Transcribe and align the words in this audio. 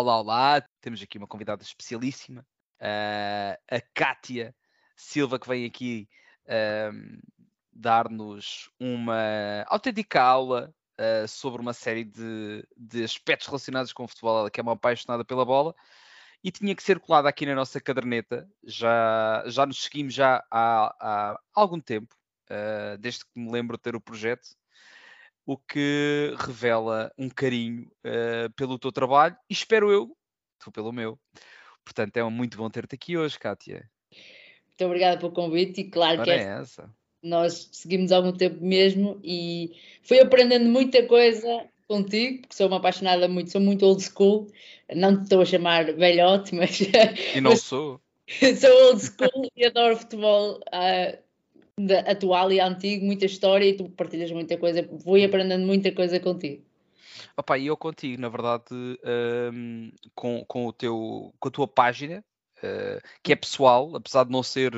Olá, 0.00 0.18
olá, 0.18 0.66
temos 0.80 1.02
aqui 1.02 1.18
uma 1.18 1.26
convidada 1.26 1.62
especialíssima, 1.62 2.40
uh, 2.80 3.60
a 3.70 3.80
Kátia 3.92 4.56
Silva, 4.96 5.38
que 5.38 5.46
vem 5.46 5.66
aqui 5.66 6.08
uh, 6.46 7.20
dar-nos 7.70 8.70
uma 8.80 9.62
autêntica 9.66 10.22
aula 10.22 10.74
uh, 10.98 11.28
sobre 11.28 11.60
uma 11.60 11.74
série 11.74 12.04
de, 12.04 12.66
de, 12.74 13.04
aspectos 13.04 13.46
relacionados 13.46 13.92
com 13.92 14.04
o 14.04 14.08
futebol. 14.08 14.38
Ela 14.38 14.50
que 14.50 14.58
é 14.58 14.62
uma 14.62 14.72
apaixonada 14.72 15.22
pela 15.22 15.44
bola 15.44 15.74
e 16.42 16.50
tinha 16.50 16.74
que 16.74 16.82
ser 16.82 16.98
colada 16.98 17.28
aqui 17.28 17.44
na 17.44 17.54
nossa 17.54 17.78
caderneta. 17.78 18.48
Já, 18.64 19.44
já 19.48 19.66
nos 19.66 19.82
seguimos 19.82 20.14
já 20.14 20.42
há, 20.50 20.96
há 20.98 21.40
algum 21.52 21.78
tempo, 21.78 22.16
uh, 22.50 22.96
desde 22.96 23.26
que 23.26 23.38
me 23.38 23.52
lembro 23.52 23.76
de 23.76 23.82
ter 23.82 23.94
o 23.94 24.00
projeto 24.00 24.48
o 25.50 25.56
que 25.56 26.32
revela 26.38 27.12
um 27.18 27.28
carinho 27.28 27.90
uh, 28.06 28.48
pelo 28.54 28.78
teu 28.78 28.92
trabalho 28.92 29.36
e 29.48 29.52
espero 29.52 29.90
eu, 29.90 30.16
tu 30.60 30.70
pelo 30.70 30.92
meu. 30.92 31.18
Portanto, 31.84 32.16
é 32.18 32.22
muito 32.22 32.56
bom 32.56 32.70
ter-te 32.70 32.94
aqui 32.94 33.16
hoje, 33.16 33.36
Kátia. 33.36 33.90
Muito 34.68 34.84
obrigada 34.84 35.18
pelo 35.18 35.32
convite 35.32 35.80
e 35.80 35.90
claro 35.90 36.22
que 36.22 36.30
é 36.30 36.60
essa. 36.60 36.88
nós 37.20 37.68
seguimos 37.72 38.12
há 38.12 38.18
algum 38.18 38.32
tempo 38.32 38.64
mesmo 38.64 39.20
e 39.24 39.72
fui 40.04 40.20
aprendendo 40.20 40.70
muita 40.70 41.04
coisa 41.08 41.66
contigo, 41.88 42.42
porque 42.42 42.54
sou 42.54 42.68
uma 42.68 42.76
apaixonada 42.76 43.26
muito, 43.26 43.50
sou 43.50 43.60
muito 43.60 43.84
old 43.84 44.00
school, 44.04 44.46
não 44.94 45.16
te 45.16 45.24
estou 45.24 45.42
a 45.42 45.44
chamar 45.44 45.92
velhote, 45.94 46.54
mas... 46.54 46.80
E 47.34 47.40
não 47.40 47.50
mas, 47.50 47.62
sou. 47.62 48.00
sou 48.56 48.86
old 48.86 49.02
school 49.02 49.50
e 49.56 49.66
adoro 49.66 49.96
futebol. 49.96 50.60
Uh, 50.72 51.29
atual 52.06 52.52
e 52.52 52.60
antigo, 52.60 53.04
muita 53.04 53.26
história 53.26 53.64
e 53.64 53.74
tu 53.74 53.88
partilhas 53.90 54.30
muita 54.32 54.56
coisa, 54.56 54.88
vou 54.90 55.22
aprendendo 55.22 55.66
muita 55.66 55.92
coisa 55.92 56.18
contigo. 56.18 56.62
Opa, 57.36 57.56
e 57.58 57.66
eu 57.66 57.76
contigo, 57.76 58.20
na 58.20 58.28
verdade, 58.28 58.64
um, 59.52 59.90
com, 60.14 60.44
com, 60.46 60.66
o 60.66 60.72
teu, 60.72 61.32
com 61.38 61.48
a 61.48 61.50
tua 61.50 61.68
página, 61.68 62.24
uh, 62.58 63.08
que 63.22 63.32
é 63.32 63.36
pessoal, 63.36 63.94
apesar 63.96 64.24
de 64.24 64.30
não 64.30 64.42
ser, 64.42 64.74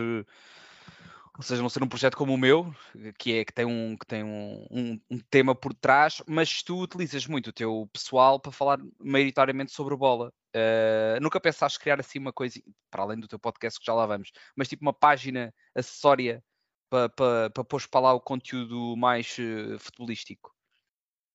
ou 1.36 1.42
seja, 1.42 1.62
não 1.62 1.68
ser 1.68 1.82
um 1.82 1.88
projeto 1.88 2.16
como 2.16 2.34
o 2.34 2.38
meu, 2.38 2.74
que 3.18 3.38
é 3.38 3.44
que 3.44 3.52
tem 3.52 3.64
um, 3.64 3.96
que 3.96 4.06
tem 4.06 4.22
um, 4.22 4.66
um, 4.70 5.00
um 5.10 5.18
tema 5.18 5.54
por 5.54 5.72
trás, 5.74 6.22
mas 6.26 6.62
tu 6.62 6.82
utilizas 6.82 7.26
muito 7.26 7.48
o 7.48 7.52
teu 7.52 7.88
pessoal 7.92 8.38
para 8.38 8.52
falar 8.52 8.78
maioritariamente 9.00 9.72
sobre 9.72 9.96
bola. 9.96 10.32
Uh, 10.54 11.20
nunca 11.20 11.40
pensaste 11.40 11.78
criar 11.78 11.98
assim 11.98 12.18
uma 12.18 12.32
coisa, 12.32 12.60
para 12.90 13.02
além 13.02 13.18
do 13.18 13.26
teu 13.26 13.38
podcast 13.38 13.80
que 13.80 13.86
já 13.86 13.94
lá 13.94 14.06
vamos, 14.06 14.30
mas 14.54 14.68
tipo 14.68 14.82
uma 14.82 14.92
página 14.92 15.52
acessória 15.74 16.44
para, 16.92 17.08
para, 17.08 17.50
para 17.50 17.64
pôr 17.64 17.88
para 17.88 18.00
lá 18.00 18.12
o 18.12 18.20
conteúdo 18.20 18.94
mais 18.98 19.38
uh, 19.38 19.78
futebolístico? 19.78 20.54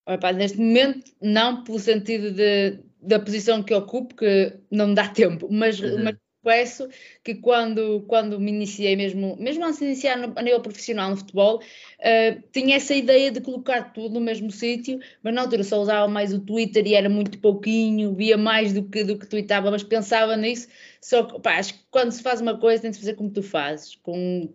Opa, 0.08 0.32
neste 0.32 0.60
momento, 0.60 1.12
não 1.20 1.64
pelo 1.64 1.80
sentido 1.80 2.32
de, 2.32 2.80
da 3.02 3.20
posição 3.20 3.64
que 3.64 3.74
ocupo, 3.74 4.16
que 4.16 4.56
não 4.70 4.90
me 4.90 4.94
dá 4.96 5.08
tempo, 5.10 5.48
mas, 5.52 5.80
uhum. 5.80 6.04
mas 6.04 6.16
confesso 6.44 6.88
que 7.24 7.34
quando, 7.34 8.06
quando 8.08 8.40
me 8.40 8.52
iniciei 8.52 8.96
mesmo, 8.96 9.36
mesmo 9.38 9.66
antes 9.66 9.80
de 9.80 9.86
iniciar 9.86 10.16
no, 10.16 10.32
a 10.36 10.42
nível 10.44 10.62
profissional 10.62 11.10
no 11.10 11.18
futebol, 11.18 11.58
uh, 11.58 12.44
tinha 12.52 12.76
essa 12.76 12.94
ideia 12.94 13.32
de 13.32 13.42
colocar 13.42 13.92
tudo 13.94 14.14
no 14.14 14.22
mesmo 14.22 14.52
sítio, 14.52 15.00
mas 15.24 15.34
na 15.34 15.42
altura 15.42 15.64
só 15.64 15.82
usava 15.82 16.08
mais 16.08 16.32
o 16.32 16.40
Twitter 16.40 16.86
e 16.86 16.94
era 16.94 17.10
muito 17.10 17.40
pouquinho, 17.40 18.14
via 18.14 18.38
mais 18.38 18.74
do 18.74 18.84
que, 18.84 19.04
do 19.04 19.18
que 19.18 19.26
tweetava, 19.26 19.72
mas 19.72 19.82
pensava 19.82 20.38
nisso, 20.38 20.68
só 21.02 21.24
que 21.24 21.42
pá, 21.42 21.58
acho 21.58 21.74
que 21.74 21.80
quando 21.90 22.12
se 22.12 22.22
faz 22.22 22.42
uma 22.42 22.60
coisa 22.60 22.84
tem 22.84 22.92
de 22.92 22.98
se 22.98 23.02
fazer 23.02 23.16
como 23.16 23.32
tu 23.32 23.42
fazes, 23.42 23.96
com 23.96 24.54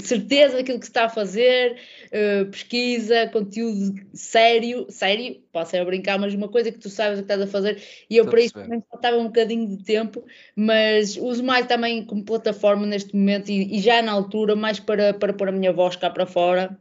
certeza 0.00 0.56
daquilo 0.56 0.78
que 0.78 0.86
se 0.86 0.90
está 0.90 1.04
a 1.04 1.08
fazer, 1.08 1.76
uh, 2.06 2.50
pesquisa, 2.50 3.28
conteúdo 3.28 3.94
sério, 4.14 4.86
sério, 4.88 5.40
posso 5.52 5.72
ser 5.72 5.78
a 5.78 5.84
brincar, 5.84 6.18
mas 6.18 6.34
uma 6.34 6.48
coisa 6.48 6.70
que 6.72 6.78
tu 6.78 6.88
sabes 6.88 7.18
o 7.18 7.22
que 7.22 7.32
estás 7.32 7.42
a 7.42 7.46
fazer, 7.46 7.82
e 8.08 8.16
eu 8.16 8.26
para 8.26 8.40
isso 8.40 8.54
também 8.54 8.82
faltava 8.88 9.16
um 9.16 9.24
bocadinho 9.24 9.68
de 9.76 9.82
tempo, 9.84 10.24
mas 10.56 11.16
uso 11.16 11.42
mais 11.42 11.66
também 11.66 12.04
como 12.04 12.24
plataforma 12.24 12.86
neste 12.86 13.14
momento 13.14 13.50
e, 13.50 13.76
e, 13.76 13.80
já 13.80 14.00
na 14.02 14.12
altura, 14.12 14.56
mais 14.56 14.80
para, 14.80 15.12
para 15.14 15.32
pôr 15.32 15.48
a 15.48 15.52
minha 15.52 15.72
voz 15.72 15.96
cá 15.96 16.08
para 16.08 16.26
fora, 16.26 16.78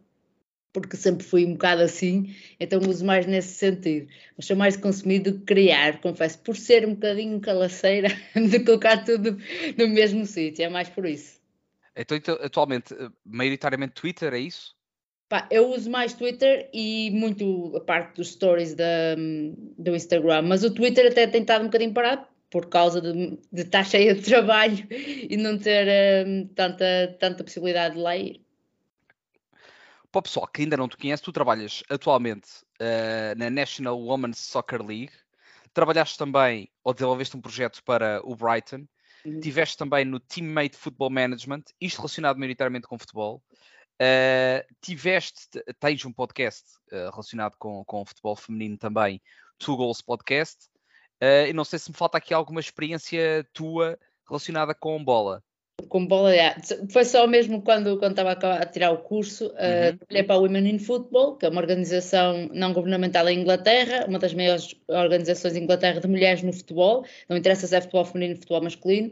porque 0.72 0.96
sempre 0.96 1.26
fui 1.26 1.46
um 1.46 1.54
bocado 1.54 1.82
assim, 1.82 2.34
então 2.60 2.80
uso 2.88 3.04
mais 3.04 3.26
nesse 3.26 3.56
sentido. 3.56 4.08
Mas 4.38 4.46
sou 4.46 4.56
mais 4.56 4.76
de 4.76 4.82
consumir 4.82 5.20
do 5.20 5.34
que 5.34 5.46
criar, 5.46 6.00
confesso, 6.00 6.38
por 6.40 6.56
ser 6.56 6.86
um 6.86 6.94
bocadinho 6.94 7.40
calaceira 7.40 8.10
de 8.36 8.60
colocar 8.60 9.04
tudo 9.04 9.38
no 9.78 9.88
mesmo 9.88 10.26
sítio, 10.26 10.64
é 10.64 10.70
mais 10.70 10.88
por 10.88 11.06
isso. 11.08 11.39
Então, 12.00 12.16
então, 12.16 12.38
atualmente, 12.42 12.94
eh, 12.94 13.10
maioritariamente 13.26 13.94
Twitter, 13.94 14.34
é 14.34 14.40
isso? 14.40 14.74
Pá, 15.28 15.46
eu 15.52 15.70
uso 15.70 15.92
mais 15.92 16.14
Twitter 16.14 16.70
e 16.74 17.12
muito 17.12 17.76
a 17.76 17.82
parte 17.82 18.16
dos 18.16 18.32
stories 18.32 18.74
da, 18.74 19.16
do 19.78 19.94
Instagram, 19.94 20.44
mas 20.44 20.64
o 20.64 20.74
Twitter 20.74 21.12
até 21.12 21.28
tem 21.28 21.42
estado 21.42 21.64
um 21.64 21.66
bocadinho 21.66 21.94
parado 21.94 22.26
por 22.50 22.68
causa 22.68 23.02
de, 23.02 23.38
de 23.52 23.62
estar 23.62 23.84
cheia 23.86 24.16
de 24.16 24.22
trabalho 24.22 24.88
e 24.90 25.36
não 25.36 25.60
ter 25.60 26.26
um, 26.26 26.48
tanta, 26.48 27.18
tanta 27.20 27.44
possibilidade 27.44 27.96
de 27.96 28.02
lá 28.02 28.16
ir. 28.16 28.42
Para 30.10 30.20
o 30.20 30.24
pessoal 30.24 30.48
que 30.48 30.62
ainda 30.64 30.78
não 30.78 30.88
te 30.88 30.98
conhece, 30.98 31.22
tu 31.22 31.34
trabalhas 31.34 31.84
atualmente 31.90 32.50
uh, 32.82 33.38
na 33.38 33.50
National 33.50 34.00
Women's 34.02 34.40
Soccer 34.40 34.82
League, 34.82 35.12
trabalhaste 35.74 36.18
também 36.18 36.70
ou 36.84 36.94
desenvolveste 36.94 37.38
um 37.38 37.42
projeto 37.42 37.84
para 37.84 38.22
o 38.24 38.36
Brighton 38.36 38.88
Uhum. 39.30 39.40
Tiveste 39.40 39.78
também 39.78 40.06
no 40.06 40.20
Teammate 40.20 40.78
Football 40.78 41.10
Management, 41.10 41.64
isto 41.80 41.98
relacionado 41.98 42.38
maioritariamente 42.38 42.88
com 42.88 42.98
futebol. 42.98 43.44
Uh, 44.02 44.64
tiveste, 44.82 45.48
tens 45.80 46.06
um 46.06 46.14
podcast 46.14 46.64
uh, 46.92 47.12
relacionado 47.12 47.56
com, 47.58 47.84
com 47.86 48.02
o 48.02 48.06
futebol 48.06 48.36
feminino 48.36 48.78
também, 48.78 49.22
Two 49.58 49.76
Goals 49.76 50.02
Podcast. 50.02 50.68
Uh, 51.22 51.48
e 51.50 51.54
não 51.54 51.66
sei 51.66 51.80
se 51.80 51.92
me 51.92 51.98
falta 51.98 52.18
aqui 52.18 52.34
alguma 52.34 52.62
experiência 52.62 53.46
tua 53.54 54.00
relacionada 54.26 54.74
com 54.74 55.04
bola 55.04 55.44
com 55.88 56.06
bola, 56.06 56.36
é. 56.36 56.56
foi 56.90 57.06
só 57.06 57.26
mesmo 57.28 57.62
quando, 57.62 57.98
quando 57.98 58.12
estava 58.12 58.32
a 58.32 58.66
tirar 58.66 58.92
o 58.92 58.98
curso, 58.98 59.48
uh, 59.48 59.50
uhum. 59.50 59.98
trabalhei 59.98 60.24
para 60.24 60.36
a 60.36 60.40
Women 60.40 60.70
in 60.70 60.80
Football, 60.80 61.38
que 61.38 61.46
é 61.46 61.50
uma 61.50 61.62
organização 61.62 62.50
não 62.54 62.74
governamental 62.74 63.28
em 63.30 63.40
Inglaterra, 63.40 64.06
uma 64.08 64.20
das 64.20 64.34
maiores 64.34 64.76
organizações 64.88 65.56
em 65.56 65.64
Inglaterra 65.64 66.00
de 66.00 66.08
mulheres 66.08 66.44
no 66.44 66.54
futebol, 66.54 67.06
não 67.28 67.38
interessa 67.38 67.68
se 67.68 67.76
é 67.76 67.82
futebol 67.82 68.06
feminino 68.06 68.34
ou 68.34 68.40
futebol 68.40 68.64
masculino, 68.64 69.12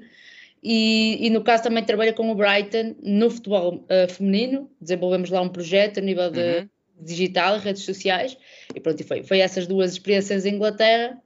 e, 0.64 1.26
e, 1.26 1.30
no 1.30 1.44
caso 1.44 1.64
também 1.64 1.84
trabalho 1.84 2.14
com 2.14 2.32
o 2.32 2.36
Brighton 2.36 2.96
no 3.02 3.30
futebol 3.30 3.76
uh, 3.76 4.12
feminino, 4.12 4.70
desenvolvemos 4.82 5.30
lá 5.30 5.42
um 5.42 5.50
projeto 5.50 6.00
a 6.00 6.02
nível 6.02 6.32
de 6.32 6.40
uhum. 6.42 6.70
digital, 7.00 7.60
redes 7.60 7.84
sociais, 7.84 8.38
e 8.76 8.80
pronto, 8.80 9.00
e 9.00 9.04
foi, 9.04 9.24
foi 9.24 9.40
essas 9.40 9.68
duas 9.68 9.94
experiências 9.94 10.46
em 10.46 10.56
Inglaterra, 10.56 11.18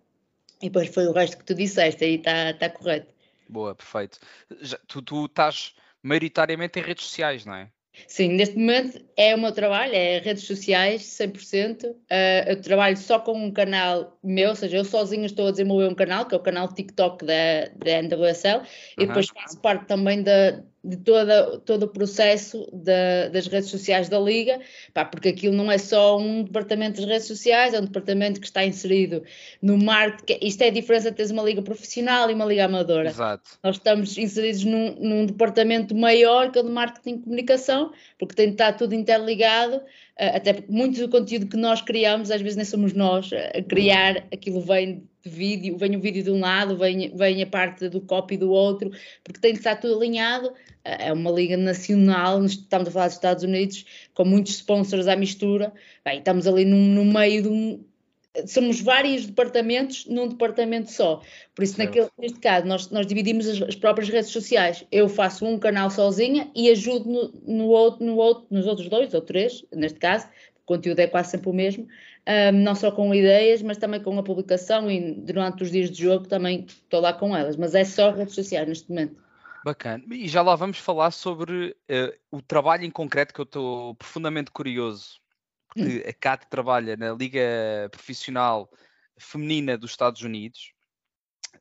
e 0.62 0.66
depois 0.66 0.90
foi 0.90 1.08
o 1.08 1.12
resto 1.12 1.38
que 1.38 1.46
tu 1.46 1.56
disseste, 1.56 2.04
aí 2.04 2.16
está 2.16 2.54
tá 2.54 2.70
correto. 2.70 3.21
Boa, 3.52 3.76
perfeito. 3.76 4.18
Já, 4.62 4.80
tu, 4.88 5.02
tu 5.02 5.26
estás 5.26 5.76
maioritariamente 6.02 6.80
em 6.80 6.82
redes 6.82 7.04
sociais, 7.04 7.46
não 7.46 7.54
é? 7.54 7.70
Sim, 8.08 8.30
neste 8.30 8.58
momento 8.58 8.98
é 9.22 9.36
o 9.36 9.38
meu 9.38 9.52
trabalho, 9.52 9.94
é 9.94 10.18
redes 10.18 10.46
sociais, 10.46 11.04
100%. 11.04 11.92
Uh, 11.92 11.96
eu 12.48 12.62
trabalho 12.62 12.98
só 12.98 13.20
com 13.20 13.34
um 13.34 13.52
canal 13.52 14.18
meu, 14.24 14.50
ou 14.50 14.56
seja, 14.56 14.78
eu 14.78 14.86
sozinho 14.86 15.26
estou 15.26 15.48
a 15.48 15.52
desenvolver 15.52 15.88
um 15.88 15.94
canal, 15.94 16.26
que 16.26 16.34
é 16.34 16.38
o 16.38 16.42
canal 16.42 16.68
TikTok 16.74 17.24
da, 17.24 17.70
da 17.76 18.02
NWSL, 18.02 18.62
e 18.98 19.06
depois 19.06 19.28
faço 19.28 19.60
parte 19.60 19.86
também 19.86 20.24
da, 20.24 20.62
de 20.84 20.98
toda, 20.98 21.60
todo 21.60 21.84
o 21.84 21.88
processo 21.88 22.68
da, 22.74 23.30
das 23.30 23.46
redes 23.46 23.70
sociais 23.70 24.10
da 24.10 24.20
Liga, 24.20 24.60
pá, 24.94 25.06
porque 25.06 25.30
aquilo 25.30 25.56
não 25.56 25.72
é 25.72 25.78
só 25.78 26.18
um 26.18 26.44
departamento 26.44 27.00
das 27.00 27.10
redes 27.10 27.28
sociais, 27.28 27.74
é 27.74 27.80
um 27.80 27.86
departamento 27.86 28.40
que 28.40 28.48
está 28.48 28.66
inserido 28.66 29.24
no 29.62 29.78
marketing. 29.78 30.44
Isto 30.46 30.64
é 30.64 30.68
a 30.68 30.72
diferença 30.72 31.12
de 31.12 31.18
teres 31.18 31.32
uma 31.32 31.44
liga 31.44 31.62
profissional 31.62 32.32
e 32.32 32.34
uma 32.34 32.46
liga 32.46 32.66
amadora. 32.66 33.10
Exato. 33.10 33.52
Nós 33.64 33.76
estamos 33.76 34.18
inseridos 34.18 34.64
num, 34.64 34.96
num 35.00 35.26
departamento 35.26 35.96
maior 35.96 36.52
que 36.52 36.58
é 36.58 36.62
o 36.62 36.66
de 36.66 36.72
marketing 36.72 37.16
e 37.16 37.20
comunicação, 37.20 37.92
porque 38.18 38.34
tem 38.34 38.48
de 38.48 38.54
estar 38.54 38.74
tudo 38.74 38.96
interligado, 39.12 39.82
eh, 40.18 40.38
até 40.38 40.54
porque 40.54 40.72
muito 40.72 41.00
do 41.00 41.10
conteúdo 41.10 41.48
que 41.48 41.58
nós 41.58 41.82
criamos, 41.82 42.32
às 42.32 42.42
vezes 42.42 42.56
nem 42.56 42.66
somos 42.66 42.94
nós 42.94 43.30
a 43.34 43.62
criar, 43.62 44.28
aquilo 44.32 44.62
vem 44.62 45.04
de 45.24 45.30
vídeo, 45.30 45.78
vem 45.78 45.96
o 45.96 46.00
vídeo 46.00 46.24
de 46.24 46.32
um 46.32 46.40
lado, 46.40 46.78
vem, 46.78 47.16
vem 47.16 47.44
a 47.44 47.48
parte 47.48 47.90
do 47.90 48.02
copy 48.02 48.38
do 48.38 48.52
outro, 48.52 48.90
porque 49.24 49.40
tem 49.40 49.54
de 49.54 49.60
estar 49.60 49.76
tudo 49.76 49.98
alinhado. 49.98 50.52
É 50.84 51.14
uma 51.14 51.30
liga 51.30 51.56
nacional, 51.58 52.44
estamos 52.44 52.88
a 52.88 52.92
falar 52.92 53.06
dos 53.06 53.16
Estados 53.16 53.44
Unidos, 53.44 53.86
com 54.16 54.26
muitos 54.26 54.54
sponsors 54.54 55.08
à 55.08 55.16
mistura. 55.16 55.72
Bem, 56.04 56.18
estamos 56.18 56.48
ali 56.48 56.66
no, 56.66 56.76
no 56.76 57.06
meio 57.06 57.44
de 57.44 57.50
um. 57.50 57.84
Somos 58.48 58.80
vários 58.80 59.26
departamentos 59.26 60.06
num 60.06 60.28
departamento 60.28 60.92
só. 60.92 61.22
Por 61.54 61.64
isso, 61.64 61.78
naquele, 61.78 62.08
neste 62.18 62.40
caso, 62.40 62.66
nós, 62.66 62.90
nós 62.90 63.06
dividimos 63.06 63.48
as, 63.48 63.62
as, 63.62 63.76
próprias 63.76 64.10
redes 64.10 64.30
sociais. 64.30 64.86
Eu 64.92 65.10
faço 65.10 65.46
um 65.46 65.60
canal 65.60 65.90
sozinha 65.90 66.50
e 66.56 66.70
ajudo 66.70 67.10
no, 67.10 67.56
no 67.58 67.68
outro, 67.68 68.06
no 68.06 68.16
outro, 68.16 68.48
nos 68.50 68.66
outros 68.66 68.88
dois 68.88 69.14
ou 69.14 69.22
três, 69.22 69.66
neste 69.74 70.00
caso, 70.00 70.28
o 70.64 70.66
conteúdo 70.66 71.00
é 71.00 71.08
quase 71.08 71.32
sempre 71.32 71.50
o 71.50 71.54
mesmo, 71.54 71.88
um, 72.28 72.52
não 72.60 72.76
só 72.76 72.92
com 72.92 73.14
ideias, 73.14 73.62
mas 73.62 73.78
também 73.78 74.02
com 74.02 74.18
a 74.18 74.24
publicação 74.24 74.90
e 74.90 75.14
durante 75.14 75.64
os 75.64 75.72
dias 75.72 75.92
de 75.92 76.04
jogo 76.04 76.28
também 76.28 76.66
estou 76.68 77.02
lá 77.02 77.12
com 77.14 77.36
elas, 77.36 77.58
mas 77.58 77.76
é 77.76 77.84
só 77.84 78.12
redes 78.12 78.36
sociais 78.36 78.68
neste 78.68 78.90
momento. 78.90 79.18
Bacana. 79.64 80.04
E 80.10 80.28
já 80.28 80.42
lá 80.42 80.56
vamos 80.56 80.78
falar 80.78 81.12
sobre 81.12 81.76
uh, 81.90 82.14
o 82.32 82.42
trabalho 82.42 82.84
em 82.84 82.90
concreto 82.90 83.34
que 83.34 83.42
eu 83.42 83.44
estou 83.44 83.96
profundamente 83.96 84.52
curioso. 84.52 85.20
Porque 85.74 86.04
hum. 86.06 86.10
a 86.10 86.14
Cat 86.14 86.48
trabalha 86.50 86.98
na 86.98 87.14
Liga 87.14 87.90
Profissional 87.92 88.70
Feminina 89.18 89.78
dos 89.78 89.92
Estados 89.92 90.22
Unidos 90.22 90.74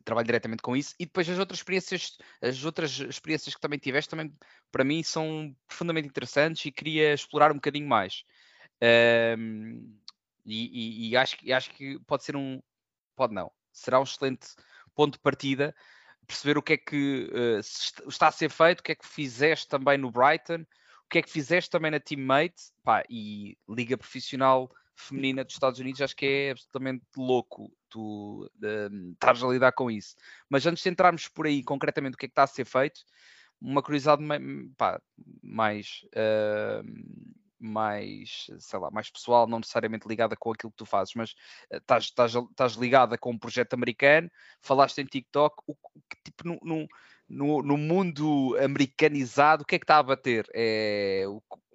trabalho 0.05 0.27
diretamente 0.27 0.63
com 0.63 0.77
isso. 0.77 0.95
E 0.99 1.05
depois 1.05 1.29
as 1.29 1.39
outras 1.39 1.59
experiências, 1.59 2.19
as 2.41 2.65
outras 2.65 2.99
experiências 3.01 3.55
que 3.55 3.61
também 3.61 3.79
tiveste, 3.79 4.11
também 4.11 4.33
para 4.71 4.85
mim 4.85 5.03
são 5.03 5.55
profundamente 5.67 6.09
interessantes 6.09 6.65
e 6.65 6.73
queria 6.73 7.15
explorar 7.15 7.51
um 7.51 7.57
bocadinho 7.57 7.89
mais. 7.89 8.25
Um, 9.39 9.99
e, 10.45 11.07
e, 11.07 11.11
e, 11.11 11.17
acho, 11.17 11.37
e 11.43 11.53
acho 11.53 11.71
que 11.71 11.99
pode 12.07 12.25
ser 12.25 12.37
um, 12.37 12.63
pode 13.15 13.35
não, 13.35 13.53
será 13.73 14.01
um 14.01 14.05
excelente 14.05 14.49
ponto 14.95 15.15
de 15.15 15.21
partida 15.21 15.75
perceber 16.27 16.57
o 16.57 16.63
que 16.63 16.75
é 16.75 16.77
que 16.77 17.31
uh, 17.33 18.09
está 18.09 18.29
a 18.29 18.33
ser 18.33 18.51
feito, 18.51 18.81
o 18.81 18.83
que 18.83 18.93
é 18.93 18.95
que 18.95 19.07
fizeste 19.07 19.69
também 19.69 19.99
no 19.99 20.11
Brighton, 20.11 20.65
que 21.11 21.19
é 21.19 21.23
que 21.23 21.31
fizeste 21.31 21.69
também 21.69 21.91
na 21.91 22.01
Teammate, 22.01 22.73
pá, 22.83 23.03
e 23.11 23.59
Liga 23.69 23.99
Profissional 23.99 24.71
Feminina 24.95 25.45
dos 25.45 25.55
Estados 25.55 25.81
Unidos, 25.81 26.01
acho 26.03 26.15
que 26.15 26.27
é 26.27 26.51
absolutamente 26.51 27.05
louco 27.17 27.73
tu 27.89 28.45
uh, 28.45 29.13
estás 29.13 29.43
a 29.43 29.49
lidar 29.49 29.73
com 29.73 29.91
isso. 29.91 30.15
Mas 30.49 30.67
antes 30.67 30.83
de 30.83 30.91
entrarmos 30.91 31.27
por 31.27 31.47
aí 31.47 31.63
concretamente 31.63 32.15
o 32.15 32.19
que 32.19 32.27
é 32.27 32.29
que 32.29 32.33
está 32.33 32.45
a 32.45 32.47
ser 32.47 32.65
feito, 32.65 33.01
uma 33.61 33.83
curiosidade 33.83 34.23
pá, 34.77 35.01
mais 35.43 36.03
uh, 36.15 36.85
mais, 37.61 38.47
sei 38.59 38.79
lá, 38.79 38.91
mais 38.91 39.11
pessoal, 39.11 39.47
não 39.47 39.59
necessariamente 39.59 40.09
ligada 40.09 40.35
com 40.35 40.51
aquilo 40.51 40.71
que 40.71 40.79
tu 40.79 40.87
fazes, 40.87 41.15
mas 41.15 41.35
eh, 41.71 41.77
estás, 41.77 42.05
estás, 42.05 42.35
estás 42.35 42.73
ligada 42.73 43.19
com 43.19 43.33
um 43.33 43.39
projeto 43.39 43.75
americano, 43.75 44.31
falaste 44.63 44.99
em 44.99 45.05
TikTok, 45.05 45.63
o, 45.67 45.77
tipo 46.25 46.59
no, 46.63 46.89
no, 47.31 47.63
no, 47.63 47.77
mundo 47.77 48.57
americanizado, 48.61 49.63
o 49.63 49.67
que 49.67 49.77
é 49.77 49.79
que 49.79 49.85
está 49.85 49.99
a 49.99 50.03
bater? 50.03 50.47
É, 50.53 51.25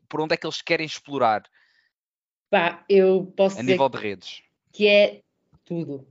por 0.09 0.19
onde 0.19 0.33
é 0.33 0.37
que 0.37 0.45
eles 0.45 0.61
querem 0.61 0.85
explorar? 0.85 1.43
Pá, 2.49 2.83
eu 2.89 3.33
posso 3.35 3.59
a 3.59 3.63
nível 3.63 3.87
de 3.87 3.97
redes. 3.97 4.43
Que 4.71 4.87
é 4.87 5.21
tudo. 5.63 5.95
Hum. 5.95 6.05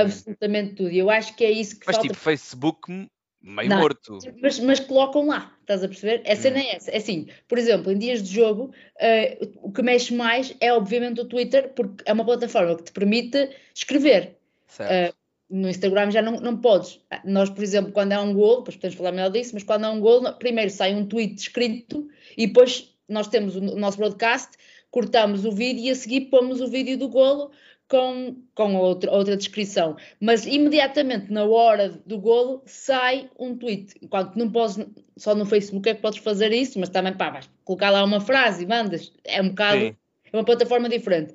Absolutamente 0.00 0.74
tudo. 0.76 0.90
Eu 0.90 1.10
acho 1.10 1.36
que 1.36 1.44
é 1.44 1.50
isso 1.50 1.78
que 1.78 1.86
mas, 1.86 1.96
falta. 1.96 2.08
tipo, 2.08 2.18
Facebook 2.18 3.08
meio 3.40 3.68
não, 3.68 3.78
morto. 3.78 4.18
Mas, 4.40 4.58
mas, 4.58 4.80
colocam 4.80 5.26
lá, 5.26 5.54
estás 5.60 5.84
a 5.84 5.88
perceber? 5.88 6.22
A 6.26 6.34
cena 6.34 6.56
hum. 6.56 6.62
é 6.62 6.76
essa. 6.76 6.90
É 6.90 6.96
assim, 6.96 7.28
por 7.46 7.58
exemplo, 7.58 7.92
em 7.92 7.98
dias 7.98 8.22
de 8.22 8.34
jogo, 8.34 8.72
uh, 8.96 9.52
o 9.62 9.70
que 9.70 9.82
mexe 9.82 10.14
mais 10.14 10.56
é 10.60 10.72
obviamente 10.72 11.20
o 11.20 11.28
Twitter, 11.28 11.72
porque 11.74 12.02
é 12.06 12.12
uma 12.12 12.24
plataforma 12.24 12.76
que 12.76 12.84
te 12.84 12.92
permite 12.92 13.50
escrever. 13.74 14.38
Certo. 14.66 15.12
Uh, 15.12 15.23
no 15.50 15.68
Instagram 15.68 16.10
já 16.10 16.22
não, 16.22 16.40
não 16.40 16.56
podes. 16.56 17.00
Nós, 17.24 17.50
por 17.50 17.62
exemplo, 17.62 17.92
quando 17.92 18.12
há 18.12 18.20
um 18.20 18.34
gol, 18.34 18.58
depois 18.58 18.76
podemos 18.76 18.96
falar 18.96 19.12
melhor 19.12 19.30
disso, 19.30 19.50
mas 19.54 19.62
quando 19.62 19.84
há 19.84 19.90
um 19.90 20.00
gol, 20.00 20.32
primeiro 20.34 20.70
sai 20.70 20.94
um 20.94 21.06
tweet 21.06 21.40
escrito 21.40 22.08
e 22.36 22.46
depois 22.46 22.94
nós 23.08 23.28
temos 23.28 23.54
o 23.56 23.60
nosso 23.60 23.98
broadcast, 23.98 24.50
cortamos 24.90 25.44
o 25.44 25.52
vídeo 25.52 25.84
e 25.84 25.90
a 25.90 25.94
seguir 25.94 26.22
pomos 26.22 26.60
o 26.60 26.68
vídeo 26.68 26.96
do 26.96 27.08
golo 27.08 27.50
com, 27.88 28.36
com 28.54 28.76
outra, 28.76 29.10
outra 29.10 29.36
descrição. 29.36 29.96
Mas 30.20 30.46
imediatamente 30.46 31.30
na 31.30 31.44
hora 31.44 31.88
do 32.04 32.18
golo 32.18 32.62
sai 32.66 33.30
um 33.38 33.56
tweet. 33.56 33.94
Enquanto 34.02 34.36
não 34.36 34.50
podes, 34.50 34.84
só 35.16 35.34
no 35.34 35.46
Facebook 35.46 35.88
é 35.88 35.94
que 35.94 36.02
podes 36.02 36.20
fazer 36.20 36.52
isso, 36.52 36.78
mas 36.78 36.88
também 36.88 37.12
pá, 37.12 37.30
vais 37.30 37.50
colocar 37.64 37.90
lá 37.90 38.02
uma 38.04 38.20
frase 38.20 38.64
e 38.64 38.66
mandas. 38.66 39.12
É 39.24 39.40
um 39.42 39.50
bocado, 39.50 39.80
Sim. 39.80 39.96
é 40.32 40.36
uma 40.36 40.44
plataforma 40.44 40.88
diferente. 40.88 41.34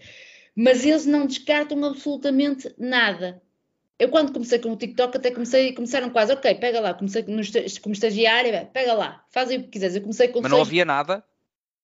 Mas 0.56 0.84
eles 0.84 1.06
não 1.06 1.28
descartam 1.28 1.84
absolutamente 1.86 2.74
nada. 2.78 3.42
Eu 4.00 4.08
quando 4.08 4.32
comecei 4.32 4.58
com 4.60 4.72
o 4.72 4.78
TikTok 4.78 5.18
até 5.18 5.30
comecei, 5.30 5.74
começaram 5.74 6.10
quase, 6.10 6.32
ok, 6.32 6.56
pega 6.56 6.80
lá, 6.80 6.94
comecei 6.94 7.22
como 7.22 7.94
estagiária, 7.94 8.70
pega 8.72 8.94
lá, 8.94 9.26
faz 9.30 9.50
aí 9.50 9.58
o 9.58 9.64
que 9.64 9.68
quiseres. 9.68 9.98
Eu 9.98 10.02
comecei 10.02 10.30
com 10.30 10.40
Mas 10.40 10.50
não 10.50 10.62
havia 10.62 10.86
nada 10.86 11.22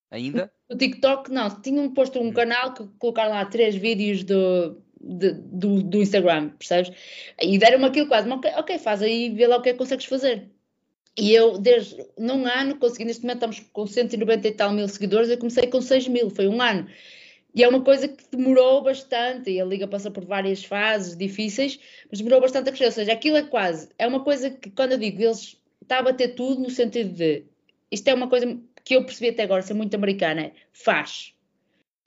ainda? 0.09 0.50
O 0.69 0.77
TikTok 0.77 1.29
não, 1.29 1.50
tinham 1.62 1.94
posto 1.94 2.17
um 2.19 2.27
hum. 2.27 2.33
canal 2.33 2.73
que 2.73 2.88
colocaram 3.00 3.31
lá 3.31 3.44
três 3.44 3.75
vídeos 3.75 4.23
do, 4.23 4.81
de, 5.01 5.33
do, 5.33 5.83
do, 5.83 6.01
Instagram, 6.01 6.51
percebes? 6.51 6.91
E 7.41 7.57
deram-me 7.57 7.85
aquilo 7.85 8.07
quase, 8.07 8.29
ok, 8.29 8.51
ok, 8.56 8.79
faz 8.79 9.01
aí, 9.01 9.29
vê 9.29 9.45
lá 9.45 9.57
o 9.57 9.62
que 9.62 9.69
é 9.69 9.73
que 9.73 9.77
consegues 9.79 10.06
fazer. 10.06 10.50
E 11.17 11.33
eu, 11.33 11.57
desde 11.57 11.97
num 12.17 12.45
ano, 12.45 12.77
consegui, 12.77 13.06
neste 13.06 13.23
momento 13.23 13.38
estamos 13.38 13.59
com 13.71 13.85
190 13.85 14.47
e 14.47 14.51
tal 14.53 14.71
mil 14.71 14.88
seguidores, 14.88 15.29
eu 15.29 15.38
comecei 15.38 15.67
com 15.67 15.81
6 15.81 16.07
mil, 16.07 16.29
foi 16.29 16.47
um 16.47 16.62
ano. 16.62 16.88
E 17.56 17.63
é 17.63 17.68
uma 17.68 17.81
coisa 17.81 18.07
que 18.10 18.25
demorou 18.30 18.84
bastante, 18.84 19.50
e 19.50 19.62
a 19.62 19.66
Liga 19.66 19.88
passa 19.88 20.12
por 20.12 20.25
várias 20.25 20.63
fases 20.63 21.16
difíceis, 21.16 21.80
mas 22.12 22.19
demorou 22.19 22.42
bastante 22.42 22.69
a 22.69 22.72
crescer. 22.72 22.86
Ou 22.86 22.92
seja, 22.92 23.13
aquilo 23.13 23.38
é 23.38 23.44
quase, 23.44 23.90
é 23.98 24.06
uma 24.06 24.24
coisa 24.24 24.50
que, 24.50 24.69
quando 24.69 24.92
eu 24.92 24.98
digo, 24.98 25.22
eles 25.22 25.57
está 25.81 26.00
a 26.00 26.04
bater 26.04 26.36
tudo 26.36 26.62
no 26.62 26.69
sentido 26.69 27.13
de 27.13 27.46
isto 27.92 28.07
é 28.07 28.13
uma 28.13 28.28
coisa 28.28 28.60
que 28.84 28.96
eu 28.96 29.06
percebi 29.06 29.30
até 29.30 29.44
agora 29.44 29.62
ser 29.62 29.74
muito 29.74 29.96
americana, 29.96 30.42
é 30.42 30.52
faz. 30.74 31.34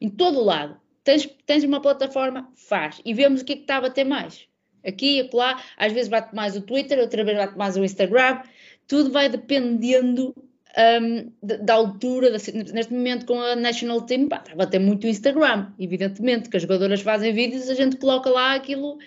Em 0.00 0.10
todo 0.10 0.38
o 0.40 0.44
lado. 0.44 0.78
Tens, 1.02 1.26
tens 1.46 1.64
uma 1.64 1.80
plataforma, 1.80 2.52
faz. 2.54 3.00
E 3.04 3.14
vemos 3.14 3.40
o 3.40 3.44
que 3.44 3.54
é 3.54 3.56
que 3.56 3.62
está 3.62 3.78
a 3.78 3.80
bater 3.80 4.04
mais. 4.04 4.46
Aqui 4.84 5.20
e 5.20 5.30
lá, 5.34 5.62
às 5.76 5.92
vezes 5.92 6.08
bate 6.08 6.34
mais 6.34 6.56
o 6.56 6.62
Twitter, 6.62 6.98
outra 6.98 7.24
vez 7.24 7.36
bate 7.38 7.56
mais 7.56 7.76
o 7.76 7.84
Instagram. 7.84 8.42
Tudo 8.86 9.10
vai 9.10 9.28
dependendo 9.28 10.34
um, 10.76 11.32
da, 11.42 11.74
altura, 11.74 12.30
neste 12.30 12.92
momento 12.92 13.26
com 13.26 13.40
a 13.40 13.56
National 13.56 14.02
Team, 14.02 14.28
pá, 14.28 14.38
está 14.38 14.52
a 14.52 14.56
bater 14.56 14.78
muito 14.78 15.04
o 15.04 15.10
Instagram, 15.10 15.72
evidentemente, 15.78 16.48
que 16.48 16.56
as 16.56 16.62
jogadoras 16.62 17.00
fazem 17.00 17.32
vídeos, 17.32 17.68
a 17.68 17.74
gente 17.74 17.96
coloca 17.96 18.30
lá 18.30 18.54
aquilo, 18.54 18.98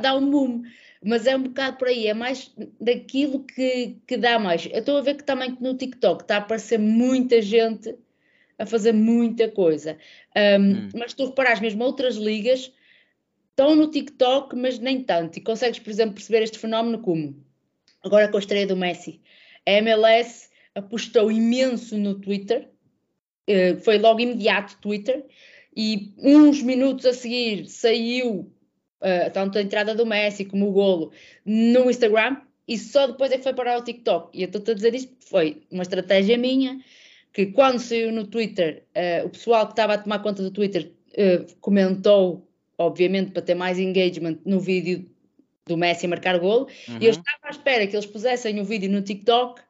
dá 0.00 0.14
um 0.14 0.30
boom 0.30 0.62
mas 1.02 1.26
é 1.26 1.34
um 1.34 1.44
bocado 1.44 1.78
por 1.78 1.88
aí, 1.88 2.06
é 2.06 2.14
mais 2.14 2.52
daquilo 2.78 3.42
que, 3.44 3.96
que 4.06 4.18
dá 4.18 4.38
mais. 4.38 4.66
Eu 4.66 4.80
estou 4.80 4.98
a 4.98 5.00
ver 5.00 5.16
que 5.16 5.24
também 5.24 5.56
no 5.58 5.74
TikTok 5.74 6.22
está 6.22 6.36
a 6.36 6.38
aparecer 6.38 6.78
muita 6.78 7.40
gente 7.40 7.96
a 8.58 8.66
fazer 8.66 8.92
muita 8.92 9.48
coisa. 9.48 9.96
Um, 10.36 10.72
hum. 10.72 10.88
Mas 10.94 11.14
tu 11.14 11.24
reparares 11.24 11.60
mesmo 11.60 11.82
outras 11.82 12.16
ligas 12.16 12.70
estão 13.48 13.74
no 13.74 13.90
TikTok, 13.90 14.54
mas 14.54 14.78
nem 14.78 15.02
tanto. 15.02 15.38
E 15.38 15.40
consegues, 15.40 15.78
por 15.78 15.88
exemplo, 15.88 16.16
perceber 16.16 16.42
este 16.42 16.58
fenómeno 16.58 16.98
como 16.98 17.42
agora 18.04 18.28
com 18.28 18.36
a 18.36 18.40
estreia 18.40 18.66
do 18.66 18.76
Messi. 18.76 19.22
A 19.66 19.70
MLS 19.72 20.49
apostou 20.74 21.30
imenso 21.30 21.98
no 21.98 22.14
Twitter, 22.14 22.68
eh, 23.46 23.76
foi 23.76 23.98
logo 23.98 24.20
imediato 24.20 24.78
Twitter, 24.80 25.24
e 25.76 26.12
uns 26.18 26.62
minutos 26.62 27.06
a 27.06 27.12
seguir 27.12 27.66
saiu 27.68 28.52
uh, 29.00 29.30
tanto 29.32 29.58
a 29.58 29.62
entrada 29.62 29.94
do 29.94 30.04
Messi 30.04 30.44
como 30.44 30.68
o 30.68 30.72
golo 30.72 31.12
no 31.44 31.90
Instagram 31.90 32.38
e 32.66 32.76
só 32.76 33.06
depois 33.06 33.30
é 33.32 33.38
que 33.38 33.42
foi 33.42 33.54
para 33.54 33.78
o 33.78 33.82
TikTok. 33.82 34.36
E 34.36 34.42
eu 34.42 34.46
estou 34.46 34.72
a 34.72 34.74
dizer 34.74 34.94
isto 34.94 35.14
foi 35.20 35.62
uma 35.70 35.82
estratégia 35.82 36.36
minha 36.36 36.80
que 37.32 37.46
quando 37.46 37.78
saiu 37.78 38.12
no 38.12 38.26
Twitter, 38.26 38.84
uh, 38.96 39.26
o 39.26 39.30
pessoal 39.30 39.66
que 39.66 39.72
estava 39.72 39.94
a 39.94 39.98
tomar 39.98 40.18
conta 40.20 40.42
do 40.42 40.50
Twitter 40.50 40.92
uh, 41.12 41.54
comentou, 41.60 42.48
obviamente, 42.76 43.30
para 43.30 43.42
ter 43.42 43.54
mais 43.54 43.78
engagement 43.78 44.38
no 44.44 44.58
vídeo 44.58 45.08
do 45.66 45.76
Messi 45.76 46.06
a 46.06 46.08
marcar 46.08 46.34
o 46.34 46.40
golo, 46.40 46.68
uhum. 46.88 46.98
e 47.00 47.04
eu 47.04 47.10
estava 47.10 47.38
à 47.44 47.50
espera 47.50 47.86
que 47.86 47.94
eles 47.94 48.06
pusessem 48.06 48.58
o 48.60 48.64
vídeo 48.64 48.90
no 48.90 49.02
TikTok 49.02 49.62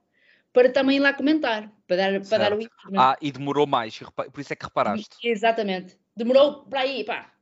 para 0.53 0.71
também 0.71 0.97
ir 0.97 1.01
lá 1.01 1.13
comentar, 1.13 1.71
para 1.87 1.97
dar, 1.97 2.21
para 2.21 2.39
dar 2.39 2.59
o 2.59 2.69
Ah, 2.97 3.17
e 3.21 3.31
demorou 3.31 3.67
mais, 3.67 3.99
por 3.99 4.41
isso 4.41 4.53
é 4.53 4.57
que 4.57 4.65
reparaste. 4.65 5.17
Exatamente. 5.23 5.99
Demorou 6.17 6.65
para 6.65 6.81
aí, 6.81 7.05
pá, 7.05 7.33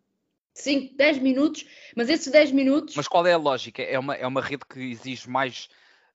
5, 0.54 0.96
10 0.96 1.18
minutos, 1.18 1.64
mas 1.96 2.08
esses 2.08 2.30
10 2.30 2.52
minutos. 2.52 2.94
Mas 2.96 3.08
qual 3.08 3.26
é 3.26 3.32
a 3.32 3.38
lógica? 3.38 3.82
É 3.82 3.98
uma, 3.98 4.14
é 4.14 4.26
uma 4.26 4.42
rede 4.42 4.64
que 4.68 4.80
exige 4.80 5.28
mais, 5.28 5.68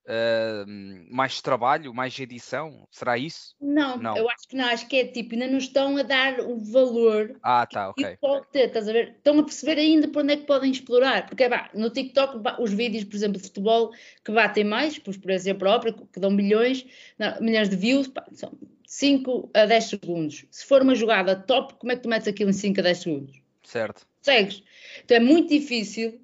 uh, 0.05 1.13
mais 1.13 1.41
trabalho, 1.41 1.93
mais 1.93 2.17
edição? 2.19 2.87
Será 2.91 3.17
isso? 3.17 3.55
Não, 3.61 3.97
não, 3.97 4.17
eu 4.17 4.29
acho 4.29 4.47
que 4.47 4.55
não, 4.55 4.65
acho 4.65 4.87
que 4.87 4.97
é 4.97 5.07
tipo, 5.07 5.33
ainda 5.33 5.47
não 5.47 5.57
estão 5.57 5.97
a 5.97 6.03
dar 6.03 6.39
o 6.39 6.57
valor. 6.57 7.37
Ah, 7.41 7.65
tá, 7.65 7.89
ok. 7.89 8.17
Pode 8.19 8.47
ter, 8.51 8.67
estás 8.67 8.87
a 8.87 8.93
ver? 8.93 9.15
Estão 9.17 9.39
a 9.39 9.43
perceber 9.43 9.79
ainda 9.79 10.07
por 10.07 10.23
onde 10.23 10.33
é 10.33 10.37
que 10.37 10.45
podem 10.45 10.71
explorar. 10.71 11.27
Porque 11.27 11.47
bah, 11.47 11.69
no 11.73 11.89
TikTok, 11.89 12.41
os 12.59 12.73
vídeos, 12.73 13.03
por 13.03 13.15
exemplo, 13.15 13.37
de 13.37 13.47
futebol 13.47 13.91
que 14.23 14.31
batem 14.31 14.63
mais, 14.63 14.97
por 14.99 15.11
experiência 15.11 15.55
própria, 15.55 15.93
que 15.93 16.19
dão 16.19 16.31
milhões, 16.31 16.85
não, 17.17 17.39
milhões 17.41 17.69
de 17.69 17.75
views, 17.75 18.07
bah, 18.07 18.25
são 18.33 18.51
5 18.85 19.49
a 19.53 19.65
10 19.65 19.83
segundos. 19.85 20.45
Se 20.51 20.65
for 20.65 20.81
uma 20.81 20.95
jogada 20.95 21.35
top, 21.35 21.73
como 21.75 21.91
é 21.91 21.95
que 21.95 22.03
tu 22.03 22.09
metes 22.09 22.27
aquilo 22.27 22.49
em 22.49 22.53
5 22.53 22.79
a 22.79 22.83
10 22.83 22.97
segundos? 22.99 23.41
Certo. 23.63 24.05
Segues? 24.21 24.63
Então 25.03 25.17
é 25.17 25.19
muito 25.19 25.49
difícil. 25.49 26.21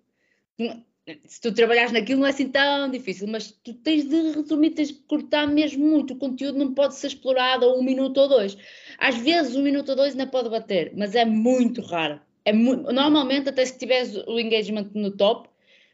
Se 1.25 1.41
tu 1.41 1.53
trabalhares 1.53 1.91
naquilo, 1.91 2.21
não 2.21 2.27
é 2.27 2.29
assim 2.29 2.49
tão 2.49 2.89
difícil, 2.89 3.27
mas 3.27 3.51
tu 3.51 3.73
tens 3.73 4.07
de 4.07 4.31
resumir, 4.31 4.71
tens 4.71 4.89
de 4.89 4.95
cortar 4.95 5.47
mesmo 5.47 5.85
muito. 5.85 6.13
O 6.13 6.17
conteúdo 6.17 6.57
não 6.57 6.73
pode 6.73 6.95
ser 6.95 7.07
explorado 7.07 7.65
a 7.65 7.75
um 7.75 7.83
minuto 7.83 8.19
ou 8.19 8.27
dois. 8.27 8.57
Às 8.97 9.15
vezes, 9.17 9.55
um 9.55 9.63
minuto 9.63 9.89
ou 9.89 9.95
dois 9.95 10.11
ainda 10.11 10.27
pode 10.27 10.49
bater, 10.49 10.91
mas 10.95 11.15
é 11.15 11.25
muito 11.25 11.81
raro. 11.81 12.19
É. 12.45 12.53
Normalmente, 12.53 13.49
até 13.49 13.65
se 13.65 13.77
tiveres 13.77 14.15
o 14.27 14.39
engagement 14.39 14.89
no 14.93 15.11
top, 15.11 15.49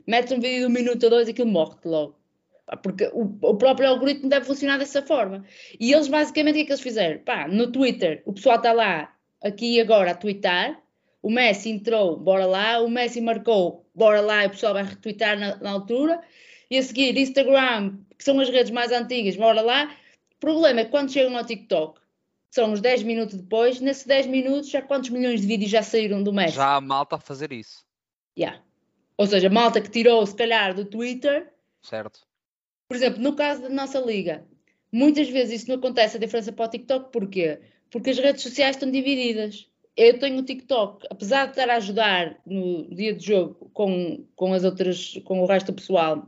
metes 0.08 0.32
um 0.32 0.40
vídeo 0.40 0.60
de 0.60 0.66
um 0.66 0.70
minuto 0.70 1.04
ou 1.04 1.10
dois 1.10 1.28
e 1.28 1.32
aquilo 1.32 1.50
morre-te 1.50 1.88
logo. 1.88 2.16
Porque 2.82 3.10
o, 3.14 3.24
o, 3.42 3.56
próprio 3.56 3.88
algoritmo 3.88 4.28
deve 4.28 4.46
funcionar 4.46 4.80
dessa 4.80 5.02
forma. 5.02 5.46
E 5.80 5.94
eles, 5.94 6.08
basicamente, 6.08 6.54
o 6.54 6.58
que 6.58 6.62
é 6.62 6.66
que 6.66 6.72
eles 6.72 6.82
fizeram? 6.82 7.20
Pá, 7.20 7.48
no 7.48 7.72
Twitter, 7.72 8.24
o 8.26 8.34
pessoal 8.34 8.58
está 8.58 8.74
lá, 8.74 9.16
aqui 9.42 9.76
e 9.76 9.82
agora, 9.82 10.12
a 10.12 10.16
twittar 10.16 10.84
o 11.26 11.30
Messi 11.32 11.72
entrou, 11.72 12.16
bora 12.16 12.46
lá, 12.46 12.80
o 12.82 12.88
Messi 12.88 13.20
marcou, 13.20 13.84
bora 13.96 14.22
lá, 14.22 14.46
o 14.46 14.50
pessoal 14.50 14.74
vai 14.74 14.84
retweetar 14.84 15.40
na, 15.40 15.56
na 15.58 15.72
altura, 15.72 16.22
e 16.70 16.78
a 16.78 16.84
seguir 16.84 17.18
Instagram, 17.18 17.98
que 18.18 18.24
são 18.24 18.40
as 18.40 18.50
redes 18.50 18.72
mais 18.72 18.92
antigas, 18.92 19.36
bora 19.36 19.62
lá. 19.62 19.96
O 20.36 20.40
problema 20.40 20.82
é 20.82 20.86
que 20.86 20.92
quando 20.92 21.12
chegam 21.12 21.38
ao 21.38 21.46
TikTok, 21.46 22.00
são 22.52 22.72
uns 22.72 22.82
10 22.82 23.04
minutos 23.04 23.36
depois, 23.36 23.80
nesses 23.82 24.06
10 24.06 24.28
minutos 24.28 24.70
já 24.70 24.82
quantos 24.82 25.10
milhões 25.10 25.42
de 25.42 25.48
vídeos 25.48 25.70
já 25.70 25.84
saíram 25.84 26.24
do 26.24 26.32
Messi? 26.32 26.56
Já 26.56 26.76
há 26.76 26.82
malta 26.82 27.18
a 27.18 27.20
fazer 27.20 27.52
isso. 27.52 27.86
Yeah. 28.38 28.62
Ou 29.18 29.28
seja, 29.28 29.50
malta 29.50 29.82
que 29.82 29.90
tirou, 29.90 30.26
se 30.26 30.36
calhar, 30.36 30.74
do 30.74 30.86
Twitter. 30.86 31.54
Certo. 31.82 32.22
Por 32.88 32.96
exemplo, 32.96 33.22
no 33.22 33.36
caso 33.36 33.64
da 33.64 33.70
nossa 33.70 34.00
liga, 34.00 34.46
muitas 34.92 35.30
vezes 35.30 35.62
isso 35.62 35.70
não 35.70 35.78
acontece 35.78 36.18
a 36.18 36.20
diferença 36.20 36.52
para 36.52 36.66
o 36.66 36.70
TikTok, 36.70 37.12
porquê? 37.12 37.62
Porque 37.90 38.10
as 38.10 38.18
redes 38.18 38.42
sociais 38.42 38.76
estão 38.76 38.90
divididas. 38.90 39.70
Eu 39.98 40.20
tenho 40.20 40.40
o 40.40 40.44
TikTok, 40.44 41.08
apesar 41.10 41.46
de 41.46 41.52
estar 41.52 41.70
a 41.70 41.78
ajudar 41.78 42.38
no 42.46 42.94
dia 42.94 43.14
de 43.14 43.26
jogo 43.26 43.70
com, 43.74 44.26
com 44.36 44.54
as 44.54 44.64
outras, 44.64 45.20
com 45.24 45.40
o 45.42 45.46
resto 45.46 45.68
do 45.68 45.76
pessoal, 45.76 46.28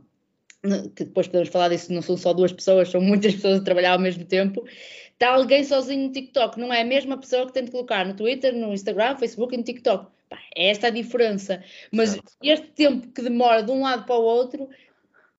que 0.96 1.04
depois 1.04 1.26
podemos 1.26 1.50
falar 1.50 1.68
disso, 1.68 1.92
não 1.92 2.02
são 2.02 2.16
só 2.16 2.32
duas 2.32 2.52
pessoas, 2.52 2.88
são 2.88 3.00
muitas 3.00 3.34
pessoas 3.36 3.60
a 3.60 3.64
trabalhar 3.64 3.92
ao 3.92 3.98
mesmo 3.98 4.24
tempo. 4.24 4.64
Está 5.12 5.34
alguém 5.34 5.64
sozinho 5.64 6.06
no 6.06 6.12
TikTok, 6.12 6.58
não 6.58 6.72
é 6.72 6.82
a 6.82 6.84
mesma 6.84 7.18
pessoa 7.18 7.46
que 7.46 7.52
tem 7.52 7.64
de 7.64 7.70
colocar 7.70 8.06
no 8.06 8.14
Twitter, 8.14 8.54
no 8.54 8.72
Instagram, 8.72 9.12
no 9.12 9.18
Facebook 9.18 9.54
e 9.54 9.58
no 9.58 9.64
TikTok. 9.64 10.06
Pá, 10.30 10.38
é 10.56 10.70
esta 10.70 10.86
a 10.86 10.90
diferença. 10.90 11.62
Mas 11.92 12.18
este 12.42 12.68
tempo 12.68 13.08
que 13.08 13.22
demora 13.22 13.62
de 13.62 13.70
um 13.70 13.82
lado 13.82 14.04
para 14.04 14.16
o 14.16 14.22
outro, 14.22 14.68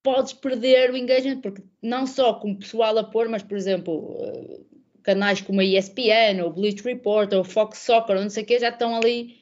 podes 0.03 0.33
perder 0.33 0.91
o 0.91 0.98
engagement, 0.98 1.41
porque 1.41 1.63
não 1.81 2.05
só 2.07 2.33
com 2.33 2.51
o 2.51 2.57
pessoal 2.57 2.98
a 2.98 3.03
pôr, 3.03 3.27
mas, 3.29 3.43
por 3.43 3.57
exemplo, 3.57 4.17
eh, 4.21 4.59
canais 5.10 5.42
como 5.42 5.60
a 5.60 5.66
ESPN, 5.66 6.44
ou 6.44 6.51
Bleach 6.51 6.84
Report, 6.84 7.34
ou 7.34 7.44
Fox 7.44 7.80
Soccer, 7.80 8.16
ou 8.16 8.22
não 8.22 8.30
sei 8.30 8.44
o 8.44 8.46
quê, 8.46 8.60
já 8.60 8.70
estão 8.70 8.96
ali 8.96 9.39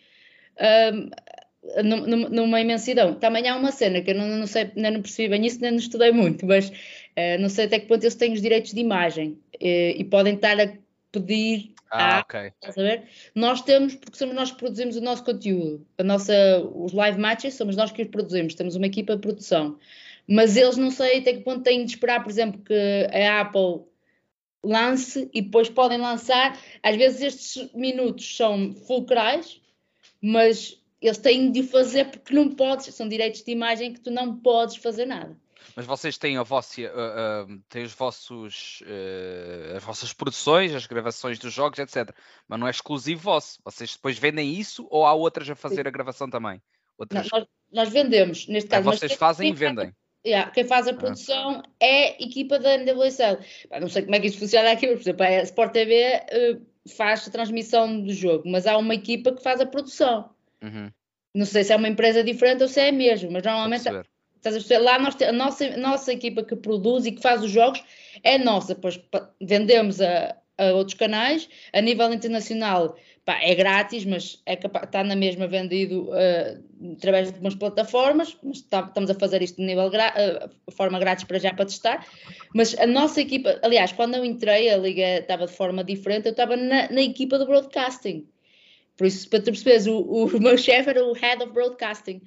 um, 0.93 2.29
numa 2.29 2.61
imensidão. 2.61 3.15
Também 3.15 3.47
há 3.49 3.55
uma 3.55 3.71
cena 3.71 4.01
que 4.01 4.11
eu 4.11 4.15
não, 4.15 4.27
não 4.27 4.47
sei, 4.47 4.71
nem 4.75 4.91
não 4.91 5.01
percebi 5.01 5.27
bem 5.29 5.45
isso, 5.45 5.59
nem 5.59 5.71
não 5.71 5.77
estudei 5.77 6.11
muito, 6.11 6.45
mas 6.45 6.69
uh, 6.69 7.39
não 7.41 7.49
sei 7.49 7.65
até 7.65 7.79
que 7.79 7.87
ponto 7.87 8.01
eles 8.01 8.15
têm 8.15 8.31
os 8.31 8.41
direitos 8.41 8.71
de 8.71 8.79
imagem 8.79 9.31
uh, 9.55 9.93
e 9.97 10.03
podem 10.09 10.35
estar 10.35 10.57
a 10.57 10.71
pedir. 11.11 11.73
Ah, 11.91 12.17
a, 12.17 12.19
ok. 12.21 12.51
Saber? 12.71 13.03
Nós 13.35 13.61
temos, 13.61 13.95
porque 13.95 14.17
somos 14.17 14.35
nós 14.35 14.51
que 14.51 14.57
produzimos 14.57 14.95
o 14.95 15.01
nosso 15.01 15.25
conteúdo, 15.25 15.85
a 15.97 16.03
nossa, 16.03 16.33
os 16.73 16.93
live 16.93 17.19
matches 17.19 17.55
somos 17.55 17.75
nós 17.75 17.91
que 17.91 18.03
os 18.03 18.07
produzimos, 18.07 18.55
temos 18.55 18.75
uma 18.75 18.87
equipa 18.87 19.15
de 19.15 19.21
produção, 19.21 19.77
mas 20.27 20.55
eles 20.57 20.77
não 20.77 20.91
sei 20.91 21.19
até 21.19 21.33
que 21.33 21.41
ponto 21.41 21.63
têm 21.63 21.85
de 21.85 21.91
esperar, 21.91 22.23
por 22.23 22.29
exemplo, 22.29 22.61
que 22.61 23.07
a 23.11 23.41
Apple 23.41 23.85
lance 24.67 25.29
e 25.33 25.41
depois 25.41 25.69
podem 25.69 25.97
lançar. 25.97 26.59
Às 26.83 26.95
vezes 26.95 27.21
estes 27.21 27.73
minutos 27.73 28.35
são 28.35 28.73
fulcrais, 28.73 29.61
mas 30.21 30.81
eles 31.01 31.17
têm 31.17 31.51
de 31.51 31.63
fazer 31.63 32.05
porque 32.11 32.33
não 32.33 32.49
podes, 32.49 32.93
são 32.93 33.07
direitos 33.07 33.43
de 33.43 33.51
imagem 33.51 33.93
que 33.93 33.99
tu 33.99 34.11
não 34.11 34.35
podes 34.37 34.77
fazer 34.77 35.05
nada. 35.05 35.37
Mas 35.75 35.85
vocês 35.85 36.17
têm 36.17 36.37
a 36.37 36.43
vossa, 36.43 36.81
uh, 36.81 37.51
uh, 37.51 37.59
têm 37.69 37.83
os 37.83 37.93
vossos, 37.93 38.81
uh, 38.81 39.75
as 39.75 39.83
vossas 39.83 40.11
produções, 40.11 40.73
as 40.73 40.87
gravações 40.87 41.37
dos 41.37 41.53
jogos, 41.53 41.77
etc. 41.77 42.15
Mas 42.47 42.59
não 42.59 42.67
é 42.67 42.71
exclusivo 42.71 43.21
vosso. 43.21 43.59
Vocês 43.63 43.93
depois 43.93 44.17
vendem 44.17 44.55
isso 44.55 44.87
ou 44.89 45.05
há 45.05 45.13
outras 45.13 45.49
a 45.49 45.55
fazer 45.55 45.87
a 45.87 45.91
gravação 45.91 46.29
também? 46.29 46.61
Outras... 46.97 47.29
Não, 47.29 47.39
nós, 47.39 47.47
nós, 47.71 47.89
vendemos, 47.89 48.47
neste 48.47 48.69
caso. 48.69 48.89
É, 48.89 48.91
vocês 48.91 49.13
fazem 49.13 49.51
e 49.51 49.53
vendem. 49.53 49.93
Yeah, 50.27 50.51
quem 50.51 50.65
faz 50.65 50.87
a 50.87 50.91
ah. 50.91 50.93
produção 50.93 51.63
ah. 51.63 51.69
é 51.79 52.09
a 52.09 52.23
equipa 52.23 52.59
da 52.59 52.77
NWSL. 52.77 53.37
Não 53.79 53.87
sei 53.87 54.01
como 54.01 54.15
é 54.15 54.19
que 54.19 54.27
isso 54.27 54.39
funciona 54.39 54.71
aqui, 54.71 54.87
por 54.87 54.99
exemplo, 54.99 55.23
a 55.23 55.41
Sport 55.43 55.71
TV 55.71 56.21
faz 56.87 57.27
a 57.27 57.31
transmissão 57.31 58.01
do 58.01 58.13
jogo, 58.13 58.43
mas 58.45 58.65
há 58.65 58.77
uma 58.77 58.95
equipa 58.95 59.31
que 59.31 59.41
faz 59.41 59.61
a 59.61 59.65
produção. 59.65 60.29
Uhum. 60.61 60.91
Não 61.33 61.45
sei 61.45 61.63
se 61.63 61.73
é 61.73 61.75
uma 61.75 61.87
empresa 61.87 62.23
diferente 62.23 62.63
ou 62.63 62.69
se 62.69 62.79
é 62.79 62.91
mesmo, 62.91 63.31
mas 63.31 63.43
normalmente 63.43 63.89
lá 64.81 64.99
nós 64.99 65.21
a 65.21 65.31
nossa, 65.31 65.77
nossa 65.77 66.13
equipa 66.13 66.43
que 66.43 66.55
produz 66.55 67.05
e 67.05 67.11
que 67.11 67.21
faz 67.21 67.43
os 67.43 67.51
jogos 67.51 67.83
é 68.23 68.37
nossa, 68.37 68.75
pois 68.75 68.99
vendemos 69.41 70.01
a, 70.01 70.35
a 70.57 70.65
outros 70.73 70.97
canais, 70.97 71.49
a 71.73 71.81
nível 71.81 72.11
internacional 72.13 72.95
pá, 73.27 73.37
é 73.41 73.53
grátis, 73.53 74.05
mas 74.05 74.41
é 74.45 74.53
está 74.53 75.03
na 75.03 75.13
mesma 75.13 75.47
vendido 75.47 76.09
uh, 76.11 76.93
através 76.93 77.27
de 77.27 77.33
algumas 77.33 77.55
plataformas, 77.55 78.37
mas 78.41 78.59
está, 78.59 78.79
estamos 78.79 79.09
a 79.09 79.15
fazer 79.15 79.41
isto 79.41 79.57
de 79.57 79.65
nível 79.65 79.87
uh, 79.87 80.71
forma 80.71 80.97
grátis 80.97 81.25
para 81.25 81.37
já 81.37 81.53
para 81.53 81.65
testar, 81.65 82.07
mas 82.55 82.73
a 82.79 82.87
nossa 82.87 83.19
equipa, 83.19 83.59
aliás, 83.61 83.91
quando 83.91 84.15
eu 84.15 84.23
entrei, 84.23 84.69
a 84.69 84.77
liga 84.77 85.19
estava 85.19 85.45
de 85.45 85.51
forma 85.51 85.83
diferente, 85.83 86.27
eu 86.27 86.31
estava 86.31 86.55
na, 86.55 86.89
na 86.89 87.01
equipa 87.01 87.37
do 87.37 87.45
broadcasting, 87.45 88.25
por 88.95 89.05
isso, 89.05 89.29
para 89.29 89.41
tu 89.41 89.51
perceberes, 89.51 89.87
o, 89.87 89.99
o 89.99 90.27
meu 90.39 90.57
chefe 90.57 90.89
era 90.89 91.03
o 91.03 91.11
Head 91.11 91.43
of 91.43 91.51
Broadcasting. 91.51 92.21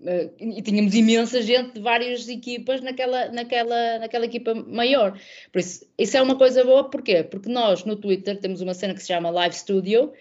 Uh, 0.00 0.30
e 0.38 0.62
tínhamos 0.62 0.94
imensa 0.94 1.42
gente 1.42 1.72
de 1.74 1.80
várias 1.80 2.28
equipas 2.28 2.80
naquela, 2.80 3.30
naquela, 3.30 3.98
naquela 3.98 4.24
equipa 4.26 4.54
maior. 4.54 5.18
Por 5.50 5.58
isso, 5.58 5.84
isso 5.98 6.16
é 6.16 6.22
uma 6.22 6.36
coisa 6.36 6.64
boa, 6.64 6.88
porquê? 6.88 7.24
Porque 7.24 7.48
nós 7.48 7.84
no 7.84 7.96
Twitter 7.96 8.38
temos 8.38 8.60
uma 8.60 8.74
cena 8.74 8.94
que 8.94 9.00
se 9.00 9.08
chama 9.08 9.30
Live 9.30 9.56
Studio 9.56 10.12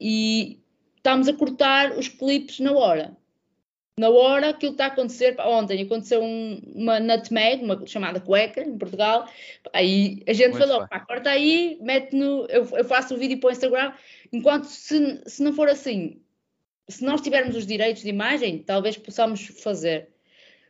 e 0.00 0.60
estamos 0.96 1.28
a 1.28 1.32
cortar 1.32 1.98
os 1.98 2.06
clipes 2.08 2.60
na 2.60 2.72
hora. 2.72 3.16
Na 3.98 4.08
hora 4.08 4.50
aquilo 4.50 4.72
está 4.72 4.86
a 4.86 4.88
acontecer, 4.88 5.36
ontem 5.40 5.82
aconteceu 5.82 6.20
um, 6.20 6.60
uma 6.74 6.98
nutmeg, 6.98 7.62
uma 7.62 7.86
chamada 7.86 8.20
cueca 8.20 8.60
em 8.60 8.76
Portugal, 8.76 9.28
aí 9.72 10.20
a 10.26 10.32
gente 10.32 10.50
Muito 10.50 10.66
falou, 10.66 10.88
pá, 10.88 10.98
corta 10.98 11.30
aí, 11.30 11.78
mete 11.80 12.14
no, 12.14 12.44
eu, 12.46 12.68
eu 12.76 12.84
faço 12.84 13.14
o 13.14 13.18
vídeo 13.18 13.38
para 13.38 13.48
o 13.48 13.52
Instagram, 13.52 13.92
Enquanto 14.34 14.64
se, 14.64 15.22
se 15.26 15.40
não 15.44 15.52
for 15.52 15.68
assim, 15.68 16.20
se 16.88 17.04
nós 17.04 17.20
tivermos 17.20 17.56
os 17.56 17.66
direitos 17.66 18.02
de 18.02 18.08
imagem, 18.08 18.58
talvez 18.58 18.96
possamos 18.96 19.46
fazer. 19.62 20.08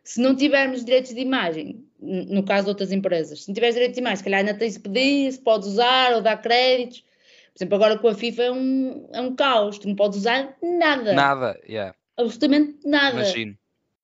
Se 0.03 0.21
não 0.21 0.35
tivermos 0.35 0.85
direitos 0.85 1.13
de 1.13 1.19
imagem, 1.19 1.83
no 1.99 2.43
caso 2.43 2.65
de 2.65 2.69
outras 2.69 2.91
empresas, 2.91 3.43
se 3.43 3.47
não 3.47 3.55
tiveres 3.55 3.75
direitos 3.75 3.95
de 3.95 4.01
imagem, 4.01 4.17
se 4.17 4.23
calhar 4.23 4.39
ainda 4.39 4.53
tens 4.53 4.73
de 4.73 4.79
pedir, 4.79 5.31
se 5.31 5.39
podes 5.39 5.67
usar 5.67 6.13
ou 6.13 6.21
dar 6.21 6.37
créditos. 6.41 7.01
Por 7.01 7.57
exemplo, 7.57 7.75
agora 7.75 7.97
com 7.97 8.07
a 8.07 8.13
FIFA 8.13 8.43
é 8.43 8.51
um, 8.51 9.09
é 9.13 9.21
um 9.21 9.35
caos, 9.35 9.79
tu 9.79 9.87
não 9.87 9.95
podes 9.95 10.19
usar 10.19 10.55
nada. 10.61 11.13
Nada, 11.13 11.59
yeah. 11.67 11.95
Absolutamente 12.17 12.77
nada. 12.85 13.21
Imagino. 13.21 13.57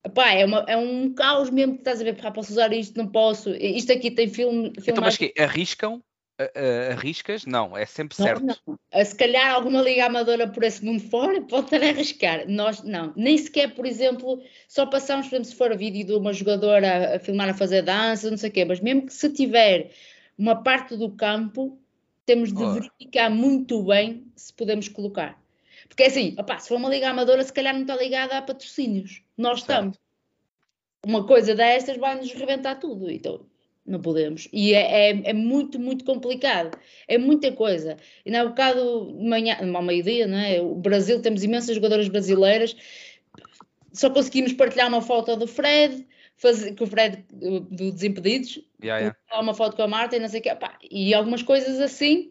Epá, 0.04 0.32
é, 0.32 0.44
uma, 0.44 0.64
é 0.66 0.76
um 0.76 1.14
caos 1.14 1.50
mesmo 1.50 1.74
que 1.74 1.80
estás 1.80 2.00
a 2.00 2.04
ver, 2.04 2.20
pá, 2.20 2.32
posso 2.32 2.50
usar 2.50 2.72
isto, 2.72 2.96
não 2.96 3.06
posso. 3.06 3.50
Isto 3.50 3.92
aqui 3.92 4.10
tem 4.10 4.28
filme. 4.28 4.72
Então, 4.76 5.02
mas 5.02 5.16
que 5.16 5.32
arriscam 5.38 6.02
uh, 6.46 6.92
arriscas? 6.92 7.46
Não, 7.46 7.76
é 7.76 7.86
sempre 7.86 8.16
certo. 8.16 8.44
Não, 8.44 8.56
não. 8.66 9.04
Se 9.04 9.14
calhar 9.14 9.54
alguma 9.54 9.82
liga 9.82 10.06
amadora 10.06 10.48
por 10.48 10.62
esse 10.62 10.84
mundo 10.84 11.02
fora 11.08 11.40
pode 11.42 11.66
estar 11.66 11.82
a 11.82 11.88
arriscar. 11.90 12.48
Nós 12.48 12.82
não. 12.82 13.12
Nem 13.16 13.38
sequer, 13.38 13.74
por 13.74 13.86
exemplo, 13.86 14.42
só 14.68 14.86
passamos, 14.86 15.26
por 15.28 15.34
exemplo, 15.34 15.50
se 15.50 15.56
for 15.56 15.76
vídeo 15.76 16.06
de 16.06 16.12
uma 16.14 16.32
jogadora 16.32 17.12
a, 17.12 17.16
a 17.16 17.18
filmar 17.18 17.48
a 17.48 17.54
fazer 17.54 17.82
dança, 17.82 18.30
não 18.30 18.36
sei 18.36 18.50
o 18.50 18.52
quê, 18.52 18.64
mas 18.64 18.80
mesmo 18.80 19.06
que 19.06 19.12
se 19.12 19.30
tiver 19.30 19.90
uma 20.36 20.62
parte 20.62 20.96
do 20.96 21.10
campo, 21.10 21.78
temos 22.24 22.52
de 22.52 22.62
oh. 22.62 22.72
verificar 22.74 23.30
muito 23.30 23.82
bem 23.84 24.26
se 24.36 24.52
podemos 24.52 24.88
colocar. 24.88 25.40
Porque 25.88 26.04
é 26.04 26.06
assim, 26.06 26.34
opa, 26.38 26.58
se 26.58 26.68
for 26.68 26.76
uma 26.76 26.88
liga 26.88 27.10
amadora, 27.10 27.42
se 27.42 27.52
calhar 27.52 27.74
não 27.74 27.82
está 27.82 27.96
ligada 27.96 28.38
a 28.38 28.42
patrocínios. 28.42 29.22
Nós 29.36 29.60
certo. 29.60 29.70
estamos. 29.70 29.98
Uma 31.04 31.26
coisa 31.26 31.54
destas 31.54 31.96
vai 31.96 32.14
nos 32.14 32.32
reventar 32.32 32.78
tudo. 32.78 33.10
Então, 33.10 33.44
não 33.86 34.00
podemos. 34.00 34.48
E 34.52 34.74
é, 34.74 35.10
é, 35.10 35.30
é, 35.30 35.32
muito, 35.32 35.78
muito 35.78 36.04
complicado. 36.04 36.78
É 37.08 37.18
muita 37.18 37.52
coisa. 37.52 37.96
E 38.24 38.30
na 38.30 38.44
bocado 38.44 39.12
de 39.18 39.28
manhã, 39.28 39.56
ao 39.60 39.82
meio-dia, 39.82 40.26
não 40.26 40.38
é? 40.38 40.60
O 40.60 40.74
Brasil, 40.76 41.20
temos 41.20 41.42
imensas 41.42 41.74
jogadoras 41.74 42.08
brasileiras. 42.08 42.76
Só 43.92 44.08
conseguimos 44.08 44.52
partilhar 44.52 44.88
uma 44.88 45.02
foto 45.02 45.36
do 45.36 45.46
Fred, 45.46 46.06
fazer, 46.36 46.74
com 46.76 46.84
o 46.84 46.86
Fred 46.86 47.24
do, 47.32 47.60
do 47.60 47.92
Desimpedidos, 47.92 48.60
yeah, 48.82 49.00
yeah. 49.00 49.18
uma 49.40 49.54
foto 49.54 49.76
com 49.76 49.82
a 49.82 49.88
Marta 49.88 50.16
e 50.16 50.20
não 50.20 50.28
sei 50.28 50.40
o 50.40 50.42
quê. 50.42 50.54
Pá, 50.54 50.78
e 50.90 51.12
algumas 51.12 51.42
coisas 51.42 51.80
assim. 51.80 52.30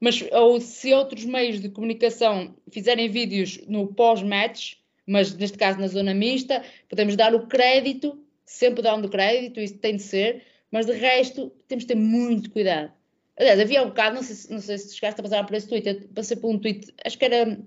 Mas 0.00 0.24
ou 0.32 0.60
se 0.60 0.92
outros 0.94 1.24
meios 1.24 1.60
de 1.60 1.68
comunicação 1.68 2.56
fizerem 2.70 3.08
vídeos 3.10 3.60
no 3.68 3.88
pós-match, 3.88 4.76
mas 5.06 5.34
neste 5.34 5.58
caso 5.58 5.78
na 5.78 5.88
zona 5.88 6.14
mista, 6.14 6.62
podemos 6.88 7.16
dar 7.16 7.34
o 7.34 7.46
crédito, 7.46 8.18
sempre 8.46 8.82
dando 8.82 9.10
crédito, 9.10 9.60
isso 9.60 9.76
tem 9.78 9.96
de 9.96 10.02
ser, 10.02 10.42
mas 10.70 10.86
de 10.86 10.92
resto, 10.92 11.52
temos 11.66 11.84
de 11.84 11.88
ter 11.88 11.96
muito 11.96 12.50
cuidado. 12.50 12.92
Aliás, 13.38 13.58
havia 13.58 13.82
um 13.82 13.88
bocado, 13.88 14.16
não 14.16 14.22
sei, 14.22 14.36
se, 14.36 14.52
não 14.52 14.60
sei 14.60 14.78
se 14.78 14.94
chegaste 14.94 15.20
a 15.20 15.24
passar 15.24 15.46
por 15.46 15.54
esse 15.56 15.66
tweet, 15.66 15.88
eu 15.88 16.08
passei 16.14 16.36
por 16.36 16.50
um 16.50 16.58
tweet, 16.58 16.92
acho 17.04 17.18
que 17.18 17.24
era, 17.24 17.58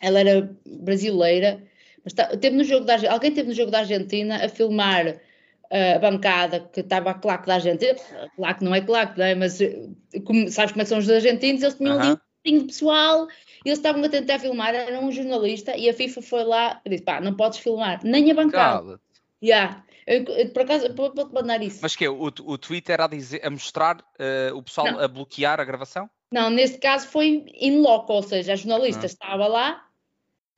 ela 0.00 0.20
era 0.20 0.56
brasileira, 0.66 1.62
mas 2.02 2.14
tá, 2.14 2.26
teve 2.36 2.56
no 2.56 2.64
jogo 2.64 2.86
da, 2.86 2.94
alguém 3.12 3.32
teve 3.32 3.48
no 3.48 3.54
jogo 3.54 3.70
da 3.70 3.80
Argentina 3.80 4.44
a 4.44 4.48
filmar 4.48 5.06
uh, 5.08 5.96
a 5.96 5.98
bancada 5.98 6.60
que 6.60 6.80
estava 6.80 7.10
a 7.10 7.14
claque 7.14 7.46
da 7.46 7.54
Argentina, 7.54 7.94
claque 8.36 8.64
não 8.64 8.74
é 8.74 8.80
claque, 8.80 9.18
não 9.18 9.26
é? 9.26 9.34
mas 9.34 9.60
eh, 9.60 9.86
como, 10.24 10.48
sabes 10.50 10.72
como 10.72 10.82
é 10.82 10.84
são 10.86 10.98
os 10.98 11.10
argentinos, 11.10 11.62
eles 11.62 11.74
tinham 11.74 12.00
ali 12.00 12.12
um 12.12 12.16
pouquinho 12.16 12.66
pessoal, 12.66 13.28
e 13.64 13.68
eles 13.68 13.78
estavam 13.78 14.02
a 14.02 14.08
tentar 14.08 14.38
filmar, 14.38 14.74
era 14.74 14.98
um 14.98 15.12
jornalista, 15.12 15.76
e 15.76 15.88
a 15.90 15.94
FIFA 15.94 16.22
foi 16.22 16.44
lá 16.44 16.80
e 16.86 16.90
disse, 16.90 17.04
pá, 17.04 17.20
não 17.20 17.34
podes 17.34 17.58
filmar, 17.58 18.00
nem 18.02 18.30
a 18.30 18.34
bancada. 18.34 18.98
Yeah. 19.42 19.84
Eu, 20.06 20.50
por 20.52 20.62
acaso, 20.62 20.92
vou-te 20.94 21.32
mandar 21.32 21.62
isso. 21.62 21.78
Mas 21.82 21.94
que 21.94 22.08
o, 22.08 22.24
o 22.24 22.58
Twitter 22.58 23.00
a, 23.00 23.06
dizer, 23.06 23.44
a 23.44 23.50
mostrar 23.50 23.98
uh, 24.00 24.56
o 24.56 24.62
pessoal 24.62 24.92
não. 24.92 25.00
a 25.00 25.08
bloquear 25.08 25.60
a 25.60 25.64
gravação? 25.64 26.08
Não, 26.32 26.50
neste 26.50 26.78
caso 26.78 27.08
foi 27.08 27.44
in 27.60 27.80
loco, 27.80 28.12
ou 28.12 28.22
seja, 28.22 28.54
a 28.54 28.56
jornalista 28.56 29.02
ah. 29.02 29.06
estava 29.06 29.46
lá 29.46 29.86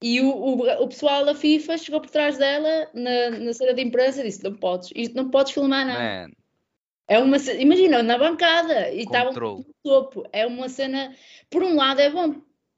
e 0.02 0.20
o, 0.20 0.28
o, 0.28 0.82
o, 0.82 0.88
pessoal 0.88 1.24
da 1.24 1.34
FIFA 1.34 1.78
chegou 1.78 2.00
por 2.00 2.10
trás 2.10 2.36
dela 2.36 2.88
na, 2.92 3.30
na 3.30 3.52
cena 3.52 3.74
de 3.74 3.82
imprensa 3.82 4.20
e 4.20 4.24
disse: 4.24 4.44
Não 4.44 4.54
podes, 4.54 4.90
isto 4.94 5.16
não 5.16 5.30
podes 5.30 5.52
filmar 5.52 5.86
nada. 5.86 6.26
Man. 6.26 6.32
É 7.06 7.18
uma 7.18 7.36
imagina, 7.36 8.02
na 8.02 8.16
bancada 8.16 8.90
e 8.90 9.02
estava 9.02 9.30
no 9.32 9.64
topo. 9.82 10.26
É 10.32 10.46
uma 10.46 10.68
cena, 10.68 11.14
por 11.50 11.62
um 11.62 11.74
lado 11.74 12.00
é 12.00 12.10
bom, 12.10 12.34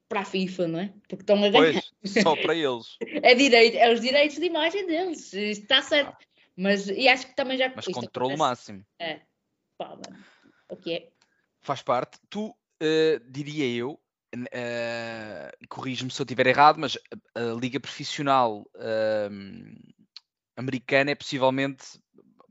para 0.08 0.20
a 0.20 0.25
FIFA, 0.25 0.68
não 0.68 0.80
é? 0.80 0.92
Porque 1.08 1.23
estão 1.23 1.42
a 1.44 1.49
ganhar. 1.49 1.82
Pois, 2.02 2.23
só 2.23 2.37
para 2.37 2.54
eles. 2.56 2.96
é, 3.00 3.35
direito, 3.35 3.76
é 3.76 3.92
os 3.92 4.00
direitos 4.00 4.37
de 4.37 4.46
imagem 4.46 4.87
deles, 4.87 5.32
está 5.32 5.82
certo. 5.82 6.16
Mas 6.56 6.88
e 6.88 7.08
acho 7.08 7.26
que 7.26 7.36
também 7.36 7.58
já. 7.58 7.72
Mas 7.75 7.84
controle 7.86 8.34
acontece. 8.34 8.38
máximo. 8.38 8.86
É. 8.98 9.20
Pá, 9.76 9.98
o 10.70 10.76
que 10.76 10.94
é? 10.94 11.12
Faz 11.60 11.82
parte. 11.82 12.18
Tu, 12.30 12.48
uh, 12.48 13.30
diria 13.30 13.66
eu, 13.66 14.00
uh, 14.34 15.66
corrige-me 15.68 16.10
se 16.10 16.20
eu 16.20 16.25
estiver 16.25 16.46
errado, 16.46 16.78
mas 16.78 16.96
a, 17.34 17.40
a 17.40 17.54
liga 17.54 17.78
profissional 17.78 18.62
uh, 18.75 19.94
americana 20.56 21.10
é 21.10 21.14
possivelmente, 21.14 22.00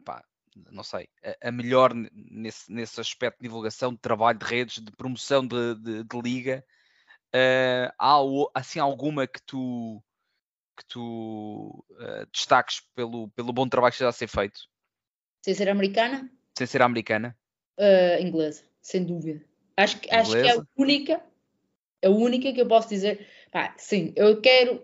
pá, 0.04 0.24
não 0.72 0.84
sei, 0.84 1.10
a, 1.24 1.50
a 1.50 1.52
melhor 1.52 1.94
nesse, 2.14 2.72
nesse 2.72 3.02
aspecto 3.02 3.38
de 3.38 3.44
divulgação, 3.44 3.94
de 3.94 4.00
trabalho 4.00 4.38
de 4.38 4.46
redes, 4.46 4.84
de 4.84 4.92
promoção 4.92 5.46
de, 5.46 5.76
de, 5.76 6.04
de 6.04 6.22
liga. 6.22 6.64
Uh, 7.34 7.92
há 8.00 8.20
assim 8.54 8.80
alguma 8.80 9.28
que 9.28 9.42
tu 9.46 10.02
que 10.76 10.86
tu 10.86 11.84
uh, 11.92 12.26
destaques 12.32 12.82
pelo, 12.96 13.30
pelo 13.30 13.54
bom 13.54 13.68
trabalho 13.68 13.92
que 13.92 13.98
está 13.98 14.10
a 14.10 14.12
ser 14.12 14.28
feito? 14.28 14.60
Sem 15.44 15.54
ser 15.54 15.70
americana? 15.70 16.30
Sem 16.58 16.68
ser 16.68 16.82
americana? 16.82 17.36
Uh, 17.78 18.22
inglesa, 18.22 18.64
sem 18.82 19.04
dúvida. 19.04 19.44
Acho 19.78 20.00
que, 20.00 20.14
acho 20.14 20.32
que 20.32 20.48
é 20.48 20.52
a 20.54 20.64
única, 20.78 21.22
a 22.04 22.10
única 22.10 22.54
que 22.54 22.62
eu 22.62 22.68
posso 22.68 22.90
dizer. 22.90 23.28
Pá, 23.52 23.74
sim, 23.78 24.14
eu 24.16 24.40
quero, 24.40 24.82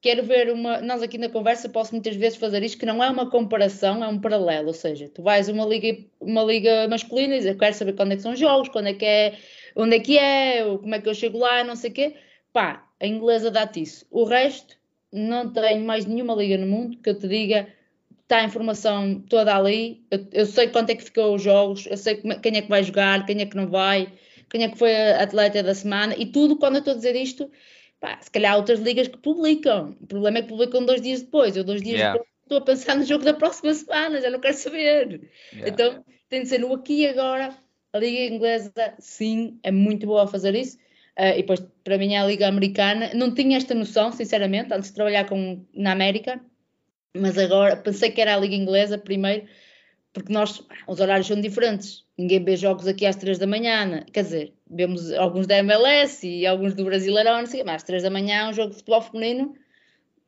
quero 0.00 0.24
ver 0.24 0.52
uma. 0.52 0.80
Nós 0.80 1.02
aqui 1.02 1.16
na 1.16 1.28
conversa 1.28 1.68
posso 1.68 1.92
muitas 1.92 2.16
vezes 2.16 2.36
fazer 2.36 2.62
isto, 2.62 2.78
que 2.78 2.86
não 2.86 3.02
é 3.02 3.08
uma 3.08 3.30
comparação, 3.30 4.02
é 4.02 4.08
um 4.08 4.20
paralelo. 4.20 4.68
Ou 4.68 4.74
seja, 4.74 5.08
tu 5.08 5.22
vais 5.22 5.48
a 5.48 5.52
uma 5.52 5.64
liga, 5.64 6.04
uma 6.20 6.42
liga 6.42 6.88
masculina 6.88 7.34
e 7.34 7.38
dizes, 7.38 7.52
eu 7.52 7.58
quero 7.58 7.74
saber 7.74 7.94
quando 7.94 8.12
é 8.12 8.16
que 8.16 8.22
são 8.22 8.32
os 8.32 8.38
jogos, 8.38 8.68
quando 8.68 8.88
é 8.88 8.94
que 8.94 9.04
é, 9.04 9.38
onde 9.76 9.96
é 9.96 10.00
que 10.00 10.18
é, 10.18 10.64
como 10.64 10.94
é 10.94 11.00
que 11.00 11.08
eu 11.08 11.14
chego 11.14 11.38
lá, 11.38 11.62
não 11.62 11.76
sei 11.76 11.90
o 11.90 11.94
quê. 11.94 12.16
Pá, 12.52 12.88
a 13.00 13.06
inglesa 13.06 13.50
dá-te 13.50 13.82
isso. 13.82 14.06
O 14.10 14.24
resto 14.24 14.76
não 15.14 15.52
tenho 15.52 15.84
mais 15.84 16.04
nenhuma 16.04 16.34
liga 16.34 16.58
no 16.58 16.66
mundo 16.66 16.98
que 16.98 17.10
eu 17.10 17.18
te 17.18 17.28
diga 17.28 17.68
está 18.22 18.38
a 18.38 18.44
informação 18.44 19.20
toda 19.28 19.54
ali, 19.54 20.04
eu, 20.10 20.26
eu 20.32 20.46
sei 20.46 20.68
quanto 20.68 20.90
é 20.90 20.94
que 20.94 21.04
ficou 21.04 21.34
os 21.34 21.42
jogos, 21.42 21.86
eu 21.86 21.96
sei 21.96 22.16
quem 22.16 22.56
é 22.56 22.62
que 22.62 22.68
vai 22.68 22.82
jogar, 22.82 23.24
quem 23.26 23.40
é 23.40 23.46
que 23.46 23.56
não 23.56 23.68
vai, 23.68 24.12
quem 24.50 24.64
é 24.64 24.68
que 24.68 24.78
foi 24.78 24.94
a 24.94 25.22
atleta 25.22 25.62
da 25.62 25.74
semana 25.74 26.14
e 26.16 26.26
tudo 26.26 26.56
quando 26.56 26.76
eu 26.76 26.78
estou 26.78 26.94
a 26.94 26.96
dizer 26.96 27.14
isto, 27.14 27.50
pá, 28.00 28.18
se 28.20 28.30
calhar 28.30 28.54
há 28.54 28.56
outras 28.56 28.80
ligas 28.80 29.08
que 29.08 29.18
publicam, 29.18 29.96
o 30.00 30.06
problema 30.06 30.38
é 30.38 30.42
que 30.42 30.48
publicam 30.48 30.84
dois 30.84 31.02
dias 31.02 31.22
depois, 31.22 31.56
eu 31.56 31.64
dois 31.64 31.82
dias 31.82 31.98
yeah. 31.98 32.12
depois 32.12 32.34
estou 32.42 32.58
a 32.58 32.60
pensar 32.62 32.96
no 32.96 33.04
jogo 33.04 33.24
da 33.24 33.34
próxima 33.34 33.72
semana, 33.74 34.20
já 34.20 34.30
não 34.30 34.40
quero 34.40 34.56
saber. 34.56 35.30
Yeah. 35.52 35.68
Então 35.68 36.04
tem 36.28 36.42
de 36.42 36.48
ser 36.48 36.58
no 36.58 36.72
aqui 36.74 37.02
e 37.02 37.08
agora, 37.08 37.56
a 37.92 37.98
liga 37.98 38.34
inglesa 38.34 38.72
sim, 38.98 39.58
é 39.62 39.70
muito 39.70 40.06
boa 40.06 40.24
a 40.24 40.26
fazer 40.26 40.54
isso, 40.54 40.78
Uh, 41.18 41.34
e 41.34 41.42
depois, 41.42 41.60
para 41.84 41.96
mim, 41.96 42.14
é 42.14 42.18
a 42.18 42.26
Liga 42.26 42.48
Americana. 42.48 43.12
Não 43.14 43.32
tinha 43.32 43.56
esta 43.56 43.74
noção, 43.74 44.10
sinceramente, 44.10 44.72
antes 44.72 44.90
de 44.90 44.96
trabalhar 44.96 45.28
com, 45.28 45.64
na 45.72 45.92
América, 45.92 46.40
mas 47.16 47.38
agora 47.38 47.76
pensei 47.76 48.10
que 48.10 48.20
era 48.20 48.34
a 48.34 48.38
Liga 48.38 48.54
Inglesa 48.54 48.98
primeiro, 48.98 49.46
porque 50.12 50.32
nós, 50.32 50.62
os 50.88 51.00
horários 51.00 51.26
são 51.26 51.40
diferentes. 51.40 52.04
Ninguém 52.18 52.44
vê 52.44 52.56
jogos 52.56 52.86
aqui 52.86 53.06
às 53.06 53.16
3 53.16 53.38
da 53.38 53.46
manhã, 53.46 53.86
né? 53.86 54.04
quer 54.12 54.22
dizer, 54.24 54.52
vemos 54.68 55.12
alguns 55.12 55.46
da 55.46 55.58
MLS 55.58 56.26
e 56.26 56.46
alguns 56.46 56.74
do 56.74 56.84
Brasileirão, 56.84 57.38
não 57.38 57.46
sei, 57.46 57.62
mas 57.62 57.76
às 57.76 57.82
3 57.84 58.02
da 58.02 58.10
manhã, 58.10 58.48
um 58.48 58.52
jogo 58.52 58.70
de 58.70 58.76
futebol 58.76 59.02
feminino, 59.02 59.54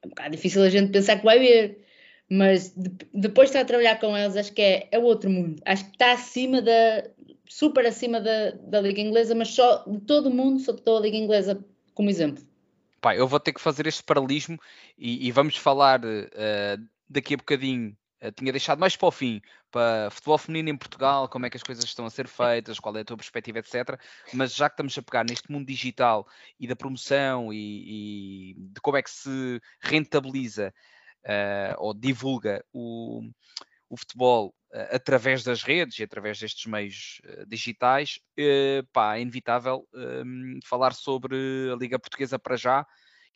é 0.02 0.06
um 0.06 0.10
bocado 0.10 0.30
difícil 0.30 0.62
a 0.62 0.70
gente 0.70 0.92
pensar 0.92 1.16
que 1.18 1.24
vai 1.24 1.38
ver. 1.38 1.84
Mas 2.28 2.74
de, 2.76 2.90
depois 3.14 3.48
de 3.48 3.50
estar 3.50 3.60
a 3.60 3.64
trabalhar 3.64 4.00
com 4.00 4.16
eles, 4.16 4.36
acho 4.36 4.52
que 4.52 4.62
é, 4.62 4.88
é 4.90 4.98
outro 4.98 5.30
mundo. 5.30 5.60
Acho 5.64 5.84
que 5.84 5.92
está 5.92 6.12
acima 6.12 6.60
da, 6.60 7.04
super 7.48 7.86
acima 7.86 8.20
da, 8.20 8.50
da 8.52 8.80
Liga 8.80 9.00
Inglesa, 9.00 9.34
mas 9.34 9.48
só 9.48 9.84
de 9.86 10.00
todo 10.00 10.26
o 10.28 10.34
mundo, 10.34 10.60
só 10.60 10.72
estou 10.72 10.96
a 10.96 11.00
Liga 11.00 11.16
Inglesa 11.16 11.64
como 11.94 12.10
exemplo. 12.10 12.44
Pá, 13.00 13.14
eu 13.14 13.26
vou 13.26 13.38
ter 13.38 13.52
que 13.52 13.60
fazer 13.60 13.86
este 13.86 14.02
paralelismo 14.02 14.58
e, 14.99 15.26
e 15.26 15.30
vamos 15.30 15.56
falar 15.56 16.04
uh, 16.04 16.88
daqui 17.08 17.34
a 17.34 17.36
bocadinho. 17.36 17.97
Uh, 18.23 18.32
tinha 18.32 18.50
deixado 18.50 18.78
mais 18.78 18.97
para 18.97 19.08
o 19.08 19.10
fim, 19.10 19.40
para 19.71 20.10
futebol 20.10 20.38
feminino 20.38 20.71
em 20.71 20.76
Portugal, 20.76 21.28
como 21.28 21.47
é 21.47 21.50
que 21.50 21.56
as 21.56 21.62
coisas 21.62 21.84
estão 21.84 22.06
a 22.06 22.10
ser 22.10 22.26
feitas, 22.26 22.80
qual 22.80 22.97
é 22.97 23.00
a 23.00 23.04
tua 23.04 23.16
perspectiva, 23.16 23.58
etc. 23.58 24.00
Mas 24.32 24.54
já 24.54 24.68
que 24.68 24.75
estamos 24.75 24.97
a 24.97 25.02
pegar 25.02 25.25
neste 25.25 25.52
mundo 25.52 25.66
digital 25.66 26.26
e 26.58 26.66
da 26.66 26.75
promoção 26.75 27.52
e, 27.52 28.50
e 28.50 28.54
de 28.56 28.80
como 28.80 28.97
é 28.97 29.02
que 29.02 29.10
se 29.10 29.60
rentabiliza 29.80 30.73
uh, 31.26 31.75
ou 31.78 31.92
divulga 31.92 32.64
o, 32.73 33.23
o 33.88 33.96
futebol 33.96 34.54
uh, 34.72 34.94
através 34.94 35.42
das 35.42 35.62
redes 35.62 35.99
e 35.99 36.02
através 36.02 36.38
destes 36.38 36.66
meios 36.66 37.20
uh, 37.25 37.46
digitais, 37.46 38.18
uh, 38.38 38.86
pá, 38.92 39.16
é 39.16 39.20
inevitável 39.20 39.86
ehm, 39.94 40.58
falar 40.64 40.94
sobre 40.94 41.36
a 41.72 41.76
Liga 41.76 41.99
Portuguesa 41.99 42.38
para 42.38 42.56
já. 42.56 42.86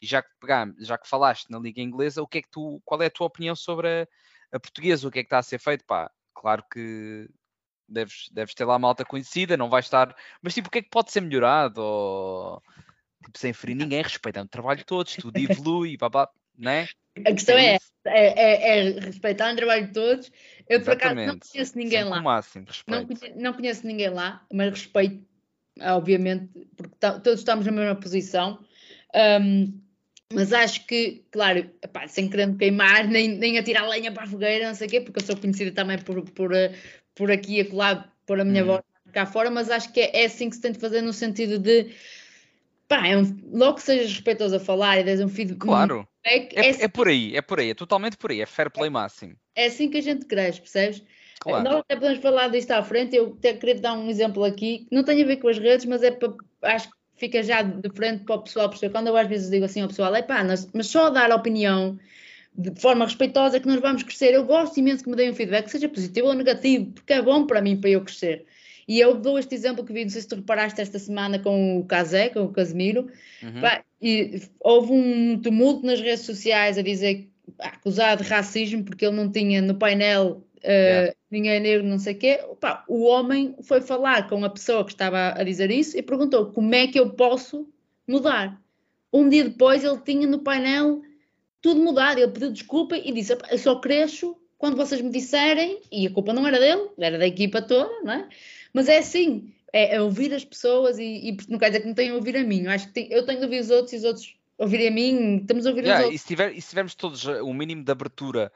E 0.03 0.07
já 0.07 0.23
que 0.23 0.31
pegamos, 0.41 0.87
já 0.87 0.97
que 0.97 1.09
falaste 1.09 1.51
na 1.51 1.59
Liga 1.59 1.83
Inglesa, 1.83 2.23
o 2.23 2.27
que 2.27 2.39
é 2.39 2.43
que 2.43 2.51
tu, 2.51 2.81
qual 2.85 3.03
é 3.03 3.07
a 3.07 3.11
tua 3.11 3.27
opinião 3.27 3.55
sobre 3.55 3.87
a, 3.89 4.57
a 4.57 4.61
portuguesa? 4.61 5.07
O 5.07 5.11
que 5.11 5.19
é 5.19 5.23
que 5.23 5.27
está 5.27 5.39
a 5.39 5.43
ser 5.43 5.59
feito? 5.59 5.85
Pá, 5.85 6.11
claro 6.35 6.65
que 6.73 7.29
deves, 7.87 8.31
deves 8.33 8.55
ter 8.55 8.65
lá 8.65 8.77
a 8.77 8.79
malta 8.79 9.05
conhecida, 9.05 9.57
não 9.57 9.69
vai 9.69 9.81
estar. 9.81 10.15
Mas 10.41 10.55
tipo, 10.55 10.69
o 10.69 10.71
que 10.71 10.79
é 10.79 10.83
que 10.83 10.91
pode 10.91 11.13
ser 11.13 11.21
melhorado? 11.21 11.83
Ou, 11.83 12.63
tipo, 13.25 13.39
sem 13.39 13.53
ferir 13.53 13.77
ninguém, 13.77 14.03
respeitando 14.03 14.47
o 14.47 14.51
trabalho 14.51 14.79
de 14.79 14.87
todos, 14.87 15.17
tudo 15.17 15.37
evolui, 15.39 15.97
babá, 15.99 16.31
não 16.59 16.71
é? 16.71 16.89
A 17.19 17.33
questão 17.33 17.57
é, 17.57 17.77
é, 18.07 18.27
é, 18.27 18.79
é, 18.79 19.01
respeitar 19.01 19.53
o 19.53 19.57
trabalho 19.57 19.87
de 19.87 19.93
todos. 19.93 20.33
Eu, 20.69 20.81
por 20.83 20.93
acaso, 20.93 21.15
não 21.15 21.39
conheço 21.39 21.77
ninguém 21.77 22.05
lá. 22.05 22.23
Máximo, 22.23 22.67
não, 22.87 23.07
conheço, 23.07 23.25
não 23.37 23.53
conheço 23.53 23.87
ninguém 23.87 24.09
lá, 24.09 24.45
mas 24.53 24.71
respeito, 24.71 25.25
obviamente, 25.81 26.49
porque 26.77 26.95
todos 26.99 27.41
estamos 27.41 27.67
na 27.67 27.73
mesma 27.73 27.97
posição. 27.97 28.65
Um, 29.15 29.81
mas 30.33 30.53
acho 30.53 30.87
que, 30.87 31.25
claro, 31.33 31.59
epá, 31.83 32.07
sem 32.07 32.29
querer 32.29 32.57
queimar, 32.57 33.09
nem, 33.09 33.29
nem 33.29 33.59
atirar 33.59 33.89
lenha 33.89 34.13
para 34.13 34.23
a 34.23 34.27
fogueira, 34.29 34.69
não 34.69 34.75
sei 34.75 34.87
o 34.87 34.91
quê, 34.91 35.01
porque 35.01 35.19
eu 35.19 35.27
sou 35.27 35.37
conhecida 35.37 35.73
também 35.73 35.99
por, 35.99 36.23
por, 36.31 36.53
por 37.17 37.31
aqui 37.33 37.57
e 37.57 37.61
acolá, 37.63 38.09
por 38.25 38.41
a 38.41 38.45
minha 38.45 38.63
hum. 38.63 38.67
voz 38.67 38.83
cá 39.13 39.27
fora, 39.27 39.51
mas 39.51 39.69
acho 39.71 39.93
que 39.93 40.01
é, 40.01 40.23
é 40.23 40.25
assim 40.27 40.49
que 40.49 40.55
se 40.55 40.63
tem 40.63 40.71
de 40.71 40.79
fazer 40.79 41.03
no 41.03 41.13
sentido 41.13 41.59
de 41.59 41.93
pá, 42.91 43.07
é 43.07 43.17
um, 43.17 43.23
logo 43.53 43.77
que 43.77 43.85
sejas 43.85 44.11
respeitoso 44.11 44.57
a 44.57 44.61
falar 44.61 44.99
e 44.99 45.05
des 45.05 45.21
um 45.21 45.29
feedback. 45.29 45.61
Claro. 45.61 46.09
É, 46.25 46.39
é, 46.61 46.85
é, 46.85 46.89
por 46.89 47.07
aí, 47.07 47.37
é 47.37 47.41
por 47.41 47.61
aí, 47.61 47.71
é 47.71 47.75
totalmente 47.75 48.17
por 48.17 48.33
aí, 48.33 48.41
é 48.41 48.47
fair 48.47 48.69
play 48.69 48.91
máximo. 48.91 49.37
É 49.55 49.67
assim 49.67 49.89
que 49.89 49.99
a 49.99 50.03
gente 50.03 50.27
cresce, 50.27 50.61
percebes? 50.61 51.03
Claro. 51.39 51.63
Nós 51.63 51.77
até 51.79 51.95
podemos 51.95 52.19
falar 52.19 52.49
disto 52.49 52.73
à 52.73 52.83
frente, 52.83 53.15
eu 53.15 53.37
até 53.39 53.55
queria 53.55 53.77
dar 53.77 53.95
um 53.95 54.11
exemplo 54.11 54.45
aqui, 54.45 54.87
que 54.89 54.95
não 54.95 55.05
tem 55.05 55.23
a 55.23 55.27
ver 55.27 55.37
com 55.37 55.49
as 55.49 55.57
redes, 55.57 55.87
mas 55.87 56.03
é 56.03 56.11
para, 56.11 56.35
acho 56.63 56.89
que 56.89 56.97
fica 57.17 57.43
já 57.45 57.63
de 57.63 57.89
frente 57.91 58.25
para 58.25 58.35
o 58.35 58.43
pessoal 58.43 58.69
perceber. 58.69 58.93
Quando 58.93 59.07
eu 59.07 59.17
às 59.17 59.29
vezes 59.29 59.49
digo 59.49 59.65
assim 59.65 59.81
ao 59.81 59.89
pessoal, 59.89 60.13
é 60.15 60.23
pá, 60.23 60.45
mas 60.45 60.87
só 60.87 61.11
dar 61.11 61.31
opinião 61.31 61.97
de 62.59 62.79
forma 62.79 63.05
respeitosa 63.05 63.61
que 63.61 63.69
nós 63.69 63.81
vamos 63.81 64.03
crescer. 64.03 64.35
Eu 64.35 64.45
gosto 64.45 64.79
imenso 64.79 65.05
que 65.05 65.11
me 65.11 65.17
deem 65.17 65.31
um 65.31 65.35
feedback, 65.35 65.69
seja 65.69 65.89
positivo 65.89 66.27
ou 66.27 66.35
negativo, 66.35 66.91
porque 66.91 67.13
é 67.13 67.23
bom 67.23 67.47
para 67.47 67.63
mim, 67.63 67.81
para 67.81 67.91
eu 67.91 68.03
crescer. 68.03 68.45
E 68.91 68.99
eu 68.99 69.15
dou 69.15 69.39
este 69.39 69.55
exemplo 69.55 69.85
que 69.85 69.93
vi, 69.93 70.03
não 70.03 70.11
sei 70.11 70.21
se 70.21 70.27
tu 70.27 70.35
reparaste 70.35 70.81
esta 70.81 70.99
semana 70.99 71.39
com 71.39 71.79
o 71.79 71.85
Casé, 71.85 72.29
com 72.29 72.43
o 72.43 72.53
Casemiro, 72.53 73.07
uhum. 73.41 73.61
e 74.03 74.43
houve 74.59 74.93
um 74.93 75.41
tumulto 75.41 75.87
nas 75.87 76.01
redes 76.01 76.27
sociais 76.27 76.77
a 76.77 76.83
dizer 76.83 77.31
acusado 77.61 78.25
de 78.25 78.29
racismo 78.29 78.83
porque 78.83 79.07
ele 79.07 79.15
não 79.15 79.31
tinha 79.31 79.63
no 79.63 79.77
painel 79.77 80.43
uh, 80.57 80.67
yeah. 80.67 81.15
ninguém 81.31 81.61
negro, 81.61 81.87
não 81.87 82.01
sei 82.01 82.15
o 82.15 82.19
quê. 82.19 82.41
O 82.89 83.05
homem 83.05 83.55
foi 83.63 83.81
falar 83.81 84.29
com 84.29 84.45
a 84.45 84.51
pessoa 84.51 84.85
que 84.85 84.91
estava 84.91 85.35
a 85.39 85.45
dizer 85.45 85.71
isso 85.71 85.97
e 85.97 86.03
perguntou 86.03 86.47
como 86.47 86.75
é 86.75 86.89
que 86.89 86.99
eu 86.99 87.11
posso 87.11 87.69
mudar. 88.09 88.61
Um 89.13 89.29
dia 89.29 89.45
depois 89.45 89.85
ele 89.85 90.01
tinha 90.01 90.27
no 90.27 90.41
painel 90.41 91.01
tudo 91.63 91.81
mudado, 91.81 92.19
ele 92.19 92.33
pediu 92.33 92.51
desculpa 92.51 92.97
e 92.97 93.13
disse: 93.13 93.39
Eu 93.49 93.59
só 93.59 93.77
cresço 93.77 94.37
quando 94.61 94.77
vocês 94.77 95.01
me 95.01 95.09
disserem, 95.09 95.81
e 95.91 96.07
a 96.07 96.11
culpa 96.11 96.35
não 96.35 96.47
era 96.47 96.61
dele, 96.61 96.91
era 96.99 97.19
da 97.19 97.27
equipa 97.27 97.63
toda, 97.63 97.91
não 98.03 98.13
é? 98.13 98.29
Mas 98.75 98.89
é 98.89 98.99
assim, 98.99 99.55
é, 99.73 99.97
é 99.97 100.03
ouvir 100.03 100.35
as 100.35 100.45
pessoas 100.45 100.99
e, 100.99 101.31
e, 101.31 101.37
não 101.49 101.59
quer 101.59 101.71
dizer 101.71 101.81
que 101.81 101.87
não 101.87 101.95
tenham 101.95 102.15
a 102.15 102.19
ouvir 102.19 102.37
a 102.37 102.45
mim. 102.45 102.65
Eu 102.65 102.71
acho 102.71 102.89
que 102.89 102.93
tem, 102.93 103.11
eu 103.11 103.25
tenho 103.25 103.39
de 103.39 103.45
ouvir 103.47 103.59
os 103.59 103.71
outros 103.71 103.95
e 103.95 103.97
os 103.97 104.05
outros 104.05 104.37
ouvirem 104.59 104.89
a 104.89 104.91
mim, 104.91 105.37
estamos 105.39 105.65
a 105.65 105.71
ouvir 105.71 105.85
yeah, 105.85 106.01
os 106.01 106.05
outros. 106.05 106.21
E 106.21 106.23
se, 106.23 106.29
tiver, 106.29 106.53
e 106.53 106.61
se 106.61 106.69
tivermos 106.69 106.95
todos 106.95 107.25
o 107.25 107.55
mínimo 107.55 107.83
de 107.83 107.91
abertura 107.91 108.53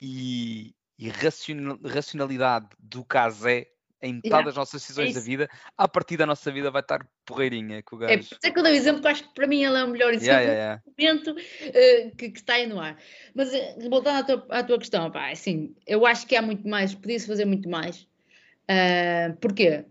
e, 0.00 0.72
e 0.96 1.08
racionalidade 1.08 2.68
do 2.78 3.04
casé 3.04 3.66
em 4.02 4.14
metade 4.14 4.28
yeah. 4.28 4.46
das 4.46 4.56
nossas 4.56 4.80
decisões 4.80 5.10
é 5.10 5.14
da 5.14 5.20
vida, 5.20 5.48
a 5.76 5.86
partir 5.86 6.16
da 6.16 6.26
nossa 6.26 6.50
vida 6.50 6.70
vai 6.70 6.80
estar 6.80 7.06
porreirinha 7.24 7.82
com 7.82 7.96
o 7.96 8.04
é, 8.04 8.16
gajo. 8.16 8.36
É, 8.42 8.48
é 8.48 8.50
que 8.50 8.58
eu 8.58 8.62
dou 8.62 8.72
exemplo 8.72 9.02
que 9.02 9.08
acho 9.08 9.22
que 9.24 9.34
para 9.34 9.46
mim 9.46 9.62
ele 9.62 9.78
é 9.78 9.84
o 9.84 9.88
melhor 9.88 10.12
exemplo 10.12 10.42
yeah, 10.42 10.82
momento 10.98 11.30
uh, 11.32 12.16
que, 12.16 12.30
que, 12.30 12.38
está 12.38 12.54
aí 12.54 12.66
no 12.66 12.80
ar. 12.80 12.96
Mas 13.34 13.52
uh, 13.52 13.90
voltando 13.90 14.18
à 14.18 14.22
tua, 14.22 14.46
à 14.50 14.62
tua 14.62 14.78
questão, 14.78 15.10
pá, 15.10 15.30
assim, 15.30 15.74
eu 15.86 16.06
acho 16.06 16.26
que 16.26 16.34
há 16.34 16.42
muito 16.42 16.66
mais, 16.66 16.94
podia-se 16.94 17.26
fazer 17.26 17.44
muito 17.44 17.68
mais. 17.68 18.06
Uh, 18.70 19.36
porquê? 19.40 19.84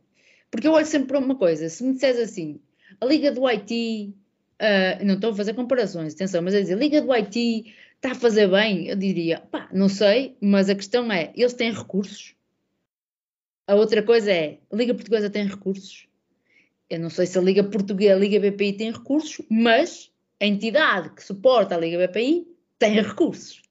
Porque 0.50 0.68
eu 0.68 0.72
olho 0.72 0.86
sempre 0.86 1.10
para 1.10 1.20
uma 1.20 1.36
coisa, 1.36 1.70
se 1.70 1.84
me 1.84 1.94
disseres 1.94 2.20
assim, 2.20 2.60
a 3.00 3.06
Liga 3.06 3.32
do 3.32 3.46
Haiti, 3.46 4.16
uh, 4.60 5.06
não 5.06 5.16
estou 5.16 5.32
a 5.32 5.36
fazer 5.36 5.54
comparações, 5.54 6.14
atenção, 6.14 6.42
mas 6.42 6.56
a 6.56 6.62
dizer, 6.62 6.74
a 6.74 6.78
Liga 6.78 7.02
do 7.02 7.12
Haiti 7.12 7.76
está 7.96 8.12
a 8.12 8.16
fazer 8.16 8.48
bem, 8.48 8.88
eu 8.88 8.96
diria, 8.96 9.42
pá, 9.52 9.70
não 9.72 9.90
sei, 9.90 10.36
mas 10.42 10.70
a 10.70 10.76
questão 10.76 11.12
é, 11.12 11.32
eles 11.36 11.54
têm 11.54 11.72
recursos? 11.72 12.34
A 13.70 13.76
outra 13.76 14.02
coisa 14.02 14.32
é, 14.32 14.58
a 14.72 14.76
Liga 14.76 14.96
Portuguesa 14.96 15.30
tem 15.30 15.46
recursos? 15.46 16.10
eu 16.90 17.00
não 17.00 17.10
sei 17.10 17.26
se 17.28 17.38
a 17.38 17.42
Liga 17.42 17.64
Portuguesa, 17.64 18.16
a 18.16 18.18
Liga 18.18 18.40
BPI 18.40 18.74
tem 18.74 18.92
recursos, 18.92 19.46
mas 19.48 20.12
a 20.42 20.46
entidade 20.46 21.12
que 21.12 21.24
suporta 21.24 21.76
a 21.76 21.78
Liga 21.78 22.08
BPI 22.08 22.48
tem 22.80 23.00
recursos. 23.00 23.62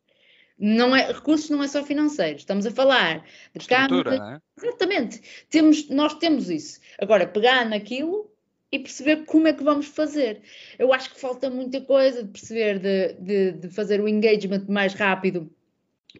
Não 0.56 0.94
é, 0.94 1.10
recursos 1.10 1.50
não 1.50 1.62
é 1.62 1.68
só 1.68 1.84
financeiros, 1.84 2.42
estamos 2.42 2.64
a 2.64 2.70
falar 2.70 3.24
de 3.54 3.60
Estrutura, 3.60 4.10
câmara, 4.10 4.36
é? 4.36 4.60
Exatamente. 4.60 5.20
Temos, 5.50 5.88
nós 5.88 6.14
temos 6.14 6.48
isso. 6.48 6.80
Agora, 7.00 7.26
pegar 7.26 7.68
naquilo 7.68 8.30
e 8.70 8.78
perceber 8.78 9.24
como 9.24 9.48
é 9.48 9.52
que 9.52 9.64
vamos 9.64 9.86
fazer. 9.86 10.42
Eu 10.78 10.92
acho 10.92 11.12
que 11.12 11.20
falta 11.20 11.50
muita 11.50 11.80
coisa 11.80 12.22
de 12.22 12.30
perceber, 12.30 12.78
de, 12.78 13.14
de, 13.14 13.52
de 13.52 13.68
fazer 13.68 14.00
o 14.00 14.08
engagement 14.08 14.64
mais 14.68 14.94
rápido 14.94 15.50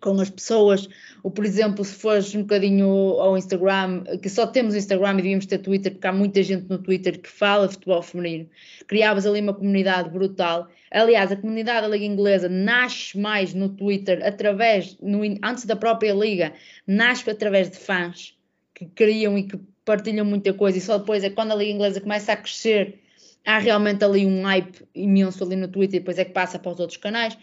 com 0.00 0.20
as 0.20 0.30
pessoas, 0.30 0.88
ou 1.22 1.30
por 1.30 1.44
exemplo, 1.44 1.84
se 1.84 1.94
fores 1.94 2.34
um 2.34 2.42
bocadinho 2.42 2.86
ao 2.86 3.36
Instagram, 3.36 4.04
que 4.22 4.28
só 4.28 4.46
temos 4.46 4.74
Instagram 4.74 5.14
e 5.14 5.16
devíamos 5.16 5.46
ter 5.46 5.58
Twitter, 5.58 5.92
porque 5.92 6.06
há 6.06 6.12
muita 6.12 6.42
gente 6.42 6.68
no 6.68 6.78
Twitter 6.78 7.18
que 7.18 7.28
fala 7.28 7.68
futebol 7.68 8.02
feminino, 8.02 8.48
criavas 8.86 9.26
ali 9.26 9.40
uma 9.40 9.54
comunidade 9.54 10.10
brutal. 10.10 10.68
Aliás, 10.90 11.32
a 11.32 11.36
comunidade 11.36 11.82
da 11.82 11.88
Liga 11.88 12.04
Inglesa 12.04 12.48
nasce 12.48 13.18
mais 13.18 13.54
no 13.54 13.68
Twitter, 13.70 14.20
através, 14.24 14.96
no, 15.00 15.22
antes 15.42 15.64
da 15.64 15.74
própria 15.74 16.12
Liga, 16.12 16.52
nasce 16.86 17.28
através 17.28 17.70
de 17.70 17.78
fãs 17.78 18.36
que 18.74 18.86
criam 18.86 19.36
e 19.36 19.44
que 19.44 19.58
partilham 19.84 20.24
muita 20.24 20.52
coisa, 20.52 20.78
e 20.78 20.80
só 20.80 20.98
depois 20.98 21.24
é 21.24 21.30
quando 21.30 21.52
a 21.52 21.54
Liga 21.54 21.72
Inglesa 21.72 22.00
começa 22.00 22.32
a 22.32 22.36
crescer, 22.36 23.00
há 23.44 23.58
realmente 23.58 24.04
ali 24.04 24.26
um 24.26 24.42
hype 24.42 24.86
imenso 24.94 25.42
ali 25.42 25.56
no 25.56 25.66
Twitter, 25.66 25.96
e 25.96 26.00
depois 26.00 26.18
é 26.18 26.24
que 26.24 26.32
passa 26.32 26.58
para 26.58 26.72
os 26.72 26.78
outros 26.78 26.98
canais. 26.98 27.36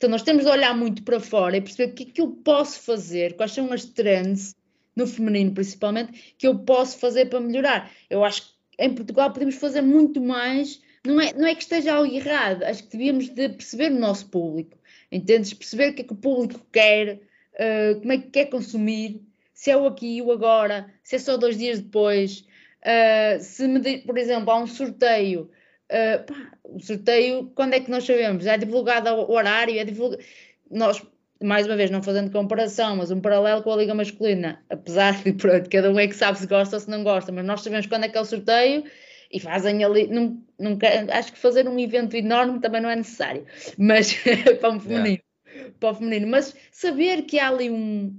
Então, 0.00 0.08
nós 0.08 0.22
temos 0.22 0.46
de 0.46 0.50
olhar 0.50 0.74
muito 0.74 1.02
para 1.02 1.20
fora 1.20 1.58
e 1.58 1.60
perceber 1.60 1.92
o 1.92 1.94
que 1.94 2.04
é 2.04 2.06
que 2.06 2.20
eu 2.22 2.28
posso 2.28 2.80
fazer, 2.80 3.36
quais 3.36 3.52
são 3.52 3.70
as 3.70 3.84
trends, 3.84 4.56
no 4.96 5.06
feminino 5.06 5.52
principalmente, 5.52 6.34
que 6.38 6.46
eu 6.46 6.58
posso 6.60 6.96
fazer 6.96 7.26
para 7.26 7.38
melhorar. 7.38 7.92
Eu 8.08 8.24
acho 8.24 8.44
que 8.44 8.48
em 8.78 8.94
Portugal 8.94 9.30
podemos 9.30 9.56
fazer 9.56 9.82
muito 9.82 10.18
mais. 10.18 10.80
Não 11.04 11.20
é, 11.20 11.34
não 11.34 11.46
é 11.46 11.54
que 11.54 11.64
esteja 11.64 11.96
algo 11.96 12.10
errado, 12.10 12.62
acho 12.62 12.84
que 12.84 12.96
devíamos 12.96 13.28
de 13.28 13.50
perceber 13.50 13.92
o 13.92 14.00
nosso 14.00 14.26
público, 14.30 14.78
entendes? 15.12 15.52
Perceber 15.52 15.90
o 15.90 15.94
que 15.94 16.00
é 16.00 16.04
que 16.06 16.14
o 16.14 16.16
público 16.16 16.66
quer, 16.72 17.20
uh, 17.56 18.00
como 18.00 18.12
é 18.12 18.16
que 18.16 18.30
quer 18.30 18.46
consumir, 18.46 19.20
se 19.52 19.70
é 19.70 19.76
o 19.76 19.86
aqui 19.86 20.16
e 20.16 20.22
o 20.22 20.32
agora, 20.32 20.90
se 21.02 21.16
é 21.16 21.18
só 21.18 21.36
dois 21.36 21.58
dias 21.58 21.78
depois. 21.78 22.46
Uh, 22.80 23.38
se 23.38 23.68
me, 23.68 23.98
por 23.98 24.16
exemplo, 24.16 24.50
há 24.50 24.58
um 24.58 24.66
sorteio 24.66 25.50
Uh, 25.90 26.24
pá, 26.24 26.52
o 26.64 26.80
sorteio, 26.80 27.50
quando 27.54 27.74
é 27.74 27.80
que 27.80 27.90
nós 27.90 28.04
sabemos? 28.04 28.46
É 28.46 28.56
divulgado 28.56 29.10
o 29.10 29.32
horário, 29.32 29.78
é 29.78 29.84
divulgado. 29.84 30.22
Nós, 30.70 31.02
mais 31.42 31.66
uma 31.66 31.76
vez, 31.76 31.90
não 31.90 32.02
fazendo 32.02 32.30
comparação, 32.30 32.96
mas 32.96 33.10
um 33.10 33.20
paralelo 33.20 33.62
com 33.62 33.72
a 33.72 33.76
Liga 33.76 33.94
Masculina, 33.94 34.62
apesar 34.70 35.20
de 35.22 35.32
pronto, 35.34 35.68
cada 35.68 35.90
um 35.90 35.98
é 35.98 36.06
que 36.06 36.14
sabe 36.14 36.38
se 36.38 36.46
gosta 36.46 36.76
ou 36.76 36.80
se 36.80 36.88
não 36.88 37.02
gosta, 37.02 37.32
mas 37.32 37.44
nós 37.44 37.62
sabemos 37.62 37.86
quando 37.86 38.04
é 38.04 38.08
que 38.08 38.16
é 38.16 38.20
o 38.20 38.24
sorteio 38.24 38.84
e 39.32 39.40
fazem 39.40 39.84
ali. 39.84 40.06
Não, 40.06 40.40
nunca, 40.58 40.86
acho 41.12 41.32
que 41.32 41.38
fazer 41.38 41.68
um 41.68 41.78
evento 41.78 42.16
enorme 42.16 42.60
também 42.60 42.80
não 42.80 42.90
é 42.90 42.96
necessário, 42.96 43.44
mas 43.76 44.14
para 44.60 44.76
o 44.76 44.80
feminino. 44.80 45.06
Yeah. 45.06 45.72
Para 45.80 45.90
o 45.90 45.94
feminino, 45.94 46.28
mas 46.28 46.54
saber 46.70 47.22
que 47.22 47.38
há 47.38 47.48
ali 47.48 47.70
um, 47.70 48.16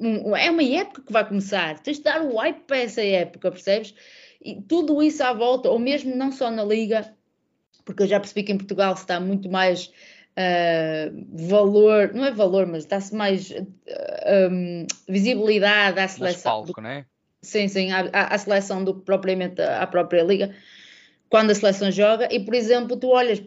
um, 0.00 0.34
é 0.34 0.50
uma 0.50 0.62
época 0.62 1.02
que 1.02 1.12
vai 1.12 1.26
começar, 1.26 1.78
tens 1.80 1.98
de 1.98 2.04
dar 2.04 2.22
o 2.22 2.36
hype 2.36 2.60
para 2.66 2.78
essa 2.78 3.02
época, 3.02 3.50
percebes? 3.50 3.94
E 4.44 4.60
tudo 4.62 5.02
isso 5.02 5.22
à 5.22 5.32
volta, 5.32 5.70
ou 5.70 5.78
mesmo 5.78 6.14
não 6.16 6.32
só 6.32 6.50
na 6.50 6.64
Liga, 6.64 7.14
porque 7.84 8.02
eu 8.02 8.06
já 8.06 8.18
percebi 8.18 8.42
que 8.42 8.52
em 8.52 8.58
Portugal 8.58 8.96
se 8.96 9.02
está 9.02 9.20
muito 9.20 9.48
mais 9.48 9.86
uh, 10.36 11.48
valor, 11.48 12.12
não 12.12 12.24
é 12.24 12.30
valor, 12.30 12.66
mas 12.66 12.84
dá-se 12.84 13.14
mais 13.14 13.50
uh, 13.50 14.50
um, 14.50 14.86
visibilidade 15.08 16.00
à 16.00 16.08
seleção. 16.08 16.52
Palco, 16.52 16.72
do, 16.74 16.82
né? 16.82 17.06
Sim, 17.40 17.68
sim, 17.68 17.90
à, 17.92 18.08
à, 18.12 18.38
seleção 18.38 18.84
do 18.84 18.94
que 18.94 19.04
propriamente 19.04 19.60
à 19.60 19.86
própria 19.86 20.22
Liga, 20.22 20.54
quando 21.28 21.50
a 21.50 21.54
seleção 21.54 21.90
joga, 21.90 22.28
e 22.32 22.40
por 22.40 22.54
exemplo, 22.54 22.96
tu 22.96 23.08
olhas 23.08 23.42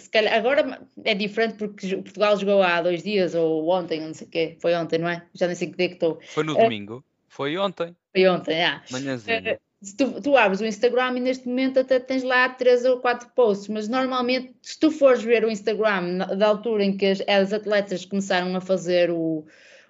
se 0.00 0.08
calhar, 0.08 0.34
agora 0.34 0.80
é 1.04 1.14
diferente 1.14 1.54
porque 1.54 1.96
Portugal 1.96 2.36
jogou 2.36 2.62
há 2.62 2.80
dois 2.80 3.02
dias 3.02 3.34
ou 3.34 3.68
ontem, 3.68 4.00
não 4.00 4.14
sei 4.14 4.26
o 4.26 4.30
quê, 4.30 4.56
foi 4.60 4.74
ontem, 4.74 4.98
não 4.98 5.08
é? 5.08 5.26
Já 5.34 5.46
nem 5.46 5.54
sei 5.54 5.70
que 5.70 5.76
dia 5.76 5.88
que 5.88 5.94
estou. 5.94 6.18
Foi 6.22 6.42
no 6.42 6.54
uh, 6.54 6.62
domingo, 6.62 7.04
foi 7.28 7.56
ontem. 7.58 7.94
Foi 8.12 8.26
ontem, 8.28 8.64
ah. 8.64 8.82
Manhãzinho. 8.90 9.58
Uh, 9.82 9.96
tu, 9.96 10.20
tu, 10.20 10.36
abres 10.36 10.60
o 10.60 10.66
Instagram 10.66 11.16
e 11.16 11.20
neste 11.20 11.48
momento 11.48 11.80
até 11.80 11.98
tens 11.98 12.22
lá 12.22 12.48
três 12.48 12.84
ou 12.84 13.00
quatro 13.00 13.28
posts, 13.34 13.68
mas 13.68 13.88
normalmente, 13.88 14.54
se 14.62 14.78
tu 14.78 14.90
fores 14.90 15.22
ver 15.22 15.44
o 15.44 15.50
Instagram 15.50 16.18
da 16.36 16.48
altura 16.48 16.84
em 16.84 16.96
que 16.96 17.06
as, 17.06 17.22
as 17.26 17.52
atletas 17.52 18.04
começaram 18.04 18.54
a 18.56 18.60
fazer 18.60 19.10
o, 19.10 19.44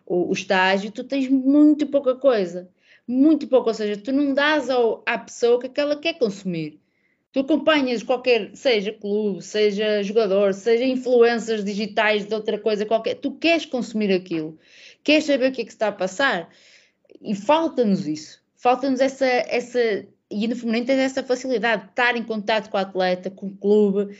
o, 0.06 0.28
o, 0.30 0.32
estágio, 0.32 0.90
tu 0.90 1.04
tens 1.04 1.28
muito 1.28 1.86
pouca 1.86 2.14
coisa. 2.14 2.68
Muito 3.06 3.48
pouco, 3.48 3.68
ou 3.68 3.74
seja, 3.74 4.00
tu 4.00 4.12
não 4.12 4.32
dás 4.34 4.70
ao, 4.70 5.02
à 5.06 5.18
pessoa 5.18 5.56
o 5.56 5.58
que 5.58 5.80
ela 5.80 5.96
quer 5.96 6.14
consumir. 6.14 6.80
Tu 7.32 7.40
acompanhas 7.40 8.02
qualquer, 8.02 8.50
seja 8.54 8.92
clube, 8.92 9.42
seja 9.42 10.02
jogador, 10.02 10.52
seja 10.52 10.84
influências 10.84 11.64
digitais 11.64 12.26
de 12.26 12.34
outra 12.34 12.58
coisa 12.58 12.84
qualquer, 12.84 13.14
tu 13.16 13.32
queres 13.32 13.66
consumir 13.66 14.12
aquilo, 14.12 14.58
queres 15.04 15.24
saber 15.24 15.50
o 15.50 15.52
que 15.52 15.62
é 15.62 15.64
que 15.64 15.70
está 15.70 15.88
a 15.88 15.92
passar 15.92 16.48
e 17.22 17.34
falta-nos 17.34 18.08
isso 18.08 18.40
falta-nos 18.60 19.00
essa, 19.00 19.26
essa, 19.26 20.06
e 20.30 20.46
no 20.46 20.54
feminino 20.54 20.86
tens 20.86 20.98
essa 20.98 21.22
facilidade 21.22 21.84
de 21.84 21.88
estar 21.90 22.14
em 22.16 22.22
contato 22.22 22.70
com 22.70 22.76
o 22.76 22.80
atleta, 22.80 23.30
com 23.30 23.46
o 23.46 23.56
clube 23.56 24.16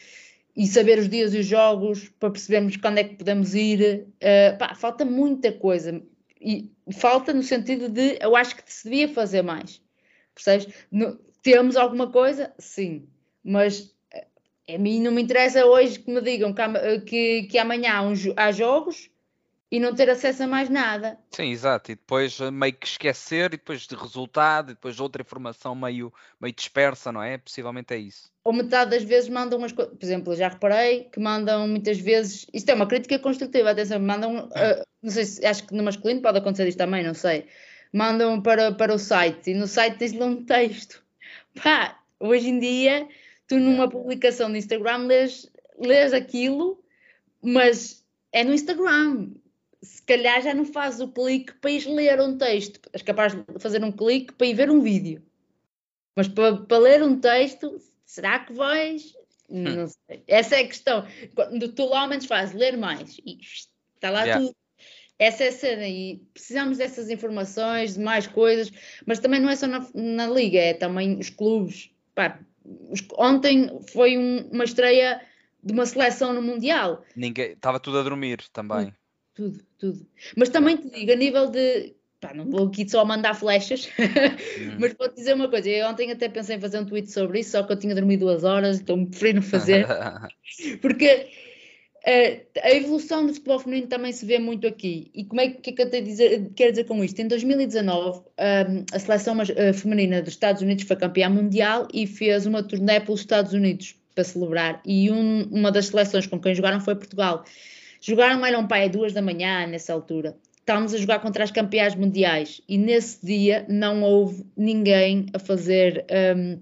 e 0.57 0.67
saber 0.67 0.99
os 0.99 1.09
dias 1.09 1.35
e 1.35 1.39
os 1.39 1.47
jogos 1.47 2.09
para 2.19 2.31
percebermos 2.31 2.77
quando 2.79 2.99
é 2.99 3.05
que 3.05 3.17
podemos 3.17 3.55
ir. 3.55 4.07
Uh, 4.17 4.59
pá, 4.59 4.75
falta 4.75 5.05
muita 5.05 5.53
coisa. 5.53 6.03
E 6.41 6.71
falta 6.91 7.35
no 7.35 7.43
sentido 7.43 7.89
de 7.89 8.19
eu 8.21 8.35
acho 8.35 8.57
que 8.57 8.63
se 8.67 8.85
devia 8.85 9.09
fazer 9.09 9.43
mais. 9.43 9.83
Percebes? 10.35 10.69
No, 10.91 11.21
temos 11.43 11.77
alguma 11.77 12.11
coisa? 12.11 12.53
Sim. 12.59 13.07
Mas 13.45 13.95
eh, 14.11 14.75
a 14.75 14.79
mim 14.79 15.01
não 15.03 15.13
me 15.13 15.21
interessa 15.21 15.67
hoje 15.67 15.99
que 15.99 16.11
me 16.11 16.23
digam 16.23 16.55
que, 16.55 17.01
que, 17.01 17.43
que 17.43 17.59
amanhã 17.59 17.93
há, 18.37 18.47
há 18.47 18.53
jogos 18.53 19.10
e 19.71 19.79
não 19.79 19.95
ter 19.95 20.11
acesso 20.11 20.43
a 20.43 20.47
mais 20.49 20.69
nada. 20.69 21.17
Sim, 21.31 21.51
exato. 21.51 21.93
E 21.93 21.95
depois 21.95 22.41
eh, 22.41 22.51
meio 22.51 22.73
que 22.75 22.87
esquecer, 22.87 23.47
e 23.47 23.51
depois 23.51 23.83
de 23.87 23.95
resultado, 23.95 24.73
e 24.73 24.75
depois 24.75 24.99
outra 24.99 25.23
informação 25.23 25.75
meio, 25.77 26.13
meio 26.41 26.53
dispersa, 26.53 27.13
não 27.13 27.23
é? 27.23 27.39
Possivelmente 27.39 27.95
é 27.95 27.99
isso. 27.99 28.33
Ou 28.43 28.53
metade 28.53 28.91
das 28.91 29.05
vezes 29.05 29.29
mandam 29.29 29.59
umas 29.59 29.71
coisas. 29.71 29.97
Por 29.97 30.05
exemplo, 30.05 30.35
já 30.35 30.49
reparei 30.49 31.05
que 31.05 31.21
mandam 31.21 31.69
muitas 31.69 31.99
vezes. 31.99 32.47
Isto 32.53 32.71
é 32.71 32.75
uma 32.75 32.87
crítica 32.87 33.19
construtiva, 33.21 33.71
atenção, 33.71 34.01
mandam. 34.01 34.47
Uh, 34.47 34.85
não 35.01 35.11
sei 35.11 35.25
se 35.25 35.47
acho 35.47 35.65
que 35.65 35.75
no 35.75 35.85
masculino 35.85 36.21
pode 36.21 36.39
acontecer 36.39 36.67
isto 36.67 36.79
também, 36.79 37.05
não 37.05 37.15
sei. 37.15 37.47
Mandam 37.93 38.43
para, 38.43 38.73
para 38.73 38.95
o 38.95 38.99
site 38.99 39.51
e 39.51 39.55
no 39.55 39.69
site 39.69 39.99
tens 39.99 40.13
lá 40.13 40.27
um 40.27 40.45
texto. 40.45 41.03
Pá, 41.63 41.97
hoje 42.19 42.49
em 42.49 42.59
dia, 42.59 43.09
tu 43.47 43.57
numa 43.57 43.89
publicação 43.89 44.49
no 44.49 44.57
Instagram 44.57 45.07
lês, 45.07 45.51
lês 45.79 46.13
aquilo, 46.13 46.83
mas 47.43 48.05
é 48.33 48.45
no 48.45 48.53
Instagram 48.53 49.31
se 49.83 50.03
calhar 50.03 50.43
já 50.43 50.55
não 50.55 50.65
fazes 50.65 51.01
o 51.01 51.09
clique 51.09 51.55
para 51.55 51.71
ir 51.71 51.87
ler 51.87 52.21
um 52.21 52.37
texto. 52.37 52.81
És 52.93 53.03
capaz 53.03 53.35
de 53.35 53.45
fazer 53.59 53.83
um 53.83 53.93
clique 53.93 54.33
para 54.35 54.47
ir 54.47 54.55
ver 54.55 54.71
um 54.71 54.81
vídeo. 54.81 55.23
Mas 56.17 56.29
para, 56.29 56.57
para 56.57 56.79
ler 56.79 57.03
um 57.03 57.19
texto, 57.19 57.81
será 58.05 58.41
que 58.41 58.53
vais? 58.53 59.15
Hum. 59.49 59.63
Não 59.63 59.87
sei. 59.87 60.23
Essa 60.27 60.57
é 60.57 60.61
a 60.61 60.67
questão. 60.67 61.07
Quando 61.35 61.73
tu 61.73 61.87
lá 61.87 62.03
ao 62.03 62.09
menos 62.09 62.27
fazes 62.27 62.55
ler 62.55 62.77
mais 62.77 63.17
e 63.25 63.39
está 63.41 64.11
lá 64.11 64.25
yeah. 64.25 64.45
tudo. 64.45 64.55
Essa 65.19 65.45
é 65.45 65.49
a 65.49 65.53
cena 65.53 65.87
e 65.87 66.17
precisamos 66.33 66.79
dessas 66.79 67.11
informações, 67.11 67.95
de 67.95 68.01
mais 68.01 68.27
coisas, 68.27 68.73
mas 69.05 69.19
também 69.19 69.39
não 69.39 69.51
é 69.51 69.57
só 69.57 69.67
na, 69.67 69.87
na 69.93 70.27
liga, 70.27 70.59
é 70.59 70.73
também 70.73 71.19
os 71.19 71.29
clubes. 71.29 71.91
Pá, 72.15 72.41
os, 72.65 73.07
ontem 73.19 73.71
foi 73.93 74.17
um, 74.17 74.49
uma 74.51 74.65
estreia 74.65 75.21
de 75.63 75.75
uma 75.75 75.85
seleção 75.85 76.33
no 76.33 76.41
Mundial. 76.41 77.05
Ninguém 77.15 77.53
estava 77.53 77.79
tudo 77.79 77.99
a 77.99 78.03
dormir 78.03 78.49
também 78.51 78.95
tudo, 79.35 79.61
tudo. 79.79 80.07
Mas 80.37 80.49
também 80.49 80.77
te 80.77 80.91
digo, 80.91 81.13
a 81.13 81.17
nível 81.17 81.51
de. 81.51 81.95
Pá, 82.21 82.35
não 82.35 82.45
vou 82.51 82.67
aqui 82.67 82.87
só 82.87 83.03
mandar 83.03 83.35
flechas, 83.35 83.89
hum. 83.99 84.77
mas 84.79 84.93
vou-te 84.93 85.15
dizer 85.15 85.35
uma 85.35 85.49
coisa. 85.49 85.71
Eu 85.71 85.89
ontem 85.89 86.11
até 86.11 86.29
pensei 86.29 86.57
em 86.57 86.61
fazer 86.61 86.79
um 86.79 86.85
tweet 86.85 87.11
sobre 87.11 87.41
isso, 87.41 87.53
só 87.53 87.63
que 87.63 87.73
eu 87.73 87.79
tinha 87.79 87.95
dormido 87.95 88.27
duas 88.27 88.45
horas, 88.45 88.79
então 88.79 89.07
prefiro 89.07 89.41
fazer. 89.41 89.87
Porque 90.83 91.29
uh, 92.07 92.61
a 92.63 92.71
evolução 92.73 93.25
do 93.25 93.33
futebol 93.33 93.59
feminino 93.59 93.87
também 93.87 94.13
se 94.13 94.27
vê 94.27 94.39
muito 94.39 94.67
aqui. 94.67 95.11
E 95.15 95.25
como 95.25 95.41
é 95.41 95.49
que, 95.49 95.73
que, 95.73 95.83
é 95.83 95.87
que 95.87 95.97
eu 95.97 96.03
dizer, 96.03 96.51
quero 96.55 96.73
dizer 96.73 96.85
com 96.85 97.03
isto? 97.03 97.19
Em 97.21 97.27
2019, 97.27 98.19
um, 98.19 98.25
a 98.93 98.99
seleção 98.99 99.39
uh, 99.39 99.75
feminina 99.75 100.21
dos 100.21 100.35
Estados 100.35 100.61
Unidos 100.61 100.85
foi 100.85 100.97
campeã 100.97 101.31
mundial 101.31 101.89
e 101.93 102.07
fez 102.07 102.45
uma 102.45 102.63
turnê 102.63 103.01
pelos 103.01 103.21
Estados 103.21 103.55
Unidos 103.55 103.97
para 104.15 104.25
celebrar. 104.25 104.83
E 104.85 105.11
um, 105.11 105.45
uma 105.51 105.73
das 105.73 105.87
seleções 105.87 106.27
com 106.27 106.39
quem 106.39 106.55
jogaram 106.55 106.81
foi 106.81 106.95
Portugal. 106.95 107.45
Jogaram 108.01 108.45
eram 108.47 108.67
pai 108.67 108.89
duas 108.89 109.13
da 109.13 109.21
manhã 109.21 109.67
nessa 109.67 109.93
altura. 109.93 110.37
Estávamos 110.59 110.95
a 110.95 110.99
jogar 110.99 111.19
contra 111.19 111.45
as 111.45 111.51
campeãs 111.51 111.95
mundiais 111.95 112.61
e 112.69 112.79
nesse 112.79 113.25
dia 113.25 113.67
não 113.69 114.03
houve 114.03 114.47
ninguém 114.57 115.27
a 115.35 115.39
fazer 115.39 116.07
um, 116.37 116.59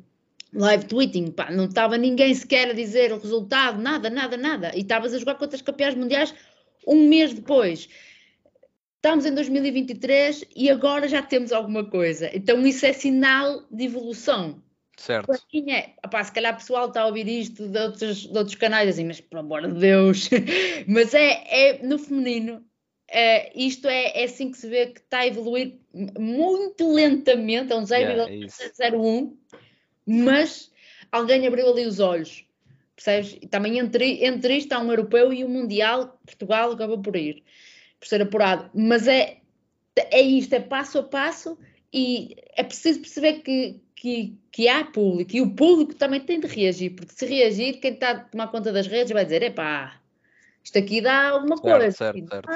live 0.53 0.87
tweeting. 0.87 1.31
Pá, 1.31 1.51
não 1.51 1.67
estava 1.67 1.97
ninguém 1.97 2.35
sequer 2.35 2.71
a 2.71 2.73
dizer 2.73 3.13
o 3.13 3.19
resultado, 3.19 3.81
nada, 3.81 4.11
nada, 4.11 4.37
nada. 4.37 4.73
E 4.75 4.81
estavas 4.81 5.15
a 5.15 5.19
jogar 5.19 5.37
contra 5.37 5.57
as 5.57 5.63
campeãs 5.63 5.95
mundiais 5.95 6.35
um 6.87 7.09
mês 7.09 7.33
depois. 7.33 7.89
Estamos 8.97 9.25
em 9.27 9.35
2023 9.35 10.45
e 10.57 10.71
agora 10.71 11.07
já 11.07 11.23
temos 11.23 11.53
alguma 11.53 11.85
coisa. 11.85 12.31
Então 12.35 12.67
isso 12.67 12.85
é 12.85 12.93
sinal 12.93 13.63
de 13.71 13.85
evolução. 13.85 14.61
Certo. 14.99 15.33
É, 15.71 15.91
opá, 16.05 16.25
se 16.25 16.33
calhar 16.33 16.55
o 16.55 16.57
pessoal 16.57 16.89
está 16.89 17.03
a 17.03 17.07
ouvir 17.07 17.29
isto 17.29 17.69
de 17.69 17.79
outros, 17.79 18.27
de 18.27 18.37
outros 18.37 18.57
canais, 18.57 18.89
assim, 18.89 19.05
mas 19.05 19.21
pelo 19.21 19.41
amor 19.41 19.67
de 19.69 19.79
Deus. 19.79 20.29
mas 20.89 21.15
é, 21.15 21.45
é 21.47 21.83
no 21.85 22.01
feminino, 22.01 22.65
é, 23.07 23.57
isto 23.57 23.87
é, 23.87 24.21
é 24.21 24.25
assim 24.25 24.51
que 24.51 24.59
se 24.59 24.69
vê 24.69 24.87
que 24.87 25.01
está 25.01 25.21
a 25.21 25.27
evoluir 25.27 25.79
muito 26.19 26.93
lentamente, 26.93 27.73
é 27.73 27.77
um 27.77 27.85
0,01, 27.85 27.93
yeah, 27.95 29.31
mas 30.05 30.71
alguém 31.13 31.47
abriu 31.47 31.71
ali 31.71 31.87
os 31.87 32.01
olhos, 32.01 32.45
percebes? 32.97 33.39
E 33.41 33.47
também 33.47 33.79
entre, 33.79 34.25
entre 34.25 34.57
isto 34.57 34.73
há 34.73 34.81
um 34.81 34.91
europeu 34.91 35.33
e 35.33 35.45
um 35.45 35.49
mundial, 35.49 36.19
Portugal 36.27 36.73
acabou 36.73 36.99
por 36.99 37.15
ir, 37.15 37.45
por 38.01 38.09
ser 38.09 38.21
apurado, 38.21 38.69
mas 38.75 39.07
é, 39.07 39.39
é 39.95 40.21
isto, 40.21 40.55
é 40.55 40.61
passo 40.61 40.99
a 40.99 41.03
passo 41.05 41.57
e 41.93 42.37
é 42.57 42.65
preciso 42.65 43.01
perceber 43.01 43.35
que 43.43 43.81
que, 43.99 44.39
que 44.53 44.69
há 44.69 44.85
público 44.85 45.35
e 45.35 45.41
o 45.41 45.51
público 45.51 45.95
também 45.95 46.21
tem 46.21 46.39
de 46.39 46.47
reagir, 46.47 46.91
porque 46.91 47.13
se 47.13 47.27
reagir, 47.27 47.81
quem 47.81 47.95
está 47.95 48.11
a 48.13 48.21
tomar 48.21 48.47
conta 48.49 48.73
das 48.73 48.87
redes 48.87 49.13
vai 49.13 49.25
dizer: 49.25 49.43
epá, 49.43 50.01
isto 50.63 50.79
aqui 50.79 51.01
dá 51.01 51.31
alguma 51.31 51.57
certo, 51.57 51.79
coisa. 51.79 51.97
Certo, 51.97 52.29
certo. 52.29 52.49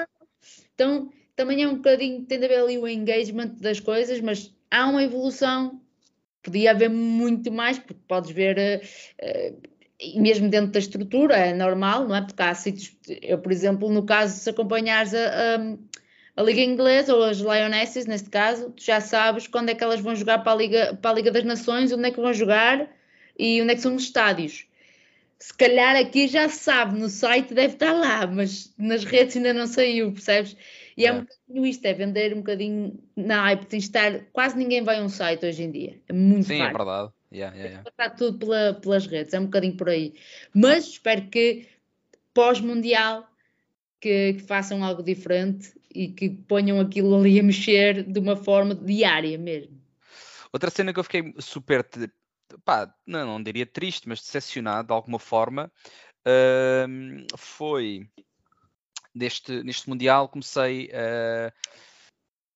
Então 0.74 1.12
também 1.35 1.62
é 1.62 1.68
um 1.68 1.76
bocadinho, 1.76 2.24
tem 2.24 2.38
de 2.38 2.44
haver 2.44 2.61
ali 2.61 2.78
o 2.78 2.87
engagement 2.87 3.57
das 3.61 3.81
coisas, 3.81 4.20
mas 4.20 4.55
há 4.70 4.87
uma 4.87 5.02
evolução, 5.02 5.81
podia 6.42 6.70
haver 6.70 6.90
muito 6.90 7.50
mais, 7.50 7.76
porque 7.76 8.00
podes 8.07 8.31
ver. 8.31 8.83
Uh, 9.20 9.72
e 9.98 10.20
mesmo 10.20 10.48
dentro 10.48 10.72
da 10.72 10.81
estrutura, 10.81 11.37
é 11.37 11.55
normal, 11.55 12.09
não 12.09 12.16
é? 12.16 12.22
Porque 12.22 12.42
há 12.42 12.52
sítios, 12.55 12.96
eu, 13.20 13.38
por 13.38 13.52
exemplo, 13.52 13.88
no 13.88 14.05
caso, 14.05 14.37
se 14.37 14.50
acompanhares 14.50 15.14
a, 15.14 15.57
a 15.57 15.76
a 16.37 16.42
Liga 16.42 16.61
Inglesa, 16.61 17.14
ou 17.14 17.23
as 17.23 17.38
Lionesses, 17.38 18.07
neste 18.07 18.31
caso, 18.31 18.71
tu 18.71 18.83
já 18.83 19.01
sabes 19.01 19.47
quando 19.47 19.68
é 19.68 19.75
que 19.75 19.85
elas 19.85 20.01
vão 20.01 20.14
jogar 20.16 20.38
para 20.38 20.53
a 20.53 20.55
Liga, 20.55 20.99
para 21.01 21.11
a 21.11 21.14
Liga 21.14 21.31
das 21.31 21.45
Nações, 21.45 21.92
onde 21.92 22.09
é 22.09 22.11
que 22.11 22.21
vão 22.21 22.33
jogar 22.33 22.88
e 23.38 23.61
onde 23.61 23.73
é 23.73 23.75
que 23.75 23.83
são 23.83 23.95
os 23.95 24.05
estádios. 24.05 24.66
Se 25.38 25.53
calhar 25.53 25.97
aqui 25.97 26.29
já 26.29 26.49
sabe, 26.49 26.99
no 26.99 27.09
site 27.09 27.53
deve 27.53 27.75
estar 27.75 27.92
lá, 27.92 28.27
mas 28.27 28.73
nas 28.79 29.05
redes 29.05 29.37
ainda 29.37 29.53
não 29.53 29.66
saiu, 29.66 30.12
percebes? 30.12 30.57
E 30.97 31.05
é, 31.05 31.09
é 31.09 31.12
um 31.12 31.21
bocadinho 31.21 31.66
isto, 31.66 31.85
é 31.85 31.92
vender 31.92 32.33
um 32.33 32.38
bocadinho 32.38 32.99
na 33.16 33.42
hype, 33.42 33.66
tem 33.66 33.81
de 33.81 33.87
estar, 33.87 34.21
quase 34.33 34.57
ninguém 34.57 34.83
vai 34.83 34.99
a 34.99 35.03
um 35.03 35.09
site 35.09 35.45
hoje 35.45 35.64
em 35.64 35.71
dia, 35.71 36.01
é 36.09 36.12
muito 36.12 36.47
Sim, 36.47 36.55
é 36.55 36.59
fácil. 36.59 36.75
é 36.75 36.79
verdade. 36.79 37.12
Yeah, 37.33 37.57
yeah, 37.57 37.71
yeah. 37.71 37.90
Está 37.90 38.11
tudo 38.11 38.38
pela, 38.38 38.75
pelas 38.75 39.07
redes, 39.07 39.33
é 39.33 39.40
um 39.40 39.47
bocadinho 39.47 39.77
por 39.77 39.88
aí. 39.88 40.14
Mas 40.55 40.87
espero 40.87 41.23
que 41.29 41.66
pós-mundial 42.35 43.27
que, 44.01 44.35
que, 44.35 44.42
façam 44.42 44.85
algo 44.85 45.03
diferente 45.03 45.73
e 45.94 46.09
que 46.09 46.31
ponham 46.31 46.81
aquilo 46.81 47.14
ali 47.16 47.38
a 47.38 47.42
mexer 47.42 48.02
de 48.05 48.18
uma 48.18 48.37
forma 48.37 48.74
diária 48.74 49.37
mesmo. 49.38 49.81
Outra 50.52 50.70
cena 50.70 50.92
que 50.92 50.98
eu 50.98 51.05
fiquei 51.05 51.35
super, 51.38 51.87
pá, 52.64 52.92
não, 53.07 53.26
não 53.26 53.42
diria 53.42 53.66
triste, 53.66 54.09
mas 54.09 54.20
decepcionado 54.20 54.88
de 54.88 54.92
alguma 54.92 55.18
forma, 55.18 55.72
uh, 56.26 57.37
foi 57.37 58.07
neste, 59.14 59.62
neste 59.62 59.88
Mundial 59.88 60.28
comecei 60.28 60.87
uh, 60.87 61.52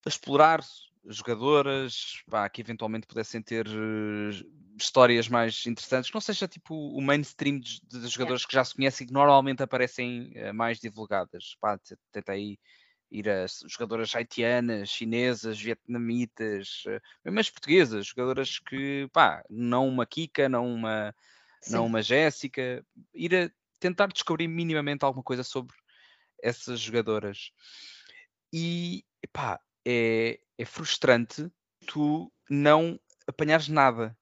a 0.04 0.08
explorar 0.08 0.60
jogadoras 1.06 2.22
pá, 2.28 2.48
que 2.48 2.60
eventualmente 2.60 3.06
pudessem 3.06 3.40
ter 3.40 3.66
uh, 3.66 4.30
histórias 4.76 5.28
mais 5.28 5.66
interessantes, 5.66 6.10
que 6.10 6.14
não 6.14 6.20
seja 6.20 6.48
tipo 6.48 6.74
o 6.74 7.00
mainstream 7.00 7.58
de, 7.58 7.80
de 7.82 8.08
jogadores 8.08 8.42
é. 8.42 8.46
que 8.46 8.54
já 8.54 8.64
se 8.64 8.74
conhecem 8.74 9.04
e 9.04 9.08
que 9.08 9.14
normalmente 9.14 9.62
aparecem 9.62 10.32
uh, 10.36 10.54
mais 10.54 10.78
divulgadas. 10.78 11.56
Pá, 11.60 11.78
tentei 12.12 12.58
ir 13.10 13.28
a 13.28 13.46
jogadoras 13.68 14.14
haitianas, 14.14 14.88
chinesas, 14.88 15.60
vietnamitas, 15.60 16.82
eh, 16.86 17.00
mesmo 17.24 17.40
as 17.40 17.50
portuguesas, 17.50 18.06
jogadoras 18.06 18.58
que, 18.58 19.08
pá, 19.12 19.44
não 19.48 19.88
uma 19.88 20.06
Kika, 20.06 20.48
não 20.48 20.66
uma, 20.66 21.14
não 21.68 21.86
uma 21.86 22.02
Jéssica, 22.02 22.84
ir 23.14 23.34
a 23.34 23.50
tentar 23.78 24.08
descobrir 24.08 24.48
minimamente 24.48 25.04
alguma 25.04 25.22
coisa 25.22 25.42
sobre 25.42 25.76
essas 26.42 26.80
jogadoras. 26.80 27.52
E, 28.52 29.04
pá, 29.32 29.60
é, 29.84 30.40
é 30.58 30.64
frustrante 30.64 31.50
tu 31.86 32.32
não 32.50 32.98
apanhares 33.26 33.68
nada, 33.68 34.16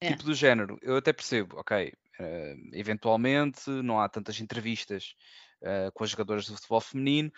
é. 0.00 0.08
tipo 0.08 0.24
do 0.24 0.34
género. 0.34 0.78
Eu 0.82 0.96
até 0.96 1.12
percebo, 1.12 1.58
ok, 1.58 1.92
uh, 2.20 2.70
eventualmente 2.72 3.68
não 3.70 4.00
há 4.00 4.08
tantas 4.08 4.40
entrevistas 4.40 5.14
uh, 5.62 5.92
com 5.92 6.04
as 6.04 6.10
jogadoras 6.10 6.46
do 6.46 6.56
futebol 6.56 6.80
feminino, 6.80 7.32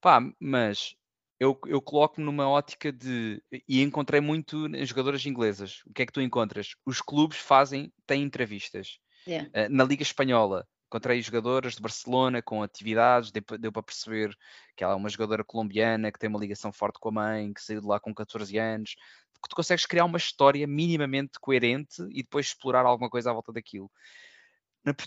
Pá, 0.00 0.20
mas 0.40 0.94
eu, 1.40 1.58
eu 1.66 1.80
coloco-me 1.80 2.24
numa 2.24 2.48
ótica 2.48 2.92
de. 2.92 3.42
E 3.68 3.82
encontrei 3.82 4.20
muito 4.20 4.66
em 4.66 4.84
jogadoras 4.84 5.24
inglesas. 5.24 5.82
O 5.86 5.92
que 5.92 6.02
é 6.02 6.06
que 6.06 6.12
tu 6.12 6.20
encontras? 6.20 6.74
Os 6.84 7.00
clubes 7.00 7.38
fazem, 7.38 7.92
têm 8.06 8.22
entrevistas. 8.22 8.98
Yeah. 9.26 9.48
Uh, 9.48 9.68
na 9.70 9.84
Liga 9.84 10.02
Espanhola, 10.02 10.66
encontrei 10.86 11.20
jogadoras 11.22 11.74
de 11.74 11.82
Barcelona 11.82 12.42
com 12.42 12.62
atividades, 12.62 13.30
deu, 13.30 13.42
deu, 13.58 13.70
para 13.70 13.82
perceber 13.82 14.36
que 14.76 14.82
ela 14.82 14.94
é 14.94 14.96
uma 14.96 15.08
jogadora 15.08 15.44
colombiana 15.44 16.10
que 16.10 16.18
tem 16.18 16.28
uma 16.28 16.40
ligação 16.40 16.72
forte 16.72 16.98
com 16.98 17.10
a 17.10 17.12
mãe, 17.12 17.52
que 17.52 17.62
saiu 17.62 17.80
de 17.80 17.86
lá 17.86 18.00
com 18.00 18.14
14 18.14 18.56
anos, 18.58 18.94
porque 19.34 19.50
tu 19.50 19.56
consegues 19.56 19.86
criar 19.86 20.04
uma 20.04 20.18
história 20.18 20.66
minimamente 20.66 21.38
coerente 21.40 22.02
e 22.10 22.22
depois 22.22 22.46
explorar 22.46 22.86
alguma 22.86 23.10
coisa 23.10 23.30
à 23.30 23.32
volta 23.32 23.52
daquilo. 23.52 23.90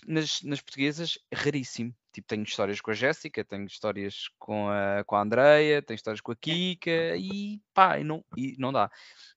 nas, 0.08 0.42
nas 0.44 0.62
portuguesas, 0.62 1.18
é 1.32 1.36
raríssimo. 1.36 1.94
Tipo, 2.12 2.28
tenho 2.28 2.44
histórias 2.44 2.82
com 2.82 2.92
a 2.92 2.94
Jéssica, 2.94 3.44
tenho 3.44 3.66
histórias 3.66 4.30
com 4.38 4.70
a, 4.70 5.04
com 5.06 5.16
a 5.16 5.22
Andreia, 5.22 5.82
tenho 5.82 5.96
histórias 5.96 6.20
com 6.20 6.32
a 6.32 6.36
Kika 6.36 7.16
e 7.16 7.62
pá, 7.74 8.00
e 8.00 8.04
não, 8.04 8.24
e 8.36 8.56
não 8.60 8.74
dá. 8.74 8.92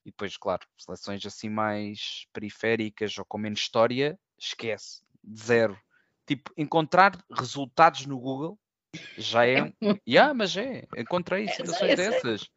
E 0.04 0.10
depois, 0.10 0.36
claro, 0.36 0.66
seleções 0.76 1.24
assim 1.24 1.48
mais 1.48 2.26
periféricas 2.32 3.16
ou 3.16 3.24
com 3.24 3.38
menos 3.38 3.60
história, 3.60 4.18
esquece, 4.38 5.02
zero. 5.36 5.78
Tipo, 6.26 6.52
encontrar 6.56 7.16
resultados 7.30 8.06
no 8.06 8.18
Google 8.18 8.58
já 9.16 9.46
é. 9.46 9.72
yeah, 10.08 10.34
mas 10.34 10.56
é, 10.56 10.84
encontrei 10.96 11.48
situações 11.48 11.96
dessas. 11.96 12.50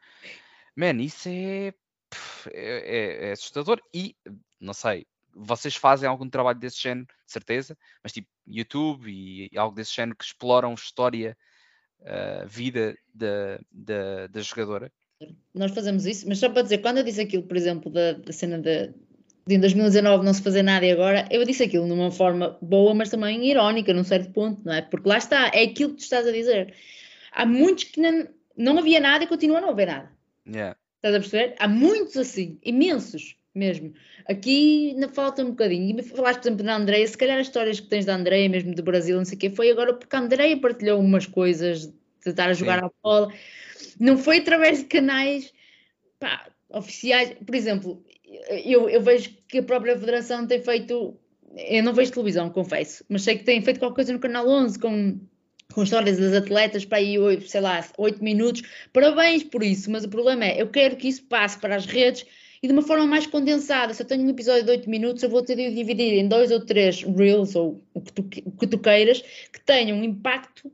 Man, 0.76 1.02
isso 1.02 1.30
é, 1.30 1.68
é, 1.68 2.54
é, 2.54 3.30
é 3.30 3.32
assustador 3.34 3.80
e 3.94 4.16
não 4.60 4.74
sei, 4.74 5.06
vocês 5.38 5.76
fazem 5.76 6.10
algum 6.10 6.30
trabalho 6.30 6.60
desse 6.60 6.82
género, 6.82 7.08
de 7.26 7.32
certeza, 7.32 7.78
mas 8.04 8.12
tipo 8.12 8.28
YouTube 8.46 9.12
e, 9.12 9.50
e 9.52 9.58
algo 9.58 9.76
desse 9.76 9.94
género 9.94 10.18
que 10.18 10.26
exploram 10.26 10.74
história, 10.74 11.38
uh, 12.02 12.48
vida 12.48 12.98
da, 13.14 13.60
da, 13.72 14.28
da, 14.28 14.42
jogadora? 14.42 14.92
Nós 15.54 15.72
fazemos 15.72 16.06
isso, 16.06 16.28
mas 16.28 16.40
só 16.40 16.50
para 16.50 16.64
dizer, 16.64 16.80
quando 16.80 16.98
eu 16.98 17.04
disse 17.04 17.22
aquilo, 17.22 17.44
por 17.44 17.56
exemplo, 17.56 17.92
da, 17.92 18.14
da 18.14 18.34
cena 18.34 18.60
de, 18.60 18.94
de 19.46 19.56
em 19.56 19.60
2019 19.60 20.26
não 20.26 20.34
se 20.34 20.42
fazer 20.42 20.64
nada 20.64 20.86
e 20.86 20.92
agora, 20.92 21.28
eu 21.30 21.44
disse 21.46 21.64
aquilo 21.64 21.86
numa 21.86 22.12
forma 22.12 22.58
boa, 22.62 22.94
mas 22.94 23.10
também 23.10 23.46
irónica, 23.46 23.94
num 23.94 24.04
certo 24.04 24.32
ponto, 24.32 24.62
não 24.66 24.74
é? 24.74 24.82
Porque 24.82 25.08
lá 25.08 25.18
está, 25.18 25.52
é 25.54 25.64
aquilo 25.64 25.92
que 25.92 25.98
tu 25.98 26.04
estás 26.04 26.26
a 26.28 26.32
dizer. 26.32 26.74
Há 27.32 27.46
muitos 27.46 27.86
que 27.86 28.02
não, 28.02 28.28
não 28.56 28.78
havia 28.80 29.00
nada 29.00 29.24
e 29.24 29.28
continuam 29.28 29.60
a 29.60 29.62
não 29.62 29.70
haver 29.70 29.88
nada. 29.88 30.12
Yeah. 30.48 30.78
Estás 30.96 31.16
a 31.16 31.20
perceber? 31.20 31.56
Há 31.60 31.68
muitos 31.68 32.18
assim, 32.18 32.60
imensos 32.64 33.38
mesmo. 33.58 33.94
Aqui 34.26 34.92
ainda 34.92 35.10
falta 35.10 35.44
um 35.44 35.50
bocadinho. 35.50 36.00
E 36.00 36.04
falaste, 36.04 36.42
por 36.42 36.48
exemplo, 36.48 36.66
da 36.66 36.76
Andreia, 36.76 37.08
se 37.08 37.18
calhar 37.18 37.40
as 37.40 37.48
histórias 37.48 37.80
que 37.80 37.88
tens 37.88 38.06
da 38.06 38.16
Andreia, 38.16 38.48
mesmo 38.48 38.74
do 38.74 38.84
Brasil, 38.84 39.18
não 39.18 39.26
sei 39.26 39.36
o 39.36 39.40
quê, 39.40 39.50
foi 39.50 39.72
agora 39.72 39.94
porque 39.94 40.16
a 40.16 40.20
Andreia 40.20 40.60
partilhou 40.60 41.00
umas 41.00 41.26
coisas 41.26 41.88
de 41.88 41.94
estar 42.26 42.50
a 42.50 42.54
jogar 42.54 42.80
Sim. 42.80 42.86
à 42.86 42.92
bola. 43.04 43.34
Não 44.00 44.18
foi 44.18 44.38
através 44.40 44.80
de 44.80 44.86
canais 44.86 45.52
pá, 46.20 46.48
oficiais. 46.70 47.36
Por 47.46 47.56
exemplo, 47.56 48.04
eu, 48.66 48.90
eu 48.90 49.02
vejo 49.02 49.32
que 49.48 49.60
a 49.60 49.64
própria 49.64 49.98
Federação 49.98 50.46
tem 50.46 50.62
feito. 50.62 51.18
Eu 51.56 51.82
não 51.84 51.94
vejo 51.94 52.12
televisão, 52.12 52.50
confesso, 52.50 53.04
mas 53.10 53.24
sei 53.24 53.38
que 53.38 53.44
tem 53.44 53.62
feito 53.62 53.80
qualquer 53.80 53.96
coisa 53.96 54.14
no 54.14 54.20
Canal 54.20 54.48
11 54.48 54.78
com 54.78 55.20
com 55.74 55.84
histórias 55.84 56.18
das 56.18 56.34
atletas 56.34 56.86
para 56.86 56.98
aí, 56.98 57.18
sei 57.42 57.62
lá, 57.62 57.86
8 57.98 58.24
minutos. 58.24 58.64
Parabéns 58.94 59.44
por 59.44 59.62
isso, 59.62 59.92
mas 59.92 60.04
o 60.04 60.10
problema 60.10 60.46
é, 60.46 60.62
eu 60.62 60.70
quero 60.70 60.96
que 60.96 61.08
isso 61.08 61.24
passe 61.26 61.60
para 61.60 61.76
as 61.76 61.86
redes 61.86 62.26
e 62.68 62.74
de 62.74 62.74
uma 62.74 62.82
forma 62.82 63.08
mais 63.08 63.26
condensada. 63.26 63.94
Se 63.94 64.02
eu 64.04 64.06
tenho 64.06 64.24
um 64.26 64.30
episódio 64.30 64.64
de 64.64 64.72
8 64.72 64.90
minutos, 64.90 65.24
eu 65.24 65.30
vou 65.30 65.42
ter 65.42 65.56
de 65.56 65.74
dividir 65.74 66.14
em 66.14 66.28
dois 66.28 66.52
ou 66.52 66.60
três 66.60 67.02
reels 67.02 67.56
ou 67.56 67.82
o 67.94 68.02
que 68.02 68.12
tu, 68.12 68.30
o 68.44 68.52
que 68.52 68.68
tu 68.68 68.78
queiras 68.78 69.22
que 69.22 69.62
tenham 69.62 69.98
um 69.98 70.04
impacto 70.04 70.70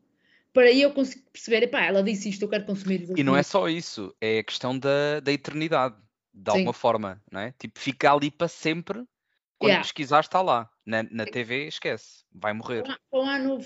para 0.52 0.72
eu 0.72 0.92
conseguir 0.92 1.24
perceber, 1.32 1.64
epá, 1.64 1.84
ela 1.84 2.02
disse 2.02 2.30
isto, 2.30 2.42
eu 2.44 2.50
quero 2.50 2.66
consumir. 2.66 3.08
E 3.16 3.24
não 3.24 3.36
é 3.36 3.44
só 3.44 3.70
isso, 3.70 4.16
é 4.20 4.40
a 4.40 4.44
questão 4.44 4.78
da, 4.78 5.20
da 5.20 5.32
eternidade, 5.32 5.96
de 6.34 6.52
Sim. 6.52 6.58
alguma 6.58 6.74
forma, 6.74 7.22
não 7.32 7.42
é? 7.42 7.54
Tipo, 7.60 7.80
fica 7.80 8.12
ali 8.12 8.32
para 8.32 8.48
sempre, 8.48 9.04
quando 9.58 9.70
yeah. 9.70 9.84
pesquisar 9.84 10.22
está 10.22 10.42
lá. 10.42 10.70
Na, 10.86 11.04
na 11.04 11.26
TV, 11.26 11.68
esquece, 11.68 12.24
vai 12.32 12.54
morrer. 12.54 12.84
Com 13.10 13.24
um 13.24 13.30
ano, 13.30 13.66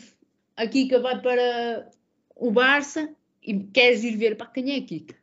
a 0.55 0.67
Kika 0.67 0.99
vai 0.99 1.19
para 1.19 1.89
o 2.35 2.51
Barça 2.51 3.09
e 3.41 3.59
queres 3.59 4.03
ir 4.03 4.15
ver, 4.15 4.37
para 4.37 4.47
quem 4.47 4.75
é 4.75 4.77
a 4.77 4.81
Kika? 4.83 5.15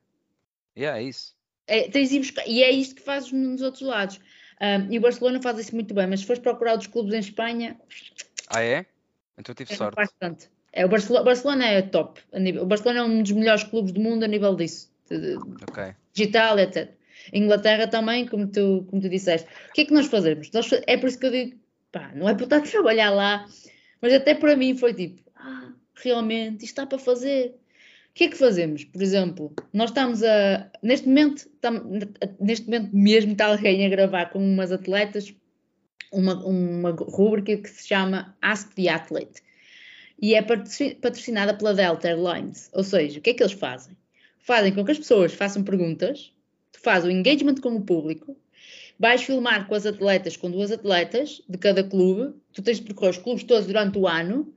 Yeah, 0.77 0.99
é 0.99 1.05
isso. 1.05 1.35
É, 1.67 1.89
tens 1.89 2.11
de 2.11 2.19
buscar, 2.19 2.47
e 2.47 2.63
é 2.63 2.71
isto 2.71 2.95
que 2.95 3.03
fazes 3.03 3.33
nos 3.33 3.63
outros 3.63 3.83
lados. 3.83 4.21
Um, 4.61 4.93
e 4.93 4.99
o 4.99 5.01
Barcelona 5.01 5.41
faz 5.43 5.59
isso 5.59 5.75
muito 5.75 5.95
bem, 5.95 6.07
mas 6.07 6.21
se 6.21 6.27
fores 6.27 6.41
procurar 6.41 6.73
outros 6.73 6.91
clubes 6.91 7.15
em 7.15 7.19
Espanha. 7.19 7.77
Ah, 8.49 8.63
é? 8.63 8.87
Então 9.39 9.55
tive 9.55 9.73
é 9.73 9.77
sorte. 9.77 9.97
Bastante. 9.97 10.49
É, 10.73 10.85
o 10.85 10.89
Barcelona, 10.89 11.25
Barcelona 11.25 11.67
é 11.67 11.83
top. 11.83 12.21
Nível, 12.33 12.63
o 12.63 12.67
Barcelona 12.67 13.01
é 13.01 13.03
um 13.03 13.23
dos 13.23 13.33
melhores 13.33 13.65
clubes 13.65 13.93
do 13.93 14.01
mundo 14.01 14.25
a 14.25 14.29
nível 14.29 14.55
disso. 14.55 14.91
De, 15.09 15.37
okay. 15.69 15.95
Digital, 16.13 16.59
etc. 16.59 16.91
Inglaterra 17.33 17.87
também, 17.87 18.27
como 18.27 18.47
tu, 18.47 18.87
como 18.91 19.01
tu 19.01 19.09
disseste. 19.09 19.49
O 19.71 19.73
que 19.73 19.83
é 19.83 19.85
que 19.85 19.95
nós 19.95 20.07
fazemos? 20.07 20.51
Nós, 20.53 20.71
é 20.87 20.97
por 20.97 21.09
isso 21.09 21.19
que 21.19 21.27
eu 21.27 21.31
digo, 21.31 21.59
pá, 21.91 22.13
não 22.15 22.29
é 22.29 22.35
por 22.35 22.45
estar 22.45 22.57
a 22.57 22.61
trabalhar 22.61 23.11
lá, 23.11 23.47
mas 24.01 24.13
até 24.13 24.35
para 24.35 24.57
mim 24.57 24.77
foi 24.77 24.93
tipo, 24.93 25.23
ah, 25.37 25.73
realmente, 25.95 26.65
isto 26.65 26.73
está 26.73 26.87
para 26.87 26.99
fazer. 26.99 27.55
O 28.15 28.17
que 28.17 28.25
é 28.25 28.29
que 28.29 28.37
fazemos? 28.37 28.85
Por 28.85 29.03
exemplo, 29.03 29.53
nós 29.73 29.91
estamos 29.91 30.23
a. 30.23 30.71
Neste 30.81 31.09
momento, 31.09 31.51
neste 32.39 32.67
momento 32.67 32.97
mesmo 32.97 33.33
está 33.33 33.47
alguém 33.47 33.85
a 33.85 33.89
gravar 33.89 34.27
com 34.27 34.39
umas 34.39 34.71
atletas 34.71 35.35
uma, 36.13 36.35
uma 36.47 36.91
rúbrica 36.93 37.57
que 37.57 37.69
se 37.69 37.89
chama 37.89 38.37
Ask 38.41 38.73
the 38.75 38.89
Athlete 38.89 39.43
e 40.23 40.37
é 40.37 40.43
patrocinada 40.43 41.55
pela 41.55 41.75
Delta 41.75 42.07
Airlines. 42.07 42.71
Ou 42.73 42.85
seja, 42.85 43.19
o 43.19 43.23
que 43.23 43.31
é 43.31 43.35
que 43.35 43.43
eles 43.43 43.53
fazem? 43.53 43.97
Fazem 44.39 44.73
com 44.73 44.85
que 44.85 44.93
as 44.93 44.99
pessoas 44.99 45.33
façam 45.33 45.65
perguntas, 45.65 46.33
tu 46.71 46.79
fazes 46.79 47.09
o 47.09 47.11
engagement 47.11 47.57
com 47.57 47.75
o 47.75 47.83
público, 47.83 48.37
vais 48.97 49.25
filmar 49.25 49.67
com 49.67 49.75
as 49.75 49.87
atletas, 49.87 50.37
com 50.37 50.49
duas 50.49 50.71
atletas 50.71 51.43
de 51.49 51.59
cada 51.59 51.83
clube, 51.83 52.33
tu 52.53 52.63
tens 52.63 52.79
de 52.79 52.85
percorrer 52.85 53.11
os 53.11 53.19
clubes 53.19 53.43
todos 53.43 53.67
durante 53.67 53.99
o 53.99 54.07
ano 54.07 54.55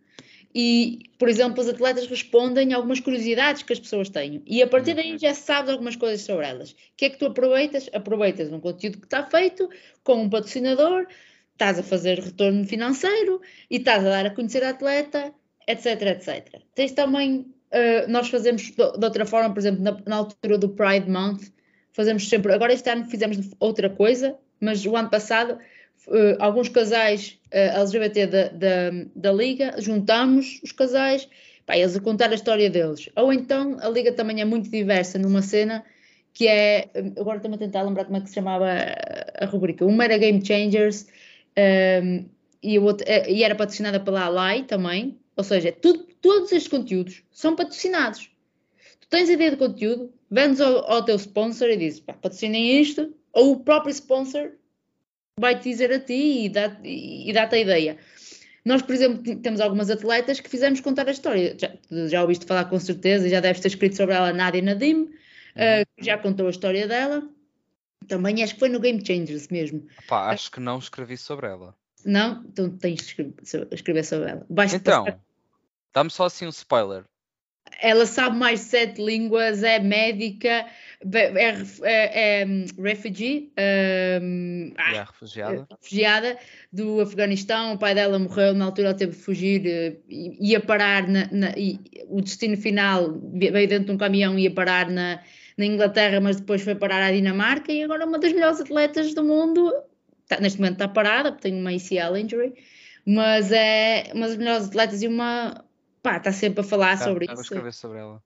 e, 0.60 1.12
por 1.20 1.30
exemplo, 1.30 1.62
as 1.62 1.70
atletas 1.70 2.08
respondem 2.08 2.74
a 2.74 2.78
algumas 2.78 3.00
curiosidades 3.00 3.62
que 3.62 3.74
as 3.74 3.80
pessoas 3.80 4.10
têm. 4.10 4.42
E 4.44 4.64
a 4.64 4.66
partir 4.66 4.96
daí 4.96 5.16
já 5.16 5.32
sabes 5.36 5.70
algumas 5.70 5.96
coisas 5.96 6.22
sobre 6.22 6.48
elas. 6.48 6.72
O 6.72 6.76
que 6.98 7.06
é 7.06 7.10
que 7.12 7.20
tu 7.20 7.28
aproveitas? 7.28 7.88
Aproveitas 7.94 8.52
um 8.52 8.60
conteúdo 8.60 8.98
que 8.98 9.06
está 9.06 9.24
feito 9.24 9.70
com 10.04 10.24
um 10.24 10.28
patrocinador, 10.28 11.06
estás 11.52 11.78
a 11.78 11.84
fazer 11.84 12.20
retorno 12.20 12.66
financeiro 12.66 13.40
e 13.70 13.76
estás 13.76 14.04
a 14.04 14.10
dar 14.10 14.26
a 14.26 14.32
conhecer 14.32 14.64
a 14.64 14.70
atleta, 14.70 15.32
etc, 15.68 16.02
etc. 16.02 16.62
Tens 16.74 16.92
também, 16.94 17.42
uh, 17.42 18.10
nós 18.10 18.28
fazemos 18.28 18.64
de, 18.64 18.82
outra 18.82 19.28
forma, 19.28 19.54
por 19.54 19.60
exemplo, 19.60 19.84
na, 19.84 19.96
na, 20.08 20.16
altura 20.16 20.58
do 20.58 20.70
Pride 20.70 21.08
Month, 21.08 21.52
fazemos 21.94 22.28
sempre, 22.28 22.52
agora 22.52 22.74
este 22.74 22.90
ano 22.90 23.06
fizemos 23.06 23.38
outra 23.60 23.92
coisa, 23.92 24.36
mas 24.60 24.84
o 24.88 24.96
ano 24.96 25.12
passado 25.12 25.60
alguns 26.40 26.70
casais 26.70 27.38
eh, 27.52 27.68
LGBT 27.80 28.28
da, 28.28 28.48
da, 28.50 28.90
da, 29.16 29.32
Liga, 29.32 29.76
juntamos 29.78 30.60
os 30.64 30.72
casais, 30.72 31.28
pá, 31.66 31.78
eles 31.78 31.96
a 31.96 32.02
contar 32.02 32.32
a 32.32 32.36
história 32.36 32.70
deles. 32.70 33.10
Ou 33.16 33.34
então 33.34 33.78
a 33.82 33.90
Liga 33.90 34.12
também 34.12 34.42
é 34.42 34.46
muito 34.46 34.70
diversa 34.70 35.20
numa 35.20 35.42
cena 35.42 35.84
que 36.34 36.48
é, 36.48 36.90
agora 37.20 37.38
estou-me 37.38 37.56
a 37.56 37.60
tentar 37.60 37.82
lembrar 37.82 38.06
como 38.06 38.18
é 38.18 38.22
que 38.22 38.30
se 38.30 38.36
chamava 38.36 38.68
a, 39.40 39.46
rubrica, 39.46 39.86
uma 39.86 40.04
era 40.04 40.18
Game 40.18 40.46
Changers 40.46 41.04
um, 41.04 41.08
ehm, 41.56 42.26
e, 42.62 42.78
outro, 42.78 43.08
e 43.28 43.44
era 43.44 43.56
patrocinada 43.56 44.00
pela 44.00 44.26
Alai 44.26 44.64
também, 44.64 45.18
ou 45.36 45.44
seja, 45.44 45.72
tudo, 45.72 46.06
todos 46.22 46.52
estes 46.52 46.68
conteúdos 46.68 47.24
são 47.32 47.56
patrocinados. 47.56 48.30
Tu 49.02 49.08
tens 49.10 49.30
a 49.30 49.34
ideia 49.34 49.52
de 49.52 49.58
conteúdo, 49.58 50.14
vendes 50.30 50.62
ao, 50.62 50.90
ao 50.92 51.04
teu 51.04 51.16
sponsor 51.16 51.70
e 51.70 51.78
dizes, 51.78 52.00
patrocinem 52.02 52.80
isto, 52.80 53.14
ou 53.34 53.54
o 53.54 53.60
próprio 53.62 53.92
sponsor 53.92 54.52
vai-te 55.40 55.70
dizer 55.70 55.92
a 55.92 56.00
ti 56.00 56.46
e 56.46 56.50
dá-te 56.50 57.34
dá 57.34 57.50
a 57.52 57.58
ideia. 57.58 57.98
Nós, 58.66 58.82
por 58.82 58.94
exemplo, 58.94 59.36
temos 59.38 59.62
algumas 59.62 59.90
atletas 59.90 60.40
que 60.40 60.50
fizemos 60.50 60.82
contar 60.82 61.08
a 61.08 61.12
história. 61.12 61.56
Já, 61.58 61.72
já 62.08 62.22
ouviste 62.22 62.46
falar 62.46 62.66
com 62.66 62.80
certeza 62.80 63.30
já 63.30 63.40
deves 63.40 63.62
ter 63.62 63.70
escrito 63.70 63.96
sobre 63.96 64.16
ela 64.16 64.34
Nadia 64.34 64.62
Nadim, 64.62 65.04
uh, 65.04 65.86
que 65.96 66.04
já 66.04 66.18
contou 66.18 66.48
a 66.48 66.50
história 66.50 66.88
dela. 66.88 67.28
Também 68.08 68.44
acho 68.44 68.56
que 68.56 68.60
foi 68.60 68.70
no 68.70 68.80
Game 68.80 69.06
Changers 69.06 69.48
mesmo. 69.48 69.88
Pá, 70.08 70.32
acho 70.32 70.52
que 70.52 70.60
não 70.60 70.80
escrevi 70.80 71.18
sobre 71.18 71.48
ela. 71.48 71.74
Não? 72.04 72.44
Então 72.46 72.70
tens 72.70 73.06
de 73.06 73.28
escrever 73.72 74.04
sobre 74.04 74.32
ela. 74.32 74.46
então, 74.74 75.06
dá-me 75.94 76.10
só 76.10 76.26
assim 76.26 76.46
um 76.46 76.50
spoiler. 76.50 77.06
Ela 77.82 78.06
sabe 78.06 78.38
mais 78.38 78.62
sete 78.62 79.04
línguas, 79.04 79.64
é 79.64 79.80
médica, 79.80 80.66
é, 81.14 81.54
é, 81.84 82.42
é 82.42 82.46
refugee, 82.82 83.52
um, 84.22 84.74
ah, 84.78 85.04
refugiada. 85.04 85.68
refugiada 85.70 86.38
do 86.74 87.02
Afeganistão. 87.02 87.74
O 87.74 87.78
pai 87.78 87.94
dela 87.94 88.18
morreu 88.18 88.54
na 88.54 88.66
altura, 88.66 88.90
ela 88.90 88.98
teve 88.98 89.12
de 89.12 89.18
fugir, 89.20 89.68
eh, 89.68 89.98
ia 90.10 90.60
parar, 90.60 91.08
na, 91.08 91.28
na, 91.32 91.50
e, 91.58 91.80
o 92.08 92.22
destino 92.22 92.58
final 92.58 93.20
veio 93.34 93.68
dentro 93.68 93.86
de 93.86 93.92
um 93.92 93.98
caminhão, 93.98 94.40
ia 94.40 94.52
parar 94.52 94.90
na, 94.90 95.20
na 95.58 95.66
Inglaterra, 95.66 96.20
mas 96.20 96.38
depois 96.38 96.62
foi 96.62 96.76
parar 96.76 97.04
à 97.04 97.12
Dinamarca 97.12 97.72
e 97.72 97.84
agora 97.84 98.04
é 98.04 98.06
uma 98.06 98.20
das 98.20 98.34
melhores 98.34 98.60
atletas 98.60 99.14
do 99.14 99.24
mundo. 99.24 99.72
Tá, 100.28 100.40
neste 100.40 100.60
momento 100.60 100.74
está 100.74 100.88
parada, 100.88 101.32
porque 101.32 101.50
tem 101.50 101.60
uma 101.60 101.72
ACL 101.72 102.18
injury, 102.18 102.54
mas 103.06 103.52
é 103.52 104.12
uma 104.14 104.28
das 104.28 104.38
melhores 104.38 104.68
atletas 104.68 105.02
e 105.02 105.08
uma. 105.08 105.64
Pá, 106.08 106.18
está 106.18 106.32
sempre 106.32 106.62
a 106.62 106.64
falar 106.64 106.98
tá, 106.98 107.04
sobre 107.04 107.26
isso. 107.26 107.34
Vou 107.34 107.44
escrever 107.44 107.74
sobre 107.74 108.00
ela. 108.00 108.24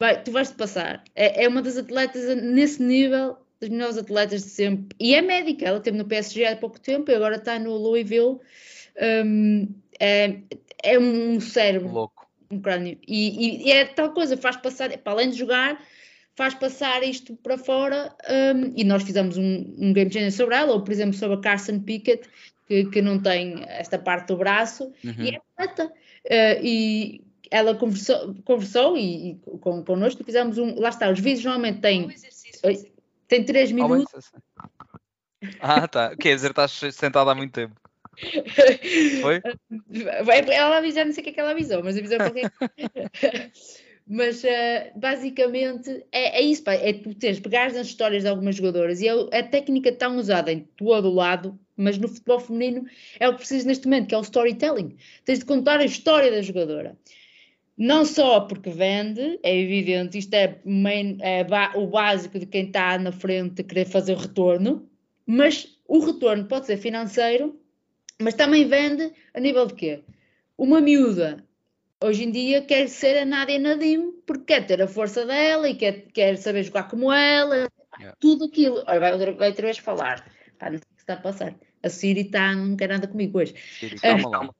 Vai, 0.00 0.22
tu 0.22 0.30
vais-te 0.30 0.56
passar. 0.56 1.04
É, 1.14 1.44
é 1.44 1.48
uma 1.48 1.60
das 1.60 1.76
atletas 1.76 2.36
nesse 2.42 2.82
nível, 2.82 3.36
das 3.60 3.68
melhores 3.68 3.98
atletas 3.98 4.44
de 4.44 4.50
sempre. 4.50 4.96
E 4.98 5.14
é 5.14 5.20
médica, 5.20 5.66
ela 5.66 5.80
teve 5.80 5.98
no 5.98 6.06
PSG 6.06 6.46
há 6.46 6.56
pouco 6.56 6.80
tempo 6.80 7.10
e 7.10 7.14
agora 7.14 7.36
está 7.36 7.58
no 7.58 7.76
Louisville. 7.76 8.38
Um, 9.26 9.68
é, 10.00 10.38
é 10.82 10.98
um 10.98 11.38
cérebro. 11.40 11.88
Louco. 11.88 12.26
Um 12.50 12.60
crânio. 12.60 12.98
E, 13.06 13.68
e, 13.68 13.70
é 13.70 13.84
tal 13.84 14.12
coisa, 14.12 14.36
faz 14.36 14.56
passar, 14.56 14.96
para 14.96 15.12
além 15.12 15.28
de 15.28 15.36
jogar, 15.36 15.78
faz 16.34 16.54
passar 16.54 17.02
isto 17.02 17.36
para 17.36 17.58
fora. 17.58 18.14
Um, 18.54 18.72
e 18.74 18.84
nós 18.84 19.02
fizemos 19.02 19.36
um, 19.36 19.74
um 19.78 19.92
game 19.92 20.10
changer 20.10 20.32
sobre 20.32 20.54
ela, 20.54 20.72
ou 20.72 20.82
por 20.82 20.92
exemplo 20.92 21.12
sobre 21.12 21.36
a 21.36 21.40
Carson 21.40 21.80
Pickett, 21.80 22.26
que, 22.66 22.86
que 22.86 23.02
não 23.02 23.20
tem 23.20 23.64
esta 23.66 23.98
parte 23.98 24.28
do 24.28 24.36
braço, 24.38 24.92
uhum. 25.04 25.14
e 25.18 25.34
é 25.34 25.40
atleta. 25.58 25.92
Uh, 26.28 26.60
e 26.62 27.24
ela 27.50 27.74
conversou, 27.74 28.34
conversou 28.44 28.96
e, 28.96 29.30
e 29.30 29.34
com, 29.60 29.82
connosco 29.82 30.22
fizemos 30.22 30.58
um. 30.58 30.78
Lá 30.78 30.90
está, 30.90 31.10
os 31.10 31.20
vídeos 31.20 31.44
normalmente 31.44 31.80
têm. 31.80 32.08
Tem 33.26 33.44
3 33.44 33.72
minutos. 33.72 34.32
Ah, 35.60 35.86
tá. 35.86 36.16
Quer 36.16 36.34
dizer, 36.34 36.50
estás 36.50 36.72
sentada 36.92 37.30
há 37.30 37.34
muito 37.34 37.52
tempo. 37.52 37.74
Foi? 39.22 39.40
Ela 40.52 40.78
avisou, 40.78 41.04
não 41.04 41.12
sei 41.12 41.20
o 41.20 41.24
que 41.24 41.30
é 41.30 41.32
que 41.32 41.40
ela 41.40 41.52
avisou, 41.52 41.84
mas 41.84 41.96
avisou 41.96 42.18
qualquer 42.18 42.50
Mas 44.08 44.42
uh, 44.42 44.98
basicamente 44.98 46.06
é, 46.10 46.38
é 46.38 46.40
isso, 46.40 46.64
pá, 46.64 46.72
é 46.72 46.94
tu 46.94 47.14
tens, 47.14 47.38
pegares 47.38 47.74
nas 47.74 47.88
histórias 47.88 48.22
de 48.22 48.28
algumas 48.28 48.56
jogadoras 48.56 49.02
e 49.02 49.08
é 49.08 49.38
a 49.38 49.42
técnica 49.42 49.92
tão 49.92 50.16
usada 50.16 50.50
em 50.50 50.60
todo 50.76 51.08
o 51.08 51.14
lado, 51.14 51.58
mas 51.76 51.98
no 51.98 52.08
futebol 52.08 52.40
feminino 52.40 52.86
é 53.20 53.28
o 53.28 53.32
que 53.32 53.40
precisas 53.40 53.66
neste 53.66 53.84
momento, 53.84 54.08
que 54.08 54.14
é 54.14 54.18
o 54.18 54.22
storytelling. 54.22 54.96
Tens 55.26 55.40
de 55.40 55.44
contar 55.44 55.80
a 55.80 55.84
história 55.84 56.30
da 56.30 56.40
jogadora. 56.40 56.96
Não 57.76 58.04
só 58.06 58.40
porque 58.40 58.70
vende, 58.70 59.38
é 59.42 59.56
evidente, 59.56 60.16
isto 60.16 60.32
é, 60.32 60.58
main, 60.64 61.18
é 61.20 61.46
o 61.76 61.86
básico 61.86 62.38
de 62.38 62.46
quem 62.46 62.64
está 62.64 62.98
na 62.98 63.12
frente 63.12 63.62
querer 63.62 63.84
fazer 63.84 64.14
o 64.14 64.18
retorno, 64.18 64.88
mas 65.26 65.78
o 65.86 65.98
retorno 65.98 66.46
pode 66.46 66.64
ser 66.64 66.78
financeiro, 66.78 67.60
mas 68.18 68.34
também 68.34 68.66
vende 68.66 69.12
a 69.34 69.38
nível 69.38 69.66
de 69.66 69.74
quê? 69.74 70.00
Uma 70.56 70.80
miúda 70.80 71.44
hoje 72.02 72.24
em 72.24 72.30
dia 72.30 72.62
quer 72.62 72.88
ser 72.88 73.18
a 73.18 73.24
Nadia 73.24 73.58
Nadim 73.58 74.12
porque 74.26 74.54
quer 74.54 74.66
ter 74.66 74.80
a 74.82 74.88
força 74.88 75.26
dela 75.26 75.68
e 75.68 75.74
quer, 75.74 76.06
quer 76.12 76.36
saber 76.36 76.62
jogar 76.62 76.84
como 76.84 77.12
ela, 77.12 77.68
yeah. 77.98 78.16
tudo 78.20 78.46
aquilo. 78.46 78.82
Olha, 78.86 79.00
vai, 79.00 79.34
vai 79.34 79.48
outra 79.48 79.66
vez 79.66 79.78
falar. 79.78 80.24
Pá, 80.58 80.70
não 80.70 80.78
sei 80.78 80.86
o 80.90 80.94
que 80.94 81.02
está 81.02 81.14
a 81.14 81.18
passar. 81.18 81.54
A 81.82 81.88
Siri 81.88 82.22
está, 82.22 82.54
não 82.54 82.76
quer 82.76 82.88
nada 82.88 83.06
comigo 83.06 83.38
hoje. 83.38 83.54
Siri, 83.78 83.98
calma 84.00 84.30
lá. 84.30 84.50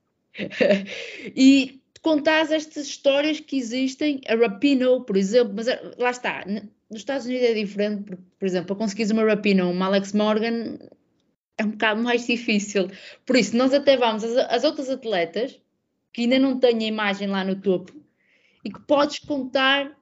e 1.35 1.81
contar 2.01 2.51
estas 2.53 2.87
histórias 2.87 3.41
que 3.41 3.57
existem, 3.57 4.21
a 4.29 4.35
Rapino, 4.37 5.05
por 5.05 5.17
exemplo, 5.17 5.53
mas 5.57 5.67
eh, 5.67 5.95
lá 5.99 6.11
está, 6.11 6.45
nos 6.47 7.01
Estados 7.01 7.27
Unidos 7.27 7.49
é 7.49 7.55
diferente, 7.55 8.05
por, 8.05 8.17
por 8.39 8.47
exemplo, 8.47 8.69
para 8.69 8.77
conseguires 8.77 9.11
uma 9.11 9.25
Rapino, 9.25 9.71
uma 9.71 9.87
Alex 9.87 10.13
Morgan, 10.13 10.79
é 11.59 11.65
um 11.65 11.71
bocado 11.71 12.03
mais 12.03 12.25
difícil. 12.27 12.89
Por 13.27 13.37
isso, 13.37 13.57
nós 13.57 13.75
até 13.75 13.97
vamos 13.97 14.23
às, 14.23 14.37
às 14.37 14.65
outras 14.65 14.89
atletas 14.89 15.59
que 16.19 16.23
ainda 16.23 16.37
não 16.41 16.59
têm 16.59 16.81
a 16.81 16.89
imagem 16.89 17.29
lá 17.29 17.45
no 17.45 17.55
topo 17.55 17.93
e 18.65 18.73
que 18.73 18.81
podes 18.81 19.21
contar 19.21 19.97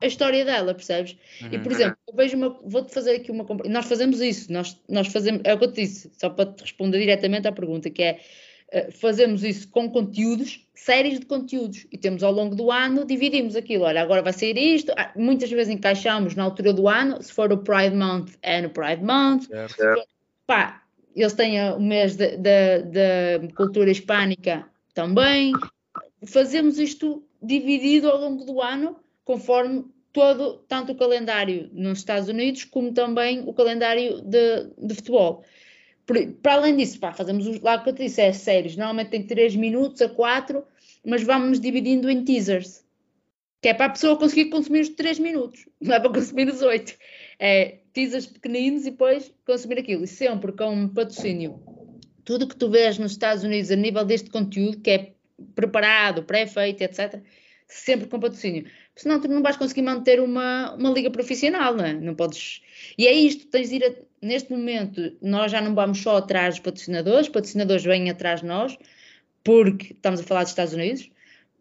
a 0.00 0.06
história 0.06 0.44
dela, 0.44 0.72
percebes? 0.72 1.16
Uhum. 1.42 1.48
E 1.50 1.58
por 1.58 1.72
exemplo, 1.72 1.96
eu 2.06 2.14
vejo 2.14 2.36
uma, 2.36 2.50
vou-te 2.62 2.94
fazer 2.94 3.16
aqui 3.16 3.32
uma 3.32 3.44
nós 3.68 3.86
fazemos 3.86 4.20
isso, 4.20 4.52
nós, 4.52 4.80
nós 4.88 5.08
fazemos, 5.08 5.40
é 5.42 5.52
o 5.52 5.58
que 5.58 5.64
eu 5.64 5.72
te 5.72 5.80
disse, 5.80 6.08
só 6.16 6.30
para 6.30 6.52
te 6.52 6.60
responder 6.60 7.00
diretamente 7.00 7.48
à 7.48 7.52
pergunta, 7.52 7.90
que 7.90 8.00
é 8.00 8.20
eh, 8.70 8.92
fazemos 8.92 9.42
isso 9.42 9.68
com 9.70 9.90
conteúdos, 9.90 10.64
séries 10.72 11.18
de 11.18 11.26
conteúdos, 11.26 11.84
e 11.90 11.98
temos 11.98 12.22
ao 12.22 12.30
longo 12.30 12.54
do 12.54 12.70
ano, 12.70 13.04
dividimos 13.04 13.56
aquilo. 13.56 13.82
Olha, 13.82 14.02
agora 14.02 14.22
vai 14.22 14.32
sair 14.32 14.56
isto. 14.56 14.92
Ah, 14.96 15.10
muitas 15.16 15.50
vezes 15.50 15.74
encaixamos 15.74 16.36
na 16.36 16.44
altura 16.44 16.72
do 16.72 16.88
ano, 16.88 17.20
se 17.20 17.32
for 17.32 17.52
o 17.52 17.58
Pride 17.58 17.96
Month, 17.96 18.34
é 18.40 18.62
no 18.62 18.70
Pride 18.70 19.02
Month. 19.02 19.48
Certo. 19.48 20.06
Pá, 20.46 20.80
eles 21.16 21.32
têm 21.32 21.60
o 21.72 21.80
mês 21.80 22.16
da 22.16 22.30
cultura 23.56 23.90
hispânica 23.90 24.72
também. 24.94 25.52
Fazemos 26.26 26.78
isto 26.78 27.22
dividido 27.42 28.08
ao 28.08 28.18
longo 28.18 28.44
do 28.44 28.62
ano, 28.62 28.96
conforme 29.24 29.84
todo, 30.12 30.64
tanto 30.68 30.92
o 30.92 30.96
calendário 30.96 31.68
nos 31.72 31.98
Estados 31.98 32.28
Unidos, 32.28 32.64
como 32.64 32.92
também 32.92 33.42
o 33.46 33.52
calendário 33.52 34.22
de, 34.22 34.70
de 34.78 34.94
futebol 34.94 35.44
para 36.42 36.54
além 36.54 36.76
disso, 36.76 37.00
pá, 37.00 37.12
fazemos 37.12 37.46
os, 37.46 37.60
lá 37.60 37.78
que 37.78 37.88
eu 37.88 37.94
te 37.94 38.04
disse, 38.04 38.20
é 38.20 38.32
séries, 38.32 38.76
normalmente 38.76 39.10
tem 39.10 39.22
3 39.22 39.56
minutos 39.56 40.02
a 40.02 40.08
4, 40.08 40.62
mas 41.04 41.22
vamos 41.22 41.58
dividindo 41.58 42.10
em 42.10 42.22
teasers, 42.22 42.84
que 43.62 43.68
é 43.68 43.74
para 43.74 43.86
a 43.86 43.90
pessoa 43.90 44.18
conseguir 44.18 44.50
consumir 44.50 44.80
os 44.80 44.90
3 44.90 45.18
minutos, 45.18 45.66
não 45.80 45.94
é 45.94 46.00
para 46.00 46.12
consumir 46.12 46.48
os 46.48 46.60
8. 46.60 46.94
É, 47.38 47.78
teasers 47.92 48.26
pequeninos 48.26 48.82
e 48.86 48.90
depois 48.90 49.32
consumir 49.46 49.78
aquilo. 49.78 50.04
E 50.04 50.06
sempre 50.06 50.52
com 50.52 50.88
patrocínio. 50.88 51.60
Tudo 52.24 52.48
que 52.48 52.56
tu 52.56 52.70
vês 52.70 52.98
nos 52.98 53.12
Estados 53.12 53.44
Unidos 53.44 53.70
a 53.70 53.76
nível 53.76 54.04
deste 54.04 54.30
conteúdo, 54.30 54.80
que 54.80 54.90
é 54.90 55.12
preparado, 55.54 56.22
pré-feito, 56.22 56.82
etc., 56.82 57.20
sempre 57.66 58.06
com 58.06 58.20
patrocínio. 58.20 58.66
Senão 58.94 59.20
tu 59.20 59.28
não 59.28 59.42
vais 59.42 59.56
conseguir 59.56 59.82
manter 59.82 60.20
uma, 60.20 60.74
uma 60.74 60.90
liga 60.90 61.10
profissional, 61.10 61.74
não 61.74 61.84
é? 61.84 61.92
Não 61.92 62.14
podes. 62.14 62.62
E 62.96 63.06
é 63.06 63.12
isto, 63.12 63.46
tens 63.48 63.70
de 63.70 63.76
ir 63.76 63.84
a... 63.84 63.92
neste 64.22 64.50
momento, 64.50 65.16
nós 65.20 65.50
já 65.50 65.60
não 65.60 65.74
vamos 65.74 66.00
só 66.00 66.18
atrás 66.18 66.54
dos 66.54 66.60
patrocinadores, 66.60 67.28
patrocinadores 67.28 67.82
vêm 67.82 68.10
atrás 68.10 68.40
de 68.40 68.46
nós, 68.46 68.76
porque 69.42 69.92
estamos 69.92 70.20
a 70.20 70.24
falar 70.24 70.42
dos 70.42 70.52
Estados 70.52 70.74
Unidos, 70.74 71.10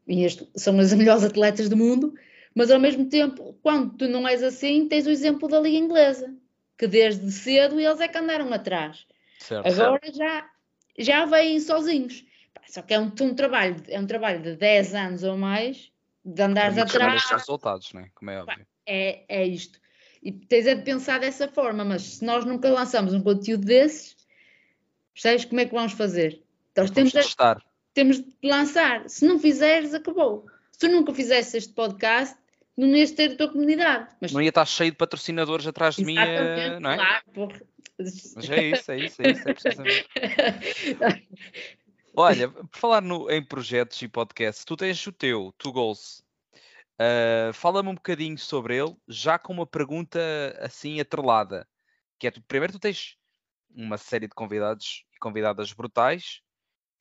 e 0.08 0.24
este, 0.24 0.48
são 0.56 0.78
os 0.78 0.94
melhores 0.94 1.24
atletas 1.24 1.70
do 1.70 1.78
mundo, 1.78 2.14
mas 2.54 2.70
ao 2.70 2.80
mesmo 2.80 3.06
tempo, 3.06 3.56
quando 3.64 3.98
tu 3.98 4.08
não 4.08 4.28
és 4.28 4.44
assim, 4.44 4.88
tens 4.88 5.08
o 5.08 5.10
exemplo 5.10 5.48
da 5.48 5.60
Liga 5.60 5.78
Inglesa, 5.78 6.34
que 6.78 6.86
desde 6.86 7.32
cedo 7.32 7.80
eles 7.80 8.00
é 8.00 8.08
que 8.08 8.18
andaram 8.18 8.52
atrás. 8.54 9.06
Certo, 9.40 9.68
Agora 9.68 10.00
certo. 10.04 10.18
já 10.18 10.50
já 10.98 11.26
vêm 11.26 11.60
sozinhos. 11.60 12.26
Só 12.68 12.82
que 12.82 12.94
é 12.94 13.00
um, 13.00 13.12
um, 13.22 13.36
trabalho, 13.36 13.76
é 13.88 14.00
um 14.00 14.08
trabalho 14.08 14.42
de 14.42 14.56
10 14.56 14.96
anos 14.96 15.24
ou 15.24 15.38
mais 15.38 15.92
de 16.24 16.42
andares 16.42 16.78
atrás. 16.78 17.16
estes 17.16 17.32
resultados, 17.32 17.94
né? 17.94 18.10
como 18.16 18.32
é 18.32 18.42
óbvio. 18.42 18.66
É, 18.86 19.24
é 19.28 19.46
isto. 19.46 19.80
E 20.22 20.32
tens 20.32 20.66
é 20.66 20.76
de 20.76 20.84
pensar 20.84 21.20
dessa 21.20 21.48
forma, 21.48 21.84
mas 21.84 22.02
se 22.02 22.26
nós 22.26 22.46
nunca 22.46 22.70
lançamos 22.70 23.14
um 23.14 23.22
conteúdo 23.22 23.66
desses, 23.66 24.16
percebes 25.14 25.46
como 25.46 25.60
é 25.60 25.66
que 25.66 25.74
vamos 25.74 25.92
fazer? 25.94 26.42
Então 26.72 26.88
temos 26.88 27.12
de, 27.12 27.20
testar. 27.20 27.62
temos 27.94 28.22
de 28.22 28.34
lançar. 28.42 29.08
Se 29.10 29.26
não 29.26 29.38
fizeres, 29.38 29.94
acabou. 29.94 30.46
Se 30.72 30.80
tu 30.80 30.88
nunca 30.88 31.14
fizesse 31.14 31.58
este 31.58 31.74
podcast, 31.74 32.36
não 32.76 32.88
ias 32.96 33.12
ter 33.12 33.34
a 33.34 33.36
tua 33.36 33.52
comunidade. 33.52 34.08
Mas... 34.22 34.32
Não 34.32 34.42
ia 34.42 34.50
estar 34.50 34.66
cheio 34.66 34.92
de 34.92 34.98
patrocinadores 34.98 35.68
atrás 35.68 35.96
de 35.96 36.06
mim, 36.06 36.18
eh, 36.18 36.80
não 36.80 36.92
é? 36.92 36.96
Claro, 36.96 37.24
porra. 37.34 37.62
Mas 37.98 38.50
é 38.50 38.64
isso, 38.64 38.92
é 38.92 38.98
isso, 38.98 39.22
é 39.22 39.32
isso, 39.32 39.50
é 39.50 39.54
precisamente. 39.54 40.08
Olha, 42.16 42.50
por 42.50 42.78
falar 42.78 43.02
no, 43.02 43.30
em 43.30 43.44
projetos 43.44 44.02
e 44.02 44.08
podcasts, 44.08 44.66
tu 44.66 44.78
tens 44.78 45.06
o 45.08 45.12
teu, 45.12 45.54
Tu 45.58 45.72
Goals. 45.72 46.24
Uh, 46.94 47.52
Fala-me 47.54 47.90
um 47.90 47.96
bocadinho 47.96 48.38
sobre 48.38 48.78
ele, 48.78 48.96
já 49.08 49.40
com 49.40 49.54
uma 49.54 49.66
pergunta 49.66 50.20
assim 50.60 51.00
atrelada. 51.00 51.68
Que 52.20 52.28
é, 52.28 52.32
tu, 52.32 52.42
primeiro 52.44 52.74
tu 52.74 52.80
tens 52.80 53.18
uma 53.70 53.98
série 53.98 54.28
de 54.28 54.36
convidados 54.36 55.06
e 55.14 55.20
convidadas 55.20 55.74
brutais. 55.74 56.42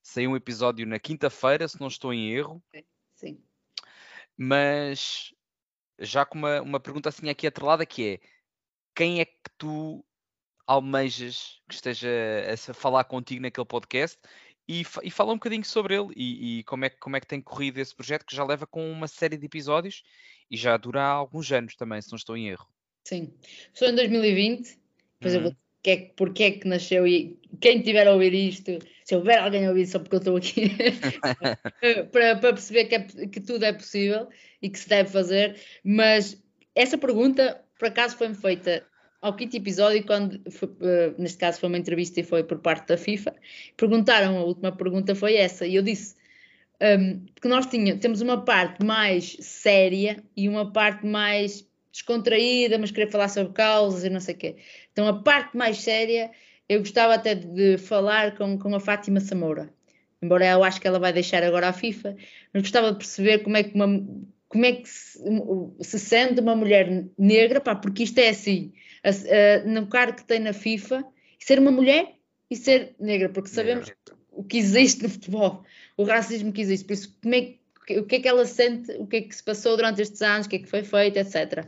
Saiu 0.03 0.31
um 0.31 0.37
episódio 0.37 0.87
na 0.87 0.99
quinta-feira, 0.99 1.69
se 1.69 1.81
não 1.81 1.89
estou 1.89 2.13
em 2.13 2.33
erro. 2.33 2.63
Sim. 3.15 3.43
Mas 4.37 5.35
já 5.99 6.25
com 6.25 6.39
uma, 6.39 6.61
uma 6.61 6.81
pergunta 6.81 7.09
assim 7.09 7.29
aqui 7.29 7.47
atrelada 7.47 7.87
que 7.87 8.15
é 8.15 8.21
quem 8.95 9.21
é 9.21 9.25
que 9.25 9.51
tu 9.57 10.05
almejas 10.73 11.61
que 11.69 11.75
esteja 11.75 12.09
a 12.71 12.75
falar 12.75 13.05
contigo 13.05 13.43
naquele 13.43 13.67
podcast 13.67 14.19
e, 14.67 14.83
e 15.03 15.11
fala 15.11 15.33
um 15.33 15.37
bocadinho 15.37 15.65
sobre 15.65 15.95
ele 15.95 16.09
e, 16.17 16.61
e, 16.61 16.65
como, 16.65 16.85
é, 16.85 16.91
como 16.91 17.17
é 17.17 17.21
que 17.21 17.27
tem 17.27 17.41
corrido 17.41 17.79
esse 17.79 17.95
projeto 17.95 18.25
que 18.25 18.35
já 18.35 18.45
leva 18.45 18.67
com 18.67 18.91
uma 18.91 19.07
série 19.07 19.37
de 19.37 19.45
episódios 19.45 20.03
e 20.51 20.57
já 20.57 20.77
dura 20.77 21.03
alguns 21.03 21.51
anos 21.53 21.77
também, 21.77 22.01
se 22.01 22.11
não 22.11 22.17
estou 22.17 22.37
em 22.37 22.49
erro. 22.49 22.67
Sim, 23.05 23.35
foi 23.75 23.91
em 23.91 23.95
2020, 23.97 24.79
por 25.21 25.29
exemplo, 25.29 25.49
uhum. 25.49 25.57
que 25.83 25.91
é, 25.91 25.97
porque 26.17 26.43
é 26.45 26.51
que 26.53 26.69
nasceu 26.69 27.07
e 27.07 27.39
quem 27.61 27.83
tiver 27.83 28.07
a 28.07 28.13
ouvir 28.13 28.33
isto, 28.33 28.79
se 29.05 29.15
houver 29.15 29.41
alguém 29.41 29.67
a 29.67 29.69
ouvir 29.69 29.87
só 29.87 29.99
porque 29.99 30.15
eu 30.15 30.19
estou 30.19 30.37
aqui, 30.37 30.71
para, 32.13 32.37
para, 32.37 32.53
perceber 32.53 32.85
que, 32.87 32.95
é, 32.95 33.01
que 33.27 33.41
tudo 33.41 33.65
é 33.65 33.73
possível 33.73 34.29
e 34.63 34.71
que 34.71 34.79
se 34.79 34.89
deve 34.89 35.11
fazer, 35.11 35.61
mas 35.85 36.41
essa 36.75 36.97
pergunta 36.97 37.63
por 37.79 37.89
acaso 37.89 38.17
foi-me 38.17 38.37
feita 38.37 38.87
ao 39.23 39.35
quinto 39.37 39.57
episódio, 39.57 40.05
quando 40.05 40.43
foi, 40.51 40.69
uh, 40.69 41.15
neste 41.17 41.39
caso 41.39 41.61
foi 41.61 41.69
uma 41.69 41.79
entrevista 41.79 42.19
e 42.21 42.25
foi 42.25 42.43
por 42.43 42.59
parte 42.59 42.89
da 42.89 42.99
FIFA, 42.99 43.33
perguntaram, 43.77 44.37
a 44.37 44.43
última 44.43 44.73
pergunta 44.73 45.15
foi 45.15 45.37
essa, 45.37 45.65
e 45.65 45.77
eu 45.77 45.83
disse 45.83 46.17
um, 46.83 47.25
que 47.41 47.47
nós 47.47 47.67
tinha, 47.67 47.97
temos 47.97 48.21
uma 48.21 48.45
parte 48.45 48.85
mais 48.85 49.37
séria 49.41 50.23
e 50.37 50.49
uma 50.49 50.73
parte 50.73 51.07
mais 51.07 51.65
descontraída, 51.93 52.77
mas 52.79 52.91
querer 52.91 53.11
falar 53.11 53.29
sobre 53.29 53.53
causas 53.53 54.03
e 54.03 54.11
não 54.11 54.19
sei 54.19 54.35
o 54.35 54.39
quê. 54.39 54.57
Então 54.93 55.07
a 55.07 55.23
parte 55.23 55.57
mais 55.57 55.79
séria, 55.79 56.31
eu 56.69 56.81
gostava 56.81 57.15
até 57.15 57.35
de 57.37 57.79
falar 57.79 58.35
com, 58.35 58.59
com 58.59 58.75
a 58.75 58.81
Fátima 58.81 59.21
Samoura, 59.21 59.73
embora 60.21 60.47
eu 60.47 60.65
acho 60.65 60.81
que 60.81 60.89
ela 60.89 60.99
vai 60.99 61.13
deixar 61.13 61.45
agora 61.45 61.69
a 61.69 61.73
FIFA, 61.73 62.17
mas 62.53 62.63
gostava 62.63 62.91
de 62.91 62.99
perceber 62.99 63.39
como 63.39 63.57
é 63.57 63.63
que 63.63 63.75
uma 63.75 63.87
como 64.49 64.67
é 64.67 64.73
que 64.73 64.87
se, 64.87 65.19
se 65.81 65.99
sente 65.99 66.39
uma 66.39 66.55
mulher 66.55 67.07
negra, 67.17 67.59
pá, 67.59 67.75
porque 67.75 68.03
isto 68.03 68.19
é 68.19 68.29
assim, 68.29 68.71
a, 69.05 69.09
a, 69.09 69.65
no 69.67 69.87
cargo 69.87 70.19
que 70.19 70.25
tem 70.25 70.39
na 70.39 70.53
FIFA, 70.53 71.05
ser 71.39 71.59
uma 71.59 71.71
mulher 71.71 72.15
e 72.51 72.57
ser 72.57 72.95
negra, 72.99 73.29
porque 73.29 73.49
sabemos 73.49 73.89
negra. 73.89 73.97
o 74.31 74.45
que 74.45 74.59
existe 74.59 75.03
no 75.03 75.09
futebol, 75.09 75.65
o 75.97 76.05
racismo 76.05 76.53
que 76.53 76.61
existe, 76.61 76.85
por 76.85 76.93
isso 76.93 77.19
como 77.23 77.35
é, 77.35 77.55
o 77.99 78.05
que 78.05 78.17
é 78.17 78.21
que 78.21 78.29
ela 78.29 78.47
sente, 78.47 78.93
o 78.93 79.07
que 79.07 79.17
é 79.17 79.21
que 79.23 79.35
se 79.35 79.43
passou 79.43 79.77
durante 79.77 80.03
estes 80.03 80.23
anos, 80.23 80.47
o 80.47 80.51
que 80.51 80.57
é 80.57 80.59
que 80.61 80.69
foi 80.69 80.85
feito, 80.85 81.19
etc. 81.19 81.67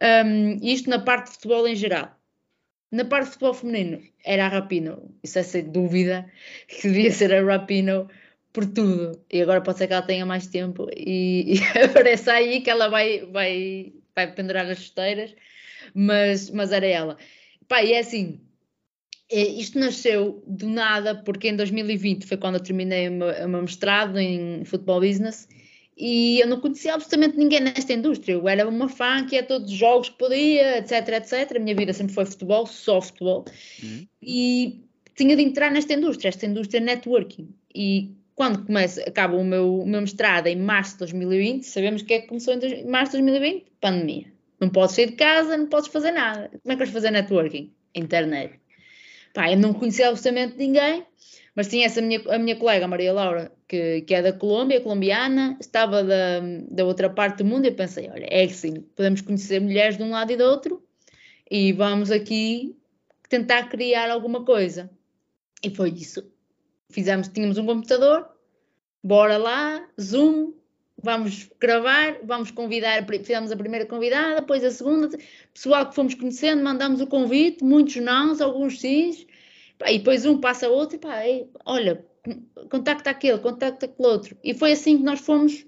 Um, 0.00 0.58
isto 0.62 0.88
na 0.88 1.00
parte 1.00 1.26
de 1.26 1.32
futebol 1.32 1.66
em 1.66 1.74
geral. 1.74 2.16
Na 2.90 3.04
parte 3.04 3.26
de 3.26 3.32
futebol 3.32 3.52
feminino, 3.52 4.02
era 4.24 4.46
a 4.46 4.48
Rapino, 4.48 5.14
isso 5.22 5.38
é 5.38 5.42
sem 5.42 5.70
dúvida 5.70 6.30
que 6.66 6.88
devia 6.88 7.10
ser 7.12 7.34
a 7.34 7.42
Rapino 7.42 8.08
por 8.52 8.64
tudo. 8.64 9.22
E 9.30 9.42
agora 9.42 9.60
pode 9.60 9.78
ser 9.78 9.88
que 9.88 9.92
ela 9.92 10.02
tenha 10.02 10.24
mais 10.24 10.46
tempo 10.46 10.88
e, 10.96 11.58
e 11.58 11.82
apareça 11.84 12.32
aí 12.32 12.62
que 12.62 12.70
ela 12.70 12.88
vai, 12.88 13.26
vai, 13.26 13.92
vai 14.14 14.32
pendurar 14.32 14.66
as 14.66 14.78
chuteiras 14.78 15.34
mas, 15.94 16.50
mas 16.50 16.72
era 16.72 16.86
ela. 16.86 17.16
Pá, 17.66 17.82
e 17.82 17.92
é 17.92 17.98
assim, 17.98 18.40
é, 19.30 19.42
isto 19.42 19.78
nasceu 19.78 20.42
do 20.46 20.68
nada, 20.68 21.14
porque 21.14 21.48
em 21.48 21.56
2020 21.56 22.26
foi 22.26 22.36
quando 22.36 22.54
eu 22.54 22.62
terminei 22.62 23.08
o 23.08 23.12
meu, 23.12 23.62
mestrado 23.62 24.18
em 24.18 24.64
futebol 24.64 25.00
business 25.00 25.46
e 25.96 26.40
eu 26.40 26.46
não 26.46 26.60
conhecia 26.60 26.94
absolutamente 26.94 27.36
ninguém 27.36 27.60
nesta 27.60 27.92
indústria. 27.92 28.34
Eu 28.34 28.48
era 28.48 28.66
uma 28.66 28.88
fã 28.88 29.26
que 29.26 29.34
ia 29.34 29.42
a 29.42 29.44
todos 29.44 29.70
os 29.70 29.76
jogos 29.76 30.08
que 30.08 30.16
podia, 30.16 30.78
etc, 30.78 31.08
etc. 31.08 31.56
A 31.56 31.58
minha 31.58 31.74
vida 31.74 31.92
sempre 31.92 32.14
foi 32.14 32.24
futebol, 32.24 32.66
só 32.66 33.00
futebol. 33.00 33.44
Uhum. 33.82 34.06
E 34.22 34.80
tinha 35.14 35.36
de 35.36 35.42
entrar 35.42 35.70
nesta 35.72 35.92
indústria, 35.92 36.28
esta 36.28 36.46
indústria 36.46 36.80
networking. 36.80 37.48
E 37.74 38.14
quando 38.34 38.64
começa, 38.64 39.02
acaba 39.02 39.36
o 39.36 39.44
meu, 39.44 39.80
o 39.80 39.86
meu 39.86 40.00
mestrado 40.00 40.46
em 40.46 40.56
março 40.56 40.92
de 40.92 40.98
2020, 41.00 41.64
sabemos 41.64 42.02
que 42.02 42.14
é 42.14 42.20
que 42.20 42.28
começou 42.28 42.54
em 42.54 42.86
março 42.86 43.12
de 43.12 43.22
2020? 43.22 43.66
Pandemia. 43.80 44.37
Não 44.60 44.68
podes 44.68 44.94
sair 44.94 45.06
de 45.06 45.12
casa, 45.12 45.56
não 45.56 45.66
podes 45.66 45.88
fazer 45.88 46.10
nada. 46.10 46.48
Como 46.48 46.72
é 46.72 46.74
que 46.74 46.78
vais 46.78 46.90
fazer 46.90 47.10
networking? 47.10 47.72
Internet. 47.94 48.58
Pá, 49.32 49.50
eu 49.50 49.58
não 49.58 49.72
conhecia 49.72 50.08
absolutamente 50.08 50.56
ninguém, 50.56 51.06
mas 51.54 51.68
tinha 51.68 51.86
essa 51.86 52.00
minha, 52.00 52.20
a 52.28 52.38
minha 52.38 52.56
colega, 52.56 52.88
Maria 52.88 53.12
Laura, 53.12 53.52
que, 53.66 54.02
que 54.02 54.14
é 54.14 54.22
da 54.22 54.32
Colômbia, 54.32 54.80
colombiana, 54.80 55.56
estava 55.60 56.02
da, 56.02 56.40
da 56.70 56.84
outra 56.84 57.10
parte 57.10 57.38
do 57.38 57.44
mundo 57.44 57.66
e 57.66 57.68
eu 57.68 57.74
pensei, 57.74 58.08
olha, 58.10 58.26
é 58.30 58.44
assim, 58.44 58.80
podemos 58.96 59.20
conhecer 59.20 59.60
mulheres 59.60 59.96
de 59.96 60.02
um 60.02 60.10
lado 60.10 60.32
e 60.32 60.36
do 60.36 60.44
outro 60.44 60.82
e 61.50 61.72
vamos 61.72 62.10
aqui 62.10 62.76
tentar 63.28 63.68
criar 63.68 64.10
alguma 64.10 64.44
coisa. 64.44 64.90
E 65.62 65.70
foi 65.70 65.90
isso. 65.90 66.30
Fizemos, 66.90 67.28
tínhamos 67.28 67.58
um 67.58 67.66
computador, 67.66 68.28
bora 69.02 69.36
lá, 69.36 69.86
Zoom, 70.00 70.54
vamos 71.08 71.48
gravar, 71.58 72.18
vamos 72.22 72.50
convidar, 72.50 73.06
fizemos 73.06 73.50
a 73.50 73.56
primeira 73.56 73.86
convidada, 73.86 74.42
depois 74.42 74.62
a 74.62 74.70
segunda, 74.70 75.08
pessoal 75.54 75.88
que 75.88 75.94
fomos 75.94 76.14
conhecendo, 76.14 76.62
mandamos 76.62 77.00
o 77.00 77.06
convite, 77.06 77.64
muitos 77.64 77.96
nãos, 77.96 78.42
alguns 78.42 78.78
sims, 78.78 79.26
e 79.86 79.96
depois 79.96 80.26
um 80.26 80.38
passa 80.38 80.68
outro, 80.68 80.96
e 80.96 80.98
pá, 80.98 81.22
olha, 81.64 82.04
contacta 82.70 83.08
aquele, 83.08 83.38
contacta 83.38 83.86
aquele 83.86 84.06
outro. 84.06 84.36
E 84.44 84.52
foi 84.52 84.72
assim 84.72 84.98
que 84.98 85.02
nós 85.02 85.20
fomos 85.20 85.64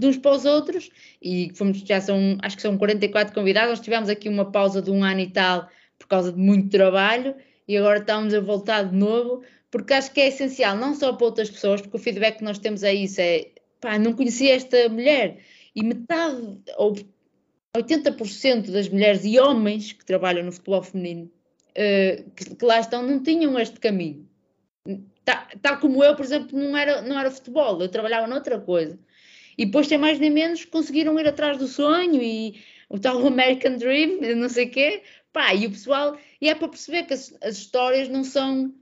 de 0.00 0.06
uns 0.06 0.16
para 0.16 0.32
os 0.32 0.46
outros, 0.46 0.88
e 1.20 1.52
fomos, 1.54 1.80
já 1.80 2.00
são, 2.00 2.38
acho 2.40 2.56
que 2.56 2.62
são 2.62 2.78
44 2.78 3.34
convidados, 3.34 3.68
nós 3.68 3.80
tivemos 3.80 4.08
aqui 4.08 4.30
uma 4.30 4.50
pausa 4.50 4.80
de 4.80 4.90
um 4.90 5.04
ano 5.04 5.20
e 5.20 5.30
tal, 5.30 5.68
por 5.98 6.08
causa 6.08 6.32
de 6.32 6.38
muito 6.38 6.70
trabalho, 6.70 7.34
e 7.68 7.76
agora 7.76 7.98
estamos 7.98 8.32
a 8.32 8.40
voltar 8.40 8.84
de 8.84 8.96
novo, 8.96 9.42
porque 9.70 9.92
acho 9.92 10.10
que 10.10 10.22
é 10.22 10.28
essencial, 10.28 10.74
não 10.74 10.94
só 10.94 11.12
para 11.12 11.26
outras 11.26 11.50
pessoas, 11.50 11.82
porque 11.82 11.98
o 11.98 12.00
feedback 12.00 12.38
que 12.38 12.44
nós 12.44 12.58
temos 12.58 12.82
é 12.82 12.94
isso, 12.94 13.20
é 13.20 13.59
pá, 13.80 13.98
não 13.98 14.12
conhecia 14.12 14.54
esta 14.54 14.88
mulher. 14.88 15.38
E 15.74 15.82
metade, 15.82 16.58
ou 16.76 16.94
80% 17.76 18.70
das 18.70 18.88
mulheres 18.88 19.24
e 19.24 19.38
homens 19.38 19.92
que 19.92 20.04
trabalham 20.04 20.44
no 20.44 20.52
futebol 20.52 20.82
feminino, 20.82 21.30
uh, 21.70 22.30
que, 22.32 22.56
que, 22.56 22.64
lá 22.64 22.80
estão, 22.80 23.02
não 23.02 23.22
tinham 23.22 23.58
este 23.58 23.78
caminho. 23.78 24.28
Tal, 25.24 25.46
tal 25.62 25.78
como 25.78 26.02
eu, 26.02 26.16
por 26.16 26.24
exemplo, 26.24 26.58
não 26.58 26.76
era, 26.76 27.02
não 27.02 27.18
era 27.18 27.30
futebol, 27.30 27.80
eu 27.80 27.88
trabalhava 27.88 28.26
noutra 28.26 28.58
coisa. 28.60 28.98
E 29.56 29.66
depois, 29.66 29.88
tem 29.88 29.98
mais 29.98 30.18
nem 30.18 30.30
menos, 30.30 30.64
conseguiram 30.64 31.18
ir 31.18 31.28
atrás 31.28 31.58
do 31.58 31.66
sonho 31.66 32.22
e 32.22 32.60
o 32.88 32.98
tal 32.98 33.24
American 33.26 33.76
Dream, 33.76 34.20
não 34.36 34.48
sei 34.48 34.66
o 34.66 34.70
quê. 34.70 35.02
Pá, 35.32 35.54
e 35.54 35.66
o 35.66 35.70
pessoal, 35.70 36.18
e 36.40 36.48
é 36.48 36.54
para 36.54 36.68
perceber 36.68 37.04
que 37.04 37.14
as, 37.14 37.32
as 37.40 37.58
histórias 37.58 38.08
não 38.08 38.24
são 38.24 38.74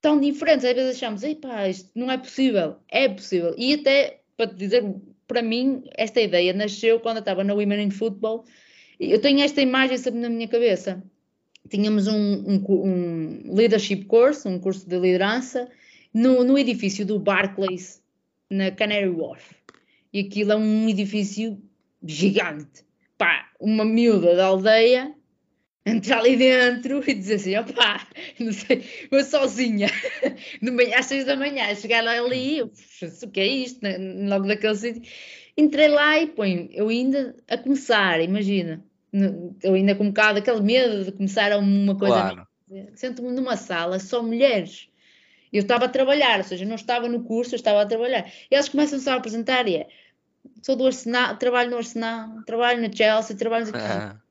tão 0.00 0.20
diferentes. 0.20 0.64
Às 0.64 0.74
vezes 0.74 0.96
achamos, 0.96 1.22
pá, 1.40 1.68
isto 1.68 1.90
não 1.94 2.10
é 2.10 2.18
possível. 2.18 2.76
É 2.88 3.08
possível. 3.08 3.54
E 3.56 3.74
até, 3.74 4.20
para 4.36 4.48
te 4.48 4.56
dizer, 4.56 4.84
para 5.26 5.42
mim, 5.42 5.84
esta 5.96 6.20
ideia 6.20 6.52
nasceu 6.52 7.00
quando 7.00 7.16
eu 7.16 7.20
estava 7.20 7.44
na 7.44 7.54
Women 7.54 7.84
in 7.84 7.90
Football 7.90 8.44
Eu 8.98 9.20
tenho 9.20 9.40
esta 9.40 9.60
imagem 9.60 9.98
sempre 9.98 10.20
na 10.20 10.30
minha 10.30 10.48
cabeça. 10.48 11.02
Tínhamos 11.68 12.06
um, 12.06 12.14
um, 12.14 12.64
um 12.68 13.54
leadership 13.54 14.04
course, 14.06 14.48
um 14.48 14.58
curso 14.58 14.88
de 14.88 14.98
liderança, 14.98 15.68
no, 16.14 16.42
no 16.42 16.58
edifício 16.58 17.04
do 17.04 17.18
Barclays, 17.18 18.02
na 18.50 18.70
Canary 18.70 19.10
Wharf. 19.10 19.54
E 20.12 20.20
aquilo 20.20 20.52
é 20.52 20.56
um 20.56 20.88
edifício 20.88 21.60
gigante. 22.02 22.84
Pá, 23.18 23.50
uma 23.60 23.84
miúda 23.84 24.34
da 24.34 24.46
aldeia 24.46 25.14
entrar 25.88 26.18
ali 26.18 26.36
dentro 26.36 27.02
e 27.08 27.14
dizer 27.14 27.34
assim, 27.34 27.56
opá, 27.56 28.06
não 28.38 28.52
sei, 28.52 28.84
vou 29.10 29.22
sozinha, 29.24 29.88
de 30.60 30.70
manhã 30.70 30.98
às 30.98 31.06
seis 31.06 31.24
da 31.24 31.36
manhã, 31.36 31.74
chegar 31.74 32.02
lá 32.02 32.12
ali, 32.12 32.62
o 32.62 32.70
que 33.32 33.40
é 33.40 33.46
isto, 33.46 33.80
logo 34.28 34.46
daquele 34.46 34.74
sítio, 34.74 35.02
entrei 35.56 35.88
lá 35.88 36.20
e 36.20 36.26
põe, 36.26 36.68
eu 36.72 36.88
ainda 36.88 37.34
a 37.48 37.56
começar, 37.56 38.20
imagina, 38.20 38.84
eu 39.62 39.74
ainda 39.74 39.94
com 39.94 40.04
um 40.04 40.08
bocado 40.08 40.38
aquele 40.38 40.60
medo 40.60 41.04
de 41.04 41.12
começar 41.12 41.56
uma 41.58 41.96
coisa, 41.96 42.14
claro. 42.14 42.46
sento-me 42.94 43.32
numa 43.32 43.56
sala, 43.56 43.98
só 43.98 44.22
mulheres, 44.22 44.88
eu 45.52 45.62
estava 45.62 45.86
a 45.86 45.88
trabalhar, 45.88 46.38
ou 46.38 46.44
seja, 46.44 46.64
não 46.64 46.76
estava 46.76 47.08
no 47.08 47.24
curso, 47.24 47.54
eu 47.54 47.56
estava 47.56 47.82
a 47.82 47.86
trabalhar, 47.86 48.30
e 48.50 48.54
elas 48.54 48.68
começam-se 48.68 49.08
a 49.08 49.14
apresentar 49.14 49.66
e 49.66 49.76
é, 49.76 49.88
sou 50.62 50.76
do 50.76 50.86
Arsenal, 50.86 51.36
trabalho 51.36 51.70
no 51.70 51.78
Arsenal, 51.78 52.42
trabalho 52.44 52.86
no 52.86 52.94
Chelsea, 52.94 53.36
trabalho 53.36 53.66
no... 53.66 53.72
Ah 53.78 54.27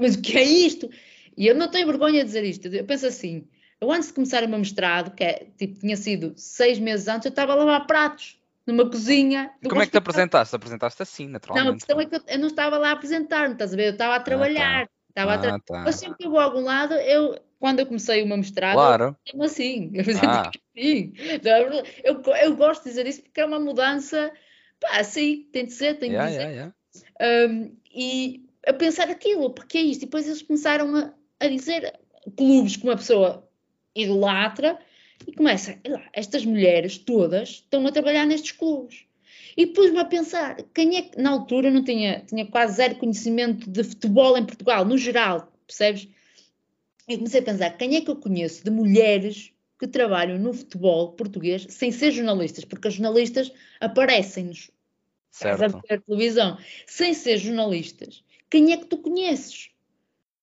mas 0.00 0.14
o 0.14 0.22
que 0.22 0.36
é 0.38 0.42
isto? 0.42 0.88
E 1.36 1.46
eu 1.46 1.54
não 1.54 1.68
tenho 1.68 1.86
vergonha 1.86 2.20
de 2.20 2.26
dizer 2.26 2.44
isto. 2.44 2.66
Eu 2.66 2.84
penso 2.84 3.06
assim, 3.06 3.46
eu 3.80 3.90
antes 3.92 4.08
de 4.08 4.14
começar 4.14 4.42
o 4.42 4.48
meu 4.48 4.58
mestrado, 4.58 5.14
que 5.14 5.24
é, 5.24 5.46
tipo, 5.56 5.78
tinha 5.78 5.96
sido 5.96 6.32
seis 6.36 6.78
meses 6.78 7.08
antes, 7.08 7.26
eu 7.26 7.30
estava 7.30 7.52
a 7.52 7.56
lavar 7.56 7.86
pratos 7.86 8.38
numa 8.66 8.88
cozinha. 8.88 9.50
Como 9.68 9.80
é 9.80 9.86
que 9.86 9.92
te 9.92 9.98
apresentaste? 9.98 10.54
Apresentaste 10.54 11.02
assim, 11.02 11.28
naturalmente. 11.28 11.64
Não, 11.64 11.72
a 11.72 11.76
questão 11.76 12.00
é 12.00 12.06
que 12.06 12.16
eu, 12.16 12.20
eu, 12.26 12.38
não 12.38 12.48
estava 12.48 12.76
lá 12.76 12.90
a 12.90 12.92
apresentar, 12.92 13.50
estás 13.50 13.72
a 13.72 13.76
ver? 13.76 13.86
Eu 13.86 13.92
estava 13.92 14.16
a 14.16 14.20
trabalhar. 14.20 14.82
Ah, 14.82 14.86
tá. 14.86 14.92
Estava 15.08 15.32
ah, 15.32 15.34
a 15.34 15.38
tra... 15.38 15.58
tá. 15.60 15.84
Eu 15.86 15.92
sempre 15.92 16.18
que 16.18 16.26
eu 16.26 16.30
vou 16.30 16.38
a 16.38 16.44
algum 16.44 16.60
lado, 16.60 16.94
eu, 16.94 17.38
quando 17.58 17.80
eu 17.80 17.86
comecei 17.86 18.22
o 18.22 18.26
meu 18.26 18.36
mestrado, 18.36 18.74
claro. 18.74 19.16
eu 19.32 19.42
assim. 19.42 19.90
Eu, 19.94 20.04
ah. 20.22 20.50
assim. 20.76 21.12
Eu, 22.04 22.22
eu, 22.42 22.56
gosto 22.56 22.84
de 22.84 22.90
dizer 22.90 23.06
isso 23.06 23.22
porque 23.22 23.40
é 23.40 23.46
uma 23.46 23.58
mudança, 23.58 24.30
pá, 24.80 24.98
assim, 24.98 25.48
tem 25.52 25.66
de 25.66 25.72
ser, 25.72 25.94
tem 25.94 26.10
yeah, 26.10 26.28
de 26.28 26.36
ser. 26.36 26.42
Yeah, 26.42 26.74
yeah. 27.20 27.52
Um, 27.52 27.76
e 27.94 28.47
a 28.68 28.72
pensar 28.72 29.08
aquilo, 29.08 29.50
porque 29.50 29.78
é 29.78 29.82
isto. 29.82 30.02
E 30.02 30.06
depois 30.06 30.26
eles 30.26 30.42
começaram 30.42 30.94
a, 30.94 31.14
a 31.40 31.48
dizer 31.48 31.98
clubes 32.36 32.76
que 32.76 32.84
uma 32.84 32.96
pessoa 32.96 33.48
idolatra 33.94 34.78
e 35.26 35.32
começa, 35.32 35.78
lá, 35.86 36.04
estas 36.12 36.44
mulheres 36.44 36.98
todas 36.98 37.48
estão 37.48 37.86
a 37.86 37.92
trabalhar 37.92 38.26
nestes 38.26 38.52
clubes. 38.52 39.04
E 39.56 39.66
pus-me 39.66 39.98
a 39.98 40.04
pensar, 40.04 40.56
quem 40.74 40.96
é 40.96 41.02
que 41.02 41.20
na 41.20 41.30
altura 41.30 41.70
não 41.70 41.82
tinha, 41.82 42.20
tinha 42.20 42.46
quase 42.46 42.76
zero 42.76 42.96
conhecimento 42.96 43.68
de 43.68 43.82
futebol 43.82 44.36
em 44.36 44.44
Portugal, 44.44 44.84
no 44.84 44.96
geral, 44.96 45.52
percebes? 45.66 46.06
E 47.08 47.16
comecei 47.16 47.40
a 47.40 47.44
pensar, 47.44 47.70
quem 47.70 47.96
é 47.96 48.00
que 48.00 48.10
eu 48.10 48.16
conheço 48.16 48.62
de 48.62 48.70
mulheres 48.70 49.52
que 49.80 49.88
trabalham 49.88 50.38
no 50.38 50.52
futebol 50.52 51.12
português 51.12 51.66
sem 51.70 51.90
ser 51.90 52.12
jornalistas, 52.12 52.64
porque 52.64 52.88
as 52.88 52.94
jornalistas 52.94 53.50
aparecem-nos 53.80 54.70
certo. 55.30 55.80
a 55.88 55.98
televisão, 55.98 56.58
sem 56.86 57.14
ser 57.14 57.38
jornalistas 57.38 58.22
quem 58.50 58.72
é 58.72 58.76
que 58.76 58.86
tu 58.86 58.98
conheces? 58.98 59.70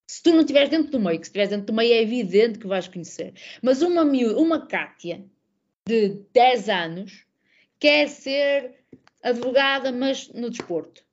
Se 0.08 0.22
tu 0.22 0.32
não 0.32 0.42
estiveres 0.42 0.70
dentro 0.70 0.92
do 0.92 1.00
meio, 1.00 1.20
que 1.20 1.26
se 1.26 1.30
estiveres 1.30 1.50
dentro 1.50 1.66
do 1.66 1.74
meio 1.74 1.94
é 1.94 2.02
evidente 2.02 2.60
que 2.60 2.68
vais 2.68 2.88
conhecer. 2.88 3.34
Mas 3.62 3.82
uma, 3.82 4.04
uma 4.04 4.68
Kátia 4.68 5.26
de 5.88 6.22
10 6.32 6.70
anos 6.70 7.26
quer 7.80 8.08
ser 8.10 8.76
advogada, 9.24 9.92
mas 9.92 10.30
no 10.30 10.50
desporto. 10.50 11.04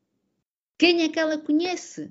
Quem 0.78 1.02
é 1.02 1.08
que 1.08 1.18
ela 1.18 1.38
conhece? 1.38 2.10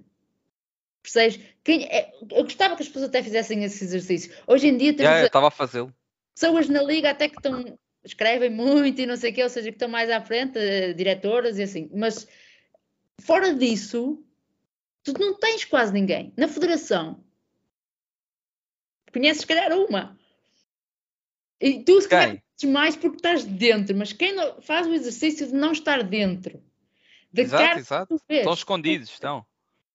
Percebes? 1.04 1.40
Quem 1.64 1.86
é, 1.86 2.12
eu 2.32 2.44
gostava 2.44 2.76
que 2.76 2.84
as 2.84 2.88
pessoas 2.88 3.06
até 3.06 3.22
fizessem 3.22 3.64
esse 3.64 3.84
exercício. 3.84 4.34
Hoje 4.48 4.68
em 4.68 4.78
dia 4.78 4.94
temos. 4.94 5.04
Yeah, 5.04 5.24
eu 5.24 5.28
estava 5.28 5.48
a 5.48 5.52
fazê-lo. 5.52 5.94
Pessoas 6.34 6.70
na 6.70 6.82
liga 6.82 7.10
até 7.10 7.28
que 7.28 7.38
estão. 7.38 7.78
escrevem 8.04 8.50
muito 8.50 9.02
e 9.02 9.06
não 9.06 9.18
sei 9.18 9.32
o 9.32 9.34
quê, 9.34 9.44
ou 9.44 9.50
seja, 9.50 9.70
que 9.70 9.76
estão 9.76 9.90
mais 9.90 10.10
à 10.10 10.22
frente, 10.22 10.58
uh, 10.58 10.94
diretoras 10.94 11.58
e 11.60 11.64
assim. 11.64 11.90
Mas 11.94 12.28
fora 13.20 13.54
disso, 13.54 14.24
Tu 15.04 15.14
não 15.20 15.38
tens 15.38 15.66
quase 15.66 15.94
ninguém. 15.94 16.34
Na 16.38 16.48
federação, 16.48 17.24
conheces, 19.12 19.42
se 19.42 19.48
calhar, 19.48 19.72
uma. 19.74 20.18
E 21.60 21.84
tu, 21.84 22.02
se 22.02 22.08
calhar, 22.08 22.42
mais 22.68 22.96
porque 22.96 23.18
estás 23.18 23.44
dentro, 23.44 23.96
mas 23.96 24.14
quem 24.14 24.34
não, 24.34 24.62
faz 24.62 24.88
o 24.88 24.94
exercício 24.94 25.48
de 25.48 25.54
não 25.54 25.72
estar 25.72 26.04
dentro, 26.04 26.62
de 27.32 27.42
exato, 27.42 27.80
exato. 27.80 28.22
estão 28.30 28.54
escondidos, 28.54 29.10
estão. 29.10 29.46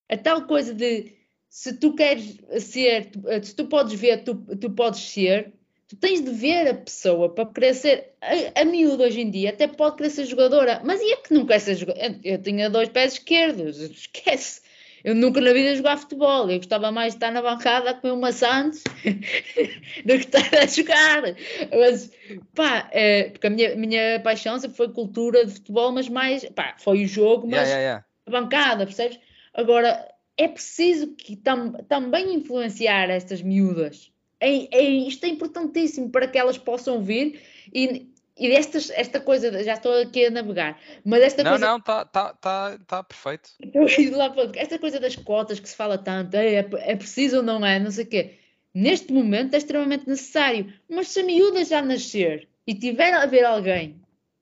A 0.09 0.17
tal 0.17 0.47
coisa 0.47 0.73
de 0.73 1.17
se 1.49 1.73
tu 1.75 1.95
queres 1.95 2.39
ser, 2.61 3.11
se 3.43 3.55
tu 3.55 3.67
podes 3.67 3.99
ver, 3.99 4.25
tu, 4.25 4.35
tu 4.35 4.71
podes 4.71 5.01
ser, 5.01 5.53
tu 5.89 5.97
tens 5.97 6.23
de 6.23 6.31
ver 6.31 6.69
a 6.69 6.75
pessoa 6.75 7.35
para 7.35 7.47
querer 7.47 7.75
ser. 7.75 8.15
A, 8.21 8.61
a 8.61 8.65
miúda 8.65 9.05
hoje 9.05 9.21
em 9.21 9.31
dia 9.31 9.51
até 9.51 9.67
pode 9.67 9.97
querer 9.97 10.11
ser 10.11 10.27
jogadora, 10.27 10.81
mas 10.85 11.01
e 11.01 11.13
é 11.13 11.17
que 11.17 11.35
não 11.35 11.47
quer 11.47 11.61
ser 11.61 11.77
jogadora? 11.77 12.21
Eu 12.23 12.41
tinha 12.41 12.71
dois 12.71 12.89
pés 12.89 13.15
esquerdos, 13.15 13.81
esquece. 13.91 14.61
Eu 15.07 15.15
nunca 15.15 15.41
na 15.41 15.53
vida 15.53 15.77
jogar 15.77 15.99
futebol. 15.99 16.51
Eu 16.51 16.57
gostava 16.57 16.91
mais 16.91 17.13
de 17.13 17.19
estar 17.19 17.31
na 17.31 17.41
bancada 17.41 17.91
a 17.91 17.95
comer 17.95 18.13
uma 18.13 18.33
Santos 18.33 18.83
do 20.05 20.19
que 20.19 20.27
estar 20.27 20.53
a 20.59 20.67
jogar. 20.67 21.23
Mas, 21.71 22.11
pá, 22.53 22.89
é, 22.91 23.31
porque 23.31 23.47
a 23.47 23.51
minha, 23.51 23.77
minha 23.77 24.19
paixão 24.19 24.59
sempre 24.59 24.77
foi 24.77 24.89
cultura 24.89 25.47
de 25.47 25.53
futebol, 25.53 25.93
mas 25.93 26.09
mais, 26.09 26.45
pá, 26.47 26.75
foi 26.79 27.05
o 27.05 27.07
jogo, 27.07 27.47
mas 27.47 27.69
yeah, 27.69 27.81
yeah, 27.81 27.83
yeah. 27.83 28.07
a 28.27 28.31
bancada, 28.33 28.85
percebes? 28.85 29.21
Agora, 29.55 30.13
é 30.37 30.49
preciso 30.49 31.15
que 31.15 31.37
tam, 31.37 31.75
também 31.89 32.35
influenciar 32.35 33.09
estas 33.09 33.41
miúdas. 33.41 34.11
É, 34.41 34.77
é, 34.77 34.83
isto 34.83 35.25
é 35.25 35.29
importantíssimo 35.29 36.11
para 36.11 36.27
que 36.27 36.37
elas 36.37 36.59
possam 36.59 37.01
vir 37.01 37.41
e, 37.73 38.11
e 38.39 38.53
estas, 38.53 38.91
esta 38.91 39.19
coisa, 39.19 39.65
já 39.65 39.75
estou 39.75 39.99
aqui 39.99 40.27
a 40.27 40.31
navegar, 40.31 40.79
mas 41.03 41.23
esta 41.23 41.43
não, 41.43 41.53
coisa. 41.53 41.67
Não, 41.67 41.79
está 41.79 42.05
tá, 42.05 42.35
tá, 42.35 42.79
tá 42.87 43.03
perfeito. 43.03 43.51
esta 44.57 44.79
coisa 44.79 45.01
das 45.01 45.17
cotas 45.17 45.59
que 45.59 45.69
se 45.69 45.75
fala 45.75 45.97
tanto, 45.97 46.35
é, 46.35 46.57
é 46.57 46.97
preciso 46.97 47.39
ou 47.39 47.43
não 47.43 47.65
é, 47.65 47.79
não 47.79 47.91
sei 47.91 48.05
o 48.05 48.07
quê. 48.07 48.39
Neste 48.75 49.11
momento 49.11 49.55
é 49.55 49.57
extremamente 49.57 50.07
necessário. 50.07 50.71
Mas 50.87 51.09
se 51.09 51.21
a 51.21 51.25
miúda 51.25 51.65
já 51.65 51.81
nascer 51.81 52.47
e 52.67 52.75
tiver 52.75 53.15
a 53.15 53.25
ver 53.25 53.43
alguém 53.43 53.99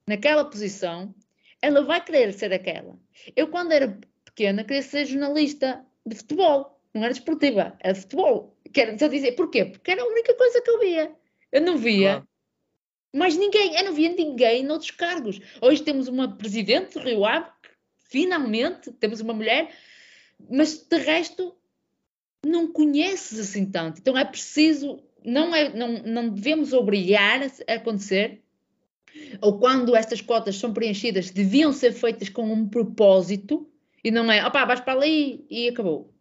naquela 0.09 0.45
posição, 0.45 1.15
ela 1.63 1.85
vai 1.85 2.05
querer 2.05 2.33
ser 2.33 2.53
aquela. 2.53 2.99
Eu, 3.37 3.47
quando 3.47 3.71
era 3.71 3.97
pequena, 4.25 4.65
queria 4.65 4.83
ser 4.83 5.07
jornalista 5.07 5.85
de 6.05 6.17
futebol, 6.17 6.81
não 6.93 7.05
era 7.05 7.13
desportiva, 7.13 7.77
era 7.79 7.93
de 7.93 8.01
futebol. 8.01 8.57
Quero 8.73 8.99
só 8.99 9.07
dizer, 9.07 9.33
porquê? 9.37 9.67
Porque 9.67 9.93
era 9.93 10.03
a 10.03 10.07
única 10.07 10.35
coisa 10.35 10.61
que 10.61 10.69
eu 10.69 10.81
via. 10.81 11.13
Eu 11.53 11.63
não 11.63 11.79
via. 11.79 12.15
Claro 12.15 12.34
mais 13.15 13.37
ninguém, 13.37 13.77
eu 13.77 13.85
não 13.85 13.93
via 13.93 14.13
ninguém 14.13 14.65
noutros 14.65 14.91
cargos. 14.91 15.41
Hoje 15.61 15.83
temos 15.83 16.09
uma 16.09 16.37
presidente 16.37 16.95
do 16.95 17.05
Rio 17.05 17.25
Ave, 17.25 17.47
finalmente 18.09 18.91
temos 18.93 19.21
uma 19.21 19.33
mulher, 19.33 19.71
mas 20.51 20.79
de 20.79 20.99
resto 20.99 21.55
não 22.45 22.71
conheces 22.71 23.39
assim 23.39 23.71
tanto. 23.71 24.01
Então 24.01 24.19
é 24.19 24.25
preciso, 24.25 25.01
não, 25.25 25.55
é, 25.55 25.73
não, 25.73 26.03
não 26.03 26.29
devemos 26.29 26.73
obrigar 26.73 27.41
a 27.43 27.73
acontecer, 27.75 28.43
ou 29.41 29.59
quando 29.59 29.95
estas 29.95 30.21
cotas 30.21 30.57
são 30.57 30.73
preenchidas, 30.73 31.31
deviam 31.31 31.73
ser 31.73 31.93
feitas 31.93 32.29
com 32.29 32.53
um 32.53 32.69
propósito, 32.69 33.71
e 34.03 34.11
não 34.11 34.31
é, 34.31 34.45
opá, 34.45 34.65
vais 34.65 34.81
para 34.81 34.93
ali 34.93 35.47
e 35.49 35.69
acabou. 35.69 36.13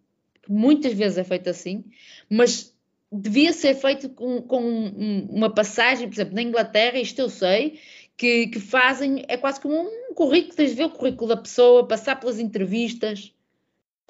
Muitas 0.48 0.94
vezes 0.94 1.18
é 1.18 1.24
feito 1.24 1.50
assim, 1.50 1.86
mas 2.30 2.73
devia 3.14 3.54
ser 3.54 3.76
feito 3.76 4.10
com, 4.10 4.42
com 4.42 4.60
uma 5.30 5.54
passagem, 5.54 6.08
por 6.08 6.16
exemplo, 6.16 6.36
na 6.36 6.42
Inglaterra, 6.42 6.98
isto 6.98 7.20
eu 7.20 7.30
sei, 7.30 7.80
que, 8.18 8.48
que, 8.48 8.60
fazem, 8.60 9.24
é 9.28 9.38
quase 9.38 9.62
como 9.62 9.76
um 9.76 10.14
currículo, 10.14 10.56
tens 10.56 10.72
de 10.72 10.76
ver 10.76 10.86
o 10.86 10.90
currículo 10.90 11.30
da 11.30 11.38
pessoa, 11.38 11.88
passar 11.88 12.20
pelas 12.20 12.40
entrevistas. 12.40 13.32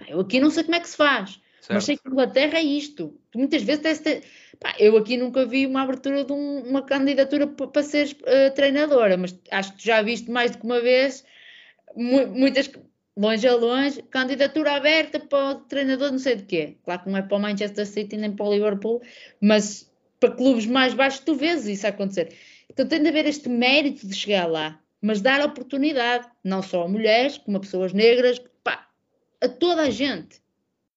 Eu 0.08 0.22
aqui 0.22 0.40
não 0.40 0.50
sei 0.50 0.64
como 0.64 0.76
é 0.76 0.80
que 0.80 0.90
se 0.90 0.98
faz, 0.98 1.40
certo. 1.60 1.74
mas 1.74 1.84
sei 1.84 1.98
que 1.98 2.06
na 2.06 2.12
Inglaterra 2.12 2.58
é 2.58 2.64
isto. 2.64 3.18
Muitas 3.36 3.62
vezes 3.64 4.00
ter, 4.00 4.24
pá, 4.60 4.74
eu 4.80 4.98
aqui 4.98 5.18
nunca 5.18 5.46
vi 5.46 5.66
uma 5.66 5.82
abertura 5.82 6.24
de 6.24 6.32
um, 6.32 6.60
uma 6.62 6.82
candidatura 6.82 7.48
para 7.48 7.84
ser 7.84 8.16
uh, 8.22 8.54
treinadora, 8.56 9.18
mas 9.18 9.38
acho 9.52 9.76
que 9.76 9.86
já 9.86 10.02
viste 10.02 10.32
mais 10.32 10.52
do 10.52 10.60
que 10.60 10.66
uma 10.66 10.80
vez 10.82 11.26
muitas 11.96 12.72
longe 13.16 13.48
a 13.48 13.56
longe, 13.56 14.02
candidatura 14.04 14.74
aberta 14.76 15.20
para 15.20 15.52
o 15.52 15.56
treinador 15.56 16.12
não 16.12 16.20
sei 16.20 16.36
de 16.36 16.44
quê. 16.44 16.78
Claro 16.84 17.04
que 17.04 17.10
não 17.10 17.18
é 17.18 17.22
para 17.22 17.38
o 17.38 17.40
Manchester 17.40 17.86
City 17.86 18.18
nem 18.18 18.36
para 18.36 18.46
o 18.46 18.54
Liverpool, 18.54 19.02
mas 19.40 19.92
para 20.20 20.32
clubes 20.32 20.66
mais 20.66 20.94
baixos 20.94 21.20
tu 21.20 21.36
vês 21.36 21.68
isso 21.68 21.86
acontecer. 21.86 22.36
Então 22.70 22.88
tem 22.88 23.02
de 23.02 23.10
haver 23.10 23.26
este 23.26 23.50
mérito 23.50 24.08
de 24.08 24.16
chegar 24.16 24.48
lá, 24.48 24.80
mas 25.02 25.22
dar 25.22 25.46
oportunidade, 25.46 26.28
não 26.44 26.62
só 26.62 26.84
a 26.84 26.88
mulheres, 26.88 27.38
como 27.38 27.58
a 27.58 27.60
pessoas 27.60 27.94
negras, 27.94 28.42
pá, 28.64 28.88
a 29.42 29.48
toda 29.48 29.84
a 29.84 29.90
gente. 29.90 30.42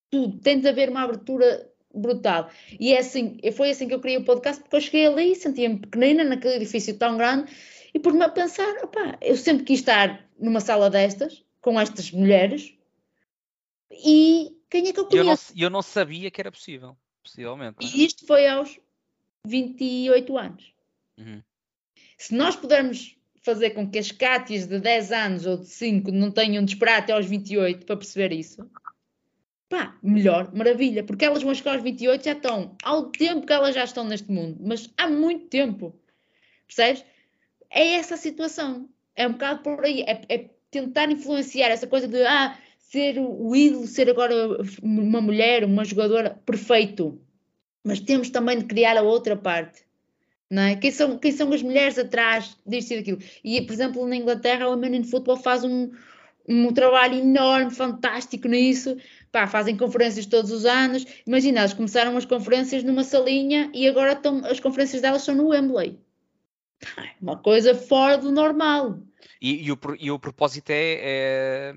Tudo, 0.09 0.39
tem 0.39 0.59
de 0.59 0.67
haver 0.67 0.89
uma 0.89 1.03
abertura 1.03 1.69
brutal. 1.93 2.49
E 2.79 2.93
é 2.93 2.99
assim, 2.99 3.37
foi 3.53 3.71
assim 3.71 3.87
que 3.87 3.93
eu 3.93 3.99
criei 3.99 4.17
o 4.17 4.23
podcast, 4.23 4.61
porque 4.61 4.75
eu 4.77 4.81
cheguei 4.81 5.07
ali, 5.07 5.35
sentia-me 5.35 5.79
pequenina 5.79 6.23
naquele 6.23 6.55
edifício 6.55 6.97
tão 6.97 7.17
grande, 7.17 7.51
e 7.93 7.99
por-me 7.99 8.23
a 8.23 8.29
pensar, 8.29 8.83
opá, 8.83 9.17
eu 9.21 9.35
sempre 9.35 9.65
quis 9.65 9.79
estar 9.79 10.25
numa 10.39 10.59
sala 10.59 10.89
destas, 10.89 11.43
com 11.61 11.79
estas 11.79 12.11
mulheres, 12.11 12.73
E 13.89 14.55
quem 14.69 14.87
é 14.87 14.93
que 14.93 14.99
eu 14.99 15.05
conheço? 15.05 15.53
E 15.55 15.61
eu, 15.61 15.67
eu 15.67 15.69
não, 15.69 15.81
sabia 15.81 16.29
que 16.29 16.41
era 16.41 16.51
possível, 16.51 16.97
possivelmente. 17.23 17.77
E 17.81 18.05
isto 18.05 18.25
foi 18.25 18.47
aos 18.47 18.79
28 19.45 20.37
anos. 20.37 20.73
Uhum. 21.17 21.41
Se 22.17 22.33
nós 22.33 22.55
pudermos 22.55 23.15
fazer 23.43 23.71
com 23.71 23.89
que 23.89 23.97
as 23.97 24.11
Cátias 24.11 24.67
de 24.67 24.79
10 24.79 25.11
anos 25.11 25.45
ou 25.45 25.57
de 25.57 25.67
5 25.67 26.11
não 26.11 26.31
tenham 26.31 26.65
de 26.65 26.73
esperar 26.73 26.99
até 26.99 27.13
aos 27.13 27.25
28 27.25 27.85
para 27.85 27.95
perceber 27.95 28.33
isso, 28.33 28.69
pá, 29.69 29.97
melhor, 30.03 30.53
maravilha, 30.53 31.03
porque 31.03 31.23
elas 31.23 31.43
vão 31.43 31.53
chegar 31.53 31.75
aos 31.75 31.83
28 31.83 32.25
já 32.25 32.31
estão, 32.33 32.75
ao 32.83 33.09
tempo 33.09 33.45
que 33.45 33.53
elas 33.53 33.73
já 33.73 33.83
estão 33.83 34.03
neste 34.03 34.29
mundo, 34.29 34.57
mas 34.59 34.89
há 34.97 35.07
muito 35.09 35.47
tempo, 35.47 35.97
percebes? 36.65 37.05
É 37.69 37.93
essa 37.93 38.15
a 38.15 38.17
situação, 38.17 38.89
é 39.15 39.27
um 39.27 39.33
bocado 39.33 39.63
por 39.63 39.83
aí, 39.85 40.01
é, 40.01 40.21
é 40.27 40.49
tentar 40.71 41.09
influenciar 41.11 41.69
essa 41.69 41.87
coisa 41.87 42.07
de, 42.07 42.21
ah, 42.23 42.57
ser 42.77 43.17
o 43.19 43.55
ídolo, 43.55 43.85
ser 43.85 44.09
agora 44.09 44.33
uma 44.81 45.21
mulher, 45.21 45.63
uma 45.63 45.83
jogadora, 45.83 46.39
perfeito, 46.45 47.19
mas 47.83 47.99
temos 47.99 48.29
também 48.29 48.59
de 48.59 48.65
criar 48.65 48.97
a 48.97 49.01
outra 49.01 49.35
parte. 49.35 49.85
Não 50.49 50.61
é? 50.61 50.75
quem, 50.77 50.91
são, 50.91 51.17
quem 51.17 51.31
são 51.33 51.51
as 51.51 51.61
mulheres 51.61 51.97
atrás 51.99 52.57
disto 52.65 52.91
e 52.91 52.97
daquilo? 52.97 53.19
E, 53.43 53.61
por 53.61 53.73
exemplo, 53.73 54.07
na 54.07 54.15
Inglaterra, 54.15 54.67
o 54.67 54.71
Women 54.71 54.95
in 54.95 55.03
Football 55.03 55.37
faz 55.37 55.65
um, 55.65 55.91
um 56.47 56.71
trabalho 56.71 57.15
enorme, 57.19 57.71
fantástico 57.71 58.47
nisso, 58.47 58.95
Pá, 59.31 59.45
fazem 59.45 59.75
conferências 59.75 60.25
todos 60.25 60.51
os 60.51 60.65
anos. 60.65 61.05
Imagina, 61.25 61.59
elas 61.59 61.73
começaram 61.73 62.15
as 62.15 62.25
conferências 62.25 62.83
numa 62.83 63.03
salinha 63.03 63.69
e 63.73 63.87
agora 63.87 64.13
estão, 64.13 64.41
as 64.45 64.59
conferências 64.59 65.01
delas 65.01 65.23
são 65.23 65.35
no 65.35 65.49
Wembley. 65.49 65.99
Uma 67.21 67.37
coisa 67.37 67.75
fora 67.75 68.17
do 68.17 68.31
normal. 68.31 68.99
E, 69.41 69.67
e, 69.67 69.71
o, 69.71 69.79
e 69.99 70.11
o 70.11 70.19
propósito 70.19 70.69
é, 70.69 70.99
é 70.99 71.75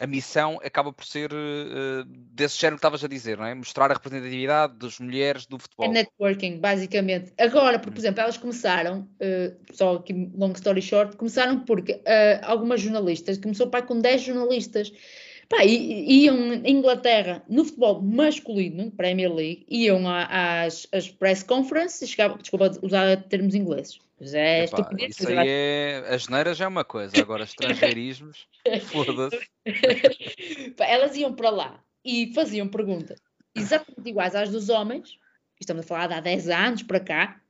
a 0.00 0.06
missão 0.06 0.58
acaba 0.64 0.90
por 0.92 1.04
ser 1.04 1.30
uh, 1.30 2.04
desse 2.06 2.58
género 2.58 2.76
que 2.76 2.78
estavas 2.78 3.04
a 3.04 3.08
dizer, 3.08 3.36
não 3.36 3.44
é? 3.44 3.54
Mostrar 3.54 3.90
a 3.90 3.94
representatividade 3.94 4.78
das 4.78 4.98
mulheres 4.98 5.44
do 5.44 5.58
futebol. 5.58 5.84
É 5.84 5.88
networking, 5.90 6.58
basicamente. 6.58 7.34
Agora, 7.38 7.78
por, 7.78 7.90
por 7.90 7.98
hum. 7.98 8.00
exemplo, 8.00 8.22
elas 8.22 8.38
começaram, 8.38 9.00
uh, 9.20 9.74
só 9.74 9.96
aqui 9.96 10.30
long 10.34 10.52
story 10.52 10.80
short, 10.80 11.16
começaram 11.18 11.60
porque 11.60 11.92
uh, 11.92 12.00
algumas 12.44 12.80
jornalistas, 12.80 13.36
começou 13.36 13.68
pai 13.68 13.84
com 13.84 14.00
10 14.00 14.22
jornalistas, 14.22 14.90
pá, 15.50 15.64
iam 15.64 16.54
em 16.54 16.78
Inglaterra 16.78 17.42
no 17.48 17.64
futebol 17.64 18.00
masculino, 18.00 18.90
Premier 18.92 19.34
League, 19.34 19.66
iam 19.68 20.08
às, 20.08 20.86
às 20.92 21.08
press 21.10 21.42
conferences, 21.42 22.08
chegavam, 22.08 22.38
desculpa 22.38 22.70
usar 22.80 23.22
termos 23.24 23.54
ingleses, 23.54 23.98
é 24.32 24.64
Epá, 24.64 24.88
Isso 24.98 25.28
aí 25.28 25.48
é. 25.48 26.04
A 26.08 26.16
geneira 26.16 26.54
já 26.54 26.66
é 26.66 26.68
uma 26.68 26.84
coisa, 26.84 27.20
agora 27.20 27.44
estrangeirismos, 27.44 28.46
foda-se. 28.92 29.40
Elas 30.78 31.16
iam 31.16 31.34
para 31.34 31.50
lá 31.50 31.84
e 32.04 32.32
faziam 32.32 32.68
perguntas 32.68 33.18
exatamente 33.54 34.08
iguais 34.08 34.34
às 34.34 34.50
dos 34.50 34.68
homens, 34.68 35.18
estamos 35.58 35.84
a 35.84 35.86
falar 35.86 36.06
de 36.06 36.14
há 36.14 36.20
10 36.20 36.48
anos 36.48 36.82
para 36.84 37.00
cá, 37.00 37.40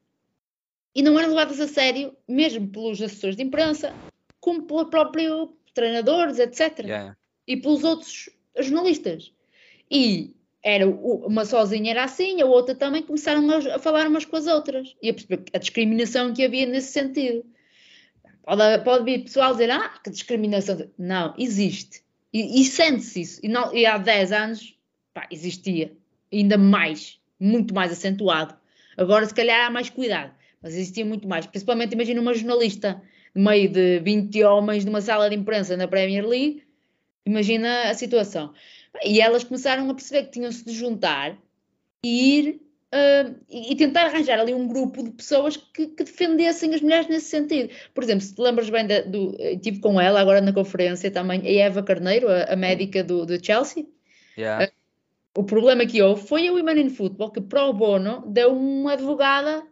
e 0.95 1.03
não 1.03 1.19
eram 1.19 1.29
levadas 1.29 1.61
a 1.61 1.69
sério, 1.69 2.17
mesmo 2.27 2.67
pelos 2.69 3.01
assessores 3.01 3.37
de 3.37 3.43
imprensa, 3.43 3.95
como 4.41 4.63
pelo 4.63 4.87
próprio 4.87 5.55
treinadores, 5.75 6.39
etc. 6.39 6.81
Yeah. 6.81 7.17
E 7.51 7.57
pelos 7.57 7.83
outros 7.83 8.31
jornalistas. 8.59 9.33
E 9.91 10.33
era 10.63 10.89
uma 10.89 11.45
sozinha 11.45 11.91
era 11.91 12.05
assim, 12.05 12.41
a 12.41 12.47
outra 12.47 12.75
também 12.75 13.03
começaram 13.03 13.49
a, 13.51 13.79
falar 13.79 14.07
umas 14.07 14.25
com 14.25 14.37
as 14.37 14.47
outras 14.47 14.95
e 15.03 15.11
a 15.11 15.15
a 15.55 15.59
discriminação 15.59 16.33
que 16.33 16.45
havia 16.45 16.67
nesse 16.67 16.93
sentido. 16.93 17.45
Pode, 18.45 18.85
pode 18.85 19.05
vir 19.05 19.25
pessoal 19.25 19.53
dizer, 19.53 19.71
ah, 19.71 19.89
que 20.03 20.11
discriminação. 20.11 20.89
Não, 20.99 21.35
existe. 21.39 22.03
E, 22.33 22.61
e 22.61 22.65
sente-se 22.65 23.21
isso. 23.21 23.41
E, 23.43 23.49
não, 23.49 23.75
e, 23.75 23.85
há 23.85 23.99
10 23.99 24.33
anos, 24.33 24.79
pá, 25.13 25.27
existia. 25.31 25.93
Ainda 26.33 26.57
mais, 26.57 27.21
muito 27.39 27.75
mais 27.75 27.93
acentuado. 27.93 28.55
Agora, 28.97 29.27
se 29.27 29.35
calhar, 29.35 29.67
há 29.67 29.71
mais 29.71 29.91
cuidado. 29.91 30.33
Mas 30.63 30.75
existia 30.75 31.05
muito 31.05 31.27
mais. 31.27 31.47
Principalmente, 31.47 31.95
imagina 31.95 32.21
uma 32.21 32.35
jornalista 32.35 33.03
no 33.35 33.45
meio 33.45 33.69
de 33.69 34.01
20 34.01 34.43
homens 34.45 34.85
numa 34.85 35.01
sala 35.01 35.29
de 35.29 35.37
imprensa 35.37 35.77
na 35.77 35.89
Premier 35.89 36.27
League. 36.27 36.65
Imagina 37.27 37.91
a 37.91 37.95
situação. 37.95 38.53
E 39.05 39.21
elas 39.21 39.45
começaram 39.45 39.89
a 39.89 39.95
perceber 39.95 40.25
que 40.25 40.33
tinham-se 40.33 40.65
de 40.65 40.73
juntar 40.73 41.39
e 42.05 42.39
ir 42.39 42.61
uh, 42.93 43.41
e 43.49 43.75
tentar 43.77 44.07
arranjar 44.07 44.41
ali 44.41 44.53
um 44.55 44.67
grupo 44.67 45.03
de 45.03 45.11
pessoas 45.11 45.57
que, 45.57 45.89
que, 45.89 46.05
defendessem 46.05 46.75
as 46.75 46.81
mulheres 46.81 47.09
nesse 47.09 47.31
sentido. 47.31 47.73
Por 47.95 48.03
exemplo, 48.03 48.23
se 48.23 48.35
te 48.35 48.41
lembras 48.41 48.69
bem 48.69 48.87
da, 48.87 49.03
do. 49.03 49.37
Estive 49.39 49.81
com 49.81 50.01
ela 50.01 50.21
agora 50.21 50.41
na 50.41 50.53
conferência 50.53 51.11
também, 51.11 51.41
a 51.43 51.51
Eva 51.51 51.83
Carneiro, 51.83 52.29
a, 52.29 52.45
a 52.45 52.57
médica 52.57 53.05
do, 53.05 53.25
do 53.25 53.45
Chelsea. 53.45 53.87
Yeah. 54.37 54.67
Uh, 54.67 54.81
o 55.41 55.45
problema 55.45 55.87
que 55.87 56.03
houve 56.03 56.27
foi 56.27 56.49
a 56.49 56.53
Women 56.53 56.81
in 56.81 56.91
Football 56.91 57.31
que, 57.31 57.41
pro 57.41 57.73
bono, 57.73 58.25
deu 58.27 58.53
uma 58.53 58.95
advogada 58.95 59.65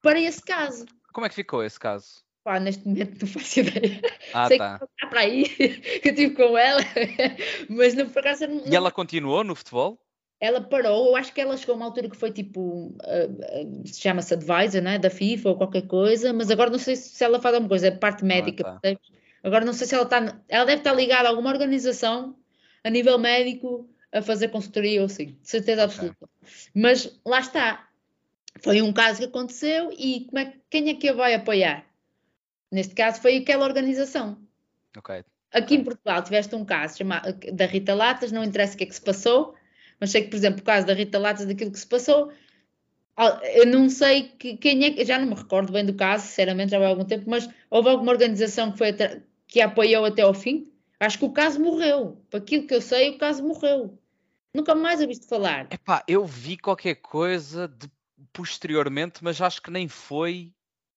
para 0.00 0.20
esse 0.20 0.42
caso. 0.42 0.86
Como 1.12 1.24
é 1.24 1.28
que 1.28 1.34
ficou 1.34 1.62
esse 1.62 1.78
caso? 1.78 2.24
Pá, 2.44 2.58
neste 2.58 2.86
momento 2.86 3.20
não 3.20 3.28
faço 3.32 3.60
ideia. 3.60 4.00
Ah, 4.32 4.48
Sei 4.48 4.58
tá. 4.58 4.78
que 4.78 4.84
está 4.84 5.06
para 5.06 5.20
aí, 5.20 5.48
que 6.00 6.08
eu 6.08 6.12
estive 6.12 6.34
com 6.34 6.58
ela, 6.58 6.80
mas 7.68 7.94
não, 7.94 8.08
por 8.08 8.20
acaso 8.20 8.46
não... 8.46 8.66
E 8.66 8.74
ela 8.74 8.90
continuou 8.90 9.44
no 9.44 9.54
futebol? 9.54 9.98
Ela 10.40 10.60
parou, 10.60 11.08
eu 11.08 11.16
acho 11.16 11.32
que 11.32 11.40
ela 11.40 11.56
chegou 11.56 11.74
a 11.74 11.76
uma 11.76 11.86
altura 11.86 12.10
que 12.10 12.16
foi 12.16 12.32
tipo, 12.32 12.60
uh, 12.60 12.94
uh, 12.96 13.82
chama-se 13.86 14.34
advisor, 14.34 14.82
né, 14.82 14.98
da 14.98 15.08
FIFA 15.08 15.50
ou 15.50 15.56
qualquer 15.56 15.86
coisa, 15.86 16.32
mas 16.32 16.50
agora 16.50 16.68
não 16.68 16.80
sei 16.80 16.96
se 16.96 17.22
ela 17.22 17.40
faz 17.40 17.54
alguma 17.54 17.68
coisa, 17.68 17.86
é 17.86 17.90
parte 17.92 18.24
médica. 18.24 18.68
Ah, 18.68 18.80
tá. 18.80 18.98
Agora 19.44 19.64
não 19.64 19.72
sei 19.72 19.86
se 19.86 19.94
ela 19.94 20.02
está, 20.02 20.40
ela 20.48 20.64
deve 20.64 20.78
estar 20.78 20.94
ligada 20.94 21.28
a 21.28 21.30
alguma 21.30 21.50
organização 21.50 22.36
a 22.82 22.90
nível 22.90 23.18
médico 23.18 23.88
a 24.12 24.20
fazer 24.20 24.48
consultoria 24.48 25.00
ou 25.00 25.06
assim, 25.06 25.38
de 25.40 25.48
certeza 25.48 25.84
absoluta. 25.84 26.16
Okay. 26.24 26.58
Mas 26.74 27.20
lá 27.24 27.38
está, 27.38 27.88
foi 28.60 28.82
um 28.82 28.92
caso 28.92 29.20
que 29.20 29.24
aconteceu 29.26 29.92
e 29.96 30.26
como 30.26 30.38
é, 30.38 30.54
quem 30.68 30.90
é 30.90 30.94
que 30.94 31.08
a 31.08 31.12
vai 31.12 31.34
apoiar? 31.34 31.86
Neste 32.72 32.94
caso 32.94 33.20
foi 33.20 33.36
aquela 33.36 33.66
organização. 33.66 34.38
Ok. 34.96 35.22
Aqui 35.52 35.74
em 35.74 35.84
Portugal 35.84 36.22
tiveste 36.22 36.54
um 36.54 36.64
caso 36.64 36.96
chamado, 36.96 37.34
da 37.52 37.66
Rita 37.66 37.94
Latas, 37.94 38.32
não 38.32 38.42
interessa 38.42 38.74
o 38.74 38.78
que 38.78 38.84
é 38.84 38.86
que 38.86 38.94
se 38.94 39.02
passou, 39.02 39.54
mas 40.00 40.10
sei 40.10 40.22
que, 40.22 40.30
por 40.30 40.36
exemplo, 40.36 40.62
o 40.62 40.64
caso 40.64 40.86
da 40.86 40.94
Rita 40.94 41.18
Latas, 41.18 41.44
daquilo 41.44 41.70
que 41.70 41.78
se 41.78 41.86
passou, 41.86 42.32
eu 43.54 43.66
não 43.66 43.90
sei 43.90 44.22
que, 44.22 44.56
quem 44.56 44.84
é, 44.84 45.04
já 45.04 45.18
não 45.18 45.26
me 45.26 45.34
recordo 45.34 45.70
bem 45.70 45.84
do 45.84 45.92
caso, 45.92 46.26
sinceramente, 46.26 46.70
já 46.70 46.78
há 46.78 46.88
algum 46.88 47.04
tempo, 47.04 47.28
mas 47.28 47.46
houve 47.68 47.90
alguma 47.90 48.10
organização 48.10 48.72
que, 48.72 48.78
foi 48.78 48.96
que 49.46 49.60
a 49.60 49.66
apoiou 49.66 50.06
até 50.06 50.22
ao 50.22 50.32
fim? 50.32 50.72
Acho 50.98 51.18
que 51.18 51.24
o 51.26 51.32
caso 51.32 51.60
morreu. 51.60 52.24
Para 52.30 52.38
aquilo 52.38 52.66
que 52.66 52.74
eu 52.74 52.80
sei, 52.80 53.10
o 53.10 53.18
caso 53.18 53.44
morreu. 53.46 53.98
Nunca 54.54 54.74
mais 54.74 55.02
ouviste 55.02 55.26
falar. 55.26 55.66
Epá, 55.70 56.02
eu 56.08 56.24
vi 56.24 56.56
qualquer 56.56 56.94
coisa 56.94 57.68
de, 57.68 57.90
posteriormente, 58.32 59.22
mas 59.22 59.40
acho 59.40 59.60
que 59.60 59.70
nem 59.70 59.88
foi 59.88 60.52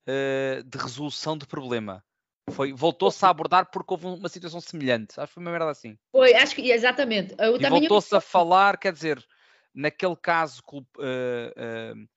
uh, 0.08 0.64
de 0.64 0.78
resolução 0.78 1.38
de 1.38 1.46
problema. 1.46 2.04
Foi, 2.52 2.72
voltou-se 2.72 3.26
a 3.26 3.30
abordar 3.30 3.72
porque 3.72 3.92
houve 3.92 4.06
uma 4.06 4.30
situação 4.30 4.62
semelhante. 4.62 5.20
Acho 5.20 5.28
que 5.28 5.34
foi 5.34 5.44
uma 5.44 5.52
merda 5.52 5.70
assim. 5.70 5.98
Foi, 6.12 6.34
acho 6.36 6.56
que 6.56 6.72
exatamente. 6.72 7.36
Voltou-se 7.70 8.14
eu... 8.14 8.20
a 8.20 8.22
falar, 8.22 8.78
quer 8.78 8.94
dizer, 8.94 9.26
naquele 9.74 10.16
caso, 10.16 10.62
uh, 10.72 10.80
uh, 10.80 12.08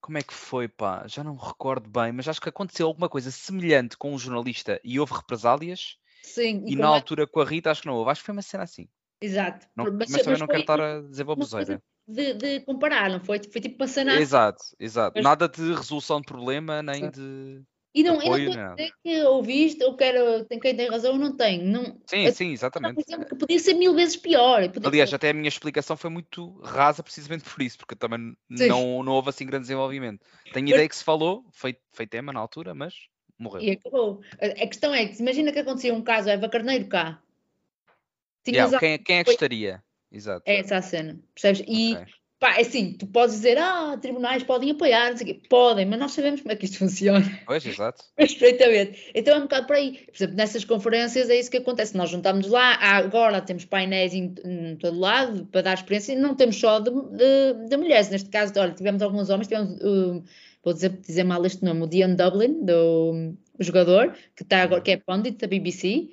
como 0.00 0.18
é 0.18 0.22
que 0.22 0.34
foi, 0.34 0.66
pá? 0.66 1.06
Já 1.06 1.22
não 1.22 1.34
me 1.34 1.40
recordo 1.40 1.88
bem, 1.88 2.10
mas 2.10 2.26
acho 2.28 2.40
que 2.40 2.48
aconteceu 2.48 2.86
alguma 2.86 3.08
coisa 3.08 3.30
semelhante 3.30 3.96
com 3.96 4.12
um 4.12 4.18
jornalista 4.18 4.80
e 4.82 4.98
houve 4.98 5.14
represálias. 5.14 5.96
Sim. 6.22 6.64
E, 6.66 6.72
e 6.72 6.76
na 6.76 6.88
altura 6.88 7.26
com 7.26 7.40
a 7.40 7.44
Rita, 7.44 7.70
acho 7.70 7.82
que 7.82 7.86
não 7.86 7.94
houve. 7.94 8.10
Acho 8.10 8.22
que 8.22 8.26
foi 8.26 8.32
uma 8.32 8.42
cena 8.42 8.64
assim. 8.64 8.88
Exato. 9.20 9.66
Não, 9.76 9.84
mas, 9.84 10.10
mas, 10.10 10.22
também 10.22 10.40
não 10.40 10.46
quero 10.48 10.60
estar 10.60 10.80
a 10.80 11.00
dizer 11.00 11.24
baboseira 11.24 11.80
de, 12.06 12.34
de, 12.34 12.60
comparar, 12.60 13.10
não 13.10 13.20
foi? 13.20 13.40
Foi 13.50 13.60
tipo 13.60 13.78
passar 13.78 14.06
Exato, 14.06 14.62
exato. 14.78 15.12
Mas... 15.16 15.24
Nada 15.24 15.48
de 15.48 15.74
resolução 15.74 16.20
de 16.20 16.26
problema, 16.26 16.82
nem 16.82 17.10
de. 17.10 17.62
E 17.94 18.02
não, 18.02 18.18
apoio, 18.18 18.50
e 18.50 18.56
não, 18.56 18.74
que 19.04 19.22
ouviste, 19.22 19.84
ou 19.84 19.96
quero, 19.96 20.44
tem 20.46 20.58
quem 20.58 20.74
tem 20.74 20.90
razão 20.90 21.12
ou 21.12 21.18
não 21.18 21.36
tem. 21.36 21.62
Não, 21.62 21.96
sim, 22.06 22.28
sim, 22.32 22.50
exatamente. 22.50 23.04
que 23.04 23.36
podia 23.36 23.58
ser 23.60 23.74
mil 23.74 23.94
vezes 23.94 24.16
pior. 24.16 24.68
Aliás, 24.84 25.10
ser... 25.10 25.16
até 25.16 25.30
a 25.30 25.32
minha 25.32 25.48
explicação 25.48 25.96
foi 25.96 26.10
muito 26.10 26.60
rasa 26.60 27.04
precisamente 27.04 27.44
por 27.48 27.62
isso, 27.62 27.78
porque 27.78 27.94
também 27.94 28.36
não, 28.50 29.04
não 29.04 29.12
houve 29.12 29.28
assim 29.28 29.46
grande 29.46 29.62
desenvolvimento. 29.62 30.26
Tenho 30.52 30.68
ideia 30.68 30.88
que 30.88 30.96
se 30.96 31.04
falou, 31.04 31.44
foi, 31.52 31.76
foi 31.92 32.04
tema 32.04 32.32
na 32.32 32.40
altura, 32.40 32.74
mas 32.74 32.94
morreu. 33.38 33.62
E 33.62 33.70
acabou. 33.70 34.20
A, 34.40 34.66
questão 34.66 34.92
é 34.92 35.06
que, 35.06 35.20
imagina 35.20 35.52
que 35.52 35.60
acontecia 35.60 35.94
um 35.94 36.02
caso, 36.02 36.28
Eva 36.28 36.48
Carneiro 36.48 36.88
cá. 36.88 37.22
Yeah, 38.46 38.76
quem, 38.78 38.98
quem 38.98 39.18
é 39.18 39.24
que 39.24 39.30
estaria? 39.30 39.82
Exato. 40.14 40.42
É 40.46 40.60
essa 40.60 40.76
a 40.76 40.82
cena, 40.82 41.18
percebes? 41.34 41.64
E 41.66 41.94
okay. 41.94 42.06
pá, 42.38 42.56
é 42.56 42.60
assim, 42.60 42.92
tu 42.92 43.04
podes 43.08 43.34
dizer, 43.34 43.58
ah, 43.58 43.98
tribunais 44.00 44.44
podem 44.44 44.70
apoiar, 44.70 45.10
não 45.10 45.16
sei 45.16 45.32
o 45.32 45.34
quê. 45.34 45.42
podem, 45.48 45.84
mas 45.86 45.98
nós 45.98 46.12
sabemos 46.12 46.40
como 46.40 46.52
é 46.52 46.56
que 46.56 46.66
isto 46.66 46.78
funciona. 46.80 47.40
Pois, 47.44 47.66
exato. 47.66 48.04
Perfeitamente. 48.14 49.10
Então 49.12 49.34
é 49.34 49.38
um 49.38 49.42
bocado 49.42 49.66
por 49.66 49.74
aí. 49.74 50.04
Por 50.06 50.14
exemplo, 50.14 50.36
nessas 50.36 50.64
conferências 50.64 51.28
é 51.28 51.36
isso 51.36 51.50
que 51.50 51.56
acontece. 51.56 51.96
Nós 51.96 52.10
juntamos 52.10 52.46
lá, 52.46 52.76
agora 52.80 53.40
temos 53.40 53.64
painéis 53.64 54.14
em, 54.14 54.34
em 54.44 54.76
todo 54.76 54.98
lado 54.98 55.46
para 55.46 55.62
dar 55.62 55.74
experiência 55.74 56.12
e 56.12 56.16
não 56.16 56.36
temos 56.36 56.56
só 56.60 56.78
de, 56.78 56.90
de, 56.90 57.68
de, 57.68 57.76
mulheres. 57.76 58.08
Neste 58.08 58.30
caso, 58.30 58.52
olha, 58.58 58.72
tivemos 58.72 59.02
alguns 59.02 59.30
homens, 59.30 59.48
tivemos. 59.48 59.80
Uh, 59.80 60.22
vou 60.62 60.72
dizer, 60.72 60.90
dizer 60.90 61.24
mal 61.24 61.44
este 61.44 61.64
nome, 61.64 61.82
o 61.82 61.86
Dion 61.86 62.14
Dublin, 62.14 62.64
do 62.64 63.34
jogador, 63.60 64.16
que, 64.34 64.42
está 64.42 64.62
agora, 64.62 64.80
que 64.80 64.92
é 64.92 64.96
pundit 64.96 65.36
da 65.38 65.46
BBC, 65.46 66.08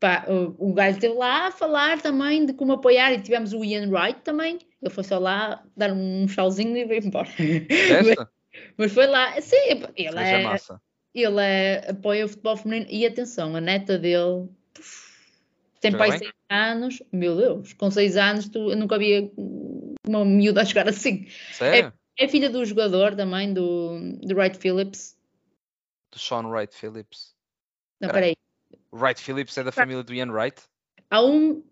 Pá, 0.00 0.24
o, 0.28 0.70
o 0.70 0.72
gajo 0.72 0.96
esteve 0.96 1.14
lá 1.14 1.48
a 1.48 1.50
falar 1.50 2.00
também 2.00 2.46
de 2.46 2.52
como 2.52 2.72
apoiar 2.72 3.12
e 3.12 3.20
tivemos 3.20 3.52
o 3.52 3.64
Ian 3.64 3.90
Wright 3.90 4.20
também. 4.22 4.58
Ele 4.80 4.90
foi 4.90 5.02
só 5.02 5.18
lá 5.18 5.64
dar 5.76 5.92
um 5.92 6.28
chauzinho 6.28 6.76
e 6.76 6.84
veio 6.84 7.04
embora. 7.04 7.28
Mas, 8.04 8.28
mas, 8.76 8.92
foi 8.92 9.06
lá, 9.06 9.40
sim, 9.40 9.56
ele 9.96 10.12
Seja 10.12 10.20
é, 10.20 10.42
massa. 10.44 10.80
ele 11.12 11.40
é, 11.40 11.90
apoia 11.90 12.24
o 12.24 12.28
futebol 12.28 12.56
feminino 12.56 12.86
e 12.88 13.04
atenção, 13.04 13.56
a 13.56 13.60
neta 13.60 13.98
dele 13.98 14.48
tem 15.80 15.96
pai 15.96 16.18
6 16.18 16.32
anos, 16.50 17.02
meu 17.12 17.36
Deus, 17.36 17.72
com 17.72 17.90
6 17.90 18.16
anos 18.16 18.48
tu, 18.48 18.70
eu 18.70 18.76
nunca 18.76 18.98
vi 18.98 19.32
uma 20.06 20.24
miúda 20.24 20.62
a 20.62 20.64
jogar 20.64 20.88
assim. 20.88 21.26
Sério? 21.52 21.92
É, 22.18 22.24
é 22.24 22.28
filha 22.28 22.50
do 22.50 22.64
jogador 22.64 23.14
também, 23.14 23.52
do, 23.52 24.16
do 24.20 24.34
Wright 24.34 24.58
Phillips. 24.58 25.16
Do 26.10 26.18
Sean 26.18 26.48
Wright 26.48 26.74
Phillips. 26.74 27.34
Não, 28.00 28.08
peraí. 28.08 28.34
Wright 28.92 29.20
Phillips 29.20 29.56
é 29.58 29.64
da 29.64 29.72
família 29.72 30.02
do 30.02 30.14
Ian 30.14 30.30
Wright? 30.30 30.62
Há 31.10 31.22
um. 31.22 31.62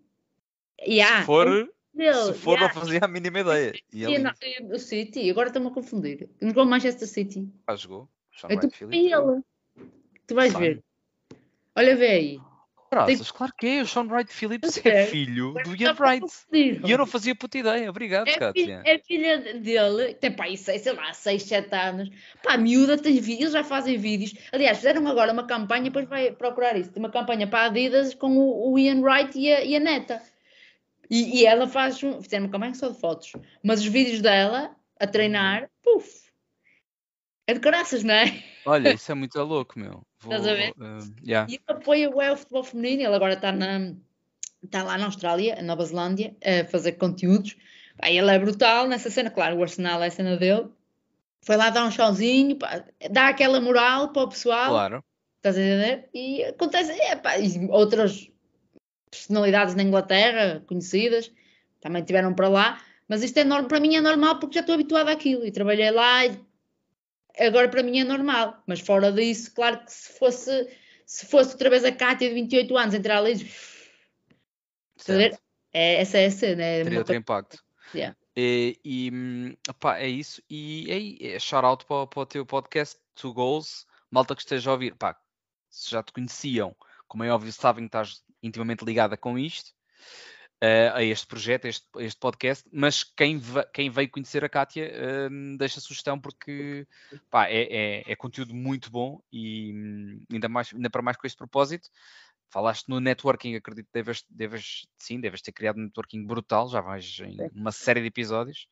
Yeah, 0.81 1.21
se 1.21 1.25
for, 1.25 1.47
se 1.47 2.33
for 2.35 2.53
yeah. 2.53 2.73
não 2.73 2.81
fazia 2.81 2.99
a 3.01 3.07
mínima 3.07 3.39
ideia. 3.39 3.73
E 3.91 4.03
ele... 4.03 4.19
não, 4.19 4.31
o 4.71 4.77
City, 4.77 5.29
agora 5.29 5.49
estou-me 5.49 5.69
a 5.69 5.71
confundir. 5.71 6.29
Jogou 6.39 6.65
Manchester 6.65 7.07
City. 7.07 7.51
Ah, 7.65 7.75
jogou. 7.75 8.07
Sean 8.31 8.49
Wright 8.49 8.69
Phillips. 8.69 9.11
Ele. 9.11 9.43
Tu 10.27 10.35
vais 10.35 10.53
ver. 10.53 10.83
Olha, 11.75 11.95
vê 11.95 12.07
aí. 12.07 12.41
Graças, 12.89 13.31
claro 13.31 13.53
que 13.57 13.67
é. 13.67 13.81
O 13.81 13.87
Sean 13.87 14.05
Wright 14.05 14.31
Phillips 14.31 14.85
é, 14.85 15.03
é 15.03 15.05
filho 15.07 15.53
do 15.63 15.75
Ian 15.75 15.95
Wright. 15.99 16.25
E 16.53 16.89
eu 16.89 16.97
não 16.97 17.05
fazia 17.05 17.35
puta 17.35 17.57
ideia. 17.57 17.89
Obrigado, 17.89 18.27
é 18.27 18.37
Kátia. 18.37 18.81
é 18.85 18.97
filha 18.99 19.37
dele, 19.59 20.13
tem 20.13 20.31
pá, 20.31 20.45
sei, 20.55 20.79
sei 20.79 20.93
lá, 20.93 21.13
6, 21.13 21.43
7 21.43 21.75
anos. 21.75 22.09
Pá, 22.41 22.53
a 22.53 22.57
miúda 22.57 22.97
tem 22.97 23.15
vídeos, 23.15 23.39
eles 23.39 23.53
já 23.53 23.63
fazem 23.63 23.97
vídeos. 23.97 24.33
Aliás, 24.51 24.77
fizeram 24.77 25.05
agora 25.07 25.33
uma 25.33 25.45
campanha, 25.45 25.85
depois 25.85 26.07
vai 26.07 26.31
procurar 26.31 26.77
isso. 26.77 26.91
Tem 26.91 27.03
uma 27.03 27.11
campanha 27.11 27.47
para 27.47 27.59
a 27.59 27.65
Adidas 27.65 28.13
com 28.13 28.37
o, 28.37 28.71
o 28.71 28.79
Ian 28.79 29.01
Wright 29.01 29.37
e 29.37 29.51
a, 29.51 29.63
e 29.63 29.75
a 29.75 29.79
neta. 29.79 30.21
E, 31.09 31.41
e, 31.41 31.45
ela 31.45 31.67
faz, 31.67 31.99
fizeram 31.99 32.45
uma 32.45 32.51
campanha 32.51 32.73
só 32.73 32.89
de 32.89 32.99
fotos. 32.99 33.33
Mas 33.63 33.81
os 33.81 33.87
vídeos 33.87 34.21
dela 34.21 34.75
a 34.99 35.07
treinar, 35.07 35.69
puf, 35.83 36.27
é 37.45 37.53
de 37.53 37.59
graças, 37.59 38.03
não 38.03 38.13
é? 38.13 38.43
Olha, 38.65 38.93
isso 38.95 39.11
é 39.11 39.15
muito 39.15 39.37
louco, 39.41 39.79
meu. 39.79 40.06
Vou, 40.19 40.33
Estás 40.33 40.47
a 40.47 40.53
ver? 40.53 40.71
Uh, 40.71 41.13
yeah. 41.25 41.49
E 41.49 41.55
ele 41.55 41.63
apoia 41.67 42.09
o 42.09 42.37
futebol 42.37 42.63
feminino, 42.63 43.03
ele 43.03 43.15
agora 43.15 43.33
está, 43.33 43.51
na, 43.51 43.93
está 44.63 44.83
lá 44.83 44.97
na 44.97 45.05
Austrália, 45.05 45.55
na 45.57 45.63
Nova 45.63 45.85
Zelândia, 45.85 46.35
a 46.43 46.65
fazer 46.65 46.93
conteúdos. 46.93 47.55
Aí 47.99 48.17
ele 48.17 48.31
é 48.31 48.39
brutal 48.39 48.87
nessa 48.87 49.09
cena, 49.09 49.29
claro, 49.29 49.57
o 49.57 49.63
Arsenal 49.63 50.03
é 50.03 50.07
a 50.07 50.11
cena 50.11 50.37
dele. 50.37 50.67
Foi 51.41 51.55
lá 51.55 51.69
dar 51.69 51.85
um 51.85 51.91
showzinho, 51.91 52.55
pá, 52.57 52.83
dá 53.09 53.29
aquela 53.29 53.61
moral 53.61 54.09
para 54.09 54.23
o 54.23 54.29
pessoal. 54.29 54.69
Claro. 54.69 55.03
Estás 55.37 55.57
a 55.57 55.61
entender? 55.61 56.09
E 56.13 56.43
acontece, 56.43 56.91
é, 56.91 57.15
pá, 57.15 57.37
e 57.37 57.67
outras 57.69 58.29
personalidades 59.09 59.75
na 59.75 59.83
Inglaterra, 59.83 60.63
conhecidas, 60.67 61.31
também 61.79 62.03
tiveram 62.03 62.33
para 62.33 62.49
lá. 62.49 62.81
Mas 63.07 63.23
isto 63.23 63.37
é 63.37 63.43
normal, 63.43 63.69
para 63.69 63.79
mim 63.79 63.95
é 63.95 64.01
normal 64.01 64.39
porque 64.39 64.55
já 64.55 64.61
estou 64.61 64.75
habituada 64.75 65.11
àquilo 65.11 65.45
e 65.45 65.51
trabalhei 65.51 65.89
lá 65.91 66.25
e 66.25 66.37
agora 67.39 67.69
para 67.69 67.83
mim 67.83 67.99
é 67.99 68.03
normal, 68.03 68.61
mas 68.65 68.79
fora 68.79 69.11
disso, 69.11 69.53
claro 69.53 69.83
que 69.83 69.91
se 69.91 70.17
fosse, 70.17 70.67
se 71.05 71.25
fosse 71.25 71.51
outra 71.51 71.69
vez 71.69 71.83
a 71.83 71.91
Cátia 71.91 72.27
de 72.29 72.35
28 72.35 72.77
anos 72.77 72.95
entrar 72.95 73.17
ali, 73.17 73.49
é, 75.73 76.01
essa 76.01 76.17
é 76.17 76.25
a 76.25 76.31
cena. 76.31 76.63
É 76.63 76.83
Teria 76.83 76.99
outro 76.99 77.15
impacto. 77.15 77.63
Yeah. 77.93 78.17
E, 78.35 78.79
e 78.83 79.57
opá, 79.69 79.99
é 79.99 80.07
isso. 80.07 80.41
E 80.49 81.19
é, 81.21 81.35
é 81.35 81.39
shout 81.39 81.65
out 81.65 81.85
para, 81.85 82.07
para 82.07 82.19
o 82.19 82.25
teu 82.25 82.45
podcast, 82.45 82.97
Two 83.15 83.33
Goals, 83.33 83.85
malta 84.11 84.35
que 84.35 84.41
esteja 84.41 84.69
a 84.69 84.73
ouvir. 84.73 84.95
Pá, 84.95 85.15
se 85.69 85.91
já 85.91 86.03
te 86.03 86.11
conheciam, 86.11 86.75
como 87.07 87.23
é 87.23 87.31
óbvio, 87.31 87.51
sabem 87.53 87.85
que 87.85 87.89
estás 87.89 88.23
intimamente 88.41 88.83
ligada 88.83 89.15
com 89.15 89.37
isto 89.37 89.77
uh, 90.63 90.95
a 90.95 91.03
este 91.03 91.27
projeto, 91.27 91.65
a 91.65 91.69
este, 91.69 91.87
a 91.95 92.03
este, 92.03 92.19
podcast, 92.19 92.67
mas 92.71 93.03
quem, 93.03 93.41
quem 93.73 93.89
veio 93.89 94.09
conhecer 94.09 94.43
a 94.43 94.49
Kátia 94.49 94.91
uh, 94.91 95.57
deixa 95.57 95.79
sugestão 95.79 96.19
porque 96.19 96.87
pá, 97.29 97.47
é, 97.47 97.63
é, 97.63 98.11
é, 98.11 98.15
conteúdo 98.15 98.53
muito 98.53 98.89
bom 98.91 99.21
e 99.31 99.73
hum, 99.73 100.23
ainda, 100.31 100.49
mais, 100.49 100.73
ainda 100.73 100.89
para 100.89 101.01
mais 101.01 101.17
com 101.17 101.27
este 101.27 101.37
propósito. 101.37 101.89
Falaste 102.49 102.87
no 102.87 103.01
networking, 103.01 103.55
acredito 103.55 103.87
que 103.87 103.93
deves, 103.93 104.23
deves, 104.29 104.87
sim, 104.97 105.19
deves 105.19 105.41
ter 105.41 105.51
criado 105.51 105.77
um 105.77 105.83
networking 105.83 106.25
brutal, 106.25 106.69
já 106.69 106.79
vais 106.79 107.19
em 107.19 107.37
uma 107.53 107.73
série 107.73 107.99
de 107.99 108.07
episódios, 108.07 108.67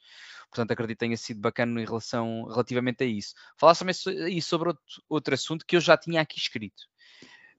portanto 0.49 0.71
acredito 0.71 0.97
que 0.97 1.05
tenha 1.05 1.17
sido 1.17 1.41
bacana 1.41 1.81
em 1.81 1.85
relação, 1.85 2.45
relativamente 2.45 3.03
a 3.03 3.05
isso. 3.05 3.35
Falaste 3.57 3.79
também 3.79 4.41
sobre 4.41 4.69
outro, 4.69 4.83
outro 5.09 5.33
assunto 5.33 5.65
que 5.65 5.75
eu 5.75 5.81
já 5.81 5.97
tinha 5.97 6.21
aqui 6.21 6.39
escrito, 6.39 6.83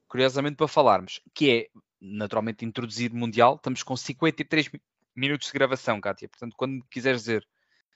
curiosamente 0.08 0.56
para 0.56 0.66
falarmos, 0.66 1.20
que 1.34 1.50
é 1.50 1.68
naturalmente 2.06 2.64
introduzir 2.64 3.12
mundial. 3.12 3.56
Estamos 3.56 3.82
com 3.82 3.96
53 3.96 4.70
minutos 5.14 5.48
de 5.48 5.52
gravação, 5.52 6.00
Kátia. 6.00 6.28
Portanto, 6.28 6.54
quando 6.56 6.84
quiseres 6.90 7.22
dizer 7.22 7.46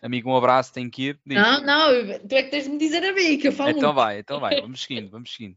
amigo, 0.03 0.31
um 0.31 0.37
abraço, 0.37 0.73
tem 0.73 0.89
que 0.89 1.09
ir. 1.09 1.21
Diz. 1.25 1.39
Não, 1.39 1.63
não, 1.63 2.19
tu 2.27 2.35
é 2.35 2.43
que 2.43 2.51
tens 2.51 2.65
de 2.65 2.71
me 2.71 2.79
dizer 2.79 3.05
a 3.05 3.13
mim, 3.13 3.39
que 3.39 3.49
eu 3.49 3.53
falo. 3.53 3.71
Então 3.71 3.93
vai, 3.93 4.19
então 4.19 4.41
vai, 4.41 4.61
vamos 4.61 4.83
seguindo, 4.83 5.11
vamos 5.11 5.35
seguindo. 5.35 5.57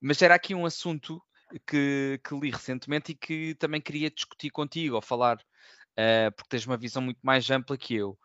Mas 0.00 0.20
era 0.22 0.34
aqui 0.34 0.54
um 0.54 0.66
assunto 0.66 1.22
que, 1.66 2.20
que 2.22 2.34
li 2.38 2.50
recentemente 2.50 3.12
e 3.12 3.14
que 3.14 3.54
também 3.56 3.80
queria 3.80 4.10
discutir 4.10 4.50
contigo, 4.50 4.96
ou 4.96 5.02
falar, 5.02 5.36
uh, 5.36 6.32
porque 6.36 6.50
tens 6.50 6.66
uma 6.66 6.76
visão 6.76 7.02
muito 7.02 7.20
mais 7.22 7.50
ampla 7.50 7.76
que 7.76 7.94
eu. 7.94 8.18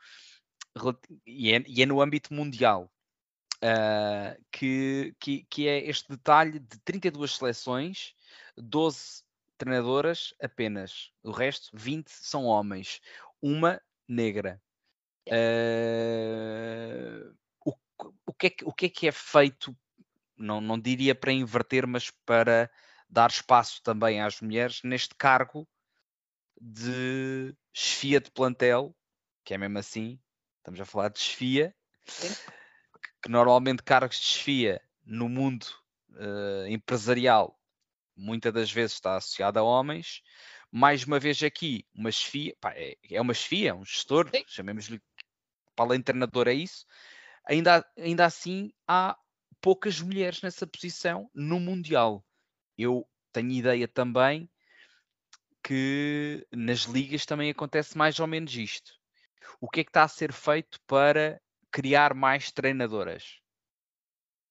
E 1.26 1.52
é, 1.52 1.64
e 1.68 1.82
é 1.82 1.86
no 1.86 2.02
âmbito 2.02 2.34
mundial. 2.34 2.92
Uh, 3.62 4.42
que, 4.54 5.14
que, 5.20 5.46
que 5.50 5.68
é 5.68 5.86
este 5.90 6.08
detalhe 6.08 6.60
de 6.60 6.80
32 6.86 7.36
seleções, 7.36 8.14
12 8.58 9.24
treinadoras 9.60 10.34
apenas. 10.42 11.12
O 11.22 11.32
resto, 11.32 11.70
20 11.74 12.10
são 12.10 12.46
homens. 12.46 13.02
Uma 13.42 13.82
negra. 14.08 14.62
Uh, 15.28 15.36
o, 17.64 17.74
o, 18.26 18.34
que 18.34 18.48
é 18.48 18.50
que, 18.50 18.66
o 18.66 18.74
que 18.74 18.86
é 18.88 18.90
que 18.90 19.08
é 19.08 19.12
feito, 19.12 19.78
não, 20.36 20.60
não 20.60 20.80
diria 20.80 21.14
para 21.14 21.32
inverter, 21.32 21.86
mas 21.86 22.10
para 22.26 22.72
dar 23.08 23.30
espaço 23.30 23.82
também 23.84 24.22
às 24.22 24.42
mulheres 24.42 24.82
neste 24.84 25.14
cargo 25.16 25.68
de 26.60 27.56
chefia 27.74 28.20
de 28.20 28.32
plantel, 28.32 28.96
que 29.44 29.54
é 29.54 29.58
mesmo 29.58 29.78
assim, 29.78 30.20
estamos 30.58 30.80
a 30.80 30.86
falar 30.86 31.10
de 31.10 31.20
chefia, 31.20 31.76
que, 32.06 33.10
que 33.24 33.30
normalmente 33.30 33.84
cargos 33.84 34.18
de 34.18 34.26
chefia 34.26 34.82
no 35.06 35.30
mundo 35.30 35.68
uh, 36.12 36.68
empresarial 36.68 37.59
muitas 38.20 38.54
das 38.54 38.72
vezes 38.72 38.94
está 38.94 39.16
associada 39.16 39.60
a 39.60 39.64
homens. 39.64 40.22
Mais 40.72 41.04
uma 41.04 41.20
vez 41.20 41.42
aqui, 41.42 41.86
uma 41.96 42.12
chefia, 42.12 42.56
pá, 42.60 42.74
é, 42.76 42.96
é, 43.10 43.20
uma 43.22 43.34
chefia, 43.34 43.72
é 43.72 43.74
um 43.74 43.84
gestor, 43.84 44.30
chamemos-lhe, 44.46 45.02
para 45.76 45.86
além 45.86 46.00
de 46.00 46.06
treinador 46.06 46.48
é 46.48 46.54
isso. 46.54 46.86
Ainda, 47.48 47.86
ainda 47.98 48.26
assim, 48.26 48.72
há 48.88 49.18
poucas 49.62 50.00
mulheres 50.00 50.42
nessa 50.42 50.68
posição 50.68 51.30
no 51.34 51.60
Mundial. 51.60 52.24
Eu 52.78 53.08
tenho 53.34 53.52
ideia 53.52 53.88
também 53.88 54.50
que 55.64 56.46
nas 56.52 56.82
ligas 56.82 57.26
também 57.26 57.50
acontece 57.50 57.98
mais 57.98 58.20
ou 58.20 58.28
menos 58.28 58.56
isto. 58.56 58.94
O 59.60 59.70
que 59.70 59.82
é 59.82 59.84
que 59.84 59.90
está 59.90 60.04
a 60.04 60.08
ser 60.08 60.32
feito 60.32 60.80
para 60.86 61.42
criar 61.72 62.14
mais 62.14 62.52
treinadoras? 62.52 63.40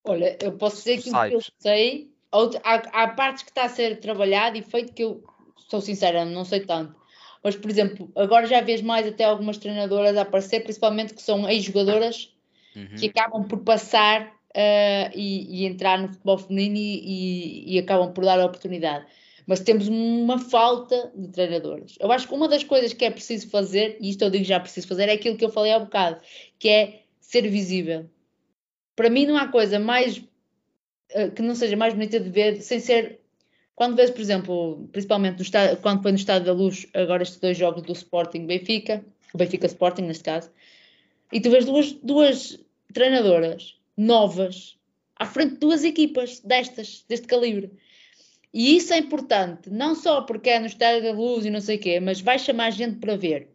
Olha, 0.04 0.38
eu 0.42 0.56
posso 0.56 0.76
dizer 0.76 1.02
que 1.02 1.10
eu 1.10 1.40
sei 1.58 2.17
há, 2.32 2.74
há 3.02 3.08
partes 3.08 3.42
que 3.42 3.50
está 3.50 3.64
a 3.64 3.68
ser 3.68 4.00
trabalhado 4.00 4.56
e 4.56 4.62
feito 4.62 4.92
que 4.92 5.04
eu 5.04 5.22
sou 5.68 5.80
sincera, 5.80 6.24
não 6.24 6.44
sei 6.44 6.60
tanto. 6.60 6.96
Mas, 7.42 7.56
por 7.56 7.70
exemplo, 7.70 8.10
agora 8.16 8.46
já 8.46 8.60
vês 8.60 8.82
mais 8.82 9.06
até 9.06 9.24
algumas 9.24 9.58
treinadoras 9.58 10.16
a 10.16 10.22
aparecer, 10.22 10.60
principalmente 10.60 11.14
que 11.14 11.22
são 11.22 11.48
ex-jogadoras, 11.48 12.34
uhum. 12.74 12.96
que 12.96 13.06
acabam 13.06 13.46
por 13.46 13.60
passar 13.60 14.26
uh, 14.26 15.10
e, 15.14 15.62
e, 15.62 15.66
entrar 15.66 15.98
no 15.98 16.08
futebol 16.08 16.38
feminino 16.38 16.76
e, 16.76 16.98
e, 17.04 17.74
e, 17.74 17.78
acabam 17.78 18.12
por 18.12 18.24
dar 18.24 18.40
a 18.40 18.46
oportunidade. 18.46 19.06
Mas 19.46 19.60
temos 19.60 19.88
uma 19.88 20.38
falta 20.38 21.10
de 21.14 21.28
treinadoras. 21.28 21.94
Eu 22.00 22.12
acho 22.12 22.28
que 22.28 22.34
uma 22.34 22.48
das 22.48 22.64
coisas 22.64 22.92
que 22.92 23.04
é 23.04 23.10
preciso 23.10 23.48
fazer, 23.48 23.96
e 24.00 24.10
isto 24.10 24.22
eu 24.22 24.30
digo 24.30 24.44
já 24.44 24.60
preciso 24.60 24.88
fazer, 24.88 25.08
é 25.08 25.12
aquilo 25.12 25.36
que 25.36 25.44
eu 25.44 25.50
falei 25.50 25.72
há 25.72 25.78
bocado, 25.78 26.20
que 26.58 26.68
é 26.68 27.02
ser 27.20 27.48
visível. 27.48 28.10
Para 28.94 29.08
mim 29.08 29.26
não 29.26 29.38
há 29.38 29.48
coisa 29.48 29.78
mais 29.78 30.22
que 31.34 31.42
não 31.42 31.54
seja 31.54 31.76
mais 31.76 31.94
bonita 31.94 32.20
de 32.20 32.28
ver, 32.28 32.60
sem 32.60 32.80
ser. 32.80 33.20
Quando 33.74 33.96
vês, 33.96 34.10
por 34.10 34.20
exemplo, 34.20 34.88
principalmente 34.92 35.42
estado, 35.42 35.80
quando 35.80 36.02
foi 36.02 36.10
no 36.10 36.18
Estado 36.18 36.44
da 36.44 36.52
Luz, 36.52 36.86
agora 36.92 37.22
estes 37.22 37.38
dois 37.38 37.56
jogos 37.56 37.82
do 37.82 37.92
Sporting 37.92 38.46
Benfica, 38.46 39.04
o 39.32 39.38
Benfica 39.38 39.66
Sporting 39.66 40.02
neste 40.02 40.24
caso, 40.24 40.50
e 41.32 41.40
tu 41.40 41.50
vês 41.50 41.64
duas, 41.64 41.92
duas 41.92 42.58
treinadoras 42.92 43.78
novas 43.96 44.76
à 45.16 45.26
frente 45.26 45.54
de 45.54 45.58
duas 45.58 45.84
equipas 45.84 46.40
destas, 46.40 47.04
deste 47.08 47.26
calibre. 47.26 47.70
E 48.52 48.76
isso 48.76 48.92
é 48.92 48.98
importante, 48.98 49.70
não 49.70 49.94
só 49.94 50.22
porque 50.22 50.50
é 50.50 50.58
no 50.58 50.66
Estádio 50.66 51.02
da 51.02 51.12
Luz 51.12 51.44
e 51.44 51.50
não 51.50 51.60
sei 51.60 51.76
o 51.76 51.80
quê, 51.80 52.00
mas 52.00 52.20
vai 52.20 52.38
chamar 52.38 52.70
gente 52.70 52.96
para 52.96 53.16
ver. 53.16 53.48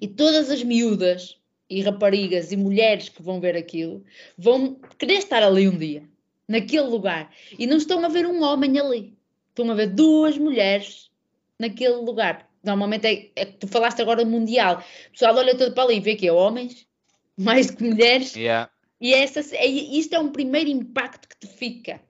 E 0.00 0.06
todas 0.06 0.50
as 0.50 0.62
miúdas 0.62 1.38
e 1.68 1.80
raparigas 1.80 2.52
e 2.52 2.56
mulheres 2.56 3.08
que 3.08 3.22
vão 3.22 3.40
ver 3.40 3.56
aquilo 3.56 4.04
vão 4.36 4.78
querer 4.98 5.14
estar 5.14 5.42
ali 5.42 5.68
um 5.68 5.76
dia 5.76 6.06
naquele 6.48 6.86
lugar. 6.86 7.30
E 7.58 7.66
não 7.66 7.76
estão 7.76 8.04
a 8.04 8.08
ver 8.08 8.26
um 8.26 8.42
homem 8.42 8.78
ali. 8.78 9.16
estão 9.50 9.70
a 9.70 9.74
ver 9.74 9.88
duas 9.88 10.36
mulheres 10.38 11.10
naquele 11.58 11.96
lugar. 11.96 12.48
Normalmente 12.62 13.06
é, 13.06 13.30
é 13.36 13.44
tu 13.44 13.68
falaste 13.68 14.00
agora 14.00 14.24
mundial. 14.24 14.82
O 15.08 15.10
pessoal 15.12 15.36
olha 15.36 15.56
todo 15.56 15.74
para 15.74 15.84
ali 15.84 15.96
e 15.96 16.00
vê 16.00 16.16
que 16.16 16.26
é 16.26 16.32
homens, 16.32 16.86
mais 17.36 17.70
do 17.70 17.76
que 17.76 17.84
mulheres. 17.84 18.34
Yeah. 18.34 18.70
E 19.00 19.12
essa, 19.12 19.40
é, 19.56 19.66
isto 19.66 20.14
é 20.14 20.18
um 20.18 20.32
primeiro 20.32 20.70
impacto 20.70 21.28
que 21.28 21.46
te 21.46 21.46
fica. 21.46 22.00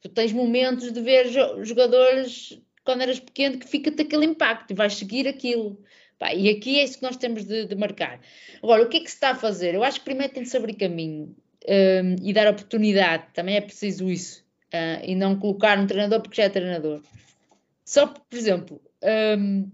Tu 0.00 0.08
tens 0.08 0.32
momentos 0.32 0.92
de 0.92 1.00
ver 1.00 1.28
jogadores 1.62 2.60
quando 2.84 3.02
eras 3.02 3.18
pequeno 3.18 3.58
que 3.58 3.68
fica-te 3.68 4.02
aquele 4.02 4.26
impacto 4.26 4.70
e 4.72 4.74
vais 4.74 4.94
seguir 4.94 5.26
aquilo. 5.26 5.80
Pá, 6.18 6.34
e 6.34 6.48
aqui 6.48 6.78
é 6.78 6.84
isso 6.84 6.98
que 6.98 7.02
nós 7.02 7.16
temos 7.16 7.44
de, 7.44 7.66
de, 7.66 7.74
marcar. 7.74 8.20
Agora, 8.62 8.82
o 8.82 8.88
que 8.88 8.98
é 8.98 9.00
que 9.00 9.08
se 9.08 9.16
está 9.16 9.30
a 9.30 9.34
fazer? 9.34 9.74
Eu 9.74 9.82
acho 9.82 10.00
que 10.00 10.04
primeiro 10.04 10.32
tem 10.32 10.42
de 10.42 10.48
se 10.48 10.56
abrir 10.56 10.74
caminho 10.74 11.34
um, 11.68 12.16
e 12.22 12.32
dar 12.32 12.48
oportunidade, 12.48 13.24
também 13.32 13.56
é 13.56 13.60
preciso 13.60 14.08
isso. 14.10 14.44
Uh, 14.72 15.04
e 15.04 15.14
não 15.14 15.38
colocar 15.38 15.78
um 15.78 15.86
treinador 15.86 16.20
porque 16.20 16.36
já 16.36 16.44
é 16.44 16.48
treinador. 16.48 17.00
Só, 17.84 18.06
por 18.06 18.36
exemplo, 18.36 18.80
um, 19.38 19.70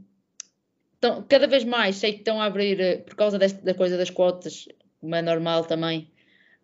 então, 1.00 1.24
cada 1.26 1.46
vez 1.46 1.64
mais 1.64 1.96
sei 1.96 2.12
que 2.12 2.18
estão 2.18 2.42
a 2.42 2.44
abrir, 2.44 2.78
eh, 2.78 2.96
por 2.98 3.14
causa 3.14 3.38
desta, 3.38 3.62
da 3.62 3.72
coisa 3.72 3.96
das 3.96 4.10
cotas, 4.10 4.68
como 5.00 5.14
é 5.14 5.22
normal 5.22 5.64
também, 5.64 6.10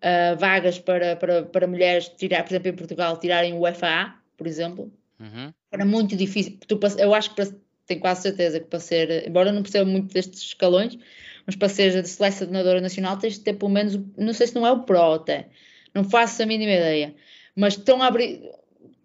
uh, 0.03 0.37
vagas 0.39 0.79
para, 0.79 1.17
para, 1.17 1.45
para 1.45 1.67
mulheres 1.67 2.11
tirar, 2.11 2.43
por 2.43 2.53
exemplo, 2.53 2.69
em 2.69 2.77
Portugal, 2.77 3.19
tirarem 3.19 3.55
o 3.55 3.63
FA, 3.73 4.15
por 4.37 4.47
exemplo. 4.47 4.93
Uhum. 5.19 5.55
Era 5.73 5.87
muito 5.87 6.15
difícil. 6.15 6.59
Tu, 6.69 6.79
eu 6.99 7.15
acho 7.15 7.35
que 7.35 7.43
tenho 7.87 8.01
quase 8.01 8.23
certeza 8.23 8.61
que 8.61 8.67
para 8.67 8.79
ser, 8.79 9.27
embora 9.27 9.51
não 9.51 9.63
perceba 9.63 9.89
muito 9.89 10.13
destes 10.13 10.43
escalões, 10.43 10.99
mas 11.47 11.55
para 11.55 11.69
ser 11.69 12.05
selecionadora 12.05 12.81
nacional 12.81 13.17
tens 13.17 13.35
de 13.35 13.41
ter 13.41 13.55
pelo 13.55 13.71
menos, 13.71 13.99
não 14.17 14.33
sei 14.33 14.49
se 14.49 14.55
não 14.55 14.67
é 14.67 14.73
o 14.73 14.83
PRO 14.83 15.15
até, 15.15 15.49
não 15.95 16.05
faço 16.05 16.43
a 16.43 16.47
mínima 16.47 16.73
ideia, 16.73 17.15
mas 17.55 17.75
estão 17.75 18.03
a 18.03 18.09
abrir, 18.09 18.43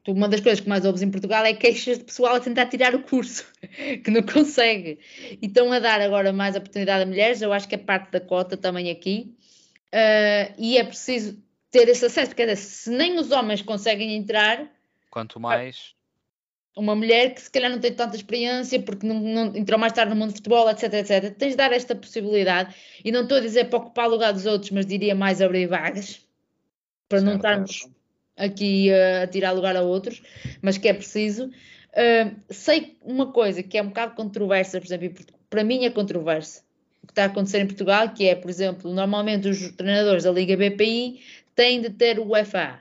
uma 0.08 0.28
das 0.28 0.42
coisas 0.42 0.60
que 0.60 0.68
mais 0.68 0.84
ouves 0.84 1.04
em 1.04 1.12
Portugal 1.12 1.46
é 1.46 1.54
queixas 1.54 2.00
de 2.00 2.04
pessoal 2.04 2.36
a 2.36 2.40
tentar 2.40 2.66
tirar 2.66 2.96
o 2.96 3.04
curso, 3.04 3.46
que 4.04 4.10
não 4.10 4.24
consegue, 4.24 5.00
e 5.42 5.46
estão 5.46 5.72
a 5.72 5.80
dar 5.80 6.02
agora 6.02 6.34
mais 6.34 6.56
oportunidade 6.56 7.04
a 7.04 7.06
mulheres, 7.06 7.42
eu 7.42 7.54
acho 7.54 7.68
que 7.68 7.76
é 7.76 7.78
parte 7.78 8.12
da 8.12 8.20
cota 8.20 8.58
também 8.58 8.90
aqui, 8.90 9.36
uh, 9.94 10.54
e 10.58 10.78
é 10.78 10.84
preciso 10.84 11.42
ter 11.70 11.88
esse 11.88 12.04
acesso, 12.04 12.32
porque 12.36 12.56
se 12.56 12.90
nem 12.90 13.18
os 13.18 13.32
homens 13.32 13.62
conseguem 13.62 14.16
entrar... 14.16 14.70
Quanto 15.10 15.40
mais 15.40 15.94
uma 16.76 16.96
mulher 16.96 17.34
que 17.34 17.42
se 17.42 17.52
calhar 17.52 17.70
não 17.70 17.80
tem 17.80 17.94
tanta 17.94 18.16
experiência 18.16 18.82
porque 18.82 19.06
não, 19.06 19.20
não, 19.20 19.56
entrou 19.56 19.80
mais 19.80 19.94
tarde 19.94 20.14
no 20.14 20.20
mundo 20.20 20.30
de 20.30 20.36
futebol, 20.36 20.70
etc, 20.70 20.94
etc. 20.94 21.36
Tens 21.36 21.52
de 21.52 21.58
dar 21.58 21.72
esta 21.74 21.96
possibilidade 21.96 22.74
e 23.04 23.12
não 23.12 23.24
estou 23.24 23.38
a 23.38 23.42
dizer 23.42 23.66
para 23.70 23.80
ocupar 23.80 24.08
o 24.08 24.12
lugar 24.12 24.32
dos 24.32 24.46
outros, 24.46 24.72
mas 24.72 24.86
diria 24.86 25.14
mais 25.14 25.42
abrir 25.42 25.68
vagas 25.68 26.22
para 27.10 27.20
certo. 27.20 27.30
não 27.30 27.36
estarmos 27.36 27.90
aqui 28.38 28.90
uh, 28.90 29.24
a 29.24 29.28
tirar 29.28 29.52
lugar 29.52 29.76
a 29.76 29.82
outros, 29.82 30.22
mas 30.62 30.78
que 30.78 30.88
é 30.88 30.94
preciso. 30.94 31.48
Uh, 31.48 32.36
sei 32.50 32.98
uma 33.02 33.32
coisa 33.32 33.62
que 33.62 33.78
é 33.78 33.82
um 33.82 33.88
bocado 33.88 34.16
controversa, 34.16 34.80
por 34.80 34.88
exemplo, 34.88 35.26
para 35.50 35.64
mim 35.64 35.84
é 35.84 35.90
controversa 35.90 36.64
o 37.04 37.08
que 37.08 37.12
está 37.12 37.24
a 37.24 37.26
acontecer 37.26 37.60
em 37.60 37.68
Portugal, 37.68 38.14
que 38.14 38.28
é, 38.28 38.36
por 38.36 38.50
exemplo, 38.50 38.94
normalmente 38.94 39.50
os 39.50 39.72
treinadores 39.72 40.24
da 40.24 40.32
Liga 40.32 40.56
BPI 40.56 41.20
têm 41.56 41.82
de 41.82 41.90
ter 41.90 42.20
o 42.20 42.32
UFA. 42.32 42.80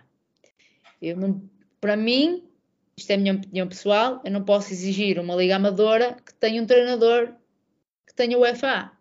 Eu 1.00 1.16
não, 1.16 1.42
para 1.80 1.96
mim, 1.96 2.44
isto 3.00 3.10
é 3.10 3.14
a 3.14 3.18
minha 3.18 3.34
opinião 3.34 3.66
pessoal, 3.66 4.20
eu 4.24 4.30
não 4.30 4.44
posso 4.44 4.72
exigir 4.72 5.18
uma 5.18 5.34
liga 5.34 5.56
amadora 5.56 6.16
que 6.24 6.34
tenha 6.34 6.62
um 6.62 6.66
treinador 6.66 7.34
que 8.06 8.14
tenha 8.14 8.38
o 8.38 8.44
FA. 8.54 8.92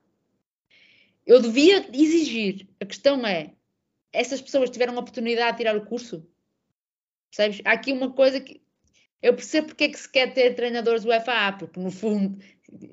Eu 1.25 1.41
devia 1.41 1.85
exigir. 1.93 2.67
A 2.79 2.85
questão 2.85 3.25
é, 3.25 3.53
essas 4.11 4.41
pessoas 4.41 4.69
tiveram 4.69 4.95
a 4.95 4.99
oportunidade 4.99 5.51
de 5.51 5.57
tirar 5.57 5.75
o 5.75 5.85
curso? 5.85 6.25
Percebes? 7.29 7.61
Há 7.65 7.73
aqui 7.73 7.91
uma 7.91 8.11
coisa 8.11 8.39
que 8.39 8.61
eu 9.21 9.33
percebo 9.33 9.67
porque 9.67 9.83
é 9.83 9.89
que 9.89 9.99
se 9.99 10.09
quer 10.09 10.33
ter 10.33 10.55
treinadores 10.55 11.03
do 11.03 11.11
FA, 11.21 11.53
porque 11.59 11.79
no 11.79 11.91
fundo, 11.91 12.39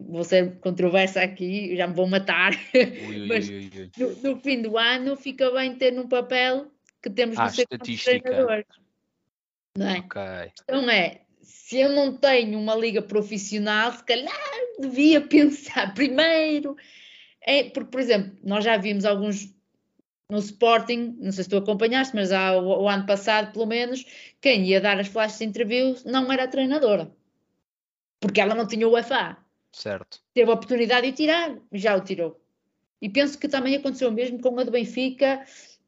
vou 0.01 0.25
ser 0.25 0.59
controversa 0.59 1.23
aqui, 1.23 1.77
já 1.77 1.87
me 1.87 1.95
vou 1.95 2.09
matar, 2.09 2.53
ui, 2.75 3.27
mas 3.29 3.49
ui, 3.49 3.71
ui, 3.73 3.91
no, 3.97 4.31
no, 4.35 4.41
fim 4.41 4.61
do 4.61 4.77
ano 4.77 5.17
fica 5.17 5.51
bem 5.53 5.77
ter 5.77 5.93
num 5.93 6.09
papel 6.09 6.71
que 7.01 7.09
temos 7.09 7.39
ah, 7.39 7.47
de 7.47 7.65
ser 7.97 8.21
treinadores. 8.21 8.67
Não 9.77 9.89
é? 9.89 9.99
Okay. 9.99 10.53
Então 10.63 10.91
é, 10.91 11.21
se 11.43 11.79
eu 11.79 11.91
não 11.91 12.17
tenho 12.17 12.59
uma 12.59 12.75
liga 12.75 13.03
profissional, 13.03 13.93
se 13.93 14.05
calhar 14.05 14.33
devia 14.79 15.21
pensar 15.21 15.93
primeiro. 15.95 16.77
É, 17.41 17.65
porque, 17.71 17.91
por 17.91 18.01
exemplo, 18.01 18.37
nós 18.43 18.65
já 18.65 18.77
vimos 18.77 19.05
alguns 19.05 19.55
no 20.31 20.39
Sporting, 20.39 21.17
não 21.21 21.31
sei 21.31 21.45
se 21.45 21.51
tu 21.51 21.57
acompanhaste, 21.57 22.15
mas 22.15 22.33
há, 22.33 22.57
o, 22.57 22.83
o, 22.83 22.89
ano 22.89 23.07
passado, 23.07 23.53
pelo 23.53 23.67
menos, 23.67 24.05
quem 24.41 24.65
ia 24.65 24.81
dar 24.81 24.99
as 24.99 25.07
flashes 25.07 25.39
de 25.39 25.45
interviews 25.45 26.05
não 26.05 26.33
era 26.33 26.45
a 26.45 26.49
treinadora. 26.49 27.13
Porque 28.21 28.41
ela 28.41 28.55
não 28.55 28.67
tinha 28.67 28.89
o 28.89 28.99
UFA. 28.99 29.37
Certo. 29.73 30.21
Teve 30.35 30.51
a 30.51 30.55
oportunidade 30.55 31.07
de 31.09 31.17
tirar, 31.17 31.57
já 31.73 31.97
o 31.97 32.01
tirou. 32.01 32.41
E 33.01 33.09
penso 33.09 33.39
que 33.39 33.47
também 33.47 33.77
aconteceu 33.77 34.09
o 34.09 34.13
mesmo 34.13 34.41
com 34.41 34.59
a 34.59 34.65
do 34.65 34.71
Benfica, 34.71 35.45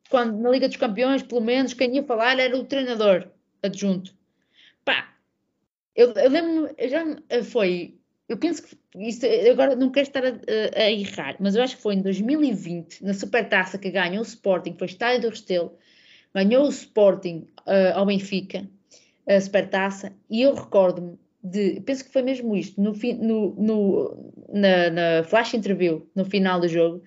quando 0.08 0.38
na 0.38 0.50
Liga 0.50 0.68
dos 0.68 0.76
Campeões, 0.76 1.22
pelo 1.22 1.40
menos, 1.40 1.72
quem 1.74 1.96
ia 1.96 2.04
falar 2.04 2.38
era 2.38 2.56
o 2.56 2.64
treinador 2.64 3.28
adjunto. 3.62 4.14
Pá, 4.84 5.14
eu, 5.94 6.12
eu 6.12 6.30
lembro, 6.30 6.74
já 6.88 7.42
foi, 7.42 7.98
eu 8.28 8.36
penso 8.36 8.62
que 8.62 8.76
isto, 8.96 9.26
agora 9.50 9.74
não 9.74 9.90
quero 9.90 10.06
estar 10.06 10.24
a, 10.24 10.30
a, 10.76 10.90
errar, 10.90 11.36
mas 11.40 11.54
eu 11.54 11.62
acho 11.62 11.76
que 11.76 11.82
foi 11.82 11.94
em 11.94 12.02
2020, 12.02 13.04
na 13.04 13.14
Supertaça 13.14 13.78
que 13.78 13.90
ganhou 13.90 14.20
o 14.20 14.26
Sporting, 14.26 14.74
foi 14.78 14.86
Estádio 14.86 15.22
do 15.22 15.28
Restelo, 15.30 15.72
ganhou 16.34 16.66
o 16.66 16.68
Sporting 16.68 17.48
uh, 17.66 17.94
ao 17.96 18.06
Benfica, 18.06 18.68
a 19.26 19.40
Supertaça, 19.40 20.12
e 20.30 20.42
eu 20.42 20.54
recordo-me 20.54 21.18
de, 21.42 21.80
penso 21.80 22.04
que 22.04 22.12
foi 22.12 22.22
mesmo 22.22 22.54
isto, 22.56 22.80
no, 22.80 22.92
no, 22.92 23.54
no 23.56 24.32
na, 24.48 24.90
na, 24.90 25.24
flash 25.24 25.54
interview, 25.54 26.08
no 26.14 26.24
final 26.24 26.60
do 26.60 26.68
jogo, 26.68 27.02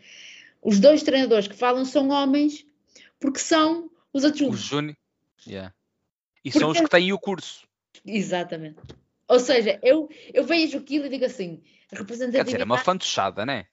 os 0.62 0.80
dois 0.80 1.04
treinadores 1.04 1.48
que 1.48 1.56
falam 1.56 1.86
são 1.86 2.10
homens, 2.10 2.66
porque 3.20 3.40
são 3.40 3.90
os 4.14 4.24
adjuntos. 4.24 4.60
Júnior, 4.60 4.96
yeah. 5.48 5.74
E 6.44 6.50
Porque... 6.50 6.60
são 6.60 6.70
os 6.70 6.80
que 6.80 6.90
têm 6.90 7.14
o 7.14 7.20
curso. 7.20 7.68
Exatamente. 8.06 8.80
Ou 9.28 9.40
seja, 9.40 9.80
eu, 9.82 10.10
eu 10.34 10.44
vejo 10.44 10.78
aquilo 10.78 11.06
e 11.06 11.10
digo 11.10 11.26
assim, 11.26 11.64
representatividade... 11.92 12.32
Quer 12.32 12.44
dizer, 12.44 12.62
é 12.62 12.66
uma 12.66 12.78
fantochada, 12.78 13.46
não 13.46 13.54
é? 13.54 13.68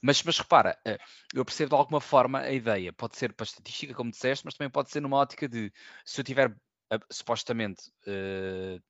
Mas, 0.00 0.22
mas 0.22 0.38
repara, 0.38 0.78
eh, 0.84 0.98
eu 1.34 1.44
percebo 1.44 1.70
de 1.70 1.74
alguma 1.76 2.00
forma 2.00 2.40
a 2.40 2.52
ideia. 2.52 2.92
Pode 2.92 3.16
ser 3.16 3.32
para 3.32 3.44
a 3.44 3.46
estatística, 3.46 3.94
como 3.94 4.10
disseste, 4.10 4.44
mas 4.44 4.54
também 4.54 4.70
pode 4.70 4.90
ser 4.90 5.00
numa 5.00 5.16
ótica 5.16 5.48
de 5.48 5.72
se 6.04 6.20
eu 6.20 6.24
tiver 6.24 6.50
uh, 6.50 6.98
supostamente 7.10 7.90
uh, 8.06 8.82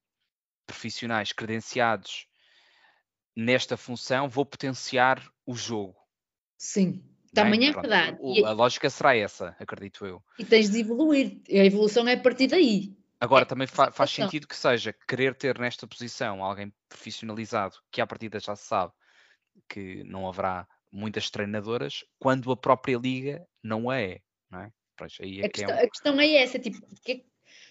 profissionais 0.67 1.33
credenciados 1.33 2.27
nesta 3.37 3.77
função, 3.77 4.29
vou 4.29 4.47
potenciar 4.47 5.23
o 5.47 5.55
jogo. 5.55 5.97
Sim. 6.57 7.03
Também 7.35 7.67
é, 7.69 7.73
verdade. 7.73 8.19
A 8.45 8.53
lógica 8.53 8.91
será 8.91 9.17
essa, 9.17 9.57
acredito 9.59 10.05
eu. 10.05 10.23
E 10.39 10.45
tens 10.45 10.71
de 10.71 10.81
evoluir. 10.81 11.41
A 11.51 11.65
evolução 11.65 12.07
é 12.07 12.13
a 12.13 12.21
partir 12.21 12.47
daí. 12.47 12.95
Agora, 13.23 13.45
é, 13.45 13.47
também 13.47 13.69
fa 13.69 13.93
faz 13.93 14.11
sentido 14.11 14.49
que 14.49 14.57
seja 14.57 14.93
querer 15.07 15.37
ter 15.37 15.57
nesta 15.57 15.87
posição 15.87 16.43
alguém 16.43 16.75
profissionalizado, 16.89 17.77
que 17.93 18.01
à 18.01 18.07
partida 18.07 18.41
já 18.41 18.57
se 18.57 18.67
sabe 18.67 18.93
que 19.69 20.03
não 20.03 20.29
haverá 20.29 20.67
muitas 20.91 21.31
treinadoras, 21.31 22.05
quando 22.19 22.51
a 22.51 22.57
própria 22.57 22.99
liga 22.99 23.47
não 23.63 23.93
é, 23.93 24.19
não 24.51 24.63
é? 24.63 24.71
Pois, 24.97 25.17
aí 25.21 25.41
é 25.41 25.47
a, 25.47 25.49
que 25.49 25.63
é 25.63 25.67
questão, 25.67 25.71
é 25.71 25.81
um... 25.81 25.85
a 25.85 25.89
questão 25.89 26.21
é 26.21 26.35
essa, 26.35 26.59
tipo, 26.59 26.79
que 27.05 27.25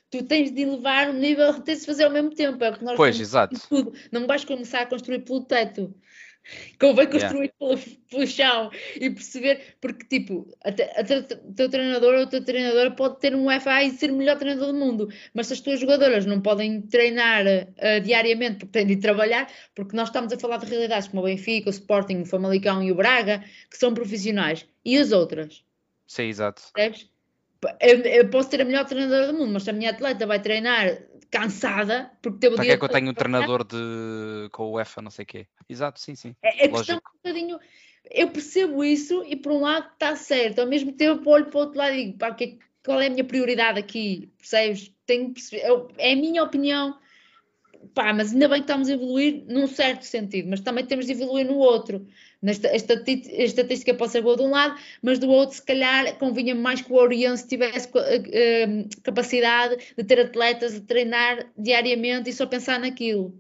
tu 0.10 0.24
tens 0.24 0.52
de 0.52 0.62
elevar 0.62 1.10
o 1.10 1.14
nível, 1.14 1.62
tens 1.62 1.82
de 1.82 1.86
fazer 1.86 2.06
ao 2.06 2.12
mesmo 2.12 2.30
tempo, 2.34 2.64
é 2.64 2.70
o 2.70 2.78
que 2.78 2.86
nós 2.86 2.95
Pois, 2.95 3.20
exato. 3.20 3.60
Tudo. 3.68 3.91
Não 4.10 4.26
vais 4.26 4.45
começar 4.45 4.84
a 4.84 4.86
construir 4.86 5.20
pelo 5.20 5.43
teto. 5.43 5.93
Convém 6.80 7.08
construir 7.08 7.54
yeah. 7.54 7.54
pelo, 7.60 7.78
pelo 8.10 8.28
chão 8.28 8.72
e 8.96 9.10
perceber, 9.10 9.76
porque 9.80 10.06
tipo, 10.06 10.48
o 10.66 11.54
teu 11.54 11.70
treinador 11.70 12.16
ou 12.16 12.24
a 12.24 12.28
tua 12.28 12.42
treinadora 12.42 12.92
pode 12.92 13.20
ter 13.20 13.36
um 13.36 13.48
FA 13.60 13.84
e 13.84 13.92
ser 13.92 14.12
o 14.12 14.16
melhor 14.16 14.38
treinador 14.38 14.74
do 14.74 14.80
mundo, 14.80 15.08
mas 15.34 15.48
se 15.48 15.54
as 15.54 15.60
tuas 15.60 15.80
jogadoras 15.80 16.26
não 16.26 16.42
podem 16.42 16.82
treinar 16.82 17.46
uh, 17.46 18.02
diariamente 18.02 18.58
porque 18.58 18.72
têm 18.72 18.88
de 18.88 18.98
trabalhar, 18.98 19.48
porque 19.76 19.96
nós 19.96 20.10
estamos 20.10 20.34
a 20.34 20.39
falar 20.39 20.58
de 20.58 20.66
realidades 20.66 21.08
como 21.08 21.22
o 21.22 21.26
Benfica, 21.26 21.70
o 21.70 21.72
Sporting, 21.72 22.22
o 22.22 22.26
Famalicão 22.26 22.82
e 22.84 22.92
o 22.92 22.96
Braga, 22.96 23.44
que 23.70 23.78
são 23.78 23.94
profissionais, 23.94 24.66
e 24.84 24.98
as 24.98 25.12
outras? 25.12 25.64
Sim, 26.08 26.24
exato. 26.24 26.64
Percebes? 26.74 27.10
Eu, 27.80 28.00
eu, 28.00 28.30
posso 28.30 28.50
ter 28.50 28.60
a 28.60 28.66
melhor 28.66 28.86
treinadora 28.86 29.28
do 29.28 29.34
mundo, 29.38 29.54
mas 29.54 29.64
se 29.64 29.70
a 29.70 29.74
minha 29.74 29.92
atleta 29.92 30.26
vai 30.26 30.42
treinar 30.42 30.98
cansada, 31.32 32.11
porque 32.21 32.39
teve 32.39 32.55
o 32.55 32.57
dia. 32.57 32.65
que 32.65 32.71
é 32.73 32.77
que 32.77 32.84
eu 32.84 32.89
tenho 32.89 33.09
um 33.09 33.13
treinador 33.13 33.63
de... 33.63 34.49
com 34.51 34.65
o 34.65 34.73
UEFA, 34.73 35.01
não 35.01 35.09
sei 35.09 35.23
o 35.23 35.25
quê. 35.25 35.47
Exato, 35.67 35.99
sim, 35.99 36.13
sim. 36.13 36.36
É, 36.43 36.65
é 36.65 36.67
questão 36.67 36.97
um 36.97 37.17
bocadinho. 37.23 37.59
Eu 38.09 38.29
percebo 38.29 38.84
isso 38.84 39.23
e 39.25 39.36
por 39.36 39.53
um 39.53 39.61
lado 39.61 39.88
está 39.93 40.15
certo, 40.15 40.59
ao 40.59 40.67
mesmo 40.67 40.91
tempo 40.91 41.29
olho 41.29 41.45
para 41.45 41.57
o 41.57 41.61
outro 41.61 41.77
lado 41.77 41.93
e 41.93 42.05
digo, 42.05 42.17
pá, 42.17 42.34
que, 42.34 42.59
qual 42.84 42.99
é 42.99 43.07
a 43.07 43.09
minha 43.09 43.23
prioridade 43.23 43.79
aqui? 43.79 44.32
Percebes? 44.38 44.93
Tenho 45.05 45.32
perceber, 45.32 45.63
é 45.97 46.11
a 46.11 46.15
minha 46.15 46.43
opinião. 46.43 46.99
Pá, 47.93 48.13
mas 48.13 48.32
ainda 48.32 48.47
bem 48.47 48.59
que 48.59 48.63
estamos 48.63 48.89
a 48.89 48.93
evoluir 48.93 49.43
num 49.47 49.67
certo 49.67 50.03
sentido, 50.03 50.49
mas 50.49 50.61
também 50.61 50.86
temos 50.86 51.05
de 51.05 51.13
evoluir 51.13 51.45
no 51.45 51.55
outro. 51.55 52.05
A 52.43 53.43
estatística 53.43 53.93
pode 53.93 54.11
ser 54.11 54.21
boa 54.21 54.36
de 54.36 54.41
um 54.41 54.49
lado, 54.49 54.75
mas 55.01 55.19
do 55.19 55.29
outro, 55.29 55.55
se 55.55 55.63
calhar, 55.63 56.17
convinha 56.17 56.55
mais 56.55 56.82
que 56.82 56.91
o 56.91 56.95
Oriente 56.95 57.47
tivesse 57.47 57.89
eh, 57.95 58.86
capacidade 59.03 59.77
de 59.95 60.03
ter 60.03 60.19
atletas 60.19 60.75
a 60.75 60.82
treinar 60.82 61.45
diariamente 61.57 62.29
e 62.29 62.34
só 62.34 62.45
pensar 62.45 62.79
naquilo. 62.79 63.39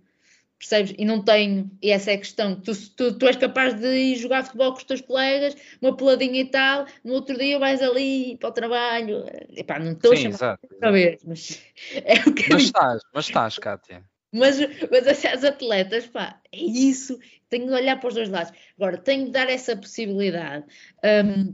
Percebes? 0.59 0.93
E 0.95 1.03
não 1.03 1.23
tenho, 1.23 1.71
e 1.81 1.89
essa 1.89 2.11
é 2.11 2.13
a 2.13 2.19
questão. 2.19 2.55
Tu, 2.61 2.71
tu, 2.91 3.17
tu 3.17 3.25
és 3.25 3.35
capaz 3.35 3.73
de 3.73 3.87
ir 3.87 4.15
jogar 4.17 4.43
futebol 4.43 4.73
com 4.73 4.77
os 4.77 4.83
teus 4.83 5.01
colegas, 5.01 5.57
uma 5.81 5.97
peladinha 5.97 6.41
e 6.41 6.45
tal, 6.45 6.85
no 7.03 7.13
outro 7.13 7.35
dia 7.35 7.57
vais 7.57 7.81
ali 7.81 8.37
para 8.37 8.49
o 8.49 8.51
trabalho. 8.51 9.25
Epá, 9.57 9.79
não 9.79 9.93
estou 9.93 10.13
a 10.13 10.15
chamar 10.15 10.59
outra 10.71 10.91
vez, 10.91 11.23
mas 11.25 11.59
é 12.05 12.29
o 12.29 12.33
que 12.35 12.53
Mas 12.53 12.63
estás, 12.65 13.01
mas 13.11 13.25
estás, 13.25 13.57
Kátia. 13.57 14.10
Mas, 14.31 14.57
mas 14.89 15.25
as 15.25 15.43
atletas, 15.43 16.07
pá, 16.07 16.39
é 16.51 16.57
isso. 16.57 17.19
Tenho 17.49 17.67
de 17.67 17.73
olhar 17.73 17.99
para 17.99 18.07
os 18.07 18.15
dois 18.15 18.29
lados. 18.29 18.53
Agora, 18.77 18.97
tenho 18.97 19.25
de 19.25 19.31
dar 19.31 19.49
essa 19.49 19.75
possibilidade 19.75 20.65
um, 21.03 21.53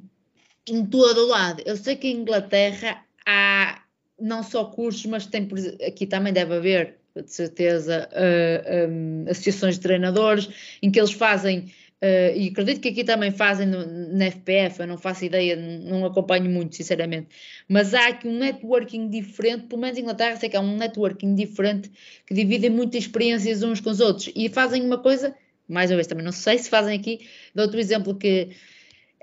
em 0.68 0.86
todo 0.86 1.22
o 1.22 1.28
lado. 1.28 1.64
Eu 1.66 1.76
sei 1.76 1.96
que 1.96 2.08
em 2.08 2.18
Inglaterra 2.18 3.04
há 3.26 3.82
não 4.20 4.44
só 4.44 4.66
cursos, 4.66 5.06
mas 5.06 5.26
tem 5.26 5.48
aqui 5.86 6.06
também 6.06 6.34
deve 6.34 6.56
haver, 6.56 6.98
de 7.16 7.32
certeza, 7.32 8.08
uh, 8.12 8.90
um, 8.90 9.26
associações 9.30 9.76
de 9.76 9.82
treinadores 9.82 10.78
em 10.82 10.92
que 10.92 11.00
eles 11.00 11.14
fazem. 11.14 11.72
Uh, 12.00 12.30
e 12.36 12.50
acredito 12.50 12.80
que 12.80 12.90
aqui 12.90 13.04
também 13.04 13.32
fazem 13.32 13.66
na 13.66 14.26
FPF, 14.28 14.82
eu 14.82 14.88
não 14.88 15.00
faço 15.00 15.26
ideia, 15.26 15.56
não 15.56 16.06
acompanho 16.06 16.48
muito, 16.48 16.76
sinceramente, 16.76 17.30
mas 17.68 17.92
há 17.92 18.10
aqui 18.10 18.28
um 18.28 18.38
networking 18.38 19.10
diferente, 19.10 19.66
pelo 19.66 19.82
menos 19.82 19.98
em 19.98 20.02
Inglaterra 20.02 20.36
sei 20.36 20.48
que 20.48 20.56
há 20.56 20.62
um 20.62 20.78
networking 20.78 21.34
diferente 21.34 21.90
que 22.28 22.36
dividem 22.36 22.70
muitas 22.70 23.02
experiências 23.02 23.64
uns 23.64 23.82
com 23.82 23.90
os 23.90 24.00
outros. 24.00 24.32
E 24.36 24.48
fazem 24.48 24.84
uma 24.86 25.00
coisa, 25.00 25.36
mais 25.68 25.90
uma 25.90 25.96
vez 25.96 26.06
também 26.06 26.24
não 26.24 26.32
sei 26.32 26.60
se 26.60 26.70
fazem 26.70 27.00
aqui, 27.00 27.28
dou 27.56 27.66
outro 27.66 27.80
exemplo 27.80 28.14
que 28.16 28.50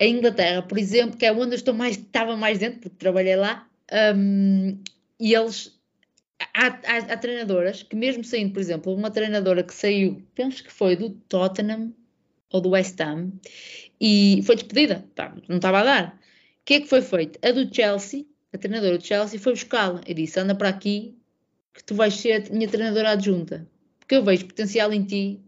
a 0.00 0.04
Inglaterra, 0.04 0.62
por 0.62 0.76
exemplo, 0.76 1.16
que 1.16 1.24
é 1.24 1.32
onde 1.32 1.52
eu 1.52 1.56
estou 1.56 1.74
mais, 1.74 1.96
estava 1.96 2.36
mais 2.36 2.58
dentro, 2.58 2.80
porque 2.80 2.96
trabalhei 2.98 3.36
lá, 3.36 3.68
um, 4.16 4.76
e 5.20 5.32
eles 5.32 5.78
há, 6.52 6.66
há, 6.66 6.98
há, 7.12 7.16
treinadoras 7.16 7.84
que 7.84 7.94
mesmo 7.94 8.24
saindo, 8.24 8.52
por 8.52 8.58
exemplo, 8.60 8.92
uma 8.92 9.12
treinadora 9.12 9.62
que 9.62 9.72
saiu, 9.72 10.22
penso 10.34 10.64
que 10.64 10.72
foi 10.72 10.96
do 10.96 11.10
Tottenham 11.10 11.94
ou 12.54 12.60
do 12.60 12.70
West 12.70 13.00
Ham 13.00 13.32
e 14.00 14.40
foi 14.44 14.54
despedida, 14.54 15.04
tá, 15.12 15.36
não 15.48 15.56
estava 15.56 15.80
a 15.80 15.84
dar. 15.84 16.20
O 16.60 16.64
que 16.64 16.74
é 16.74 16.80
que 16.80 16.86
foi 16.86 17.02
feito? 17.02 17.36
A 17.44 17.50
do 17.50 17.74
Chelsea, 17.74 18.24
a 18.52 18.58
treinadora 18.58 18.96
do 18.96 19.04
Chelsea, 19.04 19.40
foi 19.40 19.54
buscá-la 19.54 20.00
e 20.06 20.14
disse: 20.14 20.38
anda 20.38 20.54
para 20.54 20.68
aqui 20.68 21.18
que 21.74 21.82
tu 21.82 21.96
vais 21.96 22.14
ser 22.14 22.46
a 22.48 22.54
minha 22.54 22.68
treinadora 22.68 23.10
adjunta, 23.10 23.68
porque 23.98 24.14
eu 24.14 24.22
vejo 24.22 24.46
potencial 24.46 24.92
em 24.92 25.04
ti 25.04 25.40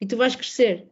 e 0.00 0.06
tu 0.06 0.16
vais 0.16 0.34
crescer. 0.34 0.88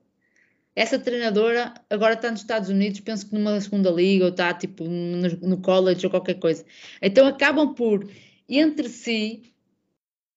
Essa 0.77 0.97
treinadora 0.97 1.75
agora 1.91 2.15
está 2.15 2.31
nos 2.31 2.41
Estados 2.41 2.69
Unidos, 2.69 3.01
penso 3.01 3.29
que 3.29 3.35
numa 3.35 3.61
segunda 3.61 3.91
liga 3.91 4.27
ou 4.27 4.31
está 4.31 4.55
tipo 4.55 4.85
no, 4.85 5.29
no 5.43 5.61
college 5.61 6.07
ou 6.07 6.11
qualquer 6.11 6.39
coisa. 6.39 6.65
Então 7.03 7.27
acabam 7.27 7.75
por, 7.75 8.09
entre 8.49 8.89
si, 8.89 9.53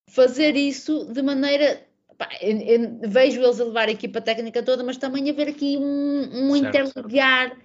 fazer 0.09 0.55
isso 0.55 1.05
de 1.13 1.21
maneira 1.21 1.84
Pá, 2.17 2.29
eu, 2.41 2.57
eu 2.57 3.09
vejo 3.09 3.41
eles 3.41 3.59
a 3.59 3.65
levar 3.65 3.87
a 3.89 3.91
equipa 3.91 4.21
técnica 4.21 4.63
toda, 4.63 4.83
mas 4.83 4.97
também 4.97 5.29
haver 5.29 5.49
aqui 5.49 5.77
um, 5.77 6.49
um 6.49 6.55
interligar 6.55 7.55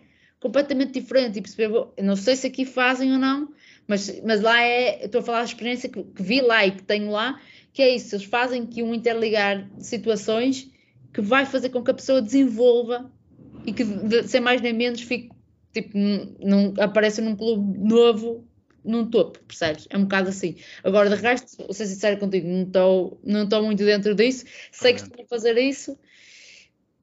completamente 0.41 0.99
diferente 0.99 1.39
e 1.39 1.43
perceber, 1.43 1.71
não 2.03 2.17
sei 2.17 2.35
se 2.35 2.47
aqui 2.47 2.65
fazem 2.65 3.13
ou 3.13 3.19
não, 3.19 3.53
mas, 3.87 4.21
mas 4.25 4.41
lá 4.41 4.61
é, 4.63 5.05
estou 5.05 5.21
a 5.21 5.25
falar 5.25 5.39
da 5.41 5.45
experiência 5.45 5.89
que, 5.89 6.03
que, 6.03 6.23
vi 6.23 6.41
lá 6.41 6.67
e 6.67 6.73
que 6.73 6.83
tenho 6.83 7.11
lá, 7.11 7.39
que 7.73 7.83
é 7.83 7.95
isso, 7.95 8.15
eles 8.15 8.25
fazem 8.25 8.67
que 8.67 8.83
um 8.83 8.95
interligar 8.95 9.69
de 9.77 9.87
situações 9.87 10.71
que 11.13 11.21
vai 11.21 11.45
fazer 11.45 11.69
com 11.69 11.83
que 11.83 11.91
a 11.91 11.95
pessoa 11.95 12.23
desenvolva 12.23 13.13
e 13.67 13.73
que, 13.73 13.85
sem 14.27 14.41
mais 14.41 14.61
nem 14.61 14.73
menos, 14.73 15.03
fique, 15.03 15.31
tipo, 15.73 15.97
num, 15.97 16.75
apareça 16.79 17.21
num 17.21 17.37
clube 17.37 17.79
novo 17.79 18.49
num 18.85 19.09
topo, 19.09 19.39
percebes? 19.41 19.87
É 19.91 19.97
um 19.97 20.03
bocado 20.03 20.29
assim. 20.29 20.57
Agora, 20.83 21.09
de 21.09 21.17
resto, 21.21 21.57
vou 21.59 21.73
ser 21.73 21.87
sincero 21.87 22.19
contigo, 22.19 22.49
não 22.49 22.63
estou 22.63 23.21
não 23.25 23.65
muito 23.65 23.85
dentro 23.85 24.15
disso. 24.15 24.45
Sei 24.73 24.95
que 24.95 25.01
estou 25.01 25.25
a 25.25 25.29
fazer 25.29 25.57
isso. 25.59 25.99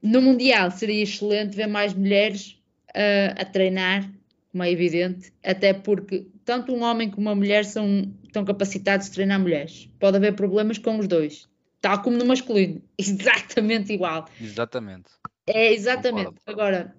No 0.02 0.22
Mundial 0.22 0.72
seria 0.72 1.04
excelente 1.04 1.56
ver 1.56 1.68
mais 1.68 1.94
mulheres 1.94 2.60
uh, 2.90 3.42
a 3.42 3.46
treinar, 3.46 4.10
como 4.52 4.64
é 4.64 4.72
evidente, 4.72 5.34
até 5.44 5.74
porque 5.74 6.28
tanto 6.46 6.74
um 6.74 6.84
homem 6.84 7.10
como 7.10 7.28
uma 7.28 7.36
mulher 7.36 7.66
são, 7.66 8.12
estão 8.24 8.46
capacitados 8.46 9.08
de 9.08 9.14
treinar 9.14 9.40
mulheres. 9.40 9.90
Pode 10.00 10.18
haver 10.18 10.36
problemas 10.36 10.78
com 10.78 10.98
os 10.98 11.08
dois, 11.08 11.48
tal 11.82 12.02
como 12.02 12.18
no 12.18 12.26
masculino. 12.26 12.82
Exatamente 12.98 13.94
igual. 13.94 14.28
Exatamente. 14.40 15.10
É 15.48 15.72
exatamente. 15.74 16.36
Agora, 16.46 16.94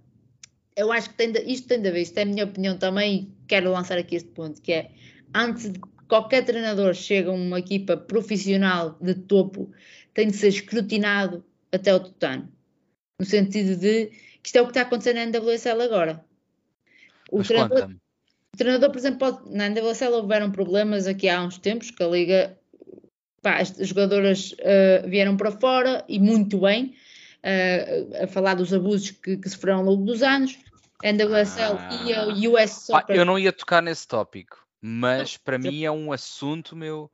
eu 0.79 0.93
acho 0.93 1.11
que 1.11 1.17
tem 1.17 1.33
de, 1.33 1.41
isto 1.41 1.67
tem 1.67 1.83
de 1.83 1.89
haver, 1.89 2.03
isto 2.03 2.17
é 2.19 2.23
a 2.23 2.25
minha 2.25 2.45
opinião 2.45 2.79
também, 2.79 3.35
quero 3.49 3.73
lançar 3.73 3.99
aqui 3.99 4.15
este 4.15 4.29
ponto, 4.29 4.63
que 4.63 4.73
é, 4.73 4.93
antes 5.35 5.73
de 5.73 5.81
qualquer 6.07 6.45
treinador 6.45 6.95
chega 6.95 7.31
a 7.31 7.35
uma 7.35 7.59
equipa 7.59 7.97
profissional 7.97 8.97
de 9.01 9.15
topo, 9.15 9.73
tem 10.15 10.29
de 10.29 10.37
ser 10.37 10.49
escrutinado 10.49 11.45
até 11.73 11.93
o 11.93 11.99
tutano. 11.99 12.49
No 13.21 13.27
sentido 13.27 13.77
de, 13.77 14.07
que 14.07 14.47
isto 14.47 14.57
é 14.57 14.63
o 14.63 14.67
que 14.67 14.71
está 14.71 14.83
acontecendo 14.83 15.17
na 15.17 15.27
NWSL 15.27 15.83
agora. 15.83 16.25
O 17.33 17.43
treinador, 17.43 17.91
o 18.55 18.57
treinador, 18.57 18.91
por 18.91 18.99
exemplo, 18.99 19.19
pode, 19.19 19.51
na 19.51 19.69
NWSL 19.69 20.13
houveram 20.13 20.53
problemas 20.53 21.09
aqui 21.09 21.29
há 21.29 21.43
uns 21.43 21.59
tempos, 21.59 21.91
que 21.91 22.03
a 22.05 22.07
Liga, 22.07 22.57
pá, 23.43 23.57
as 23.59 23.77
jogadoras 23.81 24.53
uh, 24.53 25.09
vieram 25.09 25.37
para 25.37 25.51
fora, 25.51 26.05
e 26.09 26.21
muito 26.21 26.61
bem, 26.61 26.95
uh, 27.43 28.23
a 28.23 28.27
falar 28.29 28.55
dos 28.55 28.73
abusos 28.73 29.11
que, 29.11 29.37
que 29.37 29.49
sofreram 29.49 29.81
ao 29.81 29.85
longo 29.85 30.05
dos 30.05 30.23
anos, 30.23 30.57
NWSL 31.03 31.77
ah. 31.79 32.05
e 32.05 32.15
a 32.15 32.51
US 32.51 32.71
Soccer. 32.87 33.17
eu 33.17 33.25
não 33.25 33.39
ia 33.39 33.53
tocar 33.53 33.83
nesse 33.83 34.07
tópico, 34.07 34.67
mas 34.81 35.37
para 35.37 35.59
mim 35.59 35.85
é 35.85 35.91
um 35.91 36.13
assunto, 36.13 36.75
meu, 36.75 37.11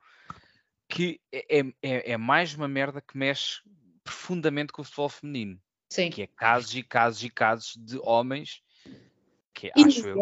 que 0.89 1.20
é, 1.32 1.59
é, 1.59 1.64
é, 1.82 2.12
é 2.12 2.16
mais 2.16 2.55
uma 2.55 2.68
merda 2.68 3.01
que 3.01 3.16
mexe 3.16 3.61
profundamente 4.03 4.72
com 4.72 4.82
o 4.82 4.85
futebol 4.85 5.09
feminino. 5.09 5.61
Sim. 5.91 6.11
Que 6.11 6.22
é 6.22 6.26
casos 6.26 6.74
e 6.74 6.82
casos 6.82 7.22
e 7.22 7.30
casos 7.30 7.76
de 7.76 7.99
homens 8.03 8.62
que 9.53 9.70
e 9.76 9.85
acho 9.85 10.07
eu. 10.07 10.18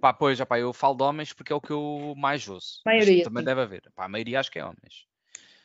Pá, 0.00 0.12
pois, 0.12 0.38
pá, 0.44 0.58
eu 0.58 0.72
falo 0.72 0.94
de 0.94 1.02
homens 1.02 1.32
porque 1.32 1.52
é 1.52 1.56
o 1.56 1.60
que 1.60 1.72
eu 1.72 2.14
mais 2.16 2.46
ouço. 2.48 2.80
Maioria. 2.84 3.24
Também 3.24 3.40
sim. 3.40 3.46
deve 3.46 3.60
haver. 3.62 3.92
Pá, 3.94 4.04
a 4.04 4.08
maioria 4.08 4.38
acho 4.38 4.50
que 4.50 4.58
é 4.58 4.64
homens. 4.64 5.06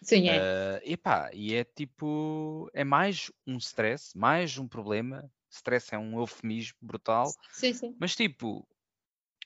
Sim, 0.01 0.29
é. 0.29 0.39
Uh, 0.39 0.91
epá, 0.91 1.29
e 1.31 1.53
é 1.53 1.63
tipo, 1.63 2.69
é 2.73 2.83
mais 2.83 3.31
um 3.45 3.57
stress, 3.57 4.17
mais 4.17 4.57
um 4.57 4.67
problema 4.67 5.29
stress 5.51 5.93
é 5.93 5.97
um 5.97 6.19
eufemismo 6.19 6.77
brutal. 6.81 7.31
Sim, 7.51 7.73
sim. 7.73 7.95
Mas 7.99 8.15
tipo, 8.15 8.67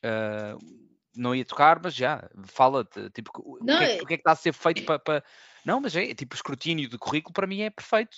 uh, 0.03 0.85
não 1.15 1.33
ia 1.33 1.45
tocar, 1.45 1.79
mas 1.81 1.93
já, 1.93 2.29
fala-te, 2.45 3.09
tipo, 3.11 3.31
não, 3.61 3.75
o, 3.75 3.79
que 3.79 3.83
é, 3.83 4.01
o, 4.01 4.05
que 4.05 4.13
é, 4.13 4.17
que 4.17 4.21
está 4.21 4.31
a 4.31 4.35
ser 4.35 4.53
feito 4.53 4.83
para. 4.83 4.99
Pa... 4.99 5.23
Não, 5.65 5.81
mas 5.81 5.95
é, 5.95 6.13
tipo, 6.13 6.35
o 6.35 6.37
escrutínio 6.37 6.89
do 6.89 6.99
currículo 6.99 7.33
para 7.33 7.47
mim 7.47 7.61
é 7.61 7.69
perfeito. 7.69 8.15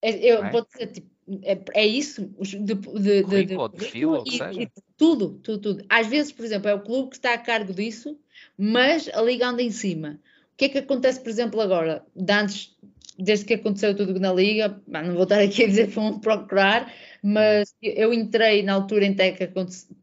É, 0.00 0.10
eu 0.10 0.44
é? 0.44 0.50
vou 0.50 0.64
dizer, 0.64 0.86
tipo, 0.88 1.10
é, 1.42 1.60
é 1.74 1.86
isso, 1.86 2.26
de, 2.26 2.56
de, 2.56 2.74
de, 2.74 3.22
currículo, 3.22 3.68
de, 3.68 3.74
de 3.74 3.78
perfil, 3.78 4.10
ou 4.10 4.24
e, 4.26 4.62
e, 4.62 4.70
tudo, 4.96 5.40
tudo, 5.42 5.60
tudo. 5.60 5.84
Às 5.88 6.06
vezes, 6.06 6.32
por 6.32 6.44
exemplo, 6.44 6.68
é 6.68 6.74
o 6.74 6.80
clube 6.80 7.10
que 7.10 7.16
está 7.16 7.34
a 7.34 7.38
cargo 7.38 7.74
disso, 7.74 8.18
mas 8.56 9.08
a 9.08 9.20
liga 9.20 9.48
anda 9.48 9.62
em 9.62 9.70
cima. 9.70 10.20
O 10.52 10.56
que 10.56 10.66
é 10.66 10.68
que 10.68 10.78
acontece, 10.78 11.20
por 11.20 11.28
exemplo, 11.28 11.60
agora? 11.60 12.04
De 12.14 12.32
antes, 12.32 12.76
desde 13.18 13.44
que 13.44 13.54
aconteceu 13.54 13.96
tudo 13.96 14.18
na 14.20 14.32
liga, 14.32 14.80
não 14.86 15.14
vou 15.14 15.24
estar 15.24 15.40
aqui 15.40 15.64
a 15.64 15.66
dizer 15.66 15.90
para 15.90 16.18
procurar, 16.18 16.92
mas 17.22 17.74
eu 17.82 18.12
entrei 18.12 18.62
na 18.62 18.74
altura 18.74 19.06
em 19.06 19.14
que, 19.14 19.50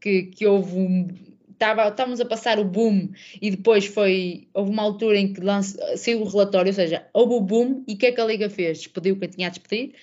que, 0.02 0.24
que 0.24 0.46
houve 0.46 0.78
um. 0.78 1.08
Estava, 1.50 1.88
estávamos 1.88 2.20
a 2.20 2.26
passar 2.26 2.60
o 2.60 2.66
boom 2.66 3.10
e 3.42 3.50
depois 3.50 3.86
foi. 3.86 4.50
Houve 4.54 4.72
uma 4.72 4.84
altura 4.84 5.18
em 5.18 5.32
que 5.32 5.40
lance, 5.40 5.78
saiu 5.98 6.22
o 6.22 6.30
relatório, 6.30 6.70
ou 6.70 6.74
seja, 6.74 7.08
houve 7.14 7.34
o 7.36 7.42
boom 7.42 7.84
e 7.88 7.94
o 7.94 7.98
que 7.98 8.08
é 8.08 8.12
que 8.12 8.20
a 8.20 8.26
Liga 8.26 8.50
fez? 8.50 8.80
Despediu 8.80 9.18
quem 9.18 9.30
tinha 9.30 9.48
a 9.48 9.50
despedir 9.50 9.96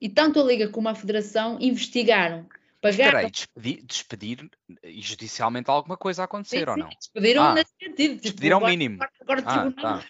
e 0.00 0.08
tanto 0.08 0.40
a 0.40 0.44
Liga 0.44 0.68
como 0.68 0.88
a 0.88 0.94
Federação 0.94 1.56
investigaram. 1.60 2.46
Pagaram... 2.80 3.22
Mas 3.22 3.30
despedir, 3.30 3.82
despedir 3.84 4.50
e 4.82 5.02
judicialmente 5.02 5.70
alguma 5.70 5.96
coisa 5.96 6.22
a 6.22 6.24
acontecer 6.24 6.60
sim, 6.60 6.64
sim, 6.64 6.70
ou 6.70 6.76
não? 6.76 6.88
Despediram 6.88 7.42
ah, 7.42 7.54
nesse 7.54 7.72
sentido. 7.78 8.12
Tipo, 8.12 8.22
despedir 8.22 8.52
ao 8.52 8.60
mínimo. 8.60 9.02
Agora, 9.20 9.40
agora 9.40 9.42
ah, 9.46 9.72
tá. 9.72 10.04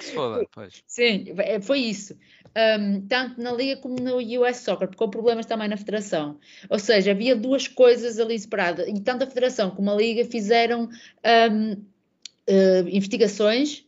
Se 0.00 0.12
foda, 0.12 0.46
pois. 0.52 0.82
Sim, 0.86 1.26
é, 1.38 1.60
foi 1.60 1.80
isso 1.80 2.16
um, 2.58 3.00
tanto 3.06 3.40
na 3.40 3.52
Liga 3.52 3.80
como 3.80 3.96
no 4.00 4.18
US 4.18 4.58
Soccer, 4.58 4.88
porque 4.88 5.02
houve 5.02 5.12
problemas 5.12 5.46
também 5.46 5.68
na 5.68 5.76
Federação. 5.76 6.38
Ou 6.68 6.78
seja, 6.78 7.10
havia 7.12 7.36
duas 7.36 7.68
coisas 7.68 8.18
ali 8.18 8.38
separadas, 8.38 8.86
e 8.88 9.00
tanto 9.00 9.24
a 9.24 9.26
Federação 9.26 9.70
como 9.70 9.90
a 9.90 9.94
Liga 9.94 10.24
fizeram 10.24 10.84
um, 10.84 11.72
uh, 11.72 11.76
eh, 12.46 12.84
investigações. 12.90 13.84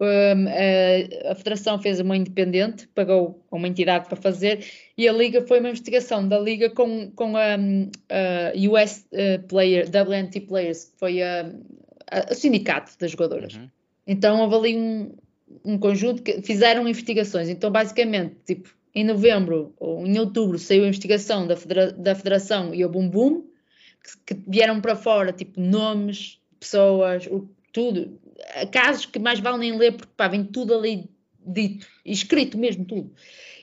Um, 0.00 0.48
a, 0.48 1.32
a 1.32 1.34
Federação 1.34 1.78
fez 1.80 2.00
uma 2.00 2.16
independente, 2.16 2.88
pagou 2.88 3.42
uma 3.50 3.68
entidade 3.68 4.06
para 4.06 4.16
fazer, 4.16 4.66
e 4.98 5.08
a 5.08 5.12
Liga 5.12 5.40
foi 5.46 5.60
uma 5.60 5.70
investigação 5.70 6.26
da 6.26 6.38
Liga 6.38 6.68
com, 6.68 7.10
com 7.12 7.36
a, 7.36 7.54
a 7.54 8.70
US 8.70 9.06
uh, 9.12 9.42
Player, 9.46 9.86
WNT 9.88 10.40
Players, 10.40 10.86
que 10.86 10.98
foi 10.98 11.22
a, 11.22 11.50
a, 12.10 12.32
o 12.32 12.34
sindicato 12.34 12.92
das 12.98 13.12
jogadoras. 13.12 13.54
Uhum. 13.54 13.70
Então 14.06 14.40
houve 14.40 14.54
ali 14.54 14.76
um, 14.76 15.12
um 15.64 15.78
conjunto 15.78 16.22
que 16.22 16.42
fizeram 16.42 16.88
investigações. 16.88 17.48
Então, 17.48 17.70
basicamente, 17.70 18.36
tipo, 18.46 18.74
em 18.94 19.04
novembro 19.04 19.74
ou 19.78 20.06
em 20.06 20.18
outubro 20.18 20.58
saiu 20.58 20.84
a 20.84 20.88
investigação 20.88 21.46
da, 21.46 21.56
federa 21.56 21.92
da 21.92 22.14
Federação 22.14 22.74
e 22.74 22.84
o 22.84 22.88
Bum 22.88 23.08
Bum, 23.08 23.44
que, 24.26 24.34
que, 24.34 24.42
vieram 24.48 24.80
para 24.80 24.94
fora, 24.94 25.32
tipo, 25.32 25.60
nomes, 25.60 26.38
pessoas, 26.60 27.28
tudo. 27.72 28.18
Casos 28.70 29.06
que 29.06 29.18
mais 29.18 29.40
valem 29.40 29.70
nem 29.70 29.78
ler, 29.78 29.92
porque 29.92 30.12
pá, 30.16 30.28
vem 30.28 30.44
tudo 30.44 30.74
ali 30.74 31.08
dito, 31.46 31.86
escrito 32.04 32.56
mesmo, 32.56 32.84
tudo. 32.84 33.12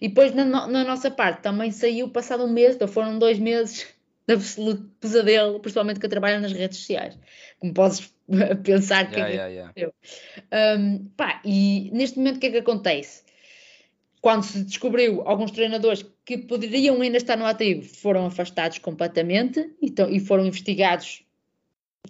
E 0.01 0.07
depois, 0.07 0.33
na, 0.33 0.45
na 0.45 0.83
nossa 0.83 1.11
parte, 1.11 1.41
também 1.41 1.71
saiu 1.71 2.09
passado 2.09 2.43
um 2.43 2.51
mês, 2.51 2.75
então 2.75 2.87
foram 2.87 3.19
dois 3.19 3.39
meses 3.39 3.87
de 4.27 4.33
absoluto 4.35 4.83
pesadelo, 4.99 5.59
principalmente 5.59 5.99
que 5.99 6.05
eu 6.05 6.09
trabalho 6.09 6.39
nas 6.39 6.53
redes 6.53 6.77
sociais. 6.79 7.17
Como 7.59 7.73
podes 7.73 8.13
pensar 8.63 9.09
que 9.09 9.19
yeah, 9.19 9.33
é 9.33 9.51
yeah, 9.51 9.73
yeah. 9.77 10.79
Um, 10.79 11.05
pá, 11.17 11.41
e 11.43 11.89
neste 11.93 12.17
momento 12.17 12.37
o 12.37 12.39
que 12.39 12.47
é 12.47 12.51
que 12.51 12.57
acontece? 12.57 13.23
Quando 14.21 14.43
se 14.43 14.63
descobriu 14.63 15.23
alguns 15.25 15.51
treinadores 15.51 16.05
que 16.23 16.37
poderiam 16.37 17.01
ainda 17.01 17.17
estar 17.17 17.35
no 17.35 17.45
ativo, 17.45 17.81
foram 17.81 18.27
afastados 18.27 18.77
completamente 18.77 19.73
então, 19.81 20.09
e 20.09 20.19
foram 20.19 20.45
investigados 20.45 21.23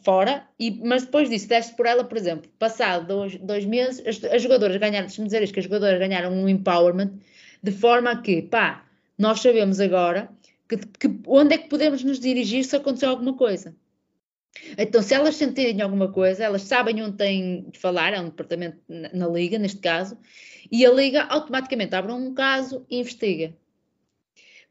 fora, 0.03 0.47
e, 0.59 0.71
mas 0.83 1.05
depois 1.05 1.29
disso, 1.29 1.47
deste 1.47 1.75
por 1.75 1.85
ela, 1.85 2.03
por 2.03 2.17
exemplo, 2.17 2.49
passado 2.59 3.07
dois, 3.07 3.35
dois 3.37 3.65
meses, 3.65 4.05
as, 4.05 4.23
as 4.23 4.41
jogadoras 4.41 4.75
ganharam, 4.77 5.07
deixa-me 5.07 5.27
dizer 5.27 5.43
isto, 5.43 5.53
que 5.53 5.59
as 5.59 5.65
jogadoras 5.65 5.99
ganharam 5.99 6.33
um 6.33 6.49
empowerment, 6.49 7.13
de 7.63 7.71
forma 7.71 8.21
que, 8.21 8.41
pá, 8.41 8.85
nós 9.17 9.39
sabemos 9.39 9.79
agora 9.79 10.29
que, 10.77 11.07
que, 11.07 11.19
onde 11.27 11.55
é 11.55 11.57
que 11.57 11.69
podemos 11.69 12.03
nos 12.03 12.19
dirigir 12.19 12.63
se 12.63 12.75
acontecer 12.75 13.05
alguma 13.05 13.35
coisa. 13.35 13.75
Então, 14.77 15.01
se 15.01 15.13
elas 15.13 15.35
sentirem 15.35 15.81
alguma 15.81 16.11
coisa, 16.11 16.43
elas 16.43 16.63
sabem 16.63 17.01
onde 17.01 17.17
têm 17.17 17.69
de 17.69 17.79
falar, 17.79 18.13
é 18.13 18.19
um 18.19 18.25
departamento 18.25 18.79
na, 18.87 19.09
na 19.13 19.27
Liga, 19.27 19.57
neste 19.57 19.79
caso, 19.79 20.17
e 20.71 20.85
a 20.85 20.91
Liga 20.91 21.23
automaticamente 21.23 21.95
abre 21.95 22.11
um 22.11 22.33
caso 22.33 22.85
e 22.89 22.99
investiga. 22.99 23.55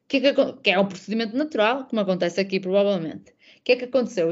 Que 0.07 0.19
é, 0.19 0.35
que, 0.35 0.53
que 0.63 0.71
é 0.71 0.79
um 0.79 0.87
procedimento 0.87 1.37
natural, 1.37 1.87
como 1.87 2.03
acontece 2.03 2.41
aqui, 2.41 2.61
provavelmente. 2.61 3.31
O 3.31 3.63
que 3.65 3.73
é 3.73 3.77
que 3.77 3.85
aconteceu? 3.85 4.29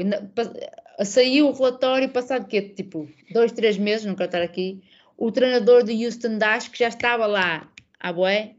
Saiu 1.03 1.47
o 1.47 1.53
relatório 1.53 2.09
passado 2.09 2.47
que 2.47 2.61
tipo 2.61 3.09
dois, 3.31 3.51
três 3.51 3.77
meses, 3.77 4.05
não 4.05 4.15
quero 4.15 4.27
estar 4.27 4.41
aqui, 4.41 4.83
o 5.17 5.31
treinador 5.31 5.83
de 5.83 6.05
Houston 6.05 6.37
Dash, 6.37 6.67
que 6.67 6.79
já 6.79 6.89
estava 6.89 7.25
lá 7.25 7.71
à 7.99 8.11
boé, 8.11 8.55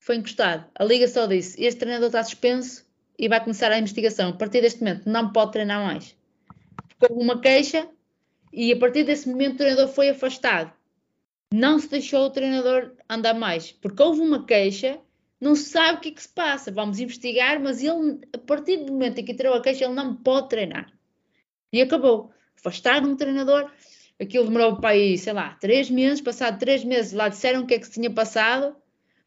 foi 0.00 0.16
encostado. 0.16 0.64
A 0.74 0.82
Liga 0.82 1.06
só 1.06 1.26
disse: 1.26 1.62
este 1.62 1.78
treinador 1.78 2.08
está 2.08 2.24
suspenso 2.24 2.84
e 3.18 3.28
vai 3.28 3.38
começar 3.38 3.70
a 3.70 3.78
investigação. 3.78 4.30
A 4.30 4.32
partir 4.32 4.62
deste 4.62 4.80
momento, 4.80 5.08
não 5.08 5.30
pode 5.30 5.52
treinar 5.52 5.84
mais. 5.84 6.16
Houve 7.00 7.22
uma 7.22 7.40
queixa 7.40 7.86
e 8.52 8.72
a 8.72 8.78
partir 8.78 9.04
desse 9.04 9.28
momento 9.28 9.54
o 9.54 9.58
treinador 9.58 9.88
foi 9.88 10.08
afastado. 10.08 10.72
Não 11.52 11.78
se 11.78 11.88
deixou 11.88 12.26
o 12.26 12.30
treinador 12.30 12.92
andar 13.08 13.34
mais, 13.34 13.72
porque 13.72 14.02
houve 14.02 14.20
uma 14.20 14.44
queixa, 14.44 14.98
não 15.40 15.54
se 15.54 15.64
sabe 15.70 15.98
o 15.98 16.00
que 16.00 16.08
é 16.08 16.12
que 16.12 16.22
se 16.22 16.28
passa. 16.28 16.70
Vamos 16.70 16.98
investigar, 16.98 17.60
mas 17.60 17.82
ele, 17.82 18.20
a 18.32 18.38
partir 18.38 18.78
do 18.78 18.92
momento 18.92 19.18
em 19.18 19.24
que 19.24 19.34
tirou 19.34 19.54
a 19.54 19.62
queixa, 19.62 19.84
ele 19.84 19.94
não 19.94 20.14
pode 20.16 20.48
treinar. 20.48 20.90
E 21.72 21.80
acabou. 21.82 22.30
Afastaram 22.58 23.12
o 23.12 23.16
treinador. 23.16 23.70
Aquilo 24.20 24.46
demorou 24.46 24.76
para 24.76 24.90
aí, 24.90 25.18
sei 25.18 25.32
lá, 25.32 25.56
três 25.60 25.90
meses. 25.90 26.20
Passado 26.20 26.58
três 26.58 26.84
meses, 26.84 27.12
lá 27.12 27.28
disseram 27.28 27.62
o 27.62 27.66
que 27.66 27.74
é 27.74 27.78
que 27.78 27.86
se 27.86 27.92
tinha 27.92 28.10
passado 28.10 28.76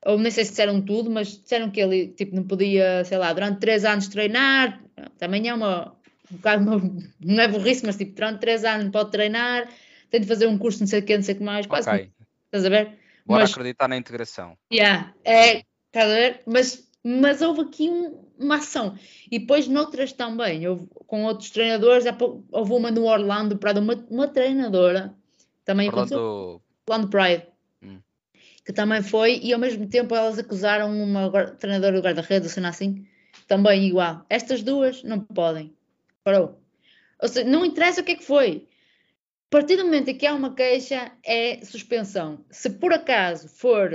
ou 0.06 0.18
nem 0.18 0.32
sei 0.32 0.44
se 0.46 0.52
disseram 0.52 0.82
tudo, 0.82 1.10
mas 1.10 1.40
disseram 1.40 1.70
que 1.72 1.80
ele 1.80 2.08
tipo, 2.10 2.36
não 2.36 2.44
podia, 2.44 3.04
sei 3.06 3.18
lá, 3.18 3.32
durante 3.34 3.60
três 3.60 3.86
anos 3.86 4.08
treinar, 4.08 4.82
também 5.18 5.48
é 5.50 5.54
uma, 5.54 5.96
um 6.32 6.36
bocado, 6.36 6.64
uma, 6.64 6.78
não 7.24 7.44
é 7.44 7.48
burrice, 7.48 7.86
mas 7.86 7.96
tipo, 7.98 8.14
durante 8.16 8.40
três 8.40 8.64
anos 8.66 8.86
não 8.86 8.92
pode 8.92 9.12
treinar, 9.12 9.70
tem 10.10 10.22
de 10.22 10.28
fazer 10.28 10.48
um 10.48 10.58
curso 10.58 10.80
não 10.82 10.88
sei 10.88 11.00
o 11.00 11.04
que, 11.04 11.16
não 11.16 11.24
sei 11.24 11.36
o 11.36 11.38
que 11.38 11.44
mais, 11.44 11.66
quase, 11.66 11.90
Ok. 11.90 12.12
estás 12.46 12.66
a 12.66 12.70
ver? 12.70 12.98
Bora 13.26 13.42
Mas- 13.42 13.52
acreditar 13.52 13.88
na 13.88 13.98
integração. 13.98 14.58
Yeah, 14.72 15.14
é, 15.24 15.64
estás 15.88 16.12
a 16.12 16.14
ver? 16.14 16.42
Mas, 16.46 16.90
mas 17.04 17.42
houve 17.42 17.62
aqui 17.62 17.90
um- 17.90 18.22
uma 18.38 18.56
ação. 18.56 18.98
E 19.32 19.40
depois 19.40 19.68
noutras 19.68 20.12
também, 20.12 20.68
houve, 20.68 20.86
com 21.08 21.24
outros 21.24 21.50
treinadores, 21.50 22.04
houve 22.52 22.74
uma 22.74 22.92
no 22.92 23.06
Orlando 23.06 23.58
uma, 23.80 24.06
uma 24.10 24.28
treinadora, 24.28 25.14
também 25.64 25.88
aconteceu, 25.88 26.20
Orlando, 26.20 26.62
Orlando 26.90 27.08
Pride. 27.10 27.53
Que 28.66 28.72
também 28.72 29.02
foi, 29.02 29.40
e 29.44 29.54
ao 29.54 29.60
mesmo 29.60 29.88
tempo 29.88 30.16
elas 30.16 30.40
acusaram 30.40 30.92
uma 30.92 31.30
treinadora 31.56 31.98
do 31.98 32.04
guarda-redes, 32.04 32.52
seja, 32.52 32.68
assim, 32.68 33.06
também 33.48 33.88
igual. 33.88 34.26
Estas 34.30 34.64
duas 34.64 35.04
não 35.04 35.20
podem. 35.20 35.76
Parou. 36.24 36.62
Ou 37.22 37.28
seja, 37.28 37.50
não 37.50 37.66
interessa 37.66 38.02
o 38.02 38.04
que 38.04 38.14
é 38.14 38.16
que 38.16 38.24
foi. 38.24 38.68
A 39.48 39.50
partir 39.50 39.76
do 39.76 39.86
momento 39.86 40.10
em 40.10 40.18
que 40.18 40.26
há 40.26 40.34
uma 40.34 40.56
queixa, 40.56 41.12
é 41.24 41.64
suspensão. 41.64 42.44
Se 42.50 42.70
por 42.70 42.94
acaso 42.94 43.48
for 43.50 43.94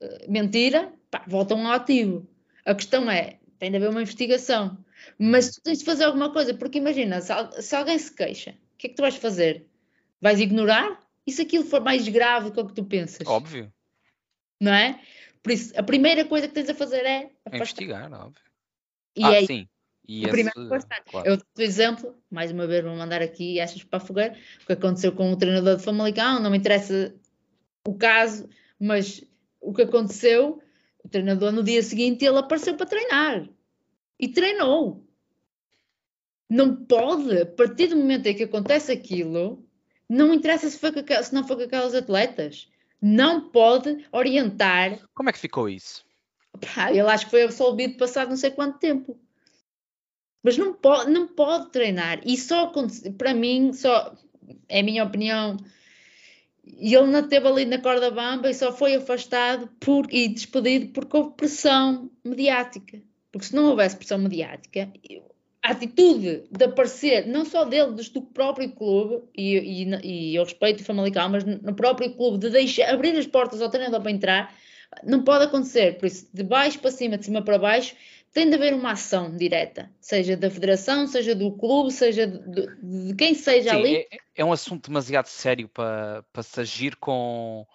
eh, 0.00 0.26
mentira, 0.28 0.92
pá, 1.10 1.24
voltam 1.26 1.66
ao 1.66 1.72
ativo. 1.72 2.28
A 2.64 2.74
questão 2.74 3.10
é, 3.10 3.38
tem 3.58 3.70
de 3.70 3.76
haver 3.76 3.90
uma 3.90 4.02
investigação. 4.02 4.78
Mas 5.18 5.50
tu 5.50 5.62
tens 5.62 5.78
de 5.78 5.84
fazer 5.84 6.04
alguma 6.04 6.32
coisa, 6.32 6.54
porque 6.54 6.78
imagina, 6.78 7.20
se, 7.20 7.32
se 7.62 7.74
alguém 7.74 7.98
se 7.98 8.14
queixa, 8.14 8.50
o 8.50 8.76
que 8.76 8.86
é 8.86 8.90
que 8.90 8.96
tu 8.96 9.02
vais 9.02 9.16
fazer? 9.16 9.66
Vais 10.20 10.38
ignorar? 10.40 11.00
E 11.26 11.32
se 11.32 11.42
aquilo 11.42 11.64
for 11.64 11.80
mais 11.80 12.06
grave 12.06 12.46
do 12.46 12.52
que 12.52 12.60
o 12.60 12.66
que 12.66 12.74
tu 12.74 12.84
pensas? 12.84 13.26
óbvio, 13.26 13.72
Não 14.60 14.72
é? 14.72 15.00
Por 15.42 15.52
isso, 15.52 15.72
a 15.76 15.82
primeira 15.82 16.24
coisa 16.24 16.46
que 16.46 16.54
tens 16.54 16.68
a 16.68 16.74
fazer 16.74 17.04
é 17.04 17.22
é 17.22 17.30
afastar. 17.46 17.56
investigar, 17.56 18.12
óbvio. 18.12 18.42
E 19.16 19.24
ah, 19.24 19.34
é 19.34 19.46
sim. 19.46 19.68
E 20.06 20.20
o 20.20 20.22
esse, 20.24 20.30
primeiro 20.30 20.86
claro. 21.08 21.28
Eu 21.28 21.36
dou 21.36 21.64
exemplo, 21.64 22.14
mais 22.30 22.50
uma 22.50 22.66
vez 22.66 22.84
vou 22.84 22.96
mandar 22.96 23.22
aqui 23.22 23.60
achas 23.60 23.84
para 23.84 23.98
a 23.98 24.00
fogueira, 24.04 24.36
o 24.62 24.66
que 24.66 24.72
aconteceu 24.72 25.12
com 25.12 25.30
o 25.30 25.36
treinador 25.36 25.76
de 25.76 25.84
Famalicão, 25.84 26.40
não 26.40 26.50
me 26.50 26.58
interessa 26.58 27.14
o 27.86 27.94
caso, 27.94 28.48
mas 28.78 29.24
o 29.60 29.72
que 29.72 29.82
aconteceu, 29.82 30.60
o 31.04 31.08
treinador 31.08 31.52
no 31.52 31.62
dia 31.62 31.82
seguinte 31.82 32.24
ele 32.24 32.38
apareceu 32.38 32.76
para 32.76 32.86
treinar 32.86 33.48
e 34.18 34.28
treinou. 34.28 35.06
Não 36.48 36.84
pode, 36.84 37.42
a 37.42 37.46
partir 37.46 37.86
do 37.86 37.96
momento 37.96 38.26
em 38.26 38.34
que 38.34 38.42
acontece 38.42 38.90
aquilo, 38.90 39.64
não 40.08 40.34
interessa 40.34 40.68
se, 40.68 40.78
foi 40.78 40.92
se 41.22 41.32
não 41.32 41.46
foi 41.46 41.56
com 41.56 41.62
aquelas 41.62 41.94
atletas, 41.94 42.68
não 43.00 43.48
pode 43.50 44.06
orientar 44.12 44.98
Como 45.14 45.30
é 45.30 45.32
que 45.32 45.38
ficou 45.38 45.68
isso? 45.68 46.04
Pá, 46.60 46.90
ele 46.90 47.00
acho 47.00 47.26
que 47.26 47.30
foi 47.30 47.44
absolvido 47.44 47.96
passado 47.96 48.30
não 48.30 48.36
sei 48.36 48.50
quanto 48.50 48.78
tempo. 48.78 49.18
Mas 50.42 50.56
não 50.56 50.72
pode, 50.74 51.10
não 51.10 51.28
pode 51.28 51.70
treinar. 51.70 52.20
E 52.24 52.36
só 52.36 52.72
para 53.16 53.34
mim, 53.34 53.72
só 53.72 54.14
é 54.68 54.80
a 54.80 54.82
minha 54.82 55.04
opinião. 55.04 55.56
E 56.64 56.94
ele 56.94 57.06
não 57.06 57.20
esteve 57.20 57.46
ali 57.46 57.64
na 57.64 57.78
corda 57.78 58.10
bamba 58.10 58.50
e 58.50 58.54
só 58.54 58.72
foi 58.72 58.94
afastado 58.94 59.68
por, 59.80 60.06
e 60.12 60.28
despedido 60.28 60.92
porque 60.92 61.16
houve 61.16 61.36
pressão 61.36 62.10
mediática. 62.24 63.02
Porque 63.30 63.46
se 63.46 63.54
não 63.54 63.66
houvesse 63.66 63.96
pressão 63.96 64.18
mediática, 64.18 64.90
a 65.62 65.72
atitude 65.72 66.44
de 66.50 66.64
aparecer, 66.64 67.26
não 67.26 67.44
só 67.44 67.64
dele, 67.64 67.92
mas 67.94 68.08
do 68.08 68.22
próprio 68.22 68.70
clube, 68.72 69.22
e, 69.36 69.84
e, 69.84 70.06
e 70.06 70.34
eu 70.36 70.44
respeito 70.44 70.80
o 70.80 70.84
Famalicão, 70.84 71.28
mas 71.28 71.44
no 71.44 71.74
próprio 71.74 72.14
clube, 72.14 72.38
de 72.38 72.50
deixar, 72.50 72.92
abrir 72.92 73.16
as 73.16 73.26
portas 73.26 73.60
ao 73.60 73.68
treinador 73.68 74.00
para 74.00 74.10
entrar, 74.10 74.54
não 75.04 75.22
pode 75.22 75.44
acontecer. 75.44 75.98
Por 75.98 76.06
isso, 76.06 76.28
de 76.32 76.42
baixo 76.42 76.78
para 76.78 76.90
cima, 76.90 77.18
de 77.18 77.26
cima 77.26 77.42
para 77.42 77.58
baixo, 77.58 77.94
tem 78.32 78.48
de 78.48 78.54
haver 78.54 78.72
uma 78.72 78.92
ação 78.92 79.36
direta, 79.36 79.90
seja 80.00 80.36
da 80.36 80.48
federação, 80.50 81.06
seja 81.06 81.34
do 81.34 81.52
clube, 81.52 81.92
seja 81.92 82.26
de, 82.26 83.08
de- 83.08 83.14
quem 83.16 83.34
seja 83.34 83.72
Sim, 83.72 83.80
ali. 83.80 83.96
é, 83.96 84.06
é 84.36 84.44
um 84.44 84.52
assunto 84.52 84.88
demasiado 84.88 85.26
sério 85.26 85.68
para, 85.68 86.24
para 86.32 86.42
se 86.42 86.60
agir 86.60 86.96
com, 86.96 87.66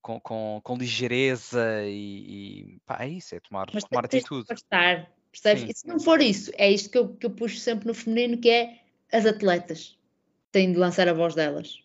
com, 0.00 0.18
com, 0.20 0.60
com 0.62 0.76
ligeireza 0.76 1.82
e, 1.84 2.76
e 2.76 2.80
pá, 2.86 2.98
é 3.00 3.08
isso, 3.08 3.34
é 3.34 3.40
tomar, 3.40 3.66
Mas 3.72 3.84
tomar 3.84 4.04
atitude. 4.04 4.44
afastar, 4.48 5.10
percebes? 5.32 5.62
Sim. 5.62 5.68
E 5.70 5.74
se 5.74 5.86
não 5.88 5.98
for 5.98 6.20
isso, 6.20 6.52
é 6.56 6.70
isto 6.70 6.90
que 6.90 6.98
eu, 6.98 7.08
que 7.08 7.26
eu 7.26 7.30
puxo 7.30 7.58
sempre 7.58 7.88
no 7.88 7.94
feminino, 7.94 8.38
que 8.38 8.50
é 8.50 8.78
as 9.10 9.26
atletas 9.26 9.98
têm 10.52 10.72
de 10.72 10.78
lançar 10.78 11.08
a 11.08 11.12
voz 11.12 11.34
delas. 11.34 11.82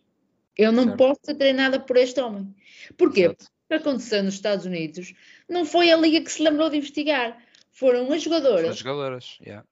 Eu 0.56 0.72
não 0.72 0.84
Certo. 0.84 0.98
posso 0.98 1.20
ser 1.24 1.36
treinada 1.36 1.80
por 1.80 1.98
este 1.98 2.20
homem. 2.20 2.54
Porquê? 2.98 3.22
Exato. 3.22 3.46
O 3.46 3.68
que 3.70 3.74
aconteceu 3.74 4.24
nos 4.24 4.36
Estados 4.36 4.66
Unidos 4.66 5.14
não 5.50 5.66
foi 5.66 5.92
a 5.92 5.98
liga 5.98 6.22
que 6.22 6.32
se 6.32 6.42
lembrou 6.42 6.70
de 6.70 6.78
investigar, 6.78 7.38
foram 7.72 8.12
as 8.12 8.24
jogadoras. 8.24 8.72
As 8.72 8.78
jogadoras, 8.78 9.38
yeah. 9.42 9.66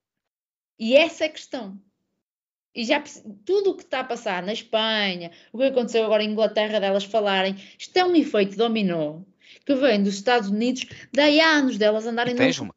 E 0.78 0.96
essa 0.96 1.24
é 1.24 1.28
a 1.28 1.32
questão. 1.32 1.80
E 2.74 2.84
já 2.84 3.02
tudo 3.46 3.72
o 3.72 3.76
que 3.76 3.84
está 3.84 4.02
a 4.02 4.04
passar 4.04 4.44
na 4.44 4.52
Espanha, 4.52 5.32
o 5.54 5.58
que 5.58 5.64
aconteceu 5.64 6.04
agora 6.04 6.24
em 6.24 6.30
Inglaterra, 6.30 6.80
delas 6.80 7.06
falarem, 7.06 7.56
isto 7.80 7.96
é 7.96 8.04
um 8.04 8.14
efeito 8.16 8.58
dominó 8.58 9.22
que 9.66 9.76
vem 9.76 10.04
dos 10.04 10.16
Estados 10.16 10.50
Unidos, 10.50 10.86
daí 11.14 11.40
há 11.40 11.52
anos 11.52 11.78
delas 11.78 12.06
andarem 12.06 12.36
tens 12.36 12.60
uma, 12.60 12.68
luta. 12.68 12.75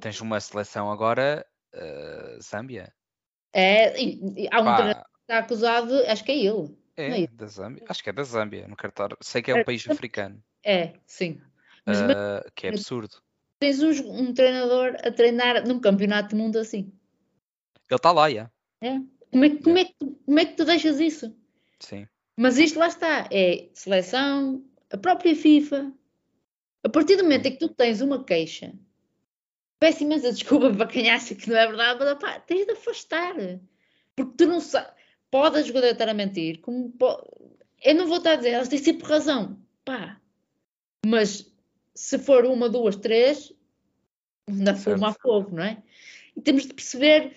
Tens 0.00 0.20
uma 0.20 0.40
seleção 0.40 0.90
agora, 0.90 1.44
eh, 1.72 2.38
Zâmbia. 2.42 2.92
É, 3.52 4.00
e- 4.00 4.44
e 4.44 4.48
há 4.50 4.60
um 4.60 4.64
Pá, 4.64 4.76
treinador 4.76 5.04
que 5.04 5.20
está 5.22 5.38
acusado, 5.38 5.94
acho 6.06 6.24
que 6.24 6.32
é 6.32 6.36
ele. 6.38 6.76
é 6.96 7.22
é, 7.22 7.26
da 7.26 7.46
Zâmbia. 7.46 7.84
Acho 7.88 8.02
que 8.02 8.10
é 8.10 8.12
da 8.12 8.22
Zâmbia, 8.22 8.66
quero 8.76 8.88
estar. 8.90 9.08
Sei 9.20 9.42
que 9.42 9.50
é 9.50 9.54
um 9.54 9.58
É, 9.58 9.64
país 9.64 9.86
africano, 9.88 10.42
É, 10.64 10.94
sim. 11.06 11.40
Mas 11.86 12.00
eh, 12.00 12.50
que 12.54 12.66
é 12.66 12.70
absurdo. 12.70 13.16
tens 13.60 13.82
um, 13.82 13.90
um 14.20 14.34
treinador 14.34 14.96
a 15.02 15.10
treinar 15.10 15.66
num 15.66 15.80
campeonato 15.80 16.30
do 16.30 16.36
mundo 16.36 16.58
assim. 16.58 16.92
Ele 17.90 17.96
está 17.96 18.12
lá, 18.12 18.28
yeah. 18.28 18.50
Como 19.30 19.44
é, 19.44 19.50
como, 19.56 19.78
é 19.78 19.84
que, 19.84 19.94
como 20.26 20.38
é 20.38 20.44
que 20.44 20.54
tu 20.56 20.64
deixas 20.64 21.00
isso? 21.00 21.34
sim. 21.80 22.06
Mas 22.36 22.58
isto 22.58 22.78
lá 22.78 22.86
está, 22.86 23.28
é 23.32 23.68
seleção, 23.74 24.64
a 24.90 24.96
própria 24.96 25.34
FIFA. 25.34 25.92
A 26.84 26.88
partir 26.88 27.16
do 27.16 27.24
momento 27.24 27.46
em 27.46 27.52
que 27.52 27.58
tu 27.58 27.68
tens 27.68 28.00
uma 28.00 28.24
queixa, 28.24 28.72
peço 29.78 30.02
imensa 30.02 30.32
desculpa 30.32 30.72
para 30.72 30.86
quem 30.86 31.10
acha 31.10 31.34
que 31.34 31.48
não 31.48 31.56
é 31.56 31.66
verdade, 31.66 31.98
mas 32.00 32.18
pá, 32.18 32.40
tens 32.40 32.66
de 32.66 32.72
afastar. 32.72 33.34
Porque 34.16 34.34
tu 34.36 34.46
não 34.46 34.60
sabes. 34.60 34.92
Pode 35.30 35.58
a 35.58 35.62
jogadora 35.62 35.92
estar 35.92 36.08
a 36.08 36.14
mentir, 36.14 36.60
como 36.60 36.90
pode... 36.92 37.22
eu 37.84 37.94
não 37.94 38.06
vou 38.06 38.16
estar 38.16 38.32
a 38.32 38.36
dizer, 38.36 38.50
elas 38.50 38.68
têm 38.68 38.78
sempre 38.78 39.06
razão, 39.06 39.58
pá. 39.84 40.18
Mas 41.06 41.52
se 41.94 42.18
for 42.18 42.46
uma, 42.46 42.68
duas, 42.68 42.96
três, 42.96 43.52
ainda 44.48 44.74
fogo 44.74 45.04
a 45.04 45.12
fogo, 45.12 45.56
não 45.56 45.62
é? 45.62 45.82
E 46.36 46.40
temos 46.40 46.66
de 46.66 46.72
perceber, 46.72 47.32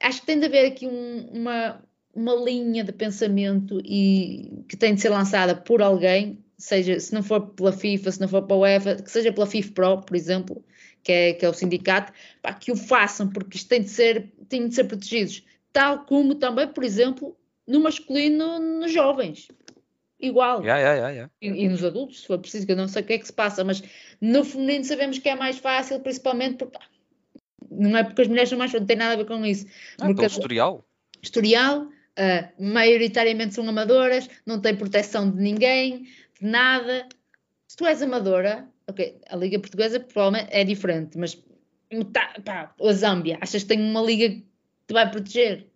acho 0.00 0.20
que 0.20 0.26
tem 0.26 0.40
de 0.40 0.46
haver 0.46 0.66
aqui 0.66 0.86
um, 0.86 1.28
uma, 1.32 1.82
uma 2.14 2.34
linha 2.34 2.82
de 2.82 2.92
pensamento 2.92 3.80
e 3.84 4.64
que 4.68 4.76
tem 4.76 4.94
de 4.94 5.00
ser 5.00 5.10
lançada 5.10 5.54
por 5.54 5.82
alguém, 5.82 6.44
seja 6.58 6.98
se 6.98 7.12
não 7.12 7.22
for 7.22 7.48
pela 7.50 7.72
FIFA, 7.72 8.10
se 8.10 8.20
não 8.20 8.28
for 8.28 8.42
pela 8.42 8.60
UEFA, 8.60 8.96
que 8.96 9.10
seja 9.10 9.32
pela 9.32 9.46
FIFA 9.46 9.72
Pro, 9.72 10.00
por 10.00 10.16
exemplo, 10.16 10.64
que 11.06 11.12
é, 11.12 11.32
que 11.34 11.46
é 11.46 11.48
o 11.48 11.54
sindicato, 11.54 12.12
pá, 12.42 12.52
que 12.52 12.72
o 12.72 12.76
façam, 12.76 13.28
porque 13.28 13.56
isto 13.56 13.68
tem 13.68 13.80
de 13.80 13.88
ser, 13.88 14.32
tem 14.48 14.66
de 14.66 14.74
ser 14.74 14.84
protegidos, 14.84 15.44
tal 15.72 16.04
como 16.04 16.34
também, 16.34 16.66
por 16.66 16.82
exemplo, 16.82 17.36
no 17.64 17.78
masculino, 17.78 18.58
nos 18.58 18.92
jovens. 18.92 19.46
Igual. 20.18 20.62
Yeah, 20.62 20.80
yeah, 20.80 21.10
yeah, 21.10 21.30
e, 21.40 21.46
e, 21.46 21.68
nos 21.68 21.84
adultos, 21.84 22.22
se 22.22 22.26
for 22.26 22.40
preciso, 22.40 22.66
que 22.66 22.72
eu 22.72 22.76
não 22.76 22.88
sei 22.88 23.02
o 23.02 23.04
que 23.04 23.12
é 23.12 23.18
que 23.18 23.26
se 23.26 23.32
passa, 23.32 23.62
mas 23.62 23.84
no 24.20 24.44
feminino 24.44 24.84
sabemos 24.84 25.20
que 25.20 25.28
é 25.28 25.36
mais 25.36 25.58
fácil, 25.58 26.00
principalmente 26.00 26.56
porque 26.56 26.78
não 27.70 27.96
é 27.96 28.02
porque 28.02 28.22
as 28.22 28.28
mulheres 28.28 28.48
são 28.48 28.58
mais 28.58 28.72
não 28.72 28.84
tem 28.84 28.96
nada 28.96 29.12
a 29.12 29.16
ver 29.16 29.26
com 29.26 29.46
isso. 29.46 29.64
Ah, 30.00 30.06
porque 30.06 30.26
historial. 30.26 30.84
Historial, 31.22 31.82
uh, 31.82 31.92
maioritariamente 32.58 33.54
são 33.54 33.68
amadoras, 33.68 34.28
não 34.44 34.60
têm 34.60 34.74
proteção 34.74 35.30
de 35.30 35.40
ninguém, 35.40 36.08
de 36.40 36.48
nada. 36.48 37.08
Se 37.68 37.76
tu 37.76 37.86
és 37.86 38.02
amadora, 38.02 38.68
ok, 38.88 39.20
a 39.28 39.36
Liga 39.36 39.58
Portuguesa 39.58 40.00
provavelmente 40.00 40.48
é 40.52 40.64
diferente, 40.64 41.18
mas 41.18 41.42
tá, 42.12 42.34
pá, 42.44 42.74
a 42.80 42.92
Zâmbia, 42.92 43.38
achas 43.40 43.62
que 43.62 43.68
tem 43.68 43.80
uma 43.80 44.00
liga 44.00 44.28
que 44.28 44.44
te 44.86 44.92
vai 44.92 45.10
proteger? 45.10 45.66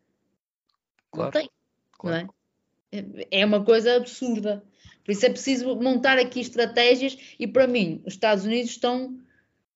Claro. 1.10 1.26
Não 1.26 1.40
tem, 1.40 1.50
claro. 1.92 2.26
não 2.26 2.98
é? 2.98 3.26
É 3.30 3.44
uma 3.44 3.64
coisa 3.64 3.96
absurda. 3.96 4.64
Por 5.04 5.12
isso 5.12 5.26
é 5.26 5.30
preciso 5.30 5.76
montar 5.76 6.18
aqui 6.18 6.40
estratégias 6.40 7.16
e 7.38 7.46
para 7.46 7.66
mim 7.66 8.02
os 8.04 8.14
Estados 8.14 8.44
Unidos 8.44 8.70
estão 8.70 9.18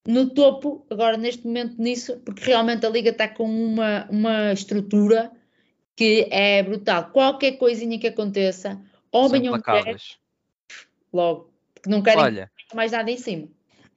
no 0.07 0.31
topo 0.31 0.85
agora 0.91 1.17
neste 1.17 1.47
momento 1.47 1.81
nisso, 1.81 2.21
porque 2.25 2.45
realmente 2.45 2.85
a 2.85 2.91
liga 2.91 3.11
está 3.11 3.27
com 3.29 3.45
uma, 3.45 4.07
uma 4.11 4.53
estrutura 4.53 5.33
que 5.97 6.29
é 6.31 6.63
brutal. 6.63 7.11
Qualquer 7.11 7.53
coisinha 7.53 7.99
que 7.99 8.09
aconteça, 8.09 8.81
homem 9.11 9.49
ou 9.49 9.57
mulher, 9.57 9.97
logo, 11.13 11.53
porque 11.75 11.89
não 11.89 12.03
querem 12.03 12.23
Olha, 12.23 12.51
mais 12.75 12.93
nada 12.93 13.11
em 13.11 13.17
cima. 13.17 13.49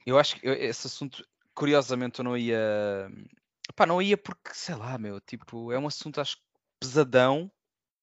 Eu 0.06 0.18
acho 0.18 0.36
que 0.36 0.46
eu, 0.46 0.54
esse 0.54 0.86
assunto, 0.86 1.26
curiosamente, 1.54 2.20
eu 2.20 2.24
não 2.24 2.36
ia. 2.36 3.10
Pá, 3.76 3.84
não 3.84 4.00
ia 4.00 4.16
porque, 4.16 4.54
sei 4.54 4.74
lá, 4.74 4.96
meu, 4.96 5.20
tipo, 5.20 5.70
é 5.72 5.78
um 5.78 5.86
assunto, 5.86 6.20
acho 6.20 6.38
pesadão, 6.80 7.50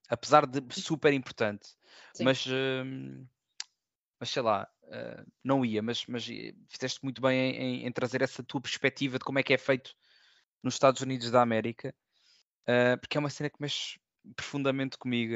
apesar 0.10 0.46
de 0.46 0.62
super 0.80 1.14
importante. 1.14 1.70
Mas, 2.20 2.46
uh, 2.46 3.28
mas 4.20 4.30
sei 4.30 4.42
lá, 4.42 4.68
uh, 4.84 5.32
não 5.44 5.66
ia, 5.66 5.82
mas, 5.82 6.06
mas 6.06 6.26
fizeste 6.70 7.00
muito 7.04 7.22
bem 7.22 7.56
em, 7.56 7.86
em, 7.88 7.92
trazer 7.92 8.22
essa 8.22 8.44
tua 8.44 8.62
perspectiva 8.62 9.18
de 9.18 9.26
como 9.26 9.40
é 9.40 9.44
que 9.44 9.54
é 9.54 9.58
feito 9.58 9.96
nos 10.62 10.76
Estados 10.76 11.02
Unidos 11.02 11.32
da 11.32 11.42
América 11.42 11.94
uh, 12.64 12.98
porque 13.00 13.18
é 13.18 13.20
uma 13.20 13.30
cena 13.30 13.50
que 13.50 13.62
mexe 13.62 14.00
profundamente 14.36 14.98
comigo. 14.98 15.36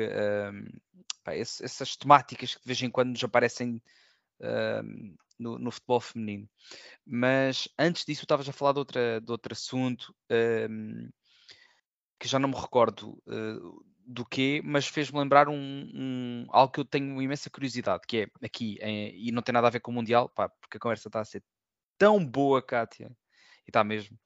Pá, 1.24 1.36
esse, 1.36 1.64
essas 1.64 1.96
temáticas 1.96 2.56
que 2.56 2.62
de 2.62 2.68
vez 2.68 2.82
em 2.82 2.90
quando 2.90 3.10
nos 3.12 3.24
aparecem 3.24 3.82
no, 5.40 5.58
no, 5.58 5.72
futebol 5.72 6.02
feminino. 6.02 6.50
Mas 7.06 7.68
antes 7.78 8.06
disso, 8.06 8.24
estavas 8.24 8.48
a 8.50 8.54
falar 8.54 8.74
de, 8.74 8.80
outra, 8.80 9.22
de 9.22 9.32
outro 9.32 9.54
assunto 9.54 10.14
que 12.20 12.28
já 12.28 12.38
não 12.38 12.50
me 12.50 12.56
recordo 12.56 13.18
do 14.10 14.26
que, 14.26 14.60
mas 14.66 14.88
fez-me 14.88 15.20
lembrar 15.20 15.48
um, 15.48 15.56
um, 15.56 16.48
algo 16.50 16.74
que 16.74 16.80
eu 16.80 16.86
tenho 16.86 17.22
imensa 17.22 17.48
curiosidade, 17.48 18.02
que 18.08 18.18
é 18.22 18.28
aqui, 18.44 18.76
é, 18.82 19.12
e 19.16 19.32
não 19.32 19.44
tem 19.44 19.54
nada 19.54 19.68
a 19.68 19.70
ver 19.70 19.82
com 19.82 19.92
o 19.92 19.94
Mundial, 19.94 20.28
pá, 20.30 20.50
porque 20.50 20.78
a 20.78 20.80
conversa 20.80 21.10
está 21.10 21.20
a 21.22 21.26
ser 21.26 21.44
tão 21.96 22.26
boa, 22.26 22.60
Kátia, 22.60 23.16
e 23.68 23.70
está 23.70 23.84
mesmo, 23.84 24.18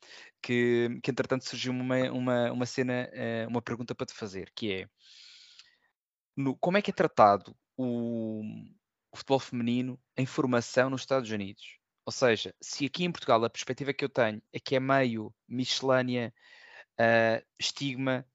que, 0.41 0.87
que 1.03 1.11
entretanto 1.11 1.43
surgiu 1.43 1.73
uma, 1.73 1.97
uma, 2.11 2.51
uma 2.53 2.65
cena, 2.65 3.09
uh, 3.11 3.49
uma 3.49 3.61
pergunta 3.61 3.93
para 3.93 4.05
te 4.05 4.13
fazer, 4.13 4.49
que 4.55 4.71
é 4.71 4.87
no, 6.37 6.55
como 6.57 6.77
é 6.77 6.81
que 6.81 6.91
é 6.91 6.93
tratado 6.93 7.53
o, 7.75 8.41
o, 9.13 9.17
futebol 9.17 9.39
feminino 9.39 9.99
em 10.17 10.25
formação 10.25 10.89
nos 10.89 11.01
Estados 11.01 11.29
Unidos? 11.29 11.77
Ou 12.05 12.11
seja, 12.11 12.53
se 12.61 12.85
aqui 12.85 13.05
em 13.05 13.11
Portugal 13.11 13.43
a 13.43 13.49
perspectiva 13.49 13.93
que 13.93 14.03
eu 14.03 14.09
tenho 14.09 14.41
é 14.51 14.59
que 14.59 14.75
é 14.75 14.79
meio 14.79 15.33
miscelânea, 15.47 16.33
uh, 16.99 17.45
estigma, 17.59 18.25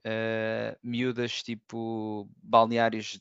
uh, 0.00 0.78
miúdas 0.82 1.42
tipo 1.42 2.28
balneários 2.42 3.20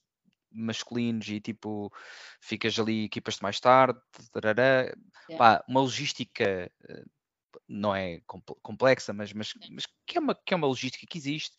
masculinos 0.52 1.28
e 1.28 1.42
tipo 1.42 1.92
ficas 2.40 2.78
ali 2.80 3.06
equipas 3.06 3.36
de 3.36 3.44
mais 3.44 3.60
tarde, 3.60 4.00
tarará, 4.32 4.94
yeah. 5.30 5.38
pá, 5.38 5.66
uma 5.68 5.82
logística 5.82 6.72
não 7.68 7.96
é 7.96 8.22
complexa, 8.62 9.14
mas, 9.14 9.34
mas, 9.34 9.54
mas 9.70 9.86
que, 10.06 10.18
é 10.18 10.22
uma, 10.22 10.36
que 10.36 10.54
é 10.54 10.58
uma 10.58 10.68
logística 10.68 11.06
que 11.08 11.18
existe, 11.18 11.56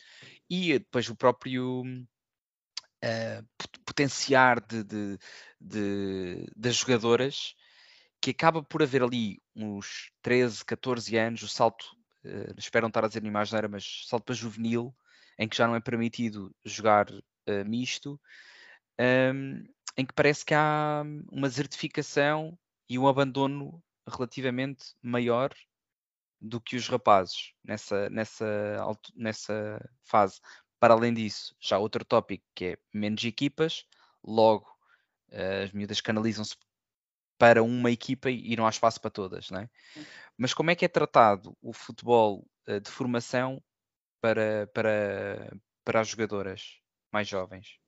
e 0.49 0.79
depois 0.79 1.09
o 1.09 1.17
próprio 1.17 1.83
uh, 3.07 3.47
potenciar 3.85 4.61
de, 4.61 4.83
de, 4.83 5.19
de, 5.61 6.47
das 6.57 6.77
jogadoras, 6.77 7.55
que 8.21 8.31
acaba 8.31 8.63
por 8.63 8.83
haver 8.83 9.03
ali 9.03 9.41
uns 9.55 10.11
13, 10.23 10.65
14 10.65 11.17
anos, 11.17 11.43
o 11.43 11.49
salto, 11.49 11.85
uh, 12.25 12.55
espero 12.59 12.85
não 12.85 12.89
estar 12.89 13.05
a 13.05 13.09
dizer 13.09 13.23
nenhuma 13.23 13.41
asneira, 13.41 13.69
mas 13.69 14.05
salto 14.07 14.25
para 14.25 14.35
juvenil, 14.35 14.95
em 15.39 15.49
que 15.49 15.57
já 15.57 15.67
não 15.67 15.77
é 15.77 15.81
permitido 15.81 16.55
jogar 16.65 17.11
uh, 17.11 17.65
misto, 17.65 18.21
um, 18.99 19.65
em 19.97 20.05
que 20.05 20.15
parece 20.15 20.45
que 20.45 20.55
há 20.55 21.03
uma 21.31 21.49
desertificação 21.49 22.59
e 22.89 22.99
um 22.99 23.07
abandono 23.07 23.83
relativamente 24.07 24.95
maior 25.03 25.53
do 26.41 26.61
que 26.61 26.77
os 26.77 26.89
rapazes 26.89 27.53
nessa, 27.65 28.09
nessa, 28.11 28.47
nessa 29.15 29.91
fase. 30.05 30.41
Para 30.79 30.95
além 30.95 31.15
disso, 31.15 31.55
já 31.61 31.79
outro 31.79 32.05
tópico 32.05 32.45
que 32.55 32.65
é 32.65 32.79
menos 32.93 33.25
equipas, 33.25 33.85
logo 34.23 34.67
uh, 35.31 35.65
as 35.65 35.73
miúdas 35.73 36.01
canalizam-se 36.01 36.57
para 37.39 37.63
uma 37.63 37.91
equipa 37.91 38.31
e 38.31 38.57
não 38.57 38.67
há 38.67 38.71
espaço 38.71 39.01
para 39.01 39.11
todas, 39.11 39.51
não 39.51 39.61
é? 39.61 39.71
Mas 40.37 40.55
como 40.55 40.71
é 40.71 40.75
que 40.75 40.85
é 40.85 40.89
tratado 40.89 41.57
o 41.63 41.73
futebol 41.73 42.47
uh, 42.69 42.81
de 42.81 42.91
formação 42.91 43.63
para, 44.21 44.67
para, 44.75 45.57
para 45.85 46.01
as 46.01 46.09
jogadoras 46.09 46.81
mais 47.13 47.29
jovens? 47.29 47.79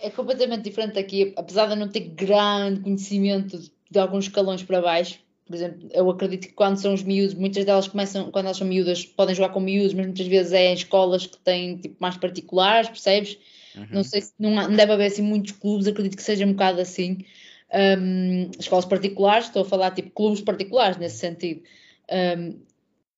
É 0.00 0.10
completamente 0.10 0.62
diferente 0.62 0.98
aqui, 0.98 1.34
apesar 1.36 1.66
de 1.66 1.72
eu 1.72 1.76
não 1.76 1.88
ter 1.88 2.08
grande 2.10 2.80
conhecimento 2.80 3.58
de 3.90 3.98
alguns 3.98 4.26
escalões 4.26 4.62
para 4.62 4.80
baixo, 4.80 5.20
por 5.48 5.56
exemplo, 5.56 5.88
eu 5.92 6.10
acredito 6.10 6.46
que 6.46 6.52
quando 6.52 6.76
são 6.76 6.92
os 6.92 7.02
miúdos, 7.02 7.34
muitas 7.34 7.64
delas 7.64 7.88
começam, 7.88 8.30
quando 8.30 8.44
elas 8.44 8.58
são 8.58 8.66
miúdas, 8.66 9.06
podem 9.06 9.34
jogar 9.34 9.48
com 9.48 9.60
miúdos, 9.60 9.94
mas 9.94 10.04
muitas 10.04 10.26
vezes 10.26 10.52
é 10.52 10.70
em 10.70 10.74
escolas 10.74 11.26
que 11.26 11.38
têm 11.38 11.78
tipo 11.78 11.96
mais 11.98 12.18
particulares, 12.18 12.90
percebes? 12.90 13.38
Uhum. 13.74 13.86
Não 13.90 14.04
sei 14.04 14.20
se 14.20 14.34
não, 14.38 14.50
não, 14.50 14.70
deve 14.70 14.92
haver 14.92 15.06
assim 15.06 15.22
muitos 15.22 15.52
clubes, 15.52 15.86
acredito 15.86 16.16
que 16.16 16.22
seja 16.22 16.44
um 16.44 16.52
bocado 16.52 16.82
assim. 16.82 17.24
Um, 17.72 18.50
escolas 18.58 18.84
particulares, 18.84 19.46
estou 19.46 19.62
a 19.62 19.64
falar 19.64 19.90
tipo 19.92 20.10
clubes 20.10 20.42
particulares 20.42 20.98
nesse 20.98 21.16
sentido. 21.16 21.62
Um, 22.38 22.60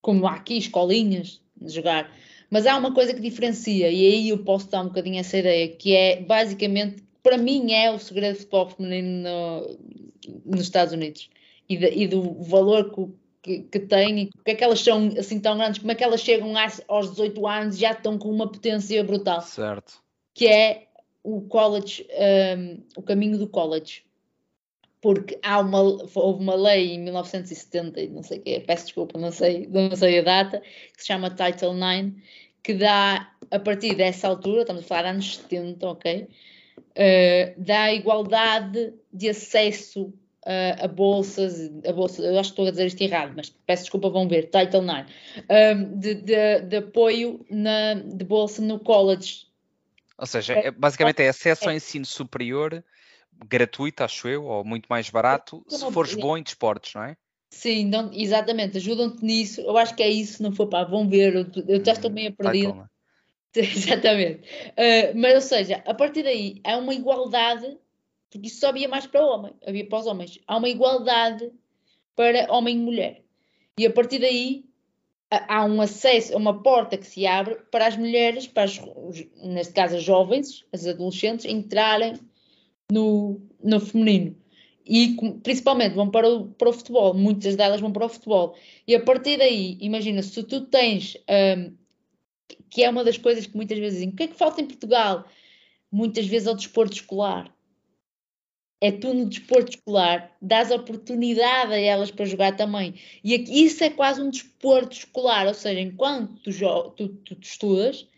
como 0.00 0.26
há 0.28 0.34
aqui 0.34 0.56
escolinhas 0.56 1.40
de 1.60 1.74
jogar. 1.74 2.12
Mas 2.48 2.64
há 2.64 2.76
uma 2.76 2.94
coisa 2.94 3.12
que 3.12 3.20
diferencia, 3.20 3.90
e 3.90 4.06
aí 4.06 4.28
eu 4.28 4.38
posso 4.38 4.70
dar 4.70 4.82
um 4.82 4.86
bocadinho 4.86 5.18
essa 5.18 5.36
ideia, 5.36 5.68
que 5.68 5.94
é 5.94 6.20
basicamente, 6.20 7.02
para 7.24 7.36
mim, 7.36 7.72
é 7.72 7.90
o 7.90 7.98
segredo 7.98 8.34
do 8.34 8.38
futebol 8.38 8.68
feminino 8.70 9.28
no, 9.28 9.78
nos 10.46 10.62
Estados 10.62 10.92
Unidos 10.92 11.28
e, 11.70 11.76
de, 11.76 11.86
e 11.86 12.08
do 12.08 12.42
valor 12.42 12.92
que, 12.92 13.06
que, 13.40 13.62
que 13.62 13.78
têm 13.86 14.22
e 14.22 14.26
porque 14.26 14.50
é 14.50 14.54
que 14.56 14.64
elas 14.64 14.80
são 14.80 15.08
assim 15.16 15.38
tão 15.38 15.56
grandes, 15.56 15.78
como 15.78 15.92
é 15.92 15.94
que 15.94 16.02
elas 16.02 16.20
chegam 16.20 16.52
aos 16.88 17.10
18 17.10 17.46
anos 17.46 17.76
e 17.76 17.80
já 17.80 17.92
estão 17.92 18.18
com 18.18 18.28
uma 18.28 18.50
potência 18.50 19.02
brutal. 19.04 19.40
Certo. 19.40 20.02
Que 20.34 20.48
é 20.48 20.88
o 21.22 21.42
college, 21.42 22.04
um, 22.58 22.82
o 22.96 23.02
caminho 23.02 23.38
do 23.38 23.46
college. 23.46 24.02
Porque 25.00 25.38
há 25.42 25.60
uma, 25.60 25.80
houve 25.80 26.42
uma 26.42 26.54
lei 26.56 26.94
em 26.94 27.00
1970, 27.00 28.06
não 28.08 28.22
sei 28.22 28.38
o 28.38 28.42
que, 28.42 28.60
peço 28.60 28.86
desculpa, 28.86 29.18
não 29.18 29.32
sei, 29.32 29.66
não 29.68 29.96
sei 29.96 30.18
a 30.18 30.22
data, 30.22 30.60
que 30.60 31.00
se 31.00 31.06
chama 31.06 31.30
Title 31.30 31.74
IX, 31.74 32.12
que 32.62 32.74
dá, 32.74 33.32
a 33.50 33.58
partir 33.58 33.94
dessa 33.94 34.28
altura, 34.28 34.62
estamos 34.62 34.82
a 34.82 34.86
falar 34.86 35.10
anos 35.10 35.36
70, 35.36 35.88
ok? 35.88 36.28
Uh, 36.78 37.54
dá 37.56 37.94
igualdade 37.94 38.92
de 39.10 39.30
acesso 39.30 40.12
uh, 40.50 40.84
a 40.84 40.88
bolsas, 40.88 41.70
a 41.86 41.92
bolsa, 41.92 42.22
eu 42.22 42.38
acho 42.38 42.50
que 42.50 42.52
estou 42.52 42.66
a 42.66 42.70
dizer 42.70 42.86
isto 42.86 43.00
errado, 43.00 43.32
mas 43.36 43.50
peço 43.66 43.84
desculpa, 43.84 44.10
vão 44.10 44.28
ver, 44.28 44.50
Title 44.50 44.82
IX, 44.82 45.06
um, 45.48 45.98
de, 45.98 46.14
de, 46.14 46.60
de, 46.62 46.76
apoio 46.76 47.44
na, 47.48 47.94
de 47.94 48.24
bolsa 48.24 48.60
no 48.60 48.80
college. 48.80 49.46
Ou 50.18 50.26
seja, 50.26 50.54
é, 50.54 50.70
basicamente 50.70 51.22
é 51.22 51.28
acesso 51.28 51.68
ao 51.68 51.74
ensino 51.74 52.04
superior 52.04 52.84
gratuito, 53.48 54.04
acho 54.04 54.28
eu, 54.28 54.44
ou 54.44 54.64
muito 54.64 54.86
mais 54.88 55.08
barato, 55.08 55.64
se 55.66 55.90
fores 55.92 56.14
bom 56.14 56.36
em 56.36 56.42
desportos, 56.42 56.94
não 56.94 57.04
é? 57.04 57.16
Sim, 57.52 57.86
não, 57.86 58.10
exatamente, 58.12 58.76
ajudam-te 58.76 59.24
nisso. 59.24 59.60
Eu 59.62 59.76
acho 59.76 59.94
que 59.94 60.02
é 60.02 60.08
isso, 60.08 60.42
não 60.42 60.52
for 60.52 60.66
pá, 60.66 60.84
vão 60.84 61.08
ver, 61.08 61.34
eu, 61.34 61.46
eu 61.66 61.84
já 61.84 61.92
estou 61.92 62.10
meio 62.10 62.32
perdido. 62.32 62.88
Exatamente. 63.56 64.42
Uh, 64.70 65.16
mas, 65.16 65.34
ou 65.34 65.40
seja, 65.40 65.82
a 65.84 65.92
partir 65.92 66.22
daí 66.22 66.60
há 66.62 66.76
uma 66.76 66.94
igualdade, 66.94 67.76
porque 68.30 68.46
isso 68.46 68.60
só 68.60 68.68
havia 68.68 68.88
mais 68.88 69.06
para 69.06 69.24
o 69.24 69.28
homem, 69.28 69.52
havia 69.66 69.86
para 69.86 69.98
os 69.98 70.06
homens. 70.06 70.38
Há 70.46 70.56
uma 70.56 70.68
igualdade 70.68 71.50
para 72.14 72.50
homem 72.52 72.76
e 72.76 72.80
mulher. 72.80 73.22
E 73.76 73.84
a 73.84 73.90
partir 73.92 74.20
daí 74.20 74.64
há 75.30 75.64
um 75.64 75.80
acesso, 75.80 76.36
uma 76.36 76.62
porta 76.62 76.96
que 76.96 77.06
se 77.06 77.26
abre 77.26 77.56
para 77.70 77.86
as 77.86 77.96
mulheres, 77.96 78.46
para 78.46 78.64
as, 78.64 78.80
neste 79.42 79.72
caso 79.72 79.96
as 79.96 80.02
jovens, 80.02 80.64
as 80.72 80.86
adolescentes, 80.86 81.44
entrarem 81.44 82.14
no, 82.90 83.40
no 83.62 83.80
feminino. 83.80 84.36
E 84.86 85.16
principalmente 85.42 85.94
vão 85.94 86.10
para 86.10 86.28
o, 86.28 86.48
para 86.48 86.68
o 86.68 86.72
futebol, 86.72 87.14
muitas 87.14 87.56
delas 87.56 87.80
vão 87.80 87.92
para 87.92 88.06
o 88.06 88.08
futebol. 88.08 88.56
E 88.86 88.94
a 88.94 89.00
partir 89.00 89.38
daí, 89.38 89.76
imagina, 89.80 90.22
se 90.22 90.42
tu 90.42 90.62
tens, 90.62 91.16
um, 91.28 91.74
que 92.68 92.82
é 92.84 92.90
uma 92.90 93.04
das 93.04 93.18
coisas 93.18 93.46
que 93.46 93.56
muitas 93.56 93.78
vezes 93.78 93.98
dizem, 93.98 94.10
o 94.10 94.16
que 94.16 94.24
é 94.24 94.28
que 94.28 94.36
falta 94.36 94.60
em 94.60 94.66
Portugal? 94.66 95.24
Muitas 95.92 96.26
vezes 96.26 96.46
ao 96.46 96.56
desporto 96.56 96.94
escolar 96.94 97.52
é 98.80 98.90
tu 98.90 99.12
no 99.12 99.28
desporto 99.28 99.70
escolar, 99.70 100.34
dás 100.40 100.70
oportunidade 100.70 101.74
a 101.74 101.78
elas 101.78 102.10
para 102.10 102.24
jogar 102.24 102.56
também. 102.56 102.94
E 103.22 103.34
aqui, 103.34 103.64
isso 103.64 103.84
é 103.84 103.90
quase 103.90 104.22
um 104.22 104.30
desporto 104.30 104.96
escolar, 104.96 105.46
ou 105.46 105.54
seja, 105.54 105.80
enquanto 105.80 106.34
tu, 106.42 106.50
tu, 106.96 107.08
tu, 107.08 107.34
tu 107.36 107.42
estudas, 107.42 108.08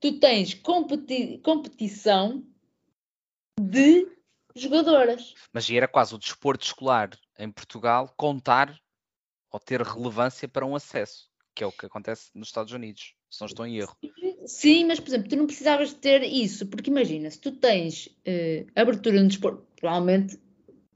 tu 0.00 0.18
tens 0.18 0.54
competi 0.54 1.38
competição 1.38 2.42
de 3.60 4.08
jogadoras. 4.54 5.34
Mas 5.52 5.68
era 5.68 5.86
quase 5.86 6.14
o 6.14 6.18
desporto 6.18 6.64
escolar 6.64 7.10
em 7.38 7.50
Portugal 7.50 8.12
contar 8.16 8.78
ou 9.50 9.60
ter 9.60 9.82
relevância 9.82 10.48
para 10.48 10.66
um 10.66 10.74
acesso, 10.74 11.30
que 11.54 11.62
é 11.62 11.66
o 11.66 11.72
que 11.72 11.86
acontece 11.86 12.30
nos 12.34 12.48
Estados 12.48 12.72
Unidos, 12.72 13.14
se 13.30 13.40
não 13.40 13.46
estou 13.46 13.66
em 13.66 13.76
erro. 13.76 13.96
Sim, 14.00 14.12
mas 14.84 15.00
por 15.00 15.08
exemplo, 15.08 15.28
tu 15.28 15.36
não 15.36 15.46
precisavas 15.46 15.92
ter 15.92 16.22
isso, 16.22 16.66
porque 16.66 16.90
imagina, 16.90 17.30
se 17.30 17.40
tu 17.40 17.52
tens 17.52 18.06
uh, 18.06 18.66
abertura 18.74 19.20
no 19.20 19.28
desporto, 19.28 19.66
provavelmente, 19.76 20.38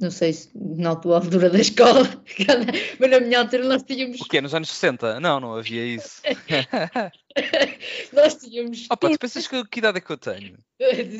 não 0.00 0.10
sei 0.10 0.32
se 0.32 0.50
na 0.54 0.96
tua 0.96 1.16
altura 1.16 1.50
da 1.50 1.60
escola, 1.60 2.02
mas 2.98 3.10
na 3.10 3.20
minha 3.20 3.40
altura 3.40 3.64
nós 3.64 3.82
tínhamos. 3.82 4.20
O 4.20 4.24
quê? 4.24 4.40
Nos 4.40 4.54
anos 4.54 4.70
60? 4.70 5.20
Não, 5.20 5.38
não 5.38 5.54
havia 5.54 5.84
isso. 5.84 6.22
nós 8.12 8.34
tínhamos. 8.36 8.86
Opa, 8.90 9.10
tu 9.10 9.18
pensas 9.18 9.46
que, 9.46 9.62
que 9.66 9.78
idade 9.78 9.98
é 9.98 10.00
que 10.00 10.10
eu 10.10 10.16
tenho? 10.16 10.56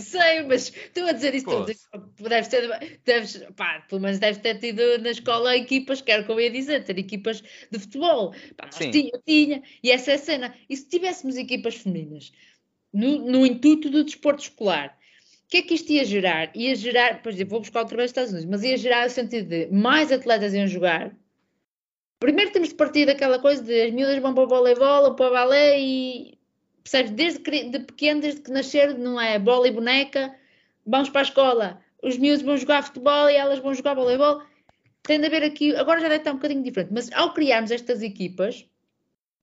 Sei, 0.01 0.43
mas 0.44 0.73
estou 0.73 1.07
a 1.07 1.12
dizer 1.12 1.35
isso 1.35 1.47
tudo. 1.47 1.66
Deves 2.28 2.48
ter, 2.48 3.01
deves, 3.05 3.44
pá, 3.55 3.85
pelo 3.89 4.01
menos 4.01 4.19
deves 4.19 4.39
ter 4.39 4.59
tido 4.59 4.98
na 4.98 5.11
escola 5.11 5.57
equipas, 5.57 6.01
quero 6.01 6.24
que 6.24 6.32
eu 6.32 6.40
ia 6.40 6.51
dizer, 6.51 6.82
ter 6.85 6.98
equipas 6.98 7.43
de 7.70 7.78
futebol. 7.78 8.35
Pá, 8.57 8.66
nós 8.66 8.77
Sim. 8.77 8.90
tinha, 8.90 9.12
tinha, 9.27 9.62
e 9.82 9.90
essa 9.90 10.12
é 10.12 10.15
a 10.15 10.19
cena. 10.19 10.55
E 10.69 10.77
se 10.77 10.89
tivéssemos 10.89 11.36
equipas 11.36 11.74
femininas 11.74 12.32
no, 12.93 13.19
no 13.19 13.47
intuito 13.47 13.90
do 13.90 14.05
desporto 14.05 14.43
escolar, 14.43 14.97
que 15.51 15.59
é 15.59 15.62
que 15.62 15.74
isto 15.74 15.90
ia 15.90 16.05
gerar? 16.05 16.56
Ia 16.56 16.77
gerar, 16.77 17.22
por 17.22 17.32
exemplo, 17.32 17.51
vou 17.51 17.60
buscar 17.60 17.81
outra 17.81 17.97
vez 17.97 18.06
os 18.06 18.10
Estados 18.12 18.31
Unidos, 18.31 18.48
mas 18.48 18.62
ia 18.62 18.77
gerar 18.77 19.09
o 19.09 19.10
sentido 19.10 19.48
de 19.48 19.66
mais 19.72 20.12
atletas 20.12 20.55
iam 20.55 20.66
jogar. 20.68 21.12
Primeiro 22.20 22.52
temos 22.52 22.68
de 22.68 22.77
partir 22.77 23.06
daquela 23.06 23.39
coisa 23.40 23.62
de 23.62 23.82
as 23.82 23.93
miúdas 23.93 24.18
vão 24.20 24.32
para 24.32 24.44
o 24.44 24.48
voleibol 24.48 25.05
ou 25.05 25.14
para 25.14 25.28
o 25.28 25.32
balé 25.32 25.81
e 25.81 26.39
percebes, 26.85 27.10
desde 27.10 27.40
de 27.68 27.78
pequeno, 27.81 28.20
desde 28.20 28.43
que 28.43 28.52
nasceram, 28.52 28.97
não 28.97 29.20
é 29.20 29.39
bola 29.39 29.66
e 29.66 29.72
boneca, 29.72 30.32
vamos 30.86 31.10
para 31.10 31.22
a 31.22 31.24
escola, 31.24 31.81
os 32.02 32.16
miúdos 32.16 32.43
vão 32.43 32.56
jogar 32.56 32.85
futebol 32.85 33.28
e 33.28 33.35
elas 33.35 33.59
vão 33.59 33.74
jogar 33.74 33.94
voleibol. 33.94 34.43
Tem 35.02 35.18
de 35.18 35.27
haver 35.27 35.43
aqui, 35.43 35.74
agora 35.74 36.01
já 36.01 36.09
deve 36.09 36.20
estar 36.20 36.31
um 36.31 36.36
bocadinho 36.36 36.62
diferente, 36.62 36.93
mas 36.93 37.10
ao 37.12 37.35
criarmos 37.35 37.70
estas 37.70 38.02
equipas, 38.02 38.66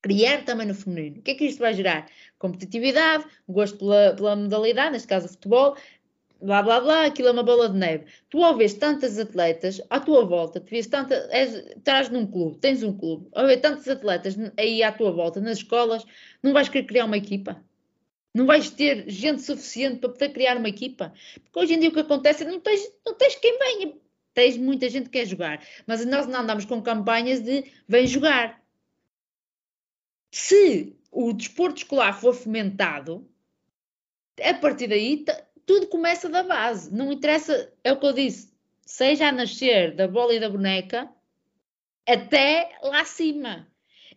criar 0.02 0.46
também 0.46 0.68
no 0.68 0.76
feminino, 0.76 1.20
o 1.20 1.22
que 1.22 1.32
é 1.32 1.36
que 1.36 1.46
isto 1.46 1.60
vai 1.60 1.74
gerar? 1.74 2.08
Competitividade, 2.38 3.26
gosto 3.50 3.78
pela, 3.80 4.14
pela 4.16 4.36
modalidade, 4.36 4.92
neste 4.92 5.08
caso 5.08 5.26
o 5.26 5.30
futebol, 5.30 5.76
blá 6.42 6.62
blá 6.62 6.80
blá, 6.80 7.06
aquilo 7.06 7.30
é 7.30 7.32
uma 7.32 7.44
bola 7.44 7.70
de 7.70 7.78
neve. 7.78 8.06
Tu 8.30 8.44
ao 8.44 8.56
vês 8.56 8.74
tantas 8.74 9.18
atletas 9.20 9.82
à 9.90 10.00
tua 10.00 10.26
volta, 10.26 10.60
tu 10.60 10.70
vês 10.70 10.88
tanta, 10.88 11.16
és, 11.32 11.54
estás 11.78 12.10
num 12.10 12.26
clube, 12.26 12.58
tens 12.58 12.84
um 12.84 12.98
clube, 12.98 13.28
ao 13.34 13.46
ver 13.46 13.58
tantos 13.58 13.88
atletas 13.88 14.36
aí 14.58 14.84
à 14.84 14.92
tua 14.92 15.12
volta, 15.12 15.40
nas 15.40 15.60
escolas, 15.60 16.06
não 16.42 16.54
vais 16.54 16.70
querer 16.70 16.86
criar 16.86 17.06
uma 17.06 17.18
equipa? 17.18 17.64
Não 18.34 18.46
vais 18.46 18.70
ter 18.70 19.10
gente 19.10 19.42
suficiente 19.42 20.00
para 20.00 20.10
poder 20.10 20.30
criar 20.30 20.58
uma 20.58 20.70
equipa? 20.70 21.14
Porque 21.44 21.60
hoje 21.60 21.74
em 21.74 21.80
dia 21.80 21.90
o 21.90 21.94
que 21.94 22.00
acontece 22.00 22.44
é 22.44 22.48
não 22.48 22.60
tens, 22.60 22.88
não 23.06 23.16
tens 23.16 23.36
quem 23.36 23.58
venha. 23.58 23.94
Tens 24.34 24.56
muita 24.56 24.88
gente 24.88 25.06
que 25.06 25.18
quer 25.18 25.26
jogar, 25.26 25.66
mas 25.88 26.06
nós 26.06 26.28
não 26.28 26.42
andamos 26.42 26.64
com 26.64 26.80
campanhas 26.80 27.42
de 27.42 27.64
vem 27.88 28.06
jogar. 28.06 28.62
Se 30.32 30.96
o 31.12 31.34
desporto 31.34 31.78
escolar 31.78 32.14
for 32.14 32.36
fomentado, 32.36 33.28
a 34.40 34.54
partir 34.54 34.88
daí 34.88 35.26
tudo 35.68 35.86
começa 35.88 36.30
da 36.30 36.42
base. 36.42 36.92
Não 36.92 37.12
interessa, 37.12 37.72
é 37.84 37.92
o 37.92 38.00
que 38.00 38.06
eu 38.06 38.14
disse, 38.14 38.52
seja 38.82 39.28
a 39.28 39.32
nascer 39.32 39.94
da 39.94 40.08
bola 40.08 40.34
e 40.34 40.40
da 40.40 40.50
boneca 40.50 41.08
até 42.08 42.72
lá 42.82 43.02
acima. 43.02 43.68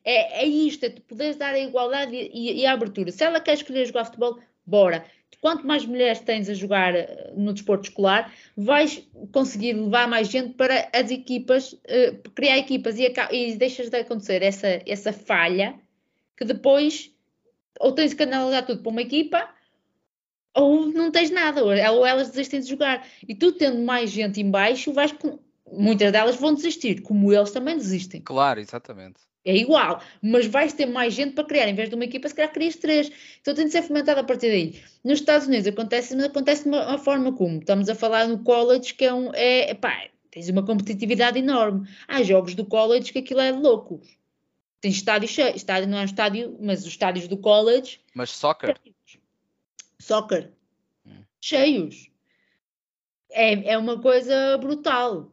É, 0.02 0.44
é 0.44 0.46
isto, 0.46 0.84
é 0.84 0.88
tu 0.88 1.02
poderes 1.02 1.36
dar 1.36 1.52
a 1.52 1.58
igualdade 1.58 2.14
e, 2.14 2.30
e, 2.32 2.60
e, 2.60 2.66
a 2.66 2.72
abertura. 2.72 3.10
Se 3.10 3.24
ela 3.24 3.40
quer 3.40 3.54
escolher 3.54 3.84
jogar 3.84 4.06
futebol, 4.06 4.38
bora. 4.64 5.04
Quanto 5.40 5.66
mais 5.66 5.84
mulheres 5.84 6.20
tens 6.20 6.48
a 6.48 6.54
jogar 6.54 6.94
eh, 6.94 7.32
no 7.34 7.52
desporto 7.52 7.88
escolar, 7.88 8.32
vais 8.56 9.02
conseguir 9.32 9.72
levar 9.72 10.06
mais 10.06 10.28
gente 10.28 10.54
para 10.54 10.88
as 10.92 11.10
equipas, 11.10 11.72
uh, 11.72 12.30
criar 12.34 12.58
equipas 12.58 12.98
e, 12.98 13.10
e 13.32 13.56
deixas 13.56 13.88
de 13.88 13.98
acontecer 13.98 14.42
essa, 14.42 14.82
essa 14.86 15.12
falha 15.12 15.78
que 16.36 16.44
depois 16.44 17.10
ou 17.78 17.92
tens 17.92 18.12
que 18.12 18.22
analisar 18.22 18.62
tudo 18.62 18.82
para 18.82 18.90
uma 18.90 19.02
equipa 19.02 19.48
ou 20.54 20.86
não 20.86 21.10
tens 21.10 21.30
nada, 21.30 21.64
ou 21.64 21.72
elas 21.72 22.30
desistem 22.30 22.60
de 22.60 22.68
jogar. 22.68 23.06
E 23.28 23.34
tu 23.34 23.52
tendo 23.52 23.78
mais 23.82 24.10
gente 24.10 24.40
em 24.40 24.50
baixo, 24.50 24.92
vais 24.92 25.14
muitas 25.72 26.10
delas 26.12 26.36
vão 26.36 26.54
desistir, 26.54 27.02
como 27.02 27.32
eles 27.32 27.50
também 27.50 27.76
desistem. 27.76 28.20
Claro, 28.20 28.60
exatamente. 28.60 29.20
É 29.42 29.56
igual, 29.56 30.02
mas 30.20 30.46
vais 30.46 30.72
ter 30.74 30.84
mais 30.84 31.14
gente 31.14 31.32
para 31.32 31.44
criar, 31.44 31.66
em 31.66 31.74
vez 31.74 31.88
de 31.88 31.94
uma 31.94 32.04
equipa, 32.04 32.28
se 32.28 32.34
calhar 32.34 32.52
crias 32.52 32.76
três. 32.76 33.10
Então 33.40 33.54
tem 33.54 33.64
de 33.64 33.72
ser 33.72 33.82
fomentado 33.82 34.20
a 34.20 34.24
partir 34.24 34.48
daí. 34.48 34.82
Nos 35.02 35.20
Estados 35.20 35.46
Unidos 35.46 35.66
acontece, 35.66 36.14
mas 36.14 36.26
acontece 36.26 36.64
de 36.64 36.68
uma, 36.68 36.98
forma 36.98 37.32
como 37.32 37.58
estamos 37.58 37.88
a 37.88 37.94
falar 37.94 38.28
no 38.28 38.40
college, 38.40 38.92
que 38.94 39.04
é 39.04 39.14
um. 39.14 39.32
É, 39.32 39.72
pá, 39.72 40.08
tens 40.30 40.50
uma 40.50 40.62
competitividade 40.62 41.38
enorme. 41.38 41.88
Há 42.06 42.22
jogos 42.22 42.54
do 42.54 42.66
college 42.66 43.12
que 43.12 43.20
aquilo 43.20 43.40
é 43.40 43.50
louco. 43.50 44.02
Tem 44.78 44.90
estádio 44.90 45.28
cheio, 45.28 45.56
estádio 45.56 45.88
não 45.88 45.98
é 45.98 46.02
um 46.02 46.06
estádio, 46.06 46.58
mas 46.60 46.80
os 46.80 46.88
estádios 46.88 47.26
do 47.26 47.38
college. 47.38 48.00
Mas 48.14 48.30
soccer? 48.30 48.78
Soccer, 50.00 50.50
hum. 51.06 51.22
cheios. 51.40 52.10
É, 53.30 53.72
é 53.72 53.78
uma 53.78 54.00
coisa 54.00 54.58
brutal. 54.58 55.32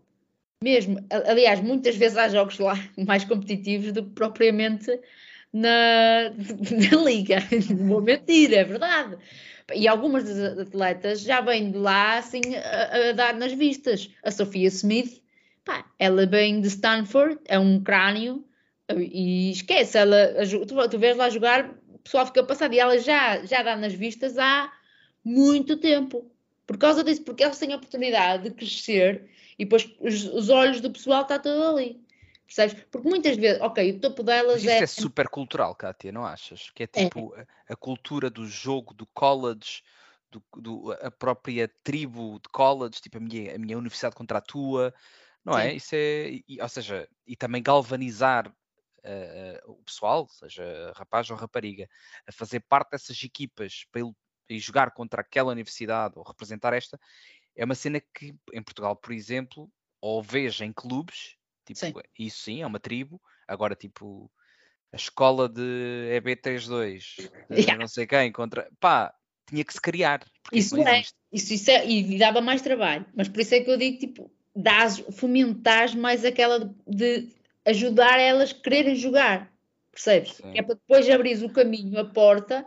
Mesmo, 0.64 1.00
aliás, 1.10 1.62
muitas 1.62 1.96
vezes 1.96 2.18
há 2.18 2.30
jogos 2.30 2.60
lá 2.60 2.76
mais 2.98 3.24
competitivos 3.24 3.92
do 3.92 4.04
que 4.04 4.12
propriamente 4.12 5.00
na, 5.54 6.30
na 6.92 7.04
liga. 7.04 7.38
Não 7.70 7.88
vou 7.88 8.02
mentir, 8.02 8.54
é 8.54 8.64
verdade. 8.64 9.18
E 9.74 9.88
algumas 9.88 10.24
das 10.24 10.60
atletas 10.60 11.22
já 11.22 11.42
vêm 11.42 11.72
de 11.72 11.78
lá 11.78 12.18
assim 12.18 12.42
a, 12.56 13.10
a 13.10 13.12
dar 13.12 13.34
nas 13.34 13.54
vistas. 13.54 14.10
A 14.24 14.32
Sofia 14.32 14.68
Smith, 14.68 15.22
pá, 15.66 15.86
ela 16.00 16.26
vem 16.26 16.62
de 16.62 16.68
Stanford, 16.68 17.40
é 17.46 17.60
um 17.60 17.82
crânio, 17.84 18.46
e 18.96 19.52
esquece, 19.52 19.98
ela, 19.98 20.34
tu, 20.66 20.90
tu 20.90 21.00
vês 21.00 21.18
lá 21.18 21.30
jogar, 21.30 21.77
pessoal 22.08 22.26
fica 22.26 22.44
passado 22.44 22.74
e 22.74 22.80
ela 22.80 22.98
já, 22.98 23.46
já 23.46 23.62
dá 23.62 23.76
nas 23.76 23.94
vistas 23.94 24.38
há 24.38 24.72
muito 25.24 25.78
tempo. 25.78 26.32
Por 26.66 26.78
causa 26.78 27.04
disso, 27.04 27.24
porque 27.24 27.44
elas 27.44 27.60
têm 27.60 27.74
a 27.74 27.78
oportunidade 27.78 28.44
de 28.44 28.56
crescer 28.56 29.30
e 29.58 29.66
depois 29.66 29.90
os, 30.00 30.26
os 30.26 30.50
olhos 30.50 30.82
do 30.82 30.92
pessoal 30.92 31.22
está 31.22 31.38
tudo 31.38 31.64
ali. 31.64 32.02
Percebes? 32.46 32.86
Porque 32.90 33.08
muitas 33.08 33.36
vezes, 33.36 33.62
ok, 33.62 33.92
o 33.92 34.00
topo 34.00 34.24
delas 34.24 34.64
Mas 34.64 34.64
isso 34.64 34.72
é... 34.72 34.84
é 34.84 34.88
super 34.88 35.28
cultural, 35.28 35.76
Kátia, 35.76 36.12
não 36.12 36.26
achas? 36.26 36.70
Que 36.72 36.84
é, 36.84 36.90
é. 36.94 37.04
tipo 37.04 37.34
é. 37.36 37.42
A, 37.42 37.74
a, 37.74 37.76
cultura 37.76 38.30
do 38.30 38.46
jogo, 38.46 38.94
do 38.94 39.06
college, 39.08 39.84
do, 40.32 40.42
do, 40.56 40.92
a 40.94 41.12
própria 41.12 41.70
tribo 41.84 42.40
de 42.42 42.50
college, 42.50 43.02
tipo 43.02 43.18
a 43.18 43.20
minha, 43.20 43.56
a 43.56 43.58
minha 43.58 43.78
universidade 43.78 44.16
contra 44.16 44.38
a 44.38 44.42
tua, 44.42 44.94
não 45.44 45.58
é? 45.58 45.64
Sim. 45.64 45.70
é? 45.70 45.74
Isso 45.76 45.96
é, 45.96 46.30
e, 46.48 46.62
ou 46.62 46.70
seja, 46.70 47.08
e 47.26 47.36
também 47.36 47.62
galvanizar 47.62 48.54
uh, 49.00 49.72
o 49.72 49.84
pessoal, 49.84 50.28
seja 50.28 50.92
rapaz 50.96 51.30
ou 51.30 51.38
rapariga, 51.38 51.88
a 52.28 52.32
fazer 52.32 52.60
parte 52.62 52.92
dessas 52.92 53.22
equipas 53.24 53.86
para 53.92 54.02
ele 54.02 54.12
e 54.50 54.60
jogar 54.60 54.92
contra 54.92 55.22
aquela 55.22 55.52
universidade 55.52 56.14
ou 56.18 56.24
representar 56.24 56.74
esta, 56.74 57.00
é 57.56 57.66
uma 57.66 57.76
cena 57.76 58.00
que 58.00 58.36
em 58.54 58.64
Portugal, 58.64 58.96
por 58.96 59.12
exemplo, 59.12 59.70
ou 60.00 60.22
vejo 60.22 60.64
em 60.64 60.72
clubes, 60.72 61.36
tipo, 61.66 61.80
sim. 61.80 61.94
isso 62.18 62.44
sim, 62.44 62.62
é 62.62 62.68
uma 62.68 62.80
tribo, 62.80 63.22
agora 63.48 63.76
tipo 63.76 64.32
a 64.94 64.96
escola 64.96 65.50
de 65.50 65.62
EB32, 66.22 67.30
yeah. 67.52 67.78
não 67.78 67.88
sei 67.88 68.08
quem, 68.08 68.32
contra 68.32 68.70
pá, 68.80 69.14
tinha 69.48 69.64
que 69.64 69.74
se 69.74 69.82
criar. 69.82 70.26
Isso, 70.52 70.78
é, 70.78 71.04
isso, 71.32 71.54
isso 71.54 71.72
é, 71.72 71.88
e 71.88 72.18
dava 72.18 72.42
mais 72.42 72.62
trabalho. 72.62 73.06
Mas 73.14 73.28
por 73.28 73.42
isso 73.42 73.56
é 73.56 73.62
que 73.62 73.70
eu 73.70 73.78
digo, 73.78 73.98
tipo, 73.98 74.32
dás, 74.56 75.00
fomentar 75.12 75.96
mais 75.98 76.24
aquela 76.24 76.74
de 76.88 77.30
ajudar 77.68 78.20
elas 78.20 78.52
a 78.52 78.56
quererem 78.56 78.96
jogar. 78.96 79.52
Percebes? 79.92 80.36
Sim. 80.36 80.52
Que 80.52 80.60
é 80.60 80.64
para 80.64 80.76
depois 80.76 81.10
abrir 81.10 81.44
o 81.44 81.52
caminho, 81.52 82.00
a 82.00 82.06
porta 82.06 82.66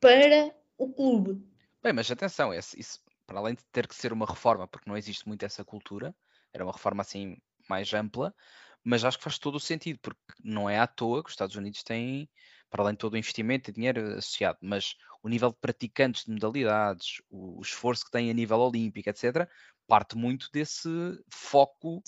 para 0.00 0.54
o 0.78 0.92
clube. 0.92 1.42
Bem, 1.82 1.92
mas 1.92 2.10
atenção, 2.10 2.52
esse, 2.52 2.78
isso, 2.80 3.00
para 3.26 3.38
além 3.38 3.54
de 3.54 3.64
ter 3.72 3.86
que 3.86 3.94
ser 3.94 4.12
uma 4.12 4.26
reforma, 4.26 4.66
porque 4.66 4.88
não 4.88 4.96
existe 4.96 5.26
muito 5.26 5.44
essa 5.44 5.64
cultura, 5.64 6.14
era 6.52 6.64
uma 6.64 6.72
reforma 6.72 7.02
assim 7.02 7.36
mais 7.68 7.92
ampla, 7.92 8.34
mas 8.82 9.04
acho 9.04 9.18
que 9.18 9.24
faz 9.24 9.38
todo 9.38 9.56
o 9.56 9.60
sentido, 9.60 9.98
porque 10.00 10.20
não 10.42 10.68
é 10.68 10.78
à 10.78 10.86
toa 10.86 11.22
que 11.22 11.28
os 11.28 11.32
Estados 11.32 11.56
Unidos 11.56 11.82
têm, 11.82 12.28
para 12.70 12.82
além 12.82 12.94
de 12.94 12.98
todo 12.98 13.14
o 13.14 13.18
investimento 13.18 13.70
e 13.70 13.72
dinheiro 13.72 14.14
associado, 14.16 14.58
mas 14.60 14.94
o 15.22 15.28
nível 15.28 15.50
de 15.50 15.58
praticantes 15.60 16.24
de 16.24 16.32
modalidades, 16.32 17.22
o, 17.30 17.58
o 17.58 17.62
esforço 17.62 18.04
que 18.04 18.10
têm 18.10 18.30
a 18.30 18.34
nível 18.34 18.58
olímpico, 18.58 19.08
etc., 19.08 19.48
parte 19.86 20.16
muito 20.16 20.50
desse 20.52 20.88
foco 21.30 22.02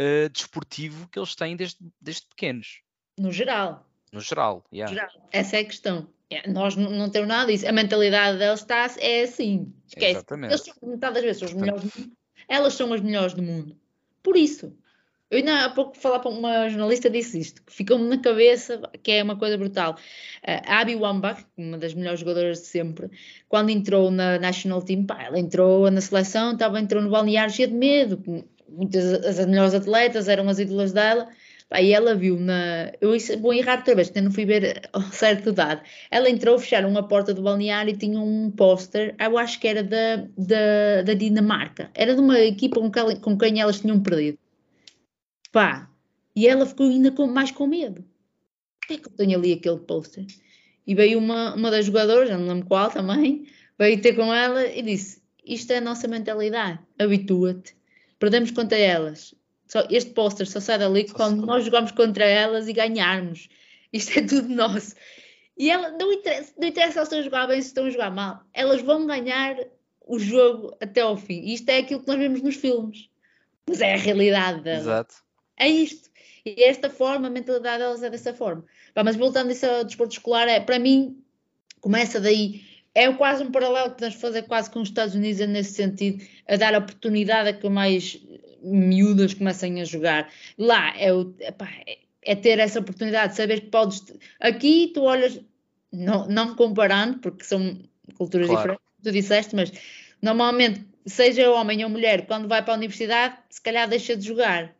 uh, 0.00 0.28
desportivo 0.30 1.08
que 1.08 1.18
eles 1.18 1.34
têm 1.34 1.56
desde, 1.56 1.78
desde 2.00 2.26
pequenos. 2.26 2.82
No 3.18 3.30
geral. 3.32 3.86
No 4.12 4.20
geral, 4.20 4.64
yeah. 4.72 4.92
geral. 4.92 5.28
Essa 5.30 5.56
é 5.56 5.60
a 5.60 5.64
questão. 5.64 6.08
É, 6.30 6.48
nós 6.48 6.76
não, 6.76 7.10
temos 7.10 7.28
nada 7.28 7.50
disso. 7.52 7.68
A 7.68 7.72
mentalidade 7.72 8.38
deles 8.38 8.60
está, 8.60 8.88
é 8.98 9.22
assim. 9.22 9.72
Esquece. 9.86 10.12
Exatamente. 10.12 10.52
Eles 10.52 10.62
são, 10.62 10.74
metade 10.82 11.14
das 11.14 11.22
vezes 11.24 11.38
são 11.38 11.48
os 11.48 11.54
melhores 11.54 11.82
do 11.82 12.00
mundo. 12.00 12.12
Elas 12.48 12.74
são 12.74 12.92
as 12.92 13.00
melhores 13.00 13.34
do 13.34 13.42
mundo. 13.42 13.76
Por 14.22 14.36
isso. 14.36 14.74
Eu 15.30 15.38
ainda 15.38 15.64
há 15.64 15.70
pouco 15.70 15.96
falar 15.96 16.18
para 16.18 16.30
uma 16.30 16.68
jornalista 16.68 17.08
disse 17.08 17.38
isto, 17.38 17.62
que 17.62 17.72
ficou-me 17.72 18.06
na 18.06 18.20
cabeça, 18.20 18.82
que 19.02 19.12
é 19.12 19.22
uma 19.22 19.34
coisa 19.34 19.56
brutal. 19.56 19.96
A 20.46 20.80
Abby 20.80 20.94
Wambach, 20.94 21.46
uma 21.56 21.78
das 21.78 21.94
melhores 21.94 22.20
jogadoras 22.20 22.60
de 22.60 22.66
sempre, 22.66 23.10
quando 23.48 23.70
entrou 23.70 24.10
na 24.10 24.38
National 24.38 24.82
Team, 24.82 25.06
pá, 25.06 25.22
ela 25.22 25.38
entrou 25.38 25.90
na 25.90 26.02
seleção, 26.02 26.52
estava, 26.52 26.78
entrou 26.78 27.02
no 27.02 27.08
balneário 27.08 27.50
cheia 27.50 27.66
de 27.66 27.72
medo, 27.72 28.46
muitas 28.72 29.04
as 29.24 29.46
melhores 29.46 29.74
atletas 29.74 30.28
eram 30.28 30.48
as 30.48 30.58
ídolas 30.58 30.92
dela, 30.92 31.28
Aí 31.72 31.92
ela 31.92 32.14
viu 32.14 32.38
na. 32.38 32.92
Eu 33.00 33.16
vou 33.40 33.54
errar 33.54 33.78
outra 33.78 33.94
vez, 33.94 34.10
não 34.12 34.30
fui 34.30 34.44
ver 34.44 34.82
a 34.92 35.00
certa 35.10 35.50
dado. 35.52 35.82
Ela 36.10 36.28
entrou, 36.28 36.58
fecharam 36.58 36.96
a 36.96 37.02
porta 37.02 37.32
do 37.32 37.42
balneário 37.42 37.92
e 37.92 37.96
tinha 37.96 38.20
um 38.20 38.50
póster, 38.50 39.14
eu 39.18 39.38
acho 39.38 39.58
que 39.58 39.66
era 39.66 39.82
da, 39.82 40.16
da, 40.36 41.02
da 41.04 41.14
Dinamarca. 41.14 41.90
Era 41.94 42.14
de 42.14 42.20
uma 42.20 42.38
equipa 42.38 42.78
com 42.78 42.90
quem, 42.90 43.16
com 43.16 43.38
quem 43.38 43.60
elas 43.60 43.80
tinham 43.80 44.00
perdido. 44.00 44.38
Pá, 45.50 45.90
e 46.36 46.46
ela 46.46 46.66
ficou 46.66 46.86
ainda 46.86 47.10
com, 47.10 47.26
mais 47.26 47.50
com 47.50 47.66
medo. 47.66 48.04
Por 48.80 48.88
que 48.88 48.94
é 48.94 48.98
que 48.98 49.08
eu 49.08 49.12
tenho 49.12 49.38
ali 49.38 49.52
aquele 49.54 49.78
póster? 49.78 50.26
E 50.86 50.94
veio 50.94 51.18
uma, 51.18 51.54
uma 51.54 51.70
das 51.70 51.86
jogadoras, 51.86 52.30
não 52.30 52.46
lembro 52.46 52.66
qual 52.66 52.90
também, 52.90 53.46
veio 53.78 54.00
ter 54.00 54.14
com 54.14 54.32
ela 54.34 54.66
e 54.66 54.82
disse: 54.82 55.22
Isto 55.44 55.72
é 55.72 55.78
a 55.78 55.80
nossa 55.80 56.06
mentalidade, 56.06 56.80
habitua-te. 56.98 57.74
Perdemos 58.22 58.52
contra 58.52 58.78
elas, 58.78 59.34
só, 59.66 59.84
este 59.90 60.12
póster 60.12 60.46
só 60.46 60.60
sai 60.60 60.78
dali 60.78 61.08
só 61.08 61.14
quando 61.14 61.44
nós 61.44 61.64
jogamos 61.64 61.90
contra 61.90 62.24
elas 62.24 62.68
e 62.68 62.72
ganharmos. 62.72 63.48
Isto 63.92 64.16
é 64.16 64.22
tudo 64.22 64.48
nosso. 64.48 64.94
E 65.58 65.68
ela, 65.68 65.90
não 65.98 66.12
interessa, 66.12 66.52
não 66.56 66.68
interessa 66.68 66.92
se 66.92 66.98
elas 66.98 67.08
estão 67.08 67.18
a 67.18 67.22
jogar 67.22 67.46
bem, 67.48 67.60
se 67.60 67.66
estão 67.66 67.84
a 67.84 67.90
jogar 67.90 68.12
mal. 68.12 68.44
Elas 68.54 68.80
vão 68.80 69.08
ganhar 69.08 69.56
o 70.06 70.20
jogo 70.20 70.72
até 70.80 71.00
ao 71.00 71.16
fim. 71.16 71.40
E 71.40 71.54
isto 71.54 71.68
é 71.68 71.78
aquilo 71.78 71.98
que 71.98 72.06
nós 72.06 72.16
vemos 72.16 72.42
nos 72.42 72.54
filmes. 72.54 73.08
Mas 73.68 73.80
é 73.80 73.94
a 73.94 73.98
realidade 73.98 74.60
dela. 74.60 74.78
Exato. 74.78 75.16
É 75.56 75.66
isto. 75.66 76.08
E 76.46 76.62
é 76.62 76.68
esta 76.68 76.88
forma, 76.88 77.26
a 77.26 77.30
mentalidade 77.30 77.78
delas 77.78 78.04
é 78.04 78.10
dessa 78.10 78.32
forma. 78.32 78.64
mas 79.04 79.16
voltando 79.16 79.48
a 79.48 79.52
isso 79.52 79.66
ao 79.66 79.82
desporto 79.82 80.12
escolar, 80.12 80.46
é, 80.46 80.60
para 80.60 80.78
mim, 80.78 81.20
começa 81.80 82.20
daí. 82.20 82.62
É 82.94 83.10
quase 83.12 83.42
um 83.42 83.50
paralelo 83.50 83.90
que 83.90 83.94
podemos 83.94 84.16
fazer 84.16 84.42
quase 84.42 84.70
com 84.70 84.80
os 84.80 84.88
Estados 84.88 85.14
Unidos 85.14 85.40
é 85.40 85.46
nesse 85.46 85.72
sentido, 85.72 86.22
a 86.46 86.56
dar 86.56 86.74
oportunidade 86.76 87.48
a 87.48 87.52
que 87.52 87.68
mais 87.68 88.20
miúdas 88.62 89.34
comecem 89.34 89.80
a 89.80 89.84
jogar. 89.84 90.30
Lá 90.58 90.94
é, 90.98 91.12
o, 91.12 91.34
epá, 91.40 91.68
é, 92.22 92.34
ter 92.34 92.58
essa 92.58 92.80
oportunidade 92.80 93.32
de 93.32 93.36
saber 93.36 93.62
que 93.62 93.66
podes. 93.68 94.02
Aqui 94.40 94.90
tu 94.94 95.02
olhas, 95.02 95.40
não, 95.90 96.28
não 96.28 96.54
comparando, 96.54 97.18
porque 97.18 97.44
são 97.44 97.78
culturas 98.16 98.46
claro. 98.46 98.60
diferentes, 98.60 98.86
tu 99.02 99.12
disseste, 99.12 99.56
mas 99.56 99.72
normalmente, 100.20 100.84
seja 101.06 101.50
homem 101.50 101.82
ou 101.84 101.90
mulher, 101.90 102.26
quando 102.26 102.48
vai 102.48 102.62
para 102.62 102.74
a 102.74 102.76
universidade, 102.76 103.36
se 103.50 103.60
calhar 103.60 103.88
deixa 103.88 104.16
de 104.16 104.26
jogar. 104.26 104.74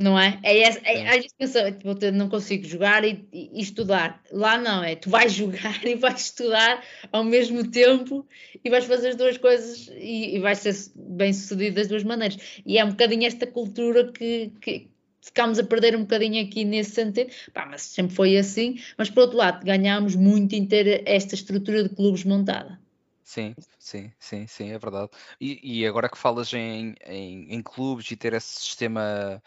Não 0.00 0.18
é? 0.18 0.40
É, 0.42 0.58
é, 0.58 1.06
é, 1.06 1.10
vezes 1.12 1.32
pensa, 1.38 1.70
tipo, 1.70 1.94
não 2.12 2.28
consigo 2.28 2.66
jogar 2.66 3.04
e, 3.04 3.28
e, 3.32 3.60
e, 3.60 3.62
estudar. 3.62 4.20
Lá 4.32 4.58
não, 4.58 4.82
é 4.82 4.96
tu 4.96 5.08
vais 5.08 5.30
jogar 5.32 5.84
e 5.86 5.94
vais 5.94 6.20
estudar 6.20 6.82
ao 7.12 7.22
mesmo 7.22 7.70
tempo 7.70 8.26
e 8.64 8.68
vais 8.68 8.84
fazer 8.86 9.10
as 9.10 9.16
duas 9.16 9.38
coisas 9.38 9.88
e, 9.94 10.36
e 10.36 10.40
vais 10.40 10.58
ser 10.58 10.74
bem 10.96 11.32
sucedido 11.32 11.76
das 11.76 11.86
duas 11.86 12.02
maneiras. 12.02 12.60
E 12.66 12.76
é 12.76 12.84
um 12.84 12.90
bocadinho 12.90 13.24
esta 13.24 13.46
cultura 13.46 14.10
que, 14.10 14.50
que 14.60 14.90
ficámos 15.20 15.60
a 15.60 15.64
perder 15.64 15.94
um 15.94 16.00
bocadinho 16.00 16.44
aqui 16.44 16.64
nesse 16.64 16.90
sentido. 16.90 17.32
Pá, 17.52 17.64
mas 17.64 17.82
sempre 17.82 18.16
foi 18.16 18.36
assim. 18.36 18.80
Mas 18.98 19.08
por 19.08 19.20
outro 19.20 19.36
lado, 19.36 19.64
ganhámos 19.64 20.16
muito 20.16 20.54
em 20.54 20.66
ter 20.66 21.08
esta 21.08 21.36
estrutura 21.36 21.84
de 21.84 21.94
clubes 21.94 22.24
montada. 22.24 22.80
Sim, 23.22 23.54
sim, 23.78 24.12
sim, 24.18 24.46
sim, 24.46 24.70
é 24.70 24.78
verdade. 24.78 25.10
E, 25.40 25.80
e 25.80 25.86
agora 25.86 26.10
que 26.10 26.18
falas 26.18 26.52
em, 26.52 26.94
em, 27.06 27.54
em 27.54 27.62
clubes 27.62 28.10
e 28.10 28.16
ter 28.16 28.34
esse 28.34 28.60
sistema 28.60 29.42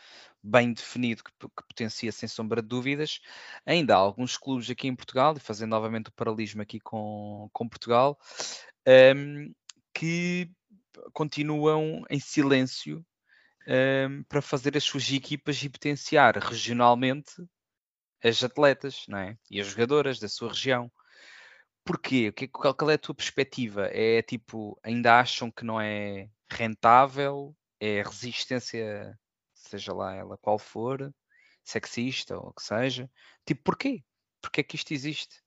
bem 0.47 0.73
definido 0.73 1.23
que, 1.23 1.31
que, 1.31 1.67
potencia 1.67 2.11
sem 2.11 2.27
sombra 2.27 2.61
de 2.61 2.67
dúvidas. 2.67 3.19
Ainda 3.65 3.95
há 3.95 3.97
alguns 3.97 4.37
clubes 4.37 4.69
aqui 4.69 4.87
em 4.87 4.95
Portugal, 4.95 5.35
e 5.35 5.39
fazendo 5.39 5.71
novamente 5.71 6.07
o 6.07 6.13
paralelismo 6.13 6.61
aqui 6.61 6.79
com, 6.79 7.49
com 7.51 7.67
Portugal, 7.67 8.17
um, 9.15 9.53
que 9.93 10.49
continuam 11.13 12.03
em 12.09 12.19
silêncio 12.19 13.05
um, 13.67 14.23
para 14.23 14.41
fazer 14.41 14.77
as 14.77 14.83
suas 14.83 15.11
equipas 15.11 15.61
e 15.61 15.69
potenciar 15.69 16.37
regionalmente 16.37 17.33
as 18.23 18.43
atletas 18.43 19.03
não 19.07 19.19
é? 19.19 19.37
e 19.51 19.59
as 19.59 19.67
jogadoras 19.67 20.19
da 20.19 20.29
sua 20.29 20.49
região. 20.49 20.91
Porquê? 21.83 22.31
Qual, 22.51 22.73
qual 22.73 22.91
é 22.91 22.95
a 22.95 22.97
tua 22.97 23.15
perspectiva? 23.15 23.87
É 23.91 24.21
tipo, 24.21 24.77
ainda 24.83 25.19
acham 25.19 25.51
que 25.51 25.63
não 25.63 25.79
é 25.79 26.29
rentável? 26.49 27.55
É 27.79 28.01
resistência 28.01 29.17
seja 29.67 29.93
lá 29.93 30.13
ela 30.13 30.37
qual 30.37 30.57
for, 30.57 31.13
sexista 31.63 32.37
ou 32.37 32.49
o 32.49 32.53
que 32.53 32.63
seja. 32.63 33.09
Tipo, 33.45 33.63
porquê? 33.63 34.03
Porquê 34.41 34.61
é 34.61 34.63
que 34.63 34.75
isto 34.75 34.93
existe? 34.93 35.41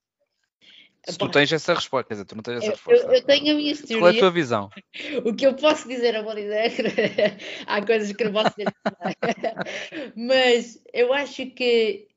Se 1.08 1.16
tu 1.16 1.30
tens 1.30 1.50
essa 1.50 1.72
resposta, 1.72 2.08
quer 2.08 2.14
dizer, 2.14 2.24
tu 2.26 2.36
não 2.36 2.42
tens 2.42 2.58
essa 2.58 2.66
eu, 2.66 2.70
resposta. 2.72 3.06
Eu, 3.06 3.12
eu 3.14 3.24
tenho 3.24 3.52
a 3.52 3.56
minha 3.56 3.74
teoria. 3.74 3.98
Qual 3.98 4.10
é 4.10 4.16
a 4.16 4.18
tua 4.18 4.30
visão? 4.30 4.70
o 5.24 5.34
que 5.34 5.46
eu 5.46 5.54
posso 5.54 5.88
dizer, 5.88 6.14
eu 6.14 6.24
vou 6.24 6.34
dizer. 6.34 6.72
Há 7.66 7.84
coisas 7.84 8.12
que 8.12 8.24
não 8.24 8.32
posso 8.32 8.54
dizer. 8.56 8.74
Mas 10.14 10.82
eu 10.92 11.12
acho 11.14 11.46
que, 11.52 12.08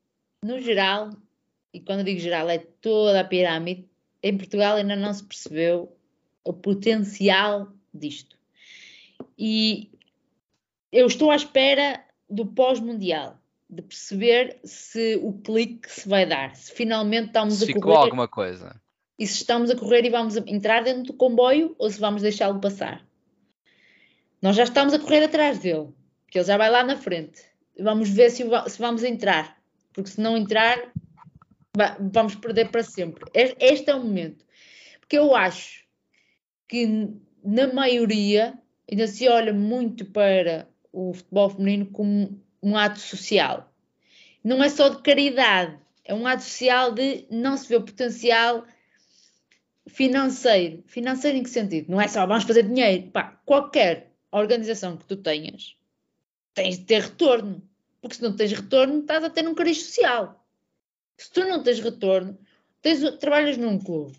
no 0.43 0.59
geral, 0.59 1.11
e 1.73 1.79
quando 1.79 2.03
digo 2.03 2.19
geral, 2.19 2.49
é 2.49 2.57
toda 2.57 3.21
a 3.21 3.23
pirâmide, 3.23 3.87
em 4.21 4.37
Portugal 4.37 4.75
ainda 4.75 4.95
não 4.95 5.13
se 5.13 5.23
percebeu 5.23 5.95
o 6.43 6.51
potencial 6.51 7.71
disto. 7.93 8.37
E 9.37 9.91
eu 10.93 11.07
estou 11.07 11.31
à 11.31 11.35
espera 11.35 12.05
do 12.29 12.45
pós-mundial, 12.45 13.39
de 13.67 13.81
perceber 13.81 14.59
se 14.63 15.19
o 15.23 15.33
clique 15.33 15.91
se 15.91 16.07
vai 16.07 16.23
dar, 16.23 16.55
se 16.55 16.71
finalmente 16.71 17.27
estamos 17.27 17.55
se 17.55 17.63
a 17.63 17.67
ficou 17.67 17.81
correr. 17.81 18.03
alguma 18.03 18.27
coisa. 18.27 18.79
E 19.17 19.25
se 19.25 19.37
estamos 19.37 19.71
a 19.71 19.75
correr 19.75 20.05
e 20.05 20.09
vamos 20.09 20.37
entrar 20.37 20.83
dentro 20.83 21.03
do 21.03 21.13
comboio 21.13 21.75
ou 21.79 21.89
se 21.89 21.99
vamos 21.99 22.21
deixá-lo 22.21 22.59
passar. 22.59 23.03
Nós 24.39 24.55
já 24.55 24.63
estamos 24.63 24.93
a 24.93 24.99
correr 24.99 25.23
atrás 25.23 25.59
dele, 25.59 25.89
que 26.29 26.37
ele 26.37 26.45
já 26.45 26.57
vai 26.57 26.69
lá 26.69 26.83
na 26.83 26.95
frente. 26.95 27.41
Vamos 27.79 28.09
ver 28.09 28.29
se, 28.29 28.43
se 28.67 28.79
vamos 28.79 29.03
entrar, 29.03 29.57
porque 29.93 30.11
se 30.11 30.21
não 30.21 30.37
entrar, 30.37 30.91
vamos 32.11 32.35
perder 32.35 32.69
para 32.69 32.83
sempre. 32.83 33.25
Este 33.33 33.89
é 33.89 33.95
o 33.95 34.03
momento. 34.03 34.45
Porque 34.99 35.17
eu 35.17 35.35
acho 35.35 35.85
que, 36.67 37.09
na 37.43 37.73
maioria, 37.73 38.53
ainda 38.89 39.07
se 39.07 39.27
olha 39.27 39.53
muito 39.53 40.05
para 40.05 40.67
o 40.93 41.13
futebol 41.13 41.49
feminino 41.49 41.87
como 41.87 42.41
um 42.61 42.77
ato 42.77 42.99
social. 42.99 43.69
Não 44.43 44.63
é 44.63 44.69
só 44.69 44.87
de 44.89 45.01
caridade, 45.01 45.77
é 46.05 46.13
um 46.13 46.27
ato 46.27 46.43
social 46.43 46.93
de 46.93 47.25
não 47.29 47.57
se 47.57 47.67
ver 47.67 47.77
o 47.77 47.83
potencial 47.83 48.65
financeiro. 49.87 50.83
Financeiro 50.85 51.37
em 51.37 51.43
que 51.43 51.49
sentido? 51.49 51.89
Não 51.89 51.99
é 51.99 52.07
só 52.07 52.25
vamos 52.25 52.43
fazer 52.43 52.63
dinheiro. 52.63 53.09
Pá, 53.11 53.39
qualquer 53.45 54.13
organização 54.31 54.95
que 54.95 55.05
tu 55.05 55.17
tenhas, 55.17 55.75
tens 56.53 56.77
de 56.77 56.85
ter 56.85 57.01
retorno. 57.01 57.61
Porque 58.01 58.17
se 58.17 58.21
não 58.21 58.35
tens 58.35 58.51
retorno, 58.51 58.99
estás 58.99 59.23
a 59.23 59.29
ter 59.29 59.47
um 59.47 59.55
cariz 59.55 59.83
social. 59.83 60.45
Se 61.17 61.31
tu 61.31 61.41
não 61.41 61.63
tens 61.63 61.79
retorno, 61.79 62.37
tens, 62.81 62.99
trabalhas 63.17 63.57
num 63.57 63.79
clube. 63.79 64.17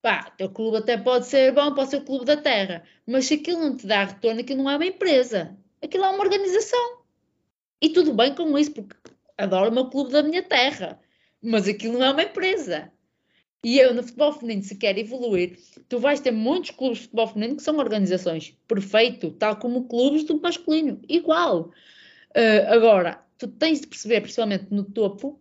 Pá, 0.00 0.30
teu 0.30 0.48
clube 0.48 0.78
até 0.78 0.96
pode 0.96 1.26
ser 1.26 1.52
bom, 1.52 1.74
pode 1.74 1.90
ser 1.90 1.98
o 1.98 2.04
clube 2.04 2.24
da 2.24 2.36
terra, 2.36 2.84
mas 3.06 3.26
se 3.26 3.34
aquilo 3.34 3.60
não 3.60 3.76
te 3.76 3.86
dá 3.86 4.04
retorno, 4.04 4.40
aquilo 4.40 4.62
não 4.62 4.70
é 4.70 4.76
uma 4.76 4.86
empresa. 4.86 5.58
Aquilo 5.82 6.04
é 6.04 6.08
uma 6.08 6.22
organização. 6.22 7.00
E 7.80 7.88
tudo 7.90 8.12
bem 8.12 8.34
com 8.34 8.58
isso, 8.58 8.72
porque 8.72 8.96
adoro 9.38 9.70
o 9.70 9.74
meu 9.74 9.88
clube 9.88 10.12
da 10.12 10.22
minha 10.22 10.42
terra. 10.42 11.00
Mas 11.42 11.66
aquilo 11.66 11.94
não 11.98 12.06
é 12.06 12.10
uma 12.10 12.22
empresa. 12.22 12.92
E 13.62 13.78
eu, 13.78 13.92
no 13.92 14.02
futebol 14.02 14.32
feminino, 14.32 14.62
se 14.62 14.74
quer 14.74 14.96
evoluir, 14.96 15.58
tu 15.88 15.98
vais 15.98 16.20
ter 16.20 16.30
muitos 16.30 16.70
clubes 16.70 16.98
de 16.98 17.04
futebol 17.04 17.28
feminino 17.28 17.56
que 17.56 17.62
são 17.62 17.76
organizações 17.76 18.56
perfeito, 18.66 19.30
tal 19.32 19.56
como 19.56 19.86
clubes 19.86 20.24
do 20.24 20.40
masculino, 20.40 21.00
igual. 21.06 21.70
Uh, 22.30 22.68
agora, 22.68 23.22
tu 23.36 23.48
tens 23.48 23.82
de 23.82 23.86
perceber, 23.86 24.22
principalmente 24.22 24.66
no 24.70 24.84
topo, 24.84 25.38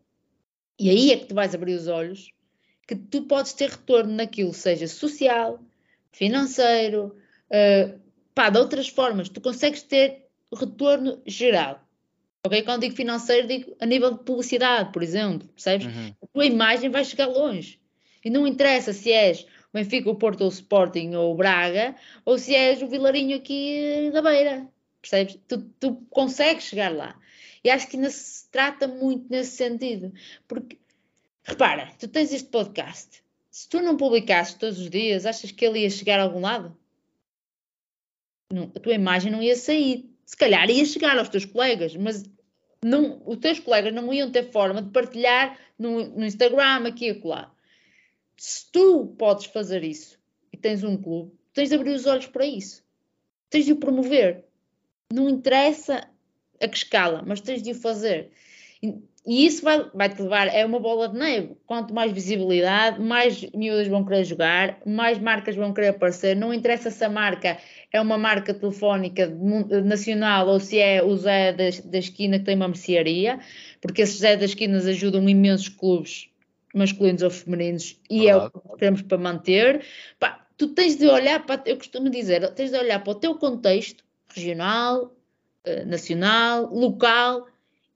e 0.77 0.89
aí 0.89 1.11
é 1.11 1.17
que 1.17 1.27
tu 1.27 1.35
vais 1.35 1.55
abrir 1.55 1.73
os 1.73 1.87
olhos, 1.87 2.31
que 2.85 2.95
tu 2.95 3.21
podes 3.23 3.53
ter 3.53 3.69
retorno 3.69 4.13
naquilo, 4.13 4.53
seja 4.53 4.87
social, 4.87 5.59
financeiro, 6.11 7.15
uh, 7.51 7.99
pá, 8.35 8.49
de 8.49 8.59
outras 8.59 8.89
formas. 8.89 9.29
Tu 9.29 9.39
consegues 9.39 9.81
ter 9.81 10.28
retorno 10.55 11.21
geral. 11.25 11.81
Ok? 12.45 12.61
Quando 12.63 12.81
digo 12.81 12.95
financeiro, 12.95 13.47
digo 13.47 13.75
a 13.79 13.85
nível 13.85 14.11
de 14.11 14.23
publicidade, 14.23 14.91
por 14.91 15.03
exemplo, 15.03 15.47
percebes? 15.49 15.87
Uhum. 15.87 16.13
A 16.21 16.27
tua 16.27 16.45
imagem 16.45 16.89
vai 16.89 17.03
chegar 17.03 17.27
longe. 17.27 17.79
E 18.23 18.29
não 18.29 18.47
interessa 18.47 18.93
se 18.93 19.11
és 19.11 19.43
o 19.43 19.47
Benfica, 19.73 20.09
o 20.09 20.15
Porto, 20.15 20.43
o 20.43 20.47
Sporting 20.47 21.15
ou 21.15 21.33
o 21.33 21.35
Braga, 21.35 21.95
ou 22.25 22.37
se 22.37 22.55
és 22.55 22.81
o 22.81 22.87
Vilarinho 22.87 23.37
aqui 23.37 24.09
da 24.11 24.21
beira. 24.21 24.67
Percebes? 25.01 25.39
Tu, 25.47 25.61
tu 25.79 25.95
consegues 26.09 26.65
chegar 26.65 26.93
lá. 26.93 27.19
E 27.63 27.69
acho 27.69 27.87
que 27.87 27.97
ainda 27.97 28.09
se 28.09 28.49
trata 28.49 28.87
muito 28.87 29.29
nesse 29.29 29.57
sentido. 29.57 30.13
Porque, 30.47 30.77
repara, 31.43 31.91
tu 31.99 32.07
tens 32.07 32.33
este 32.33 32.49
podcast. 32.49 33.23
Se 33.51 33.67
tu 33.67 33.81
não 33.81 33.97
publicasses 33.97 34.55
todos 34.55 34.79
os 34.79 34.89
dias, 34.89 35.25
achas 35.25 35.51
que 35.51 35.65
ele 35.65 35.79
ia 35.79 35.89
chegar 35.89 36.19
a 36.19 36.23
algum 36.23 36.39
lado? 36.39 36.77
Não, 38.51 38.71
a 38.75 38.79
tua 38.79 38.93
imagem 38.93 39.31
não 39.31 39.41
ia 39.41 39.55
sair. 39.55 40.08
Se 40.29 40.37
calhar 40.37 40.69
ia 40.69 40.85
chegar 40.85 41.17
aos 41.17 41.27
teus 41.27 41.43
colegas, 41.43 41.95
mas 41.95 42.23
não, 42.85 43.19
os 43.25 43.37
teus 43.37 43.59
colegas 43.59 43.91
não 43.91 44.13
iam 44.13 44.29
ter 44.29 44.51
forma 44.51 44.79
de 44.79 44.91
partilhar 44.91 45.57
no, 45.75 46.05
no 46.05 46.23
Instagram, 46.23 46.85
aqui 46.85 47.07
e 47.07 47.09
acolá. 47.09 47.51
Se 48.37 48.71
tu 48.71 49.07
podes 49.17 49.47
fazer 49.47 49.83
isso 49.83 50.19
e 50.53 50.55
tens 50.55 50.83
um 50.83 50.95
clube, 50.95 51.31
tens 51.51 51.69
de 51.69 51.75
abrir 51.75 51.93
os 51.93 52.05
olhos 52.05 52.27
para 52.27 52.45
isso. 52.45 52.85
Tens 53.49 53.65
de 53.65 53.71
o 53.71 53.77
promover. 53.77 54.45
Não 55.11 55.27
interessa 55.27 56.07
a 56.61 56.67
que 56.67 56.77
escala, 56.77 57.23
mas 57.25 57.41
tens 57.41 57.63
de 57.63 57.71
o 57.71 57.75
fazer. 57.75 58.29
E 59.25 59.45
isso 59.45 59.63
vai, 59.63 59.89
vai 59.95 60.09
te 60.09 60.21
levar, 60.21 60.47
é 60.47 60.63
uma 60.63 60.79
bola 60.79 61.09
de 61.09 61.17
neve. 61.17 61.57
Quanto 61.65 61.91
mais 61.91 62.11
visibilidade, 62.11 63.01
mais 63.01 63.41
miúdas 63.51 63.87
vão 63.87 64.05
querer 64.05 64.25
jogar, 64.25 64.79
mais 64.85 65.17
marcas 65.17 65.55
vão 65.55 65.73
querer 65.73 65.87
aparecer. 65.87 66.35
Não 66.35 66.53
interessa 66.53 66.91
se 66.91 67.03
a 67.03 67.09
marca 67.09 67.57
é 67.91 67.99
uma 67.99 68.17
marca 68.17 68.53
telefónica 68.53 69.27
nacional 69.83 70.47
ou 70.47 70.59
se 70.59 70.77
é 70.79 71.03
o 71.03 71.15
Zé 71.17 71.51
da, 71.53 71.63
da 71.85 71.97
esquina 71.97 72.39
que 72.39 72.45
tem 72.45 72.55
uma 72.55 72.67
mercearia, 72.67 73.39
porque 73.81 74.01
esses 74.01 74.19
Zé 74.19 74.35
das 74.35 74.51
esquinas 74.51 74.85
ajudam 74.85 75.27
imensos 75.27 75.69
clubes 75.69 76.29
masculinos 76.73 77.23
ou 77.23 77.29
femininos 77.29 77.99
e 78.09 78.27
é 78.27 78.35
o 78.35 78.49
que 78.49 78.59
queremos 78.77 79.01
para 79.01 79.17
manter. 79.17 79.83
Pá, 80.19 80.45
tu 80.57 80.67
tens 80.67 80.95
de 80.97 81.07
olhar 81.07 81.45
para, 81.45 81.61
eu 81.65 81.77
costumo 81.77 82.09
dizer, 82.09 82.47
tens 82.53 82.71
de 82.71 82.77
olhar 82.77 83.03
para 83.03 83.11
o 83.11 83.15
teu 83.15 83.35
contexto 83.35 84.03
regional, 84.35 85.15
eh, 85.63 85.83
nacional, 85.85 86.71
local 86.71 87.47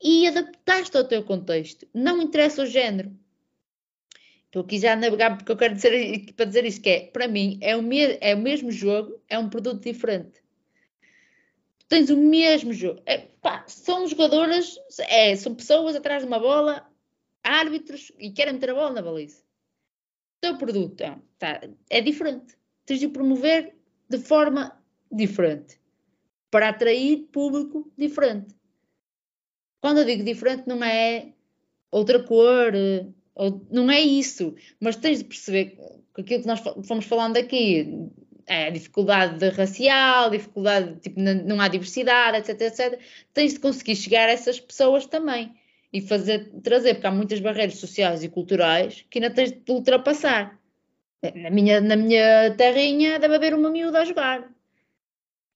e 0.01 0.27
adaptaste 0.27 0.97
ao 0.97 1.03
teu 1.03 1.23
contexto. 1.23 1.87
Não 1.93 2.21
interessa 2.21 2.63
o 2.63 2.65
género. 2.65 3.11
Estou 4.53 4.61
aqui 4.61 4.77
já 4.77 4.93
a 4.93 4.95
navegar 4.95 5.35
porque 5.35 5.51
eu 5.51 5.57
quero 5.57 5.73
dizer 5.73 6.31
para 6.35 6.45
dizer 6.45 6.63
isso 6.63 6.79
que 6.79 6.87
é, 6.87 7.07
para 7.07 7.27
mim, 7.27 7.57
é 7.59 7.75
o, 7.75 7.81
me, 7.81 8.19
é 8.21 8.35
o 8.35 8.37
mesmo 8.37 8.69
jogo, 8.69 9.19
é 9.27 9.35
um 9.39 9.49
produto 9.49 9.81
diferente. 9.81 10.43
tens 11.87 12.11
o 12.11 12.17
mesmo 12.17 12.71
jogo. 12.71 13.01
É, 13.07 13.17
pá, 13.17 13.63
são 13.65 14.07
jogadoras, 14.07 14.75
é, 15.09 15.35
são 15.35 15.55
pessoas 15.55 15.95
atrás 15.95 16.21
de 16.21 16.27
uma 16.27 16.37
bola, 16.37 16.87
árbitros 17.43 18.11
e 18.19 18.29
querem 18.29 18.53
meter 18.53 18.69
a 18.69 18.75
bola 18.75 18.91
na 18.91 19.01
baliza. 19.01 19.41
O 19.41 20.41
teu 20.41 20.55
produto 20.55 21.01
é, 21.01 21.17
tá, 21.39 21.59
é 21.89 21.99
diferente. 21.99 22.55
Tens 22.85 22.99
de 22.99 23.07
promover 23.07 23.75
de 24.07 24.19
forma 24.19 24.79
diferente 25.11 25.81
para 26.51 26.69
atrair 26.69 27.27
público 27.31 27.91
diferente. 27.97 28.53
Quando 29.81 29.97
eu 29.97 30.05
digo 30.05 30.23
diferente, 30.23 30.67
não 30.67 30.83
é 30.83 31.33
outra 31.89 32.21
cor, 32.21 32.71
não 33.71 33.89
é 33.89 33.99
isso, 33.99 34.55
mas 34.79 34.95
tens 34.95 35.19
de 35.19 35.25
perceber 35.25 35.77
que 36.13 36.21
aquilo 36.21 36.41
que 36.41 36.47
nós 36.47 36.59
fomos 36.85 37.05
falando 37.05 37.37
aqui 37.37 38.09
é 38.45 38.69
dificuldade 38.69 39.47
racial, 39.49 40.29
dificuldade, 40.29 40.99
tipo, 40.99 41.19
não 41.19 41.59
há 41.59 41.67
diversidade, 41.67 42.37
etc, 42.37 42.61
etc. 42.61 42.99
Tens 43.33 43.53
de 43.53 43.59
conseguir 43.59 43.95
chegar 43.95 44.29
a 44.29 44.31
essas 44.31 44.59
pessoas 44.59 45.05
também 45.05 45.55
e 45.91 46.01
fazer, 46.01 46.51
trazer, 46.63 46.95
porque 46.95 47.07
há 47.07 47.11
muitas 47.11 47.39
barreiras 47.39 47.77
sociais 47.77 48.23
e 48.23 48.29
culturais 48.29 49.05
que 49.09 49.19
ainda 49.19 49.33
tens 49.33 49.51
de 49.51 49.71
ultrapassar. 49.71 50.59
Na 51.35 51.49
minha, 51.49 51.79
na 51.79 51.95
minha 51.95 52.53
terrinha 52.57 53.17
deve 53.17 53.35
haver 53.35 53.53
uma 53.53 53.69
miúda 53.69 54.01
a 54.01 54.05
jogar. 54.05 54.51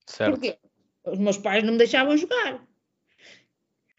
Certo. 0.05 0.31
Porquê? 0.31 0.57
Os 1.03 1.19
meus 1.19 1.37
pais 1.37 1.63
não 1.63 1.73
me 1.73 1.77
deixavam 1.77 2.15
jogar. 2.15 2.65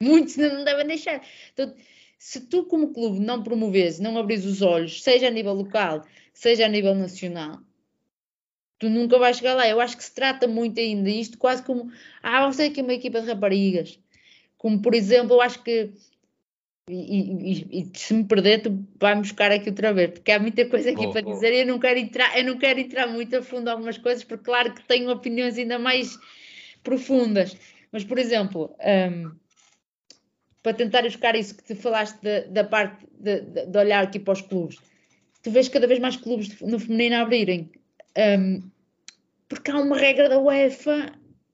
Muitos 0.01 0.37
não 0.37 0.59
me 0.59 0.65
devem 0.65 0.87
deixar. 0.87 1.21
Então, 1.53 1.75
se 2.19 2.41
tu, 2.41 2.65
como 2.65 2.93
clube, 2.93 3.21
não 3.21 3.43
promoves, 3.43 4.01
não 4.01 4.19
abris 4.19 4.45
os 4.45 4.61
olhos, 4.61 5.03
seja 5.03 5.29
a 5.29 5.31
nível 5.31 5.55
local, 5.55 6.05
seja 6.35 6.67
a 6.67 6.69
nível 6.69 6.95
nacional, 6.95 7.61
tu 8.79 8.91
nunca 8.91 9.19
vais 9.19 9.37
chegar 9.37 9.55
lá. 9.55 9.69
Eu 9.69 9.81
acho 9.81 9.97
que 9.97 10.05
se 10.05 10.15
trata 10.15 10.49
muito 10.49 10.81
ainda 10.81 11.09
isto 11.09 11.39
quase 11.39 11.63
como, 11.63 11.91
ah, 12.23 12.51
você 12.51 12.65
aqui 12.65 12.81
é 12.81 12.83
uma 12.83 12.95
equipa 12.95 13.21
de 13.21 13.29
raparigas. 13.29 14.01
Como, 14.57 14.83
por 14.83 14.95
exemplo, 14.95 15.37
eu 15.37 15.41
acho 15.41 15.63
que, 15.63 15.93
e, 16.91 17.53
e, 17.53 17.81
e 17.81 17.99
se 17.99 18.13
me 18.15 18.25
perder, 18.25 18.63
tu 18.63 18.85
vai 18.99 19.15
buscar 19.15 19.53
aqui 19.53 19.69
outra 19.69 19.93
vez, 19.93 20.11
porque 20.11 20.33
há 20.33 20.41
muita 20.41 20.67
coisa 20.67 20.91
aqui 20.91 21.07
para 21.07 21.21
dizer 21.21 21.53
e 21.53 21.61
eu 21.61 21.67
não 21.67 21.79
quero 21.79 21.99
entrar, 22.01 22.37
eu 22.37 22.45
não 22.45 22.59
quero 22.59 22.81
entrar 22.81 23.07
muito 23.07 23.37
a 23.37 23.43
fundo 23.43 23.69
algumas 23.69 23.99
coisas, 23.99 24.25
porque 24.25 24.45
claro 24.45 24.75
que 24.75 24.83
tenho 24.83 25.11
opiniões 25.11 25.57
ainda 25.57 25.79
mais 25.79 26.19
profundas. 26.83 27.57
Mas, 27.93 28.05
por 28.05 28.19
exemplo, 28.19 28.75
um, 28.81 29.31
para 30.63 30.75
tentar 30.75 31.03
buscar 31.03 31.35
isso 31.37 31.57
que 31.57 31.65
tu 31.65 31.77
falaste 31.77 32.19
de, 32.21 32.43
da 32.49 32.65
parte 32.65 33.07
de, 33.19 33.41
de, 33.41 33.79
olhar 33.79 34.05
aqui 34.05 34.19
para 34.19 34.33
os 34.33 34.43
clubes, 34.43 34.79
tu 35.43 35.51
vês 35.51 35.69
cada 35.69 35.87
vez 35.87 36.01
mais 36.01 36.17
clubes 36.17 36.61
no 36.61 36.79
feminino 36.79 37.17
a 37.17 37.21
abrirem. 37.21 37.71
Um, 38.17 38.71
porque 39.49 39.71
há 39.71 39.77
uma 39.79 39.97
regra 39.97 40.29
da 40.29 40.39
UEFA 40.39 41.13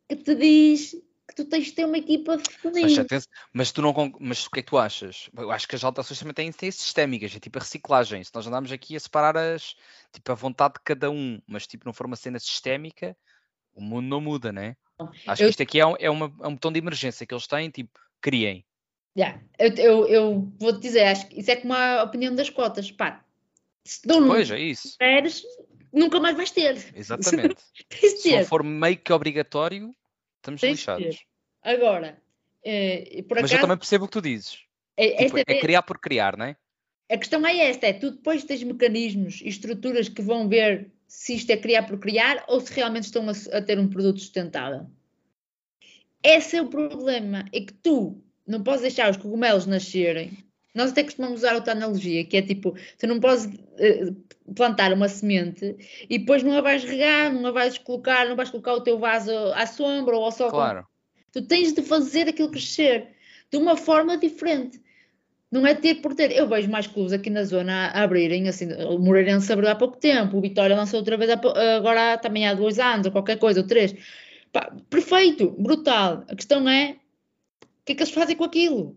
que 0.08 0.16
te 0.16 0.34
diz 0.34 0.96
que 1.28 1.34
tu 1.34 1.44
tens 1.44 1.66
de 1.66 1.72
ter 1.72 1.84
uma 1.84 1.98
equipa 1.98 2.38
feminina. 2.38 3.06
Mas, 3.10 3.28
mas, 3.52 3.72
tu 3.72 3.82
não, 3.82 3.94
mas 4.20 4.46
o 4.46 4.50
que 4.50 4.60
é 4.60 4.62
que 4.62 4.70
tu 4.70 4.78
achas? 4.78 5.28
Eu 5.36 5.50
acho 5.50 5.68
que 5.68 5.74
as 5.74 5.84
alterações 5.84 6.18
também 6.18 6.34
têm 6.34 6.50
de 6.50 6.56
ser 6.56 6.72
sistémicas, 6.72 7.34
é 7.34 7.40
tipo 7.40 7.58
a 7.58 7.62
reciclagem. 7.62 8.22
Se 8.24 8.34
nós 8.34 8.46
andamos 8.46 8.72
aqui 8.72 8.96
a 8.96 9.00
separar 9.00 9.36
as, 9.36 9.74
tipo, 10.12 10.32
a 10.32 10.34
vontade 10.34 10.74
de 10.74 10.80
cada 10.84 11.10
um, 11.10 11.40
mas 11.46 11.66
tipo 11.66 11.86
não 11.86 11.92
for 11.92 12.06
uma 12.06 12.16
cena 12.16 12.38
sistémica, 12.38 13.16
o 13.74 13.82
mundo 13.82 14.06
não 14.06 14.20
muda, 14.20 14.52
né? 14.52 14.76
Acho 15.26 15.42
eu... 15.42 15.46
que 15.46 15.50
isto 15.50 15.62
aqui 15.62 15.80
é 15.80 15.86
um, 15.86 15.94
é, 15.98 16.10
uma, 16.10 16.32
é 16.42 16.48
um 16.48 16.54
botão 16.54 16.72
de 16.72 16.78
emergência 16.78 17.26
que 17.26 17.34
eles 17.34 17.46
têm, 17.46 17.70
tipo, 17.70 17.98
criem. 18.20 18.64
Yeah. 19.16 19.40
Eu, 19.58 19.74
eu, 19.76 20.06
eu 20.08 20.52
vou-te 20.58 20.80
dizer, 20.80 21.04
acho 21.04 21.28
que 21.28 21.40
isso 21.40 21.50
é 21.50 21.56
como 21.56 21.72
a 21.72 22.02
opinião 22.02 22.34
das 22.34 22.50
cotas. 22.50 22.90
Pá, 22.90 23.24
se 23.84 24.02
tu 24.02 24.26
pois, 24.26 24.50
é 24.50 24.58
isso. 24.58 24.96
queres, 24.98 25.42
nunca 25.92 26.18
mais 26.18 26.36
vais 26.36 26.50
ter. 26.50 26.76
Exatamente. 26.94 27.56
se 28.18 28.36
não 28.36 28.44
for 28.44 28.64
meio 28.64 28.96
que 28.96 29.12
obrigatório, 29.12 29.94
estamos 30.36 30.60
Tens 30.60 30.78
lixados. 30.78 31.24
Agora, 31.62 32.20
eh, 32.64 33.22
por 33.28 33.36
Mas 33.36 33.44
acaso, 33.44 33.54
eu 33.54 33.60
também 33.60 33.78
percebo 33.78 34.04
o 34.04 34.08
que 34.08 34.12
tu 34.12 34.22
dizes. 34.22 34.58
É, 34.96 35.24
tipo, 35.24 35.38
é, 35.38 35.44
é 35.46 35.60
criar 35.60 35.82
por 35.82 35.98
criar, 35.98 36.36
não 36.36 36.46
é? 36.46 36.56
A 37.10 37.18
questão 37.18 37.46
é 37.46 37.56
esta, 37.68 37.86
é 37.86 37.92
tu 37.92 38.12
depois 38.12 38.44
tens 38.44 38.62
mecanismos 38.62 39.40
e 39.42 39.48
estruturas 39.48 40.08
que 40.08 40.22
vão 40.22 40.48
ver 40.48 40.90
se 41.06 41.34
isto 41.34 41.50
é 41.50 41.56
criar 41.56 41.82
por 41.84 41.98
criar 41.98 42.44
ou 42.48 42.60
se 42.60 42.72
realmente 42.72 43.04
estão 43.04 43.28
a, 43.28 43.58
a 43.58 43.62
ter 43.62 43.78
um 43.78 43.88
produto 43.88 44.20
sustentável. 44.20 44.86
Esse 46.22 46.56
é 46.56 46.62
o 46.62 46.68
problema, 46.68 47.44
é 47.52 47.60
que 47.60 47.74
tu 47.74 48.23
não 48.46 48.62
podes 48.62 48.82
deixar 48.82 49.10
os 49.10 49.16
cogumelos 49.16 49.66
nascerem. 49.66 50.38
Nós 50.74 50.90
até 50.90 51.04
costumamos 51.04 51.40
usar 51.40 51.54
outra 51.54 51.72
analogia, 51.72 52.24
que 52.24 52.36
é 52.36 52.42
tipo, 52.42 52.74
tu 52.98 53.06
não 53.06 53.20
podes 53.20 53.44
uh, 53.44 54.52
plantar 54.54 54.92
uma 54.92 55.08
semente 55.08 55.76
e 56.10 56.18
depois 56.18 56.42
não 56.42 56.56
a 56.56 56.60
vais 56.60 56.82
regar, 56.82 57.32
não 57.32 57.46
a 57.46 57.52
vais 57.52 57.78
colocar, 57.78 58.28
não 58.28 58.34
vais 58.34 58.50
colocar 58.50 58.74
o 58.74 58.80
teu 58.80 58.98
vaso 58.98 59.30
à 59.54 59.66
sombra 59.66 60.16
ou 60.16 60.24
ao 60.24 60.32
sol. 60.32 60.50
Claro. 60.50 60.84
Tu 61.32 61.42
tens 61.42 61.72
de 61.72 61.82
fazer 61.82 62.28
aquilo 62.28 62.50
crescer 62.50 63.08
de 63.50 63.56
uma 63.56 63.76
forma 63.76 64.18
diferente. 64.18 64.82
Não 65.50 65.64
é 65.64 65.74
ter 65.74 65.96
por 65.96 66.12
ter. 66.14 66.32
Eu 66.32 66.48
vejo 66.48 66.68
mais 66.68 66.88
clubes 66.88 67.12
aqui 67.12 67.30
na 67.30 67.44
zona 67.44 67.88
a 67.90 68.02
abrirem, 68.02 68.48
assim, 68.48 68.72
o 68.72 68.98
Moreirense 68.98 69.52
abriu 69.52 69.70
há 69.70 69.76
pouco 69.76 69.96
tempo, 69.96 70.36
o 70.36 70.40
Vitória 70.40 70.74
lançou 70.74 70.98
outra 70.98 71.16
vez 71.16 71.30
agora 71.30 72.18
também 72.18 72.48
há 72.48 72.54
dois 72.54 72.80
anos, 72.80 73.06
ou 73.06 73.12
qualquer 73.12 73.38
coisa, 73.38 73.60
ou 73.60 73.66
três. 73.66 73.94
Pá, 74.52 74.72
perfeito, 74.90 75.54
brutal. 75.56 76.24
A 76.28 76.34
questão 76.34 76.68
é 76.68 76.96
que 77.84 77.92
é 77.92 77.94
que 77.94 78.02
eles 78.02 78.14
fazem 78.14 78.36
com 78.36 78.44
aquilo? 78.44 78.96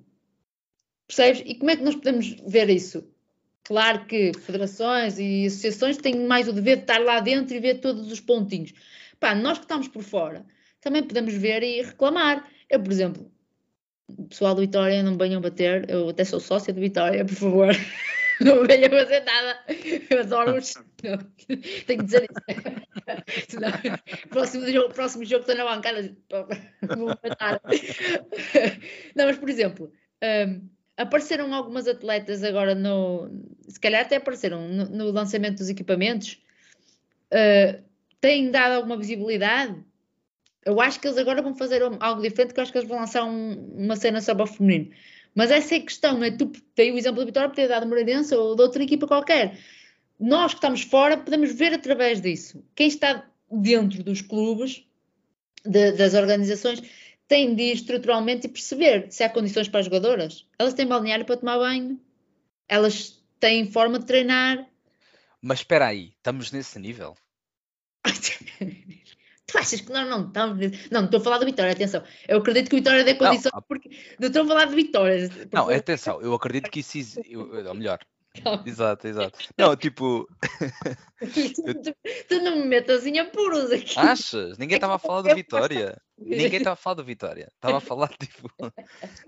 Percebes? 1.07 1.43
E 1.45 1.55
como 1.55 1.71
é 1.71 1.75
que 1.75 1.83
nós 1.83 1.95
podemos 1.95 2.35
ver 2.45 2.69
isso? 2.69 3.07
Claro 3.63 4.05
que 4.05 4.31
federações 4.33 5.19
e 5.19 5.45
associações 5.45 5.97
têm 5.97 6.25
mais 6.25 6.47
o 6.47 6.53
dever 6.53 6.77
de 6.77 6.83
estar 6.83 6.99
lá 6.99 7.19
dentro 7.19 7.55
e 7.55 7.59
ver 7.59 7.81
todos 7.81 8.11
os 8.11 8.19
pontinhos. 8.19 8.73
Pá, 9.19 9.35
nós 9.35 9.57
que 9.57 9.65
estamos 9.65 9.87
por 9.87 10.03
fora, 10.03 10.45
também 10.79 11.03
podemos 11.03 11.33
ver 11.33 11.63
e 11.63 11.81
reclamar. 11.81 12.49
Eu, 12.69 12.81
por 12.81 12.91
exemplo, 12.91 13.31
o 14.07 14.23
pessoal 14.27 14.55
do 14.55 14.61
Vitória 14.61 15.03
não 15.03 15.17
venham 15.17 15.41
bater, 15.41 15.89
eu 15.89 16.09
até 16.09 16.23
sou 16.23 16.39
sócia 16.39 16.73
do 16.73 16.79
Vitória, 16.79 17.25
por 17.25 17.35
favor. 17.35 17.67
não 18.39 18.65
venho 18.65 18.89
fazer 18.89 19.21
nada. 19.21 19.59
Eu 20.09 20.19
adoro 20.21 20.57
os. 21.05 21.19
Tenho 21.85 21.99
que 21.99 22.05
dizer 22.05 22.29
isso. 22.29 23.47
Senão, 23.49 23.71
próximo, 24.29 24.67
jogo, 24.71 24.93
próximo 24.93 25.25
jogo 25.25 25.41
estou 25.41 25.55
na 25.55 25.63
bancada. 25.63 26.15
Vou 26.95 27.07
matar. 27.07 27.61
Não, 29.15 29.25
mas 29.25 29.37
por 29.37 29.49
exemplo, 29.49 29.91
um, 30.23 30.69
apareceram 30.97 31.53
algumas 31.53 31.87
atletas 31.87 32.43
agora 32.43 32.73
no. 32.73 33.29
Se 33.67 33.79
calhar 33.79 34.01
até 34.01 34.15
apareceram 34.15 34.67
no, 34.67 34.85
no 34.89 35.11
lançamento 35.11 35.57
dos 35.57 35.69
equipamentos. 35.69 36.41
Uh, 37.31 37.83
têm 38.19 38.49
dado 38.49 38.73
alguma 38.73 38.97
visibilidade? 38.97 39.75
Eu 40.65 40.81
acho 40.81 40.99
que 40.99 41.07
eles 41.07 41.17
agora 41.17 41.41
vão 41.41 41.55
fazer 41.55 41.81
algo 41.99 42.21
diferente, 42.21 42.53
que 42.53 42.59
eu 42.59 42.63
acho 42.63 42.71
que 42.71 42.77
eles 42.77 42.89
vão 42.89 42.99
lançar 42.99 43.23
um, 43.23 43.53
uma 43.77 43.95
cena 43.95 44.19
sobre 44.19 44.43
o 44.43 44.47
feminino. 44.47 44.91
Mas 45.33 45.51
essa 45.51 45.75
é 45.75 45.77
a 45.77 45.81
questão, 45.81 46.23
é? 46.23 46.31
Tu 46.31 46.51
tem 46.73 46.91
o 46.91 46.97
exemplo 46.97 47.19
da 47.19 47.25
Vitória, 47.25 47.49
poder 47.49 47.67
dar 47.67 47.79
de 47.79 47.85
Moreirense 47.85 48.33
ou 48.35 48.55
de 48.55 48.61
outra 48.63 48.83
equipa 48.83 49.07
qualquer. 49.07 49.57
Nós 50.19 50.53
que 50.53 50.57
estamos 50.57 50.81
fora 50.81 51.17
podemos 51.17 51.53
ver 51.53 51.73
através 51.73 52.21
disso. 52.21 52.63
Quem 52.75 52.87
está 52.87 53.25
dentro 53.51 54.03
dos 54.03 54.21
clubes, 54.21 54.83
de, 55.63 55.91
das 55.91 56.13
organizações, 56.13 56.81
tem 57.27 57.53
de 57.53 57.63
ir 57.63 57.73
estruturalmente 57.73 58.47
e 58.47 58.49
perceber 58.49 59.11
se 59.11 59.23
há 59.23 59.29
condições 59.29 59.67
para 59.67 59.81
as 59.81 59.85
jogadoras. 59.85 60.47
Elas 60.57 60.73
têm 60.73 60.87
balneário 60.87 61.25
para 61.25 61.37
tomar 61.37 61.57
banho, 61.57 61.99
elas 62.67 63.21
têm 63.39 63.69
forma 63.71 63.99
de 63.99 64.05
treinar. 64.05 64.67
Mas 65.41 65.59
espera 65.59 65.87
aí, 65.87 66.13
estamos 66.17 66.51
nesse 66.51 66.79
nível? 66.79 67.15
Tu 69.47 69.57
achas 69.57 69.79
que 69.79 69.93
nós 69.93 70.05
não 70.09 70.27
estamos. 70.27 70.59
Não, 70.59 70.99
não 70.99 71.05
estou 71.05 71.21
a 71.21 71.23
falar 71.23 71.37
do 71.37 71.45
Vitória, 71.45 71.71
atenção. 71.71 72.03
Eu 72.27 72.39
acredito 72.39 72.69
que 72.69 72.75
o 72.75 72.79
Vitória 72.79 73.05
dê 73.05 73.15
condição 73.15 73.49
não, 73.53 73.61
porque. 73.61 73.89
Não 74.19 74.27
estou 74.27 74.43
a 74.43 74.45
falar 74.45 74.65
de 74.65 74.75
Vitória. 74.75 75.29
Não, 75.53 75.69
atenção, 75.69 76.21
eu 76.21 76.33
acredito 76.33 76.69
que 76.69 76.81
isso. 76.81 77.21
Ou 77.65 77.73
melhor. 77.73 77.99
Exato, 78.65 79.07
exato. 79.07 79.39
Não, 79.57 79.75
tipo. 79.75 80.27
tu, 81.19 81.95
tu, 82.27 82.41
não 82.41 82.57
me 82.57 82.65
metas 82.65 83.05
em 83.05 83.19
apuros 83.19 83.71
aqui. 83.71 83.97
Achas? 83.97 84.57
Ninguém 84.57 84.75
estava 84.75 84.95
a 84.95 84.99
falar 84.99 85.21
do 85.21 85.35
Vitória. 85.35 86.01
Ninguém 86.17 86.57
estava 86.57 86.73
a 86.73 86.75
falar 86.75 86.93
do 86.95 87.03
Vitória. 87.03 87.51
Estava 87.55 87.77
a 87.77 87.81
falar, 87.81 88.09
tipo. 88.17 88.49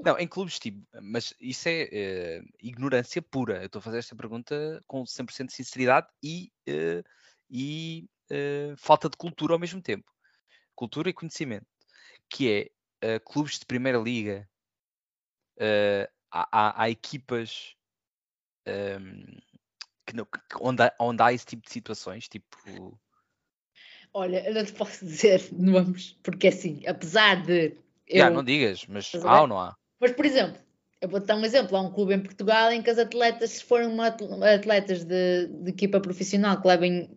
Não, 0.03 0.17
em 0.17 0.27
clubes, 0.27 0.59
tipo. 0.59 0.85
Mas 1.01 1.33
isso 1.39 1.67
é 1.67 2.41
uh, 2.41 2.47
ignorância 2.61 3.21
pura. 3.21 3.57
Eu 3.57 3.65
estou 3.65 3.79
a 3.79 3.83
fazer 3.83 3.99
esta 3.99 4.15
pergunta 4.15 4.81
com 4.87 5.03
100% 5.03 5.47
de 5.47 5.53
sinceridade 5.53 6.07
e. 6.23 6.51
Uh, 6.67 7.03
e 7.49 8.07
uh, 8.31 8.77
falta 8.77 9.09
de 9.09 9.17
cultura 9.17 9.53
ao 9.53 9.59
mesmo 9.59 9.81
tempo. 9.81 10.11
Cultura 10.75 11.09
e 11.09 11.13
conhecimento. 11.13 11.65
Que 12.29 12.71
é 13.01 13.19
clubes 13.25 13.57
de 13.57 13.65
primeira 13.65 13.97
liga, 13.97 14.47
há, 16.29 16.47
há, 16.51 16.83
há, 16.83 16.89
equipas 16.89 17.75
um, 18.69 19.25
que 20.05 20.15
não, 20.15 20.25
que, 20.25 20.39
onde, 20.61 20.83
há, 20.83 20.93
onde 20.99 21.21
há 21.21 21.33
esse 21.33 21.45
tipo 21.45 21.63
de 21.63 21.71
situações, 21.71 22.27
tipo. 22.27 22.97
Olha, 24.13 24.47
eu 24.47 24.53
não 24.53 24.65
te 24.65 24.73
posso 24.73 25.05
dizer 25.05 25.47
nomes, 25.51 26.17
porque 26.23 26.47
assim, 26.47 26.81
apesar 26.87 27.43
de. 27.43 27.75
Eu... 28.07 28.17
Já, 28.17 28.29
não 28.29 28.43
digas, 28.43 28.85
mas 28.87 29.13
há 29.13 29.41
ou 29.41 29.47
não 29.47 29.59
há? 29.59 29.75
Mas, 29.99 30.11
por 30.13 30.25
exemplo, 30.25 30.59
eu 31.01 31.07
vou-te 31.07 31.27
dar 31.27 31.35
um 31.35 31.45
exemplo. 31.45 31.77
Há 31.77 31.81
um 31.81 31.91
clube 31.91 32.13
em 32.13 32.21
Portugal 32.21 32.71
em 32.71 32.81
que 32.81 32.89
as 32.89 32.97
atletas, 32.97 33.51
se 33.51 33.63
forem 33.63 33.95
atletas 33.99 35.03
de, 35.03 35.47
de 35.47 35.69
equipa 35.69 35.99
profissional 35.99 36.59
que 36.61 36.67
levem 36.67 37.09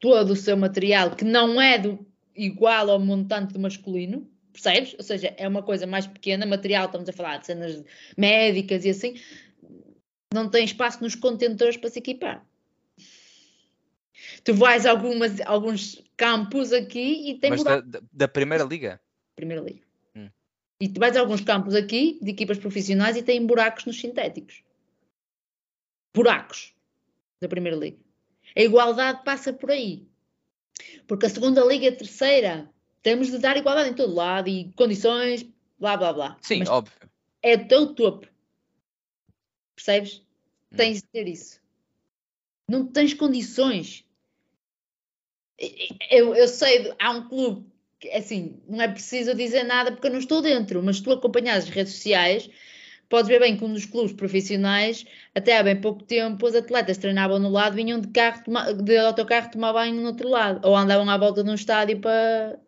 todo 0.00 0.30
o 0.32 0.36
seu 0.36 0.56
material 0.56 1.14
que 1.14 1.24
não 1.24 1.60
é 1.60 1.78
do, 1.78 2.06
igual 2.34 2.90
ao 2.90 3.00
montante 3.00 3.52
do 3.52 3.60
masculino, 3.60 4.28
percebes? 4.52 4.94
Ou 4.98 5.04
seja, 5.04 5.34
é 5.36 5.46
uma 5.46 5.62
coisa 5.62 5.86
mais 5.86 6.06
pequena, 6.06 6.46
material, 6.46 6.86
estamos 6.86 7.08
a 7.08 7.12
falar 7.12 7.38
de 7.38 7.46
cenas 7.46 7.84
médicas 8.16 8.84
e 8.84 8.90
assim, 8.90 9.14
não 10.34 10.48
tem 10.48 10.64
espaço 10.64 11.02
nos 11.02 11.14
contentores 11.14 11.76
para 11.76 11.88
se 11.88 11.98
equipar. 11.98 12.44
Tu 14.42 14.52
vais 14.52 14.84
a 14.84 14.90
algumas, 14.90 15.40
alguns 15.42 16.02
campos 16.16 16.72
aqui 16.72 17.30
e 17.30 17.38
tem 17.38 17.50
Mas 17.50 17.64
da, 17.64 17.82
da, 18.12 18.28
Primeira 18.28 18.64
Liga? 18.64 19.00
Primeira 19.34 19.62
Liga. 19.62 19.82
Hum. 20.14 20.28
E 20.80 20.88
tu 20.88 21.00
vais 21.00 21.16
a 21.16 21.20
alguns 21.20 21.40
campos 21.40 21.74
aqui 21.74 22.18
de 22.20 22.30
equipas 22.30 22.58
profissionais 22.58 23.16
e 23.16 23.22
tem 23.22 23.44
buracos 23.46 23.84
nos 23.84 24.00
sintéticos. 24.00 24.62
Buracos 26.14 26.74
da 27.40 27.48
Primeira 27.48 27.76
Liga. 27.76 27.98
A 28.56 28.62
igualdade 28.62 29.24
passa 29.24 29.52
por 29.52 29.70
aí. 29.70 30.06
Porque 31.06 31.26
a 31.26 31.30
segunda 31.30 31.64
liga 31.64 31.86
e 31.86 31.88
a 31.88 31.96
terceira 31.96 32.70
temos 33.02 33.30
de 33.30 33.38
dar 33.38 33.56
igualdade 33.56 33.90
em 33.90 33.94
todo 33.94 34.14
lado 34.14 34.48
e 34.48 34.72
condições, 34.76 35.46
blá 35.78 35.96
blá 35.96 36.12
blá. 36.12 36.36
Sim, 36.40 36.60
Mas 36.60 36.68
óbvio. 36.68 36.94
É 37.42 37.54
o 37.54 37.68
teu 37.68 37.94
topo. 37.94 38.26
Percebes? 39.76 40.23
Tens 40.76 40.98
de 40.98 41.08
ter 41.08 41.28
isso. 41.28 41.60
Não 42.68 42.86
tens 42.86 43.14
condições. 43.14 44.04
Eu, 46.10 46.34
eu 46.34 46.48
sei, 46.48 46.92
há 46.98 47.10
um 47.10 47.28
clube 47.28 47.66
que, 48.00 48.08
assim, 48.10 48.60
não 48.68 48.82
é 48.82 48.88
preciso 48.88 49.34
dizer 49.34 49.62
nada 49.64 49.92
porque 49.92 50.06
eu 50.06 50.12
não 50.12 50.18
estou 50.18 50.42
dentro, 50.42 50.82
mas 50.82 51.00
tu 51.00 51.12
acompanhas 51.12 51.64
as 51.64 51.68
redes 51.68 51.94
sociais, 51.94 52.50
podes 53.08 53.28
ver 53.28 53.38
bem 53.38 53.56
que 53.56 53.64
um 53.64 53.72
dos 53.72 53.86
clubes 53.86 54.12
profissionais, 54.12 55.04
até 55.34 55.56
há 55.56 55.62
bem 55.62 55.80
pouco 55.80 56.02
tempo, 56.02 56.46
os 56.46 56.54
atletas 56.54 56.98
treinavam 56.98 57.38
no 57.38 57.48
lado, 57.48 57.76
vinham 57.76 58.00
de 58.00 58.08
carro, 58.08 58.42
de 58.82 58.96
autocarro 58.98 59.50
tomar 59.50 59.72
banho 59.72 59.94
no 60.00 60.08
outro 60.08 60.28
lado, 60.28 60.66
ou 60.66 60.76
andavam 60.76 61.08
à 61.08 61.16
volta 61.16 61.44
de 61.44 61.50
um 61.50 61.54
estádio 61.54 62.00
para, 62.00 62.58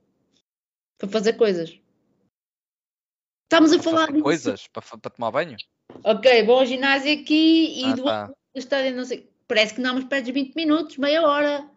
para 0.98 1.08
fazer 1.08 1.32
coisas. 1.34 1.78
Estamos 3.44 3.72
a 3.72 3.82
falar 3.82 4.12
de 4.12 4.20
coisas 4.20 4.66
para, 4.68 4.82
para, 4.82 5.10
tomar 5.10 5.30
banho? 5.30 5.56
Ok, 6.04 6.42
vou 6.44 6.58
ao 6.58 6.66
ginásio 6.66 7.12
aqui 7.12 7.80
e 7.80 7.84
ah, 7.84 7.94
do 7.94 8.04
tá. 8.04 8.30
estádio 8.54 8.96
não 8.96 9.04
sei. 9.04 9.28
Parece 9.48 9.74
que 9.74 9.80
não, 9.80 9.94
mas 9.94 10.04
perdes 10.04 10.32
20 10.32 10.54
minutos, 10.54 10.96
meia 10.96 11.22
hora. 11.22 11.70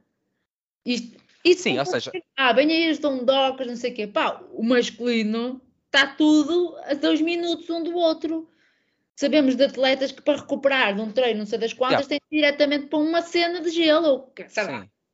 Isto, 0.85 1.17
isto 1.45 1.63
Sim, 1.63 1.77
ou 1.77 1.85
seja. 1.85 2.11
Ah, 2.35 2.51
banheiros, 2.53 2.99
docas, 2.99 3.67
não 3.67 3.75
sei 3.75 3.91
o 3.91 3.95
quê. 3.95 4.07
Pá, 4.07 4.41
o 4.51 4.63
masculino 4.63 5.61
está 5.85 6.07
tudo 6.07 6.77
a 6.83 6.93
dois 6.93 7.21
minutos 7.21 7.69
um 7.69 7.83
do 7.83 7.95
outro. 7.95 8.49
Sabemos 9.15 9.55
de 9.55 9.65
atletas 9.65 10.11
que 10.11 10.21
para 10.21 10.39
recuperar 10.39 10.95
de 10.95 11.01
um 11.01 11.11
treino, 11.11 11.39
não 11.39 11.45
sei 11.45 11.59
das 11.59 11.73
quantas, 11.73 12.07
yeah. 12.07 12.09
têm 12.09 12.19
que 12.19 12.35
ir 12.35 12.39
diretamente 12.39 12.87
para 12.87 12.99
uma 12.99 13.21
cena 13.21 13.59
de 13.61 13.69
gelo. 13.69 14.31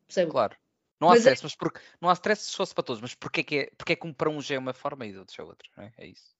Sim, 0.07 0.27
claro. 0.27 0.56
Não 0.99 1.10
há 1.10 1.11
mas 1.11 1.26
é 1.26 1.34
stress, 1.34 1.41
é... 1.41 1.45
mas 1.45 1.56
porque, 1.56 1.80
não 1.99 2.10
há 2.10 2.14
stress 2.14 2.44
se 2.44 2.56
fosse 2.56 2.73
para 2.73 2.84
todos, 2.84 3.02
mas 3.02 3.15
porquê 3.15 3.44
que, 3.44 3.57
é, 3.57 3.72
porque 3.77 3.94
é 3.94 3.95
que 3.95 4.14
para 4.14 4.30
uns 4.30 4.49
é 4.49 4.57
uma 4.57 4.73
forma 4.73 5.06
e 5.06 5.11
de 5.11 5.18
outros 5.18 5.38
é 5.38 5.44
outra, 5.44 5.68
é? 5.77 5.91
é? 5.98 6.07
isso. 6.07 6.35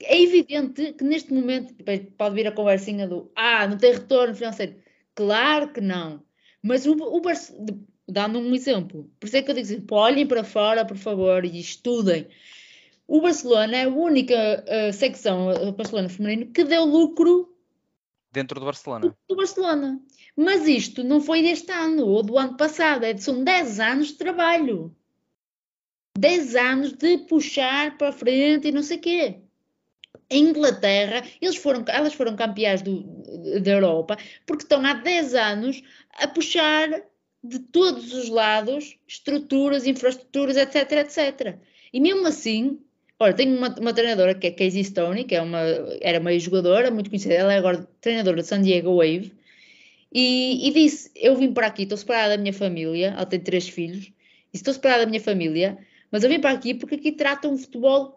É 0.00 0.20
evidente 0.20 0.92
que 0.92 1.04
neste 1.04 1.32
momento 1.32 1.74
pode 2.16 2.34
vir 2.34 2.46
a 2.46 2.52
conversinha 2.52 3.06
do 3.06 3.30
ah, 3.34 3.66
não 3.66 3.78
tem 3.78 3.92
retorno 3.92 4.34
financeiro. 4.34 4.76
Claro 5.14 5.72
que 5.72 5.80
não. 5.80 6.22
Mas 6.62 6.86
o, 6.86 6.92
o 6.92 7.22
dando 8.08 8.38
um 8.38 8.54
exemplo, 8.54 9.10
por 9.18 9.26
isso 9.26 9.36
é 9.36 9.42
que 9.42 9.50
eu 9.50 9.54
digo 9.54 9.66
assim, 9.66 9.86
olhem 9.90 10.26
para 10.26 10.44
fora, 10.44 10.84
por 10.84 10.96
favor, 10.96 11.44
e 11.44 11.58
estudem. 11.58 12.28
O 13.08 13.20
Barcelona 13.20 13.76
é 13.76 13.84
a 13.84 13.88
única 13.88 14.64
uh, 14.64 14.92
secção, 14.92 15.48
o 15.48 15.72
Barcelona 15.72 16.08
feminino, 16.08 16.52
que 16.52 16.64
deu 16.64 16.84
lucro 16.84 17.56
dentro 18.36 18.60
do 18.60 18.66
Barcelona. 18.66 19.16
Do 19.28 19.36
Barcelona. 19.36 20.00
Mas 20.36 20.68
isto 20.68 21.02
não 21.02 21.20
foi 21.20 21.42
deste 21.42 21.72
ano 21.72 22.04
ou 22.06 22.22
do 22.22 22.36
ano 22.36 22.56
passado, 22.56 23.04
é, 23.04 23.16
são 23.16 23.42
10 23.42 23.80
anos 23.80 24.08
de 24.08 24.14
trabalho. 24.14 24.94
10 26.18 26.56
anos 26.56 26.92
de 26.92 27.18
puxar 27.18 27.96
para 27.96 28.12
frente 28.12 28.68
e 28.68 28.72
não 28.72 28.82
sei 28.82 28.98
o 28.98 29.00
quê. 29.00 29.40
Em 30.28 30.48
Inglaterra, 30.48 31.24
eles 31.40 31.56
foram, 31.56 31.84
elas 31.88 32.14
foram 32.14 32.34
campeãs 32.34 32.82
do, 32.82 33.02
da 33.60 33.70
Europa 33.70 34.16
porque 34.44 34.64
estão 34.64 34.84
há 34.84 34.94
10 34.94 35.34
anos 35.34 35.82
a 36.14 36.26
puxar 36.26 36.88
de 37.44 37.60
todos 37.60 38.12
os 38.12 38.28
lados 38.28 38.98
estruturas, 39.06 39.86
infraestruturas, 39.86 40.56
etc, 40.56 40.92
etc. 40.92 41.58
E 41.92 42.00
mesmo 42.00 42.26
assim, 42.26 42.80
Olha, 43.18 43.32
tenho 43.32 43.56
uma, 43.56 43.74
uma 43.80 43.94
treinadora 43.94 44.34
que 44.34 44.46
é 44.46 44.50
Casey 44.50 44.84
Stoney, 44.84 45.24
que 45.24 45.34
é 45.34 45.40
uma, 45.40 45.60
era 46.02 46.20
uma 46.20 46.38
jogadora 46.38 46.90
muito 46.90 47.08
conhecida, 47.08 47.34
ela 47.34 47.52
é 47.54 47.56
agora 47.56 47.88
treinadora 48.00 48.42
de 48.42 48.46
San 48.48 48.60
Diego 48.60 48.96
Wave, 48.96 49.32
e, 50.12 50.68
e 50.68 50.72
disse: 50.72 51.10
Eu 51.14 51.34
vim 51.36 51.52
para 51.52 51.66
aqui, 51.66 51.84
estou 51.84 51.96
separada 51.96 52.36
da 52.36 52.42
minha 52.42 52.52
família, 52.52 53.14
ela 53.16 53.24
tem 53.26 53.40
três 53.40 53.68
filhos, 53.68 54.12
e 54.52 54.56
estou 54.56 54.74
separada 54.74 55.04
da 55.04 55.10
minha 55.10 55.22
família, 55.22 55.78
mas 56.10 56.24
eu 56.24 56.30
vim 56.30 56.40
para 56.40 56.50
aqui 56.50 56.74
porque 56.74 56.96
aqui 56.96 57.12
tratam 57.12 57.54
um 57.54 57.58
futebol 57.58 58.15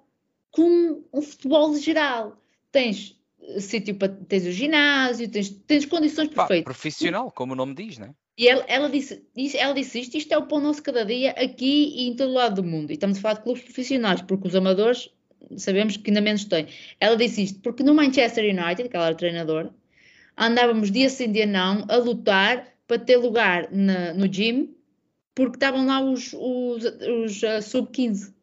como 0.51 1.05
um 1.13 1.21
futebol 1.21 1.76
geral. 1.77 2.38
Tens 2.71 3.19
sítio 3.59 3.95
para 3.95 4.09
tens 4.09 4.45
o 4.45 4.51
ginásio, 4.51 5.30
tens, 5.30 5.49
tens 5.49 5.85
condições 5.85 6.30
perfeitas. 6.30 6.63
profissional, 6.63 7.31
como 7.31 7.53
o 7.53 7.55
nome 7.55 7.73
diz, 7.73 7.97
né? 7.97 8.13
E 8.38 8.47
ela, 8.47 8.63
ela, 8.67 8.89
disse, 8.89 9.21
ela 9.57 9.73
disse 9.73 9.99
isto, 9.99 10.15
isto 10.15 10.34
é 10.34 10.38
o 10.38 10.47
pão 10.47 10.61
nosso 10.61 10.81
cada 10.81 11.03
dia 11.03 11.31
aqui 11.31 11.93
e 11.95 12.07
em 12.07 12.15
todo 12.15 12.31
lado 12.31 12.61
do 12.61 12.67
mundo. 12.67 12.89
E 12.89 12.93
estamos 12.93 13.17
a 13.17 13.21
falar 13.21 13.34
de 13.35 13.41
clubes 13.43 13.63
profissionais, 13.63 14.21
porque 14.21 14.47
os 14.47 14.55
amadores 14.55 15.09
sabemos 15.57 15.97
que 15.97 16.09
ainda 16.09 16.21
menos 16.21 16.45
têm. 16.45 16.67
Ela 16.99 17.17
disse 17.17 17.43
isto 17.43 17.59
porque 17.59 17.84
no 17.84 17.93
Manchester 17.93 18.45
United, 18.45 18.88
que 18.88 18.95
ela 18.95 19.07
era 19.07 19.15
treinadora, 19.15 19.73
andávamos 20.38 20.89
dia 20.89 21.09
sim 21.09 21.31
dia 21.31 21.45
não 21.45 21.85
a 21.89 21.97
lutar 21.97 22.65
para 22.88 22.97
ter 22.97 23.17
lugar 23.17 23.69
na, 23.71 24.13
no 24.13 24.27
gym, 24.31 24.73
porque 25.35 25.57
estavam 25.57 25.85
lá 25.85 26.01
os, 26.01 26.34
os, 26.34 26.84
os 26.84 27.43
uh, 27.43 27.61
sub-15. 27.61 28.34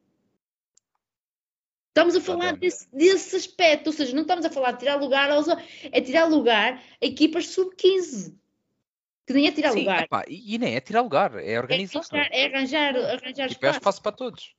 Estamos 1.96 2.14
a 2.14 2.20
falar 2.20 2.54
desse, 2.58 2.86
desse, 2.94 3.34
aspecto, 3.34 3.86
ou 3.86 3.92
seja, 3.94 4.14
não 4.14 4.20
estamos 4.20 4.44
a 4.44 4.50
falar 4.50 4.72
de 4.72 4.80
tirar 4.80 4.96
lugar 4.96 5.30
aos. 5.30 5.46
É 5.90 5.98
tirar 5.98 6.26
lugar 6.26 6.82
a 7.00 7.06
equipas 7.06 7.48
sub-15. 7.48 8.34
Que 9.26 9.32
nem 9.32 9.46
é 9.46 9.52
tirar 9.52 9.72
Sim, 9.72 9.78
lugar. 9.78 10.02
Epá, 10.02 10.22
e, 10.28 10.58
nem 10.58 10.76
é 10.76 10.80
tirar 10.80 11.00
lugar, 11.00 11.42
é 11.42 11.58
organizar. 11.58 12.02
É 12.30 12.44
arranjar, 12.44 12.94
é 12.94 12.94
arranjar, 12.94 12.96
arranjar 12.96 13.48
tipo, 13.48 13.64
é 13.64 13.70
espaço. 13.70 13.74
É 13.74 13.78
espaço 13.78 14.02
para 14.02 14.12
todos. 14.12 14.54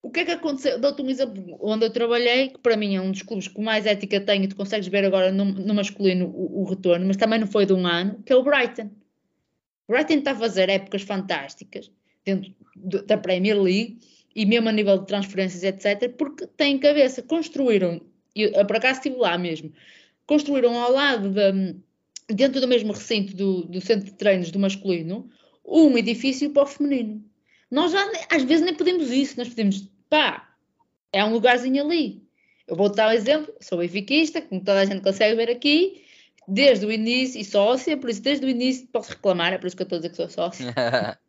O 0.00 0.08
que 0.08 0.20
é 0.20 0.24
que 0.24 0.30
aconteceu? 0.30 0.78
Dou-te 0.78 1.02
um 1.02 1.10
exemplo 1.10 1.58
onde 1.60 1.84
eu 1.84 1.90
trabalhei, 1.92 2.50
que 2.50 2.60
para 2.60 2.76
mim 2.76 2.94
é 2.94 3.00
um 3.00 3.10
dos 3.10 3.22
clubes 3.22 3.48
que 3.48 3.60
mais 3.60 3.84
ética 3.84 4.20
tem, 4.20 4.44
e 4.44 4.48
tu 4.48 4.54
consegues 4.54 4.86
ver 4.86 5.04
agora 5.04 5.32
no, 5.32 5.46
no 5.46 5.74
masculino 5.74 6.26
o, 6.28 6.62
o, 6.62 6.64
retorno, 6.64 7.08
mas 7.08 7.16
também 7.16 7.40
não 7.40 7.48
foi 7.48 7.66
de 7.66 7.72
um 7.72 7.84
ano, 7.84 8.22
que 8.22 8.32
é 8.32 8.36
o 8.36 8.44
Brighton. 8.44 8.88
O 9.88 9.92
Brighton 9.92 10.14
está 10.14 10.30
a 10.30 10.36
fazer 10.36 10.68
épocas 10.68 11.02
fantásticas 11.02 11.90
dentro 12.24 12.54
da 12.76 13.18
Premier 13.18 13.60
League 13.60 13.98
e 14.38 14.46
mesmo 14.46 14.68
a 14.68 14.72
nível 14.72 14.96
de 14.98 15.06
transferências, 15.08 15.64
etc., 15.64 16.14
porque 16.16 16.46
têm 16.46 16.78
cabeça. 16.78 17.20
Construíram, 17.20 18.00
eu 18.36 18.64
por 18.64 18.76
acaso 18.76 19.00
estive 19.00 19.16
lá 19.16 19.36
mesmo, 19.36 19.72
construíram 20.26 20.80
ao 20.80 20.92
lado, 20.92 21.28
de, 21.28 21.74
dentro 22.32 22.60
do 22.60 22.68
mesmo 22.68 22.92
recinto 22.92 23.34
do, 23.34 23.64
do 23.64 23.80
centro 23.80 24.04
de 24.04 24.12
treinos 24.12 24.52
do 24.52 24.60
masculino, 24.60 25.28
um 25.66 25.98
edifício 25.98 26.50
para 26.50 26.62
o 26.62 26.66
feminino. 26.66 27.20
Nós 27.68 27.90
já, 27.90 28.12
às 28.30 28.44
vezes, 28.44 28.64
nem 28.64 28.76
podemos 28.76 29.10
isso, 29.10 29.36
nós 29.36 29.48
podemos, 29.48 29.88
pá, 30.08 30.48
é 31.12 31.24
um 31.24 31.32
lugarzinho 31.32 31.82
ali. 31.82 32.22
Eu 32.68 32.76
vou 32.76 32.88
dar 32.94 33.08
um 33.08 33.12
exemplo, 33.12 33.52
sou 33.60 33.78
benfiquista, 33.78 34.40
como 34.40 34.60
toda 34.60 34.78
a 34.82 34.84
gente 34.84 35.02
consegue 35.02 35.34
ver 35.34 35.50
aqui, 35.50 36.04
desde 36.46 36.86
o 36.86 36.92
início, 36.92 37.40
e 37.40 37.44
sócia, 37.44 37.96
por 37.96 38.08
isso 38.08 38.22
desde 38.22 38.46
o 38.46 38.48
início 38.48 38.86
posso 38.86 39.10
reclamar, 39.10 39.52
é 39.52 39.58
por 39.58 39.66
isso 39.66 39.74
que 39.74 39.82
eu 39.82 39.84
estou 39.84 39.96
a 39.96 39.98
dizer 39.98 40.10
que 40.10 40.16
sou 40.16 40.28
sócia. 40.28 40.72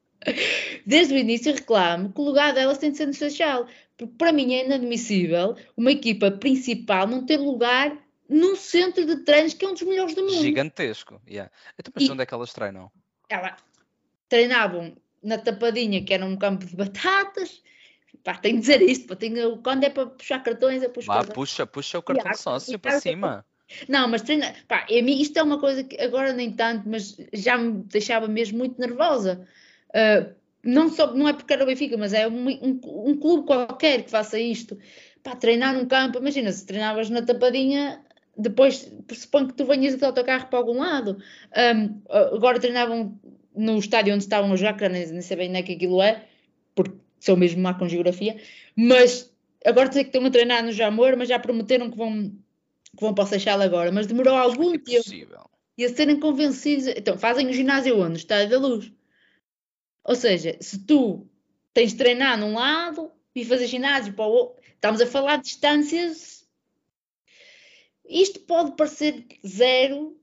desde 0.86 1.14
o 1.14 1.18
início 1.18 1.54
reclamo 1.54 2.12
que 2.12 2.20
o 2.20 2.24
lugar 2.24 2.54
delas 2.54 2.78
tem 2.78 2.92
de 2.92 2.98
ser 2.98 3.08
no 3.08 3.14
social, 3.14 3.68
porque 3.98 4.14
para 4.18 4.32
mim 4.32 4.54
é 4.54 4.66
inadmissível 4.66 5.56
uma 5.76 5.92
equipa 5.92 6.32
principal 6.32 7.08
não 7.08 7.26
ter 7.26 7.38
lugar 7.38 7.98
num 8.28 8.56
centro 8.56 9.06
de 9.06 9.24
treinos 9.24 9.54
que 9.54 9.66
é 9.66 9.68
um 9.68 9.74
dos 9.74 9.82
melhores 9.82 10.14
do 10.14 10.22
mundo. 10.22 10.42
Gigantesco, 10.42 11.22
yeah. 11.28 11.52
Então, 11.78 11.92
mas 11.96 12.04
e 12.04 12.12
onde 12.12 12.24
é 12.24 12.26
que 12.26 12.34
elas 12.34 12.54
treinam? 12.54 12.92
Ela 13.28 13.58
treinavam 14.28 14.96
na 15.24 15.38
tapadinha, 15.38 16.04
que 16.04 16.14
era 16.14 16.26
um 16.26 16.38
campo 16.38 16.66
de 16.66 16.76
batatas. 16.76 17.62
Pá, 18.24 18.36
tenho 18.36 18.56
de 18.56 18.62
dizer 18.62 18.82
isto, 18.82 19.08
pá, 19.08 19.16
tenho, 19.16 19.58
quando 19.62 19.84
é 19.84 19.90
para 19.90 20.06
puxar 20.08 20.44
cartões, 20.44 20.84
é 20.84 20.90
puxar. 20.90 21.26
puxa, 21.28 21.66
puxa 21.66 22.00
o 22.00 22.04
cartão 22.04 22.24
yeah, 22.24 22.38
sócio 22.38 22.78
para 22.78 23.00
cima. 23.00 23.46
Não, 23.88 24.08
mas 24.08 24.22
treina, 24.22 24.54
pá, 24.68 24.86
isto 24.90 25.38
é 25.38 25.44
uma 25.44 25.60
coisa 25.60 25.84
que 25.84 26.00
agora 26.02 26.34
nem 26.34 26.52
tanto, 26.52 26.90
mas 26.90 27.16
já 27.34 27.58
me 27.58 27.84
deixava 27.84 28.28
mesmo 28.28 28.58
muito 28.58 28.80
nervosa. 28.80 29.48
Uh, 29.90 30.34
não, 30.64 30.90
só, 30.90 31.14
não 31.14 31.28
é 31.28 31.34
porque 31.34 31.54
era 31.54 31.64
o 31.64 31.68
Benfica, 31.68 31.98
mas 31.98 32.14
é 32.14 32.28
um, 32.28 32.50
um, 32.50 32.80
um, 32.84 33.18
clube 33.18 33.48
qualquer 33.48 34.04
que 34.04 34.12
faça 34.12 34.40
isto. 34.40 34.78
Pá, 35.24 35.36
treinar 35.36 35.74
num 35.74 35.86
campo, 35.86 36.18
imagina, 36.18 36.52
se 36.52 36.66
treinavas 36.66 37.10
na 37.10 37.22
tapadinha, 37.22 38.04
depois 38.38 38.92
pressupõe 39.08 39.48
que 39.48 39.54
tu 39.54 39.66
venhas 39.66 39.96
de 39.96 40.06
autocarro 40.06 40.48
para 40.48 40.60
algum 40.60 40.80
lado. 40.80 41.18
Um, 41.76 42.02
agora 42.36 42.60
treinavam 42.60 43.18
no 43.56 43.78
estádio 43.78 44.14
onde 44.14 44.24
estavam 44.24 44.52
os 44.52 44.60
Jacra, 44.60 44.90
nem, 44.90 45.06
nem 45.08 45.22
sei 45.22 45.38
bem 45.38 45.50
nem 45.50 45.62
é 45.62 45.64
que 45.64 45.74
aquilo 45.74 46.02
é, 46.02 46.26
porque 46.76 46.96
sou 47.20 47.36
mesmo 47.36 47.62
má 47.62 47.74
com 47.74 47.88
geografia, 47.88 48.38
mas 48.76 49.34
agora 49.66 49.92
sei 49.92 50.04
que 50.04 50.10
estão 50.10 50.26
a 50.26 50.32
treinar 50.32 50.64
no 50.64 50.72
Jamor, 50.72 51.16
mas 51.18 51.28
já 51.28 51.40
prometeram 51.40 51.90
que 51.90 51.98
vão, 51.98 52.32
que 52.96 53.02
vão 53.02 53.14
para 53.14 53.24
o 53.24 53.28
Seixal 53.28 53.62
agora, 53.62 53.92
mas 53.92 54.08
demorou 54.08 54.36
algum 54.36 54.74
é 54.74 54.78
tempo. 54.78 55.04
E 55.78 55.86
a 55.86 55.90
serem 55.90 56.20
convencidos, 56.20 56.88
então 56.88 57.18
fazem 57.18 57.48
o 57.48 57.54
ginásio 57.54 57.98
onde? 57.98 58.10
No 58.10 58.18
Estádio 58.18 58.50
da 58.50 58.58
Luz. 58.58 58.92
Ou 60.04 60.16
seja, 60.16 60.58
se 60.60 60.86
tu 60.86 61.28
tens 61.74 61.92
de 61.92 61.98
treinar 61.98 62.38
num 62.38 62.54
lado 62.54 63.12
e 63.36 63.46
fazer 63.46 63.68
ginásio 63.68 64.14
para 64.14 64.26
o 64.26 64.32
outro, 64.32 64.64
estamos 64.74 65.02
a 65.02 65.08
falar 65.08 65.38
de 65.38 65.44
distâncias. 65.44 66.48
Isto 68.08 68.40
pode 68.42 68.76
parecer 68.76 69.26
zero 69.46 70.20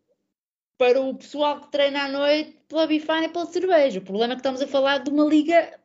para 0.77 1.01
o 1.01 1.15
pessoal 1.15 1.61
que 1.61 1.71
treina 1.71 2.05
à 2.05 2.09
noite 2.09 2.59
pela 2.69 2.87
bifana 2.87 3.27
e 3.27 3.29
pela 3.29 3.47
cerveja. 3.47 4.01
O 4.01 4.05
problema 4.05 4.33
é 4.33 4.37
que 4.37 4.41
estamos 4.41 4.61
a 4.61 4.67
falar 4.67 4.99
de 4.99 5.11
uma 5.11 5.25
liga 5.25 5.79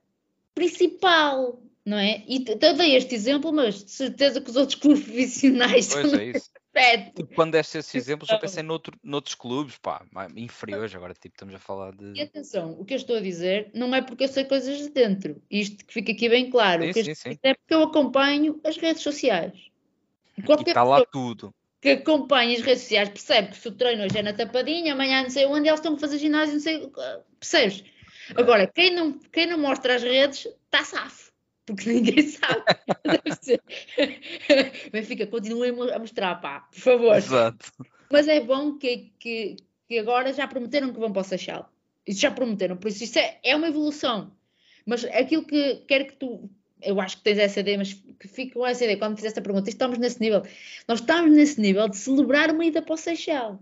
principal, 0.53 1.61
não 1.85 1.97
é? 1.97 2.23
E 2.27 2.43
eu 2.47 2.73
dei 2.75 2.95
este 2.95 3.15
exemplo, 3.15 3.53
mas 3.53 3.83
de 3.83 3.91
certeza 3.91 4.41
que 4.41 4.49
os 4.49 4.55
outros 4.55 4.79
clubes 4.79 5.03
profissionais 5.05 5.93
pois 5.93 6.13
é 6.13 6.25
isso. 6.25 6.51
Tipo, 6.73 7.35
quando 7.35 7.51
deste 7.51 7.77
esses 7.77 7.93
exemplos, 7.93 8.29
eu 8.29 8.39
pensei 8.39 8.63
noutro, 8.63 8.97
noutros 9.03 9.35
clubes, 9.35 9.77
pá, 9.77 10.05
inferiores, 10.37 10.95
agora 10.95 11.13
tipo, 11.13 11.35
estamos 11.35 11.53
a 11.53 11.59
falar 11.59 11.91
de. 11.93 12.13
E 12.17 12.21
atenção, 12.21 12.79
o 12.79 12.85
que 12.85 12.93
eu 12.93 12.97
estou 12.97 13.17
a 13.17 13.19
dizer 13.19 13.69
não 13.73 13.93
é 13.93 14.01
porque 14.01 14.23
eu 14.23 14.27
sei 14.29 14.45
coisas 14.45 14.77
de 14.77 14.89
dentro, 14.89 15.41
isto 15.51 15.85
que 15.85 15.93
fica 15.93 16.13
aqui 16.13 16.29
bem 16.29 16.49
claro, 16.49 16.81
sim, 16.93 17.03
sim, 17.03 17.13
sim. 17.15 17.39
é 17.43 17.53
porque 17.53 17.73
eu 17.73 17.83
acompanho 17.83 18.59
as 18.63 18.77
redes 18.77 19.03
sociais. 19.03 19.51
Qualquer 20.45 20.67
e 20.67 20.69
está 20.69 20.83
lá 20.83 21.05
tudo. 21.05 21.53
Que 21.81 21.89
acompanha 21.89 22.57
as 22.57 22.63
redes 22.63 22.83
sociais 22.83 23.09
percebe 23.09 23.49
que 23.49 23.57
se 23.57 23.67
o 23.67 23.71
treino 23.71 24.03
hoje 24.03 24.17
é 24.17 24.21
na 24.21 24.31
tapadinha, 24.31 24.93
amanhã 24.93 25.23
não 25.23 25.29
sei 25.29 25.45
onde, 25.47 25.67
eles 25.67 25.79
estão 25.79 25.95
a 25.95 25.97
fazer 25.97 26.19
ginásio, 26.19 26.53
não 26.53 26.61
sei. 26.61 26.89
Percebes? 27.37 27.83
É. 28.29 28.39
Agora, 28.39 28.65
quem 28.65 28.95
não, 28.95 29.19
quem 29.31 29.45
não 29.45 29.57
mostra 29.57 29.95
as 29.95 30.03
redes 30.03 30.47
está 30.65 30.85
safo 30.85 31.30
porque 31.75 31.91
ninguém 31.91 32.27
sabe. 32.27 32.63
Benfica, 34.91 35.27
continuem 35.27 35.71
a 35.91 35.99
mostrar, 35.99 36.35
pá, 36.35 36.61
por 36.71 36.79
favor. 36.79 37.15
Exato. 37.15 37.71
Mas 38.11 38.27
é 38.27 38.39
bom 38.41 38.77
que, 38.77 39.11
que, 39.17 39.55
que 39.87 39.99
agora 39.99 40.33
já 40.33 40.47
prometeram 40.47 40.91
que 40.91 40.99
vão 40.99 41.11
para 41.11 41.21
o 41.21 41.25
Seixal. 41.25 41.71
Isso 42.05 42.21
já 42.21 42.31
prometeram, 42.31 42.75
por 42.75 42.87
isso 42.89 43.03
isso 43.03 43.19
é, 43.19 43.39
é 43.43 43.55
uma 43.55 43.67
evolução. 43.67 44.31
Mas 44.85 45.05
aquilo 45.05 45.45
que 45.45 45.75
quero 45.87 46.07
que 46.07 46.15
tu, 46.15 46.49
eu 46.81 46.99
acho 46.99 47.17
que 47.17 47.23
tens 47.23 47.37
essa 47.37 47.59
ideia, 47.59 47.77
mas 47.77 47.93
que 47.93 48.27
fique 48.27 48.53
com 48.53 48.65
essa 48.65 48.83
ideia 48.83 48.97
quando 48.97 49.15
fizeste 49.15 49.39
a 49.39 49.41
pergunta, 49.41 49.69
estamos 49.69 49.97
nesse 49.97 50.19
nível. 50.19 50.43
Nós 50.87 50.99
estamos 50.99 51.31
nesse 51.31 51.61
nível 51.61 51.87
de 51.87 51.97
celebrar 51.97 52.51
uma 52.51 52.65
ida 52.65 52.81
para 52.81 52.93
o 52.93 52.97
Seixal. 52.97 53.59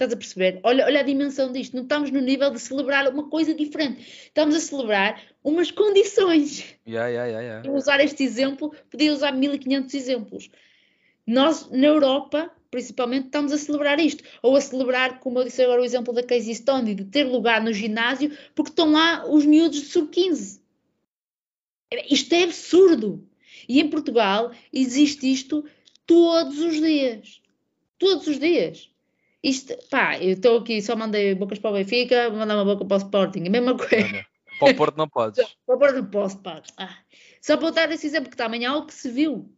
Estás 0.00 0.14
a 0.14 0.16
perceber? 0.16 0.60
Olha, 0.62 0.86
olha 0.86 1.00
a 1.00 1.02
dimensão 1.02 1.52
disto. 1.52 1.76
Não 1.76 1.82
estamos 1.82 2.10
no 2.10 2.22
nível 2.22 2.50
de 2.50 2.58
celebrar 2.58 3.06
uma 3.06 3.28
coisa 3.28 3.52
diferente. 3.52 4.00
Estamos 4.28 4.54
a 4.54 4.60
celebrar 4.60 5.22
umas 5.44 5.70
condições. 5.70 6.64
Yeah, 6.88 7.08
yeah, 7.08 7.26
yeah, 7.26 7.40
yeah. 7.40 7.68
Eu 7.68 7.74
usar 7.74 8.00
este 8.00 8.24
exemplo, 8.24 8.74
podia 8.90 9.12
usar 9.12 9.32
1500 9.32 9.92
exemplos. 9.92 10.50
Nós, 11.26 11.68
na 11.70 11.86
Europa, 11.86 12.50
principalmente, 12.70 13.26
estamos 13.26 13.52
a 13.52 13.58
celebrar 13.58 14.00
isto. 14.00 14.24
Ou 14.42 14.56
a 14.56 14.60
celebrar, 14.62 15.20
como 15.20 15.38
eu 15.38 15.44
disse 15.44 15.62
agora, 15.62 15.82
o 15.82 15.84
exemplo 15.84 16.14
da 16.14 16.22
Casey 16.22 16.54
Stone, 16.54 16.94
de 16.94 17.04
ter 17.04 17.24
lugar 17.24 17.62
no 17.62 17.70
ginásio, 17.70 18.34
porque 18.54 18.70
estão 18.70 18.92
lá 18.92 19.30
os 19.30 19.44
miúdos 19.44 19.82
de 19.82 19.86
sub-15. 19.88 20.62
Isto 22.08 22.32
é 22.32 22.44
absurdo. 22.44 23.22
E 23.68 23.78
em 23.78 23.90
Portugal 23.90 24.50
existe 24.72 25.30
isto 25.30 25.62
todos 26.06 26.58
os 26.58 26.80
dias. 26.80 27.42
Todos 27.98 28.26
os 28.26 28.38
dias. 28.38 28.90
Isto, 29.42 29.74
pá, 29.88 30.18
eu 30.18 30.32
estou 30.32 30.58
aqui, 30.58 30.82
só 30.82 30.94
mandei 30.94 31.34
bocas 31.34 31.58
para 31.58 31.70
o 31.70 31.72
Benfica, 31.74 32.28
vou 32.28 32.38
mandar 32.38 32.56
uma 32.56 32.64
boca 32.64 32.84
para 32.84 32.96
o 32.96 32.98
Sporting, 32.98 33.46
a 33.46 33.50
mesma 33.50 33.74
coisa. 33.76 34.26
Para 34.58 34.72
o 34.72 34.76
Porto 34.76 34.96
não 34.98 35.08
podes. 35.08 35.42
para 35.64 35.74
o 35.74 35.78
Porto 35.78 35.94
não 35.94 36.06
posso, 36.06 36.38
pá. 36.38 36.62
Ah. 36.76 36.98
Só 37.40 37.56
para 37.56 37.70
dar 37.70 37.90
esse 37.90 38.06
exemplo 38.06 38.30
que 38.30 38.36
também 38.36 38.64
é 38.64 38.66
algo 38.66 38.86
que 38.86 38.94
se 38.94 39.10
viu. 39.10 39.50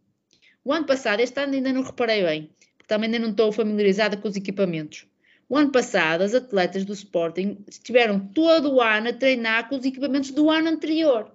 O 0.63 0.71
ano 0.71 0.85
passado, 0.85 1.19
este 1.19 1.37
ano 1.41 1.55
ainda 1.55 1.73
não 1.73 1.81
reparei 1.81 2.23
bem, 2.23 2.55
porque 2.77 2.87
também 2.87 3.07
ainda 3.07 3.19
não 3.19 3.31
estou 3.31 3.51
familiarizada 3.51 4.15
com 4.15 4.29
os 4.29 4.37
equipamentos. 4.37 5.05
O 5.49 5.57
ano 5.57 5.69
passado, 5.69 6.21
as 6.21 6.33
atletas 6.33 6.85
do 6.85 6.93
Sporting 6.93 7.65
estiveram 7.67 8.17
todo 8.29 8.73
o 8.73 8.81
ano 8.81 9.09
a 9.09 9.13
treinar 9.13 9.67
com 9.67 9.75
os 9.75 9.85
equipamentos 9.85 10.31
do 10.31 10.49
ano 10.49 10.69
anterior. 10.69 11.29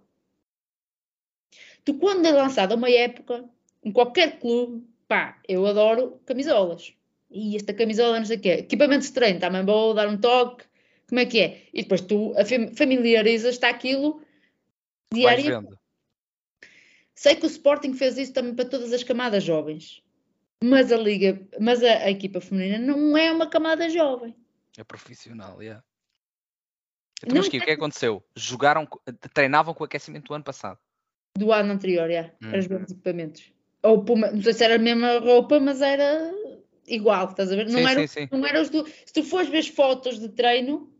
Tu, 1.84 1.92
quando 1.94 2.24
é 2.24 2.32
lançada 2.32 2.74
uma 2.74 2.90
época, 2.90 3.44
em 3.84 3.92
qualquer 3.92 4.38
clube, 4.38 4.82
pá, 5.06 5.38
eu 5.46 5.66
adoro 5.66 6.18
camisolas 6.24 6.97
e 7.30 7.56
esta 7.56 7.74
camisola, 7.74 8.18
não 8.18 8.26
sei 8.26 8.36
o 8.36 8.40
quê, 8.40 8.48
equipamento 8.50 9.04
de 9.04 9.12
treino, 9.12 9.40
também 9.40 9.64
vou 9.64 9.94
dar 9.94 10.08
um 10.08 10.16
toque, 10.16 10.64
como 11.08 11.20
é 11.20 11.26
que 11.26 11.40
é? 11.40 11.62
E 11.72 11.82
depois 11.82 12.00
tu 12.00 12.34
familiarizas-te 12.76 13.64
aquilo 13.64 14.22
diariamente. 15.12 15.76
Sei 17.14 17.34
que 17.34 17.46
o 17.46 17.48
Sporting 17.48 17.94
fez 17.94 18.16
isso 18.16 18.32
também 18.32 18.54
para 18.54 18.68
todas 18.68 18.92
as 18.92 19.02
camadas 19.02 19.42
jovens, 19.42 20.02
mas 20.62 20.92
a 20.92 20.96
liga, 20.96 21.40
mas 21.58 21.82
a, 21.82 22.04
a 22.04 22.10
equipa 22.10 22.40
feminina 22.40 22.78
não 22.78 23.16
é 23.16 23.32
uma 23.32 23.48
camada 23.48 23.88
jovem. 23.88 24.36
É 24.76 24.84
profissional, 24.84 25.60
yeah. 25.60 25.82
Então, 27.22 27.36
mas 27.36 27.48
o 27.48 27.50
que, 27.50 27.56
é 27.56 27.60
que 27.60 27.70
aconteceu? 27.72 28.22
Jogaram, 28.36 28.86
treinavam 29.34 29.74
com 29.74 29.82
o 29.82 29.86
aquecimento 29.86 30.28
do 30.28 30.34
ano 30.34 30.44
passado? 30.44 30.78
Do 31.36 31.52
ano 31.52 31.72
anterior, 31.72 32.08
yeah. 32.08 32.32
Hum. 32.40 32.48
Eram 32.50 32.58
os 32.60 32.68
mesmos 32.68 32.90
equipamentos. 32.92 33.52
Ou, 33.82 34.04
não 34.04 34.42
sei 34.42 34.52
se 34.52 34.64
era 34.64 34.76
a 34.76 34.78
mesma 34.78 35.18
roupa, 35.18 35.58
mas 35.58 35.80
era 35.80 36.32
igual, 36.88 37.30
estás 37.30 37.52
a 37.52 37.56
ver? 37.56 37.68
Não, 37.68 37.80
sim, 37.80 37.86
era, 37.86 38.06
sim, 38.06 38.20
sim. 38.20 38.28
não 38.30 38.46
era 38.46 38.60
os 38.60 38.70
do, 38.70 38.86
Se 38.86 39.12
tu 39.12 39.22
fores 39.22 39.48
ver 39.48 39.62
fotos 39.64 40.18
de 40.18 40.28
treino, 40.28 40.92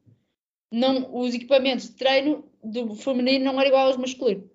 não, 0.71 1.15
os 1.17 1.35
equipamentos 1.35 1.89
de 1.89 1.95
treino 1.95 2.45
do 2.63 2.95
feminino 2.95 3.45
não 3.45 3.61
eram 3.61 3.69
igual 3.69 3.87
aos 3.87 3.97
masculinos. 3.97 4.49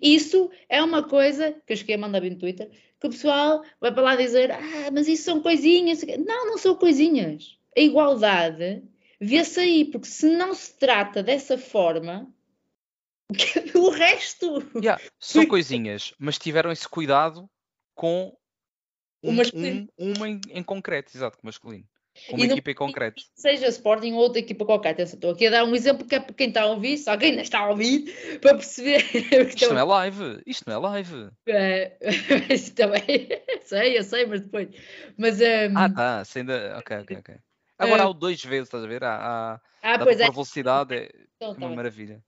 Isso 0.00 0.50
é 0.68 0.82
uma 0.82 1.02
coisa 1.02 1.52
que 1.66 1.72
eu 1.72 1.76
cheguei 1.76 1.94
a 1.94 1.98
mandar 1.98 2.20
bem 2.20 2.30
no 2.30 2.38
Twitter, 2.38 2.70
que 3.00 3.06
o 3.06 3.10
pessoal 3.10 3.62
vai 3.80 3.92
para 3.92 4.02
lá 4.02 4.16
dizer, 4.16 4.50
ah, 4.50 4.90
mas 4.92 5.06
isso 5.06 5.24
são 5.24 5.40
coisinhas. 5.40 6.02
Não, 6.02 6.46
não 6.46 6.58
são 6.58 6.74
coisinhas. 6.74 7.56
A 7.76 7.80
igualdade 7.80 8.82
vê-se 9.20 9.60
aí, 9.60 9.84
porque 9.84 10.06
se 10.06 10.26
não 10.36 10.54
se 10.54 10.76
trata 10.76 11.22
dessa 11.22 11.56
forma, 11.56 12.28
o 13.74 13.90
resto. 13.90 14.66
Yeah, 14.76 15.00
são 15.18 15.46
coisinhas, 15.46 16.12
mas 16.18 16.38
tiveram 16.38 16.72
esse 16.72 16.88
cuidado 16.88 17.48
com 17.94 18.34
um, 19.22 19.32
um, 19.32 20.12
uma 20.14 20.28
em, 20.28 20.40
em, 20.50 20.62
concreto, 20.62 21.16
exato, 21.16 21.38
com 21.38 21.46
masculino. 21.46 21.84
Com 22.28 22.36
uma 22.36 22.46
e 22.46 22.50
equipa 22.50 22.70
em 22.72 22.74
concreto. 22.74 23.22
Seja 23.34 23.68
Sporting 23.68 24.12
ou 24.12 24.18
outra 24.18 24.40
equipa 24.40 24.64
qualquer. 24.64 24.98
Estou 24.98 25.30
aqui 25.30 25.46
a 25.46 25.50
dar 25.50 25.64
um 25.64 25.74
exemplo 25.74 26.06
que 26.06 26.16
é 26.16 26.20
para 26.20 26.34
quem 26.34 26.48
está 26.48 26.62
a 26.62 26.66
ouvir, 26.66 26.96
se 26.96 27.08
alguém 27.08 27.30
ainda 27.30 27.42
está 27.42 27.60
a 27.60 27.70
ouvir, 27.70 28.38
para 28.40 28.54
perceber. 28.54 29.04
Isto 29.54 29.72
não 29.72 29.78
é 29.78 29.84
live, 29.84 30.42
isto 30.46 30.64
não 30.66 30.74
é 30.74 30.78
live. 30.78 31.30
É, 31.46 31.96
também, 32.74 33.28
sei, 33.64 33.98
eu 33.98 34.02
sei, 34.02 34.26
mas 34.26 34.40
depois. 34.40 34.68
Mas, 35.16 35.40
um... 35.40 35.76
Ah, 35.76 35.88
tá, 35.88 36.22
ainda. 36.34 36.76
Ok, 36.78 36.96
ok, 36.98 37.16
ok. 37.18 37.34
Agora 37.78 38.02
uh... 38.02 38.06
há 38.06 38.10
o 38.10 38.14
dois 38.14 38.42
vezes, 38.42 38.66
estás 38.66 38.82
a 38.82 38.88
ver? 38.88 39.04
Há, 39.04 39.14
há... 39.14 39.60
Ah, 39.82 39.98
pois 39.98 40.18
é. 40.18 40.28
velocidade, 40.28 40.94
é 40.94 41.10
então, 41.36 41.52
uma 41.52 41.68
tá 41.68 41.76
maravilha. 41.76 42.22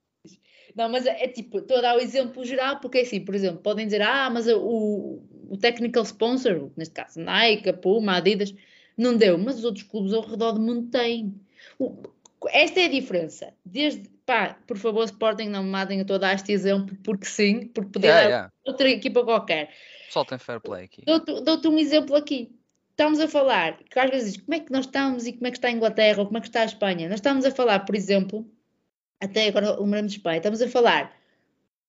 Não, 0.75 0.87
mas 0.87 1.05
é, 1.05 1.25
é 1.25 1.27
tipo, 1.27 1.59
estou 1.59 1.77
a 1.77 1.81
dar 1.81 1.97
o 1.97 1.99
exemplo 1.99 2.45
geral, 2.45 2.79
porque 2.79 2.99
é 2.99 3.01
assim, 3.01 3.19
por 3.23 3.35
exemplo, 3.35 3.61
podem 3.61 3.85
dizer, 3.85 4.01
ah, 4.01 4.29
mas 4.29 4.47
o, 4.47 5.21
o 5.51 5.57
technical 5.57 6.03
sponsor, 6.03 6.71
neste 6.77 6.93
caso 6.93 7.19
Nike, 7.19 7.73
Puma, 7.73 8.15
Adidas, 8.15 8.55
não 8.97 9.17
deu, 9.17 9.37
mas 9.37 9.57
os 9.57 9.65
outros 9.65 9.83
clubes 9.83 10.13
ao 10.13 10.21
redor 10.21 10.53
do 10.53 10.61
mundo 10.61 10.89
têm. 10.89 11.35
O, 11.77 12.03
esta 12.47 12.79
é 12.79 12.85
a 12.85 12.89
diferença. 12.89 13.53
Desde, 13.65 14.09
pá, 14.25 14.57
por 14.65 14.77
favor, 14.77 15.03
Sporting, 15.03 15.49
não 15.49 15.63
me 15.63 15.69
matem, 15.69 15.97
eu 15.97 16.03
estou 16.03 16.15
a 16.15 16.19
dar 16.19 16.35
este 16.35 16.53
exemplo, 16.53 16.95
porque 17.03 17.25
sim, 17.25 17.67
porque 17.67 17.91
podia 17.91 18.09
yeah, 18.09 18.23
dar 18.23 18.29
yeah. 18.29 18.53
outra 18.65 18.89
equipa 18.89 19.25
qualquer. 19.25 19.71
Só 20.09 20.23
tem 20.23 20.37
fair 20.37 20.61
play 20.61 20.85
aqui. 20.85 21.03
Dou-te 21.05 21.41
dou 21.41 21.73
um 21.73 21.77
exemplo 21.77 22.15
aqui. 22.15 22.55
Estamos 22.91 23.19
a 23.19 23.27
falar, 23.27 23.77
que 23.77 23.99
às 23.99 24.09
vezes, 24.09 24.37
como 24.37 24.53
é 24.53 24.59
que 24.61 24.71
nós 24.71 24.85
estamos 24.85 25.27
e 25.27 25.33
como 25.33 25.47
é 25.47 25.51
que 25.51 25.57
está 25.57 25.67
a 25.67 25.71
Inglaterra 25.71 26.19
ou 26.19 26.27
como 26.27 26.37
é 26.37 26.41
que 26.41 26.47
está 26.47 26.61
a 26.61 26.65
Espanha? 26.65 27.09
Nós 27.09 27.19
estamos 27.19 27.43
a 27.43 27.51
falar, 27.51 27.79
por 27.79 27.95
exemplo, 27.95 28.49
até 29.19 29.49
agora 29.49 29.77
lembramos 29.77 30.13
de 30.13 30.17
Espanha, 30.19 30.37
estamos 30.37 30.61
a 30.61 30.69
falar 30.69 31.13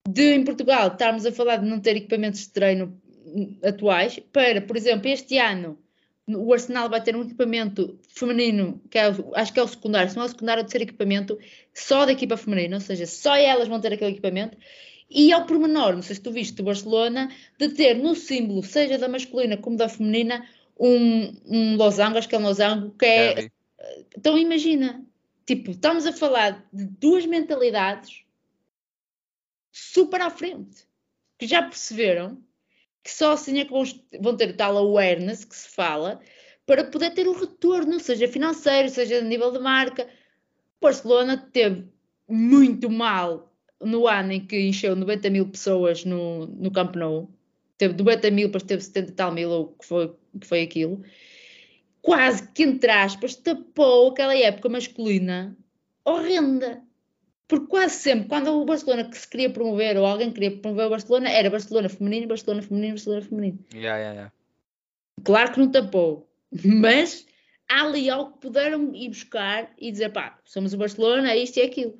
de 0.08 0.34
em 0.34 0.44
Portugal, 0.44 0.88
estamos 0.88 1.24
a 1.24 1.32
falar 1.32 1.56
de 1.56 1.66
não 1.66 1.80
ter 1.80 1.96
equipamentos 1.96 2.40
de 2.40 2.50
treino 2.50 3.00
atuais, 3.62 4.18
para, 4.32 4.60
por 4.60 4.76
exemplo, 4.76 5.08
este 5.08 5.38
ano 5.38 5.78
o 6.28 6.52
Arsenal 6.52 6.88
vai 6.88 7.02
ter 7.02 7.16
um 7.16 7.22
equipamento 7.22 7.98
feminino, 8.08 8.80
que 8.88 8.96
é, 8.96 9.12
acho 9.34 9.52
que 9.52 9.58
é 9.58 9.62
o 9.62 9.68
secundário, 9.68 10.08
se 10.08 10.16
não 10.16 10.22
é 10.22 10.26
o 10.26 10.28
secundário, 10.28 10.64
de 10.64 10.70
ser 10.70 10.80
equipamento 10.80 11.38
só 11.74 12.06
da 12.06 12.12
equipa 12.12 12.36
feminina, 12.36 12.76
ou 12.76 12.80
seja, 12.80 13.06
só 13.06 13.34
elas 13.36 13.68
vão 13.68 13.80
ter 13.80 13.92
aquele 13.92 14.12
equipamento. 14.12 14.56
E 15.10 15.32
ao 15.32 15.44
pormenor, 15.44 15.94
não 15.94 16.02
sei 16.02 16.14
se 16.14 16.22
tu 16.22 16.30
viste 16.30 16.60
o 16.60 16.64
Barcelona, 16.64 17.28
de 17.58 17.68
ter 17.70 17.94
no 17.94 18.14
símbolo, 18.14 18.62
seja 18.62 18.96
da 18.96 19.08
masculina 19.08 19.56
como 19.56 19.76
da 19.76 19.88
feminina, 19.88 20.46
um, 20.78 21.34
um 21.44 21.76
losango, 21.76 22.18
acho 22.18 22.28
que 22.28 22.34
é 22.34 22.38
um 22.38 22.42
losango, 22.42 22.90
que 22.92 23.04
é. 23.04 23.44
é 23.44 23.50
então 24.16 24.38
imagina, 24.38 25.04
Tipo, 25.44 25.72
estamos 25.72 26.06
a 26.06 26.12
falar 26.12 26.66
de 26.72 26.84
duas 26.84 27.26
mentalidades 27.26 28.24
super 29.72 30.20
à 30.20 30.30
frente, 30.30 30.86
que 31.38 31.46
já 31.46 31.62
perceberam 31.62 32.42
que 33.02 33.10
só 33.10 33.32
assim 33.32 33.58
é 33.58 33.64
que 33.64 33.70
vão, 33.70 33.84
vão 34.20 34.36
ter 34.36 34.54
tal 34.56 34.76
awareness 34.76 35.44
que 35.44 35.56
se 35.56 35.68
fala 35.68 36.20
para 36.66 36.84
poder 36.84 37.10
ter 37.10 37.26
o 37.26 37.32
retorno, 37.32 37.98
seja 37.98 38.28
financeiro, 38.28 38.88
seja 38.88 39.18
a 39.18 39.22
nível 39.22 39.50
de 39.50 39.58
marca. 39.58 40.08
Barcelona 40.80 41.36
teve 41.52 41.88
muito 42.28 42.88
mal 42.88 43.52
no 43.80 44.06
ano 44.06 44.32
em 44.32 44.46
que 44.46 44.60
encheu 44.60 44.94
90 44.94 45.30
mil 45.30 45.48
pessoas 45.48 46.04
no, 46.04 46.46
no 46.46 46.70
Camp 46.70 46.94
Nou. 46.94 47.30
Teve 47.76 47.94
90 47.94 48.30
mil, 48.30 48.48
depois 48.48 48.62
teve 48.62 48.82
70 48.82 49.10
e 49.10 49.14
tal 49.14 49.32
mil, 49.32 49.50
ou 49.50 49.68
que 49.68 49.84
foi, 49.84 50.14
que 50.40 50.46
foi 50.46 50.62
aquilo 50.62 51.02
quase 52.02 52.48
que, 52.48 52.64
entre 52.64 52.90
aspas, 52.90 53.36
tapou 53.36 54.10
aquela 54.10 54.36
época 54.36 54.68
masculina 54.68 55.56
horrenda. 56.04 56.82
Porque 57.52 57.66
quase 57.66 57.96
sempre, 57.96 58.28
quando 58.30 58.48
o 58.48 58.64
Barcelona 58.64 59.04
que 59.04 59.18
se 59.18 59.28
queria 59.28 59.50
promover, 59.50 59.98
ou 59.98 60.06
alguém 60.06 60.32
queria 60.32 60.56
promover 60.56 60.86
o 60.86 60.88
Barcelona, 60.88 61.28
era 61.28 61.50
Barcelona 61.50 61.86
feminino, 61.86 62.26
Barcelona 62.26 62.62
feminino, 62.62 62.94
Barcelona 62.94 63.20
feminino. 63.20 63.58
Yeah, 63.74 63.98
yeah, 63.98 64.12
yeah. 64.14 64.32
Claro 65.22 65.52
que 65.52 65.60
não 65.60 65.70
tapou, 65.70 66.26
mas 66.64 67.26
há 67.68 67.82
ali 67.82 68.08
algo 68.08 68.32
que 68.32 68.38
puderam 68.38 68.94
ir 68.94 69.10
buscar 69.10 69.70
e 69.78 69.92
dizer, 69.92 70.08
pá, 70.12 70.38
somos 70.46 70.72
o 70.72 70.78
Barcelona, 70.78 71.30
é 71.30 71.36
isto 71.36 71.58
e 71.58 71.60
é 71.60 71.66
aquilo. 71.66 71.98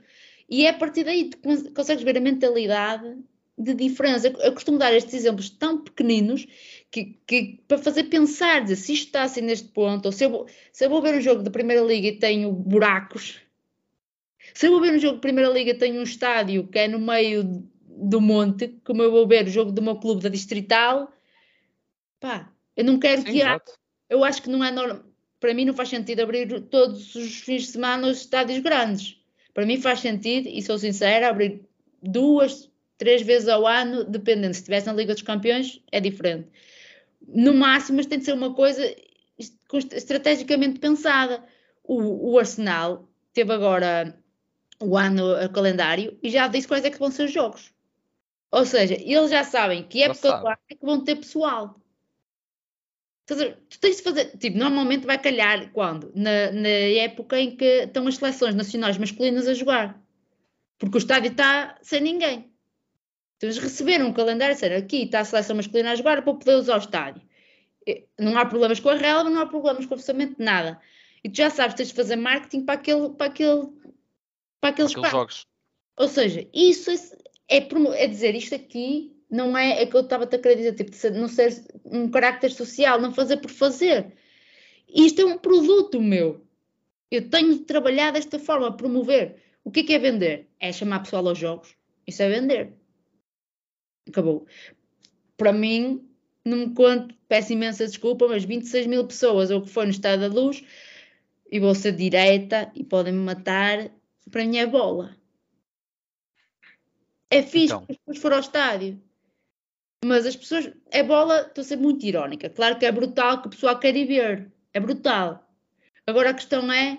E 0.48 0.64
é 0.64 0.70
a 0.70 0.72
partir 0.72 1.04
daí 1.04 1.28
que 1.28 1.36
tu 1.36 1.70
consegues 1.74 2.02
ver 2.02 2.16
a 2.16 2.20
mentalidade 2.22 3.14
de 3.58 3.74
diferença. 3.74 4.28
Eu 4.28 4.54
costumo 4.54 4.78
dar 4.78 4.94
estes 4.94 5.12
exemplos 5.12 5.50
tão 5.50 5.84
pequeninos 5.84 6.46
que, 6.90 7.18
que, 7.26 7.60
para 7.68 7.76
fazer 7.76 8.04
pensar, 8.04 8.62
dizer, 8.62 8.76
se 8.76 8.94
isto 8.94 9.08
está 9.08 9.24
assim 9.24 9.42
neste 9.42 9.68
ponto, 9.68 10.06
ou 10.06 10.12
se 10.12 10.24
eu, 10.24 10.30
vou, 10.30 10.46
se 10.72 10.86
eu 10.86 10.88
vou 10.88 11.02
ver 11.02 11.14
um 11.14 11.20
jogo 11.20 11.42
da 11.42 11.50
Primeira 11.50 11.82
Liga 11.82 12.08
e 12.08 12.18
tenho 12.18 12.50
buracos, 12.50 13.38
se 14.54 14.66
eu 14.66 14.72
vou 14.72 14.80
ver 14.80 14.94
um 14.94 14.98
jogo 14.98 15.14
da 15.14 15.20
Primeira 15.20 15.50
Liga 15.50 15.74
tenho 15.74 16.00
um 16.00 16.04
estádio 16.04 16.66
que 16.66 16.78
é 16.78 16.88
no 16.88 16.98
meio 16.98 17.44
do 17.86 18.20
monte, 18.20 18.68
como 18.84 19.02
eu 19.02 19.10
vou 19.10 19.26
ver 19.26 19.46
o 19.46 19.50
jogo 19.50 19.72
do 19.72 19.82
meu 19.82 19.96
clube 19.96 20.22
da 20.22 20.28
Distrital, 20.28 21.12
pá, 22.20 22.50
eu 22.76 22.84
não 22.84 22.98
quero 22.98 23.22
que 23.24 23.42
há, 23.42 23.60
eu 24.08 24.24
acho 24.24 24.42
que 24.42 24.50
não 24.50 24.64
é 24.64 24.70
normal, 24.70 25.04
para 25.38 25.54
mim 25.54 25.64
não 25.64 25.74
faz 25.74 25.88
sentido 25.88 26.20
abrir 26.20 26.60
todos 26.62 27.14
os 27.14 27.40
fins 27.40 27.62
de 27.62 27.68
semana 27.72 28.08
os 28.08 28.18
estádios 28.18 28.58
grandes. 28.60 29.18
Para 29.52 29.66
mim 29.66 29.78
faz 29.78 30.00
sentido, 30.00 30.48
e 30.48 30.62
sou 30.62 30.78
sincera, 30.78 31.28
abrir 31.28 31.62
duas, 32.02 32.70
três 32.96 33.20
vezes 33.20 33.48
ao 33.48 33.66
ano, 33.66 34.04
dependendo. 34.04 34.54
Se 34.54 34.60
estivesse 34.60 34.86
na 34.86 34.94
Liga 34.94 35.12
dos 35.12 35.22
Campeões, 35.22 35.82
é 35.92 36.00
diferente 36.00 36.48
no 37.28 37.54
máximo, 37.54 37.96
mas 37.96 38.06
tem 38.06 38.18
de 38.18 38.24
ser 38.24 38.32
uma 38.32 38.54
coisa 38.54 38.82
estrategicamente 39.94 40.78
pensada. 40.78 41.44
O, 41.82 42.32
o 42.32 42.38
Arsenal 42.38 43.08
teve 43.32 43.52
agora 43.52 44.16
o 44.80 44.96
ano 44.96 45.44
o 45.44 45.48
calendário 45.50 46.18
e 46.22 46.30
já 46.30 46.48
disse 46.48 46.68
quais 46.68 46.84
é 46.84 46.90
que 46.90 46.98
vão 46.98 47.10
ser 47.10 47.24
os 47.24 47.32
jogos. 47.32 47.72
Ou 48.50 48.66
seja, 48.66 48.94
eles 48.94 49.30
já 49.30 49.44
sabem 49.44 49.82
que 49.82 50.02
época 50.02 50.28
do 50.28 50.46
ano 50.46 50.58
é 50.68 50.74
que 50.74 50.84
vão 50.84 51.02
ter 51.02 51.16
pessoal. 51.16 51.80
Dizer, 53.26 53.58
tu 53.70 53.80
tens 53.80 53.96
de 53.96 54.02
fazer, 54.02 54.36
tipo, 54.36 54.58
normalmente 54.58 55.06
vai 55.06 55.18
calhar 55.18 55.70
quando? 55.72 56.12
Na, 56.14 56.50
na, 56.52 56.68
época 56.68 57.38
em 57.38 57.56
que 57.56 57.84
estão 57.84 58.06
as 58.06 58.16
seleções 58.16 58.54
nacionais 58.54 58.98
masculinas 58.98 59.48
a 59.48 59.54
jogar. 59.54 60.02
Porque 60.78 60.96
o 60.96 60.98
estádio 60.98 61.30
está 61.30 61.78
sem 61.80 62.00
ninguém. 62.00 62.52
Então 63.36 63.48
eles 63.48 63.58
receberam 63.58 64.08
um 64.08 64.12
calendário, 64.12 64.54
disseram 64.54 64.76
aqui 64.76 65.04
está 65.04 65.20
a 65.20 65.24
seleção 65.24 65.56
masculina 65.56 65.92
a 65.92 65.94
jogar 65.94 66.22
para 66.22 66.34
poder 66.34 66.56
usar 66.56 66.74
o 66.74 66.78
estádio. 66.78 67.22
Não 68.18 68.36
há 68.36 68.44
problemas 68.44 68.80
com 68.80 68.90
a 68.90 68.96
relva, 68.96 69.30
não 69.30 69.40
há 69.40 69.46
problemas 69.46 69.86
com 69.86 69.94
orçamento, 69.94 70.36
nada. 70.38 70.80
E 71.24 71.30
tu 71.30 71.36
já 71.36 71.48
sabes, 71.48 71.74
tens 71.74 71.88
de 71.88 71.94
fazer 71.94 72.16
marketing 72.16 72.64
para 72.64 72.74
aquele, 72.74 73.10
para 73.10 73.26
aquele, 73.26 73.68
para 74.62 74.70
aqueles, 74.70 74.92
aqueles 74.92 75.10
jogos. 75.10 75.46
Ou 75.98 76.08
seja, 76.08 76.48
isso 76.54 76.90
é, 76.90 76.94
é, 77.58 77.58
é, 77.58 78.06
dizer 78.06 78.34
isto 78.34 78.54
aqui 78.54 79.14
não 79.28 79.56
é, 79.58 79.82
é 79.82 79.86
que 79.86 79.94
eu 79.94 80.00
estava-te 80.00 80.36
a 80.36 80.38
querer 80.38 80.56
dizer, 80.56 80.74
tipo, 80.74 80.90
de 80.90 81.10
não 81.10 81.28
ser 81.28 81.64
um 81.84 82.10
carácter 82.10 82.50
social, 82.50 83.00
não 83.00 83.12
fazer 83.12 83.38
por 83.38 83.50
fazer. 83.50 84.14
Isto 84.88 85.22
é 85.22 85.24
um 85.24 85.38
produto 85.38 86.00
meu. 86.00 86.46
Eu 87.10 87.28
tenho 87.28 87.54
de 87.54 87.64
trabalhar 87.64 88.12
desta 88.12 88.38
forma, 88.38 88.74
promover. 88.74 89.42
O 89.64 89.70
que 89.70 89.80
é, 89.80 89.82
que 89.82 89.92
é 89.94 89.98
vender? 89.98 90.48
É 90.60 90.72
chamar 90.72 91.00
pessoal 91.00 91.28
aos 91.28 91.38
jogos. 91.38 91.74
Isso 92.06 92.22
é 92.22 92.28
vender 92.28 92.72
acabou. 94.08 94.46
Para 95.36 95.52
mim, 95.52 96.08
não 96.44 96.58
me 96.58 96.74
conto, 96.74 97.14
peço 97.28 97.52
imensa 97.52 97.86
desculpa, 97.86 98.26
mas 98.28 98.44
26 98.44 98.86
mil 98.86 99.06
pessoas, 99.06 99.50
ou 99.50 99.58
o 99.58 99.62
que 99.62 99.70
foi 99.70 99.84
no 99.84 99.90
estado 99.90 100.20
da 100.20 100.28
luz, 100.28 100.62
e 101.50 101.60
vou 101.60 101.74
ser 101.74 101.92
direta 101.92 102.70
e 102.74 102.84
podem 102.84 103.12
me 103.12 103.20
matar, 103.20 103.90
para 104.30 104.44
mim 104.44 104.58
é 104.58 104.66
bola. 104.66 105.16
É 107.30 107.42
fixe 107.42 107.66
então. 107.66 107.86
as 107.88 107.96
pessoas 107.96 108.18
foram 108.18 108.36
ao 108.36 108.42
estádio. 108.42 109.02
Mas 110.04 110.26
as 110.26 110.36
pessoas, 110.36 110.70
é 110.90 111.02
bola, 111.02 111.42
estou 111.42 111.62
a 111.62 111.64
ser 111.64 111.76
muito 111.76 112.04
irónica. 112.04 112.50
Claro 112.50 112.78
que 112.78 112.84
é 112.84 112.92
brutal 112.92 113.40
que 113.40 113.46
o 113.46 113.50
pessoal 113.50 113.78
quer 113.78 113.96
ir 113.96 114.06
ver. 114.06 114.52
É 114.74 114.80
brutal. 114.80 115.48
Agora 116.06 116.30
a 116.30 116.34
questão 116.34 116.70
é 116.72 116.98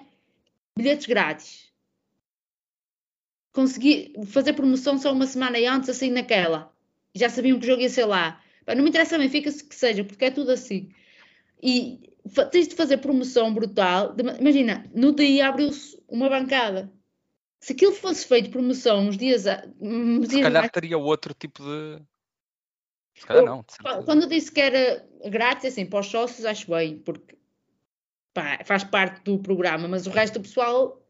bilhetes 0.77 1.05
grátis. 1.05 1.73
Consegui 3.51 4.13
fazer 4.25 4.53
promoção 4.53 4.97
só 4.97 5.11
uma 5.11 5.27
semana 5.27 5.57
antes, 5.69 5.89
assim 5.89 6.09
naquela 6.09 6.73
já 7.15 7.29
sabiam 7.29 7.59
que 7.59 7.65
o 7.65 7.69
jogo 7.69 7.81
ia 7.81 7.89
ser 7.89 8.05
lá. 8.05 8.41
Não 8.67 8.83
me 8.83 8.89
interessa 8.89 9.17
bem, 9.17 9.29
fica-se 9.29 9.63
que 9.63 9.75
seja, 9.75 10.03
porque 10.03 10.25
é 10.25 10.31
tudo 10.31 10.51
assim. 10.51 10.89
E 11.61 11.99
tens 12.51 12.67
de 12.67 12.75
fazer 12.75 12.97
promoção 12.97 13.53
brutal. 13.53 14.15
Imagina, 14.39 14.89
no 14.95 15.13
dia 15.13 15.47
abriu-se 15.47 16.01
uma 16.07 16.29
bancada. 16.29 16.91
Se 17.63 17.71
aquilo 17.71 17.93
fosse 17.93 18.27
feito 18.27 18.49
promoção 18.49 19.07
uns 19.07 19.15
dias. 19.15 19.45
Uns 19.79 20.25
Se 20.25 20.35
dias 20.35 20.43
calhar 20.43 20.63
mais... 20.63 20.71
teria 20.71 20.97
outro 20.97 21.33
tipo 21.33 21.63
de. 21.63 22.03
Se 23.15 23.25
calhar 23.25 23.45
não. 23.45 23.63
Quando 24.03 24.23
eu 24.23 24.27
disse 24.27 24.51
que 24.51 24.59
era 24.59 25.07
grátis, 25.29 25.71
assim, 25.71 25.85
para 25.85 26.01
os 26.01 26.07
sócios, 26.07 26.45
acho 26.45 26.69
bem, 26.69 26.99
porque 26.99 27.37
pá, 28.33 28.59
faz 28.65 28.83
parte 28.83 29.23
do 29.23 29.39
programa, 29.39 29.87
mas 29.87 30.05
o 30.05 30.09
resto 30.09 30.39
do 30.39 30.41
pessoal 30.41 31.01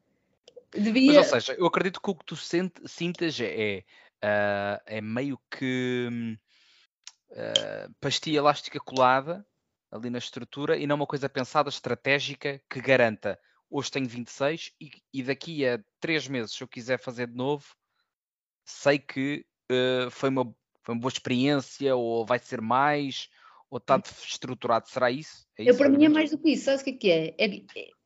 devia. 0.69 1.13
Mas, 1.13 1.33
ou 1.33 1.41
seja, 1.41 1.59
eu 1.59 1.65
acredito 1.65 1.99
que 1.99 2.11
o 2.11 2.13
que 2.13 2.25
tu 2.25 2.35
sente, 2.35 2.87
sintas 2.87 3.39
é, 3.39 3.77
é 3.77 3.83
Uh, 4.23 4.79
é 4.85 5.01
meio 5.01 5.37
que 5.51 6.37
uh, 7.31 7.93
pastilha 7.99 8.37
elástica 8.37 8.79
colada 8.79 9.45
ali 9.91 10.09
na 10.09 10.17
estrutura 10.17 10.77
e 10.77 10.87
não 10.87 10.95
uma 10.95 11.05
coisa 11.05 11.27
pensada, 11.27 11.67
estratégica, 11.67 12.61
que 12.69 12.79
garanta 12.79 13.37
hoje 13.73 13.89
tenho 13.89 14.07
26 14.07 14.71
e, 14.79 14.91
e 15.11 15.23
daqui 15.23 15.65
a 15.65 15.79
3 15.99 16.27
meses, 16.27 16.53
se 16.53 16.63
eu 16.63 16.67
quiser 16.67 16.99
fazer 16.99 17.27
de 17.27 17.35
novo, 17.35 17.65
sei 18.63 18.99
que 18.99 19.43
uh, 19.71 20.11
foi, 20.11 20.29
uma, 20.29 20.45
foi 20.83 20.93
uma 20.93 21.01
boa 21.01 21.11
experiência, 21.11 21.95
ou 21.95 22.23
vai 22.23 22.37
ser 22.37 22.61
mais, 22.61 23.29
ou 23.71 23.79
está 23.79 23.99
estruturado. 24.23 24.87
Será 24.87 25.09
isso? 25.09 25.47
É 25.57 25.63
isso 25.63 25.71
eu, 25.71 25.77
para 25.77 25.89
mim 25.89 26.05
é 26.05 26.09
mais 26.09 26.29
do 26.29 26.37
que 26.37 26.51
isso. 26.51 26.65
Sabes 26.65 26.81
o 26.81 26.83
que 26.83 26.91
é 26.91 26.93
que 26.93 27.11
é? 27.11 27.35
é, 27.39 27.63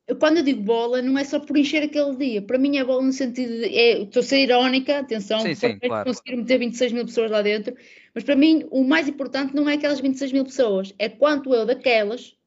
é 0.07 0.15
quando 0.15 0.37
eu 0.37 0.43
digo 0.43 0.61
bola, 0.61 1.01
não 1.01 1.17
é 1.17 1.25
só 1.25 1.37
por 1.37 1.57
encher 1.57 1.83
aquele 1.83 2.15
dia. 2.15 2.41
Para 2.41 2.57
mim 2.57 2.77
é 2.77 2.83
bola 2.85 3.03
no 3.03 3.11
sentido 3.11 3.51
de. 3.51 3.65
É, 3.65 4.03
estou 4.03 4.21
a 4.21 4.23
ser 4.23 4.39
irónica, 4.39 4.99
atenção, 4.99 5.41
sim, 5.41 5.53
sim, 5.53 5.77
claro. 5.79 6.05
conseguir 6.05 6.37
meter 6.37 6.59
26 6.59 6.93
mil 6.93 7.05
pessoas 7.05 7.29
lá 7.29 7.41
dentro, 7.41 7.75
mas 8.15 8.23
para 8.23 8.37
mim 8.37 8.65
o 8.71 8.85
mais 8.85 9.09
importante 9.09 9.53
não 9.53 9.69
é 9.69 9.73
aquelas 9.73 9.99
26 9.99 10.31
mil 10.31 10.45
pessoas, 10.45 10.93
é 10.97 11.09
quanto 11.09 11.53
eu 11.53 11.65
daquelas 11.65 12.37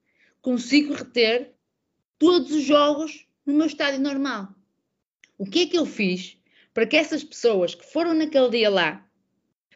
consigo 0.40 0.94
reter 0.94 1.52
todos 2.20 2.52
os 2.52 2.62
jogos 2.62 3.26
no 3.46 3.54
meu 3.54 3.66
estádio 3.66 3.98
normal. 3.98 4.54
O 5.38 5.46
que 5.46 5.62
é 5.62 5.66
que 5.66 5.78
eu 5.78 5.86
fiz 5.86 6.36
para 6.74 6.86
que 6.86 6.94
essas 6.94 7.24
pessoas 7.24 7.74
que 7.74 7.90
foram 7.90 8.12
naquele 8.12 8.50
dia 8.50 8.68
lá 8.68 9.04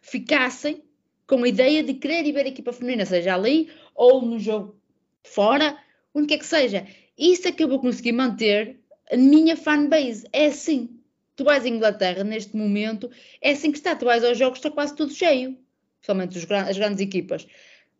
ficassem 0.02 0.84
com 1.26 1.42
a 1.42 1.48
ideia 1.48 1.82
de 1.82 1.94
querer 1.94 2.26
ir 2.26 2.32
ver 2.32 2.44
a 2.44 2.50
equipa 2.50 2.70
feminina, 2.70 3.06
seja 3.06 3.34
ali 3.34 3.72
ou 3.94 4.20
no 4.20 4.38
jogo 4.38 4.78
fora, 5.24 5.76
onde 6.14 6.26
quer 6.26 6.38
que 6.38 6.44
seja. 6.44 6.86
Isso 7.16 7.48
é 7.48 7.52
que 7.52 7.64
eu 7.64 7.68
vou 7.68 7.80
conseguir 7.80 8.12
manter 8.12 8.78
a 9.10 9.16
minha 9.16 9.56
fanbase. 9.56 10.28
É 10.30 10.46
assim. 10.46 11.00
Tu 11.34 11.44
vais 11.44 11.64
à 11.64 11.68
Inglaterra 11.68 12.22
neste 12.22 12.54
momento, 12.54 13.10
é 13.40 13.52
assim 13.52 13.72
que 13.72 13.78
está. 13.78 13.96
Tu 13.96 14.04
vais 14.04 14.22
aos 14.22 14.38
jogos, 14.38 14.58
está 14.58 14.70
quase 14.70 14.94
tudo 14.94 15.14
cheio. 15.14 15.58
Principalmente 15.96 16.36
as 16.36 16.76
grandes 16.76 17.00
equipas. 17.00 17.46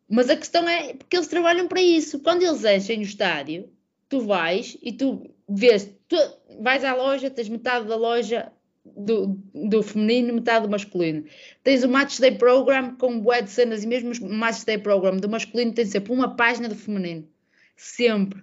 Mas 0.06 0.28
a 0.28 0.36
questão 0.36 0.68
é 0.68 0.92
porque 0.92 1.16
eles 1.16 1.28
trabalham 1.28 1.66
para 1.66 1.80
isso. 1.80 2.20
Quando 2.20 2.42
eles 2.42 2.62
enchem 2.62 2.98
o 2.98 3.02
estádio, 3.02 3.72
tu 4.14 4.20
vais 4.20 4.78
e 4.80 4.92
tu 4.92 5.28
vês, 5.48 5.92
tu 6.06 6.16
vais 6.60 6.84
à 6.84 6.94
loja, 6.94 7.28
tens 7.28 7.48
metade 7.48 7.88
da 7.88 7.96
loja 7.96 8.52
do, 8.84 9.36
do 9.52 9.82
feminino, 9.82 10.34
metade 10.34 10.66
do 10.66 10.70
masculino. 10.70 11.24
Tens 11.64 11.82
o 11.82 11.88
Match 11.88 12.20
Day 12.20 12.30
Program 12.30 12.94
com 12.94 13.18
bué 13.18 13.42
de 13.42 13.50
cenas 13.50 13.82
e 13.82 13.88
mesmo 13.88 14.12
o 14.24 14.32
Match 14.32 14.64
Day 14.64 14.78
Program 14.78 15.16
do 15.16 15.28
masculino 15.28 15.72
tem 15.72 15.84
sempre 15.84 16.12
uma 16.12 16.36
página 16.36 16.68
do 16.68 16.76
feminino. 16.76 17.26
Sempre. 17.76 18.40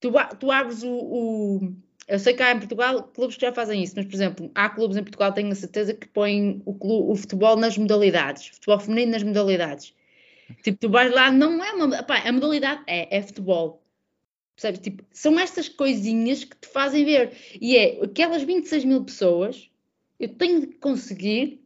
Tu, 0.00 0.10
tu 0.40 0.50
abres 0.50 0.82
o, 0.82 0.90
o, 0.90 1.72
Eu 2.08 2.18
sei 2.18 2.34
que 2.34 2.42
há 2.42 2.50
em 2.50 2.58
Portugal 2.58 3.04
clubes 3.14 3.36
que 3.36 3.42
já 3.42 3.52
fazem 3.52 3.84
isso, 3.84 3.94
mas, 3.96 4.06
por 4.06 4.14
exemplo, 4.14 4.50
há 4.56 4.68
clubes 4.70 4.96
em 4.96 5.04
Portugal, 5.04 5.32
tenho 5.32 5.52
a 5.52 5.54
certeza, 5.54 5.94
que 5.94 6.08
põem 6.08 6.62
o, 6.64 6.74
clube, 6.74 7.12
o 7.12 7.14
futebol 7.14 7.54
nas 7.54 7.78
modalidades, 7.78 8.48
futebol 8.48 8.80
feminino 8.80 9.12
nas 9.12 9.22
modalidades. 9.22 9.94
Tipo, 10.64 10.78
tu 10.78 10.90
vais 10.90 11.12
lá, 11.14 11.30
não 11.30 11.62
é 11.64 11.72
uma. 11.74 12.02
Pá, 12.02 12.22
a 12.26 12.32
modalidade 12.32 12.82
é, 12.88 13.16
é 13.16 13.22
futebol. 13.22 13.80
Percebes? 14.60 14.80
Tipo, 14.80 15.04
são 15.10 15.40
estas 15.40 15.70
coisinhas 15.70 16.44
que 16.44 16.54
te 16.54 16.68
fazem 16.68 17.02
ver. 17.04 17.32
E 17.58 17.76
é 17.78 18.04
aquelas 18.04 18.42
26 18.42 18.84
mil 18.84 19.02
pessoas, 19.02 19.70
eu 20.18 20.28
tenho 20.28 20.60
de 20.60 20.66
conseguir 20.74 21.64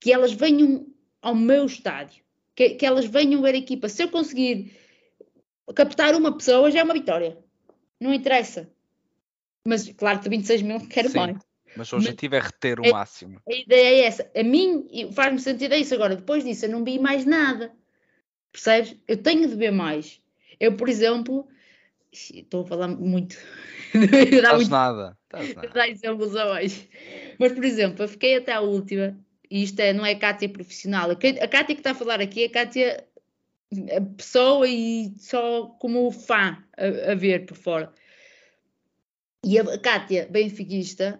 que 0.00 0.12
elas 0.12 0.32
venham 0.32 0.86
ao 1.20 1.34
meu 1.34 1.66
estádio, 1.66 2.22
que, 2.54 2.70
que 2.70 2.86
elas 2.86 3.06
venham 3.06 3.42
ver 3.42 3.54
a 3.54 3.58
equipa. 3.58 3.88
Se 3.88 4.04
eu 4.04 4.08
conseguir 4.08 4.72
captar 5.74 6.14
uma 6.14 6.36
pessoa, 6.36 6.70
já 6.70 6.78
é 6.80 6.84
uma 6.84 6.94
vitória. 6.94 7.36
Não 8.00 8.14
interessa. 8.14 8.70
Mas, 9.66 9.88
claro, 9.92 10.20
que 10.20 10.28
26 10.28 10.62
mil 10.62 10.88
quero 10.88 11.08
Sim, 11.08 11.18
mais. 11.18 11.38
Mas 11.76 11.92
o 11.92 11.96
objetivo 11.96 12.36
Mas, 12.36 12.44
é 12.44 12.46
reter 12.46 12.80
o 12.80 12.86
a, 12.86 12.90
máximo. 12.90 13.40
A 13.48 13.52
ideia 13.52 14.02
é 14.02 14.04
essa. 14.04 14.30
A 14.36 14.44
mim 14.44 15.10
faz-me 15.12 15.40
sentido 15.40 15.74
isso. 15.74 15.94
Agora, 15.94 16.14
depois 16.14 16.44
disso, 16.44 16.66
eu 16.66 16.70
não 16.70 16.84
vi 16.84 17.00
mais 17.00 17.24
nada. 17.24 17.72
Percebes? 18.52 18.96
Eu 19.08 19.16
tenho 19.16 19.48
de 19.48 19.56
ver 19.56 19.72
mais. 19.72 20.20
Eu, 20.60 20.76
por 20.76 20.88
exemplo, 20.88 21.48
estou 22.12 22.62
a 22.62 22.66
falar 22.66 22.88
muito. 22.88 23.36
Estás 23.94 24.56
muito... 24.56 24.70
nada. 24.70 25.16
Dá 25.74 25.88
exemplos 25.88 26.36
a 26.36 26.52
hoje. 26.52 26.88
Mas, 27.38 27.52
por 27.52 27.64
exemplo, 27.64 28.04
eu 28.04 28.08
fiquei 28.08 28.36
até 28.36 28.52
a 28.52 28.60
última, 28.60 29.18
e 29.50 29.62
isto 29.62 29.80
é, 29.80 29.92
não 29.92 30.04
é 30.04 30.12
a 30.12 30.18
Cátia 30.18 30.48
profissional. 30.48 31.10
A 31.10 31.16
Cátia 31.16 31.74
que 31.74 31.80
está 31.80 31.92
a 31.92 31.94
falar 31.94 32.20
aqui 32.20 32.44
é 32.44 32.46
a 32.46 32.50
Cátia 32.50 33.04
a 33.96 34.00
pessoa 34.16 34.68
e 34.68 35.14
só 35.18 35.66
como 35.78 36.10
fã 36.10 36.62
a, 36.76 37.12
a 37.12 37.14
ver 37.14 37.46
por 37.46 37.56
fora. 37.56 37.92
E 39.44 39.58
a 39.58 39.78
Cátia, 39.78 40.28
benfiquista, 40.30 41.18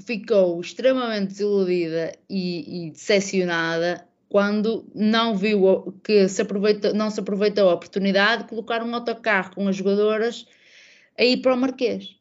ficou 0.00 0.60
extremamente 0.60 1.28
desiludida 1.30 2.12
e, 2.28 2.86
e 2.86 2.90
decepcionada 2.90 4.06
quando 4.32 4.90
não 4.94 5.36
viu 5.36 5.92
que 6.02 6.26
se 6.26 6.40
aproveita, 6.40 6.94
não 6.94 7.10
se 7.10 7.20
aproveitou 7.20 7.68
a 7.68 7.74
oportunidade 7.74 8.44
de 8.44 8.48
colocar 8.48 8.82
um 8.82 8.94
autocarro 8.94 9.54
com 9.54 9.68
as 9.68 9.76
jogadoras 9.76 10.46
a 11.18 11.22
ir 11.22 11.42
para 11.42 11.52
o 11.52 11.56
Marquês. 11.58 12.16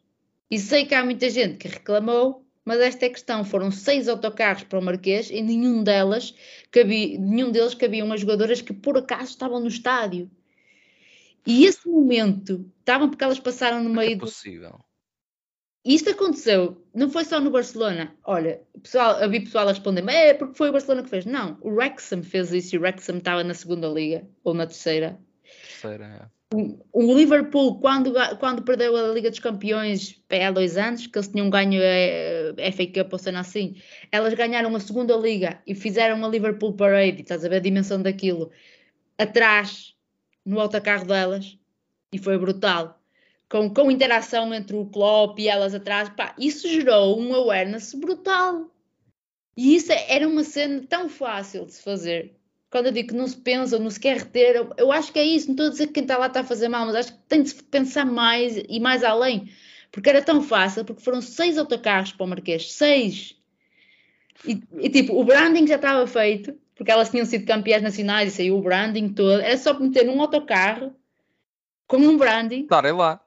E 0.50 0.60
sei 0.60 0.84
que 0.84 0.94
há 0.94 1.06
muita 1.06 1.30
gente 1.30 1.58
que 1.58 1.70
reclamou, 1.70 2.46
mas 2.66 2.82
esta 2.82 3.06
é 3.06 3.08
a 3.08 3.12
questão. 3.14 3.46
Foram 3.46 3.72
seis 3.72 4.10
autocarros 4.10 4.66
para 4.66 4.78
o 4.78 4.82
Marquês 4.82 5.30
e 5.32 5.42
nenhum 5.42 5.86
delas 5.86 6.36
cabia, 6.70 7.18
nenhum 7.18 7.50
deles 7.50 7.76
cabiam 7.76 8.12
as 8.12 8.20
jogadoras 8.20 8.62
que 8.62 8.74
por 8.74 8.98
acaso 8.98 9.30
estavam 9.30 9.62
no 9.62 9.70
estádio. 9.70 10.30
E 11.48 11.64
esse 11.64 11.88
momento, 11.88 12.70
estavam 12.80 13.10
porque 13.10 13.24
elas 13.24 13.40
passaram 13.40 13.82
no 13.82 13.90
meio 13.90 14.16
é 14.16 14.18
possível. 14.18 14.82
E 15.84 15.95
isto 15.95 16.12
aconteceu, 16.12 16.86
não 16.94 17.10
foi 17.10 17.26
só 17.26 17.40
no 17.40 17.49
Barcelona. 17.49 18.16
Olha, 18.24 18.62
pessoal, 18.84 19.16
havia 19.16 19.41
pessoal 19.41 19.68
a 19.68 19.72
responder, 19.72 20.08
é 20.08 20.34
porque 20.34 20.56
foi 20.56 20.70
o 20.70 20.72
Barcelona 20.72 21.03
que 21.03 21.10
fez. 21.10 21.26
Não, 21.26 21.58
o 21.62 21.72
Wrexham 21.72 22.22
fez 22.22 22.52
isso 22.52 22.76
e 22.76 22.78
o 22.78 22.82
Wrexham 22.82 23.18
estava 23.18 23.44
na 23.44 23.56
segunda 23.56 23.88
liga, 23.88 24.28
ou 24.44 24.53
na 24.53 24.68
terceira. 24.68 25.20
Terceira, 25.44 26.06
é. 26.06 26.41
O, 26.53 27.16
Liverpool, 27.16 27.80
quando, 27.80 28.14
quando 28.38 28.62
perdeu 28.62 28.95
a 28.95 29.08
Liga 29.14 29.30
dos 29.30 29.40
Campeões 29.40 30.22
há 30.30 30.52
dois 30.52 30.78
anos, 30.78 31.08
que 31.08 31.18
eles 31.18 31.30
tinham 31.30 31.49
ganho 31.49 31.82
a, 31.82 32.68
a 32.68 32.72
FA 32.74 32.86
Cup, 32.88 33.14
ou 33.14 33.20
seja 33.20 33.40
assim, 33.40 33.78
elas 34.12 34.34
ganharam 34.34 34.76
a 34.76 34.80
segunda 34.82 35.16
liga 35.16 35.62
e 35.66 35.74
fizeram 35.74 36.24
a 36.24 36.28
Liverpool 36.28 36.74
Parade, 36.74 37.22
estás 37.22 37.45
a 37.45 37.49
ver 37.49 37.56
a 37.56 37.60
dimensão 37.60 38.02
daquilo, 38.02 38.52
atrás, 39.18 39.95
no 40.45 40.60
autocarro 40.60 41.06
delas, 41.06 41.58
e 42.12 42.18
foi 42.20 42.38
brutal 42.38 43.01
com, 43.52 43.69
com 43.69 43.91
interação 43.91 44.53
entre 44.53 44.78
o 44.78 44.86
Klopp 44.86 45.38
e 45.38 45.49
elas 45.49 45.76
atrás, 45.76 46.07
pá, 46.07 46.34
isso 46.40 46.69
gerou 46.69 47.19
um 47.19 47.36
awareness 47.36 47.94
brutal. 47.94 48.72
E 49.57 49.76
isso 49.76 49.91
era 49.91 50.26
uma 50.26 50.45
cena 50.45 50.82
tão 50.88 51.10
fácil 51.10 51.65
de 51.65 51.73
se 51.73 51.84
fazer. 51.84 52.34
Quando 52.69 52.86
eu 52.86 52.91
digo 52.94 53.10
que 53.10 53.15
não 53.15 53.28
se 53.28 53.36
pensa, 53.36 53.78
não 53.78 53.90
se 53.90 53.99
quer 53.99 54.19
reter, 54.19 54.65
eu, 54.78 54.90
acho 54.90 55.11
que 55.11 55.19
é 55.19 55.26
isso. 55.26 55.48
Não 55.48 55.56
estou 55.56 55.68
a 55.68 55.69
dizer 55.69 55.88
que 55.88 55.94
quem 55.94 56.03
está 56.03 56.18
lá 56.18 56.28
está 56.28 56.40
a 56.40 56.45
fazer 56.45 56.69
mal, 56.69 56.86
mas 56.86 56.95
acho 56.95 57.11
que 57.11 57.19
tem 57.28 57.44
de 57.44 57.49
se 57.49 57.61
pensar 57.61 58.06
mais 58.06 58.56
e 58.56 58.80
mais 58.80 59.03
além. 59.03 59.52
Porque 59.91 60.10
era 60.10 60.22
tão 60.22 60.41
fácil, 60.41 60.86
porque 60.86 61.03
foram 61.03 61.22
seis 61.22 61.57
autocarros 61.57 62.14
para 62.14 62.26
o 62.26 62.30
Marquês, 62.30 62.72
seis. 62.72 63.36
E, 64.48 64.64
e, 64.80 64.90
tipo, 64.90 65.19
o 65.19 65.26
branding 65.26 65.68
já 65.68 65.76
estava 65.76 66.07
feito, 66.07 66.57
porque 66.73 66.90
elas 66.90 67.10
tinham 67.10 67.26
sido 67.26 67.45
campeãs 67.45 67.84
nacionais 67.84 68.32
e 68.32 68.36
saiu 68.38 68.57
o 68.57 68.61
branding 68.61 69.10
todo. 69.10 69.41
Era 69.41 69.57
só 69.57 69.78
meter 69.78 70.06
num 70.06 70.22
autocarro 70.22 70.95
com 71.86 71.98
um 71.98 72.15
branding. 72.15 72.61
Estarem 72.61 72.94
lá. 72.94 73.22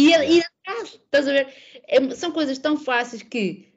E, 0.00 0.38
e 0.38 0.42
atrás, 0.42 0.94
estás 0.94 1.28
a 1.28 1.32
ver? 1.32 1.54
É, 1.86 2.14
são 2.14 2.32
coisas 2.32 2.58
tão 2.58 2.76
fáceis 2.76 3.22
que 3.22 3.68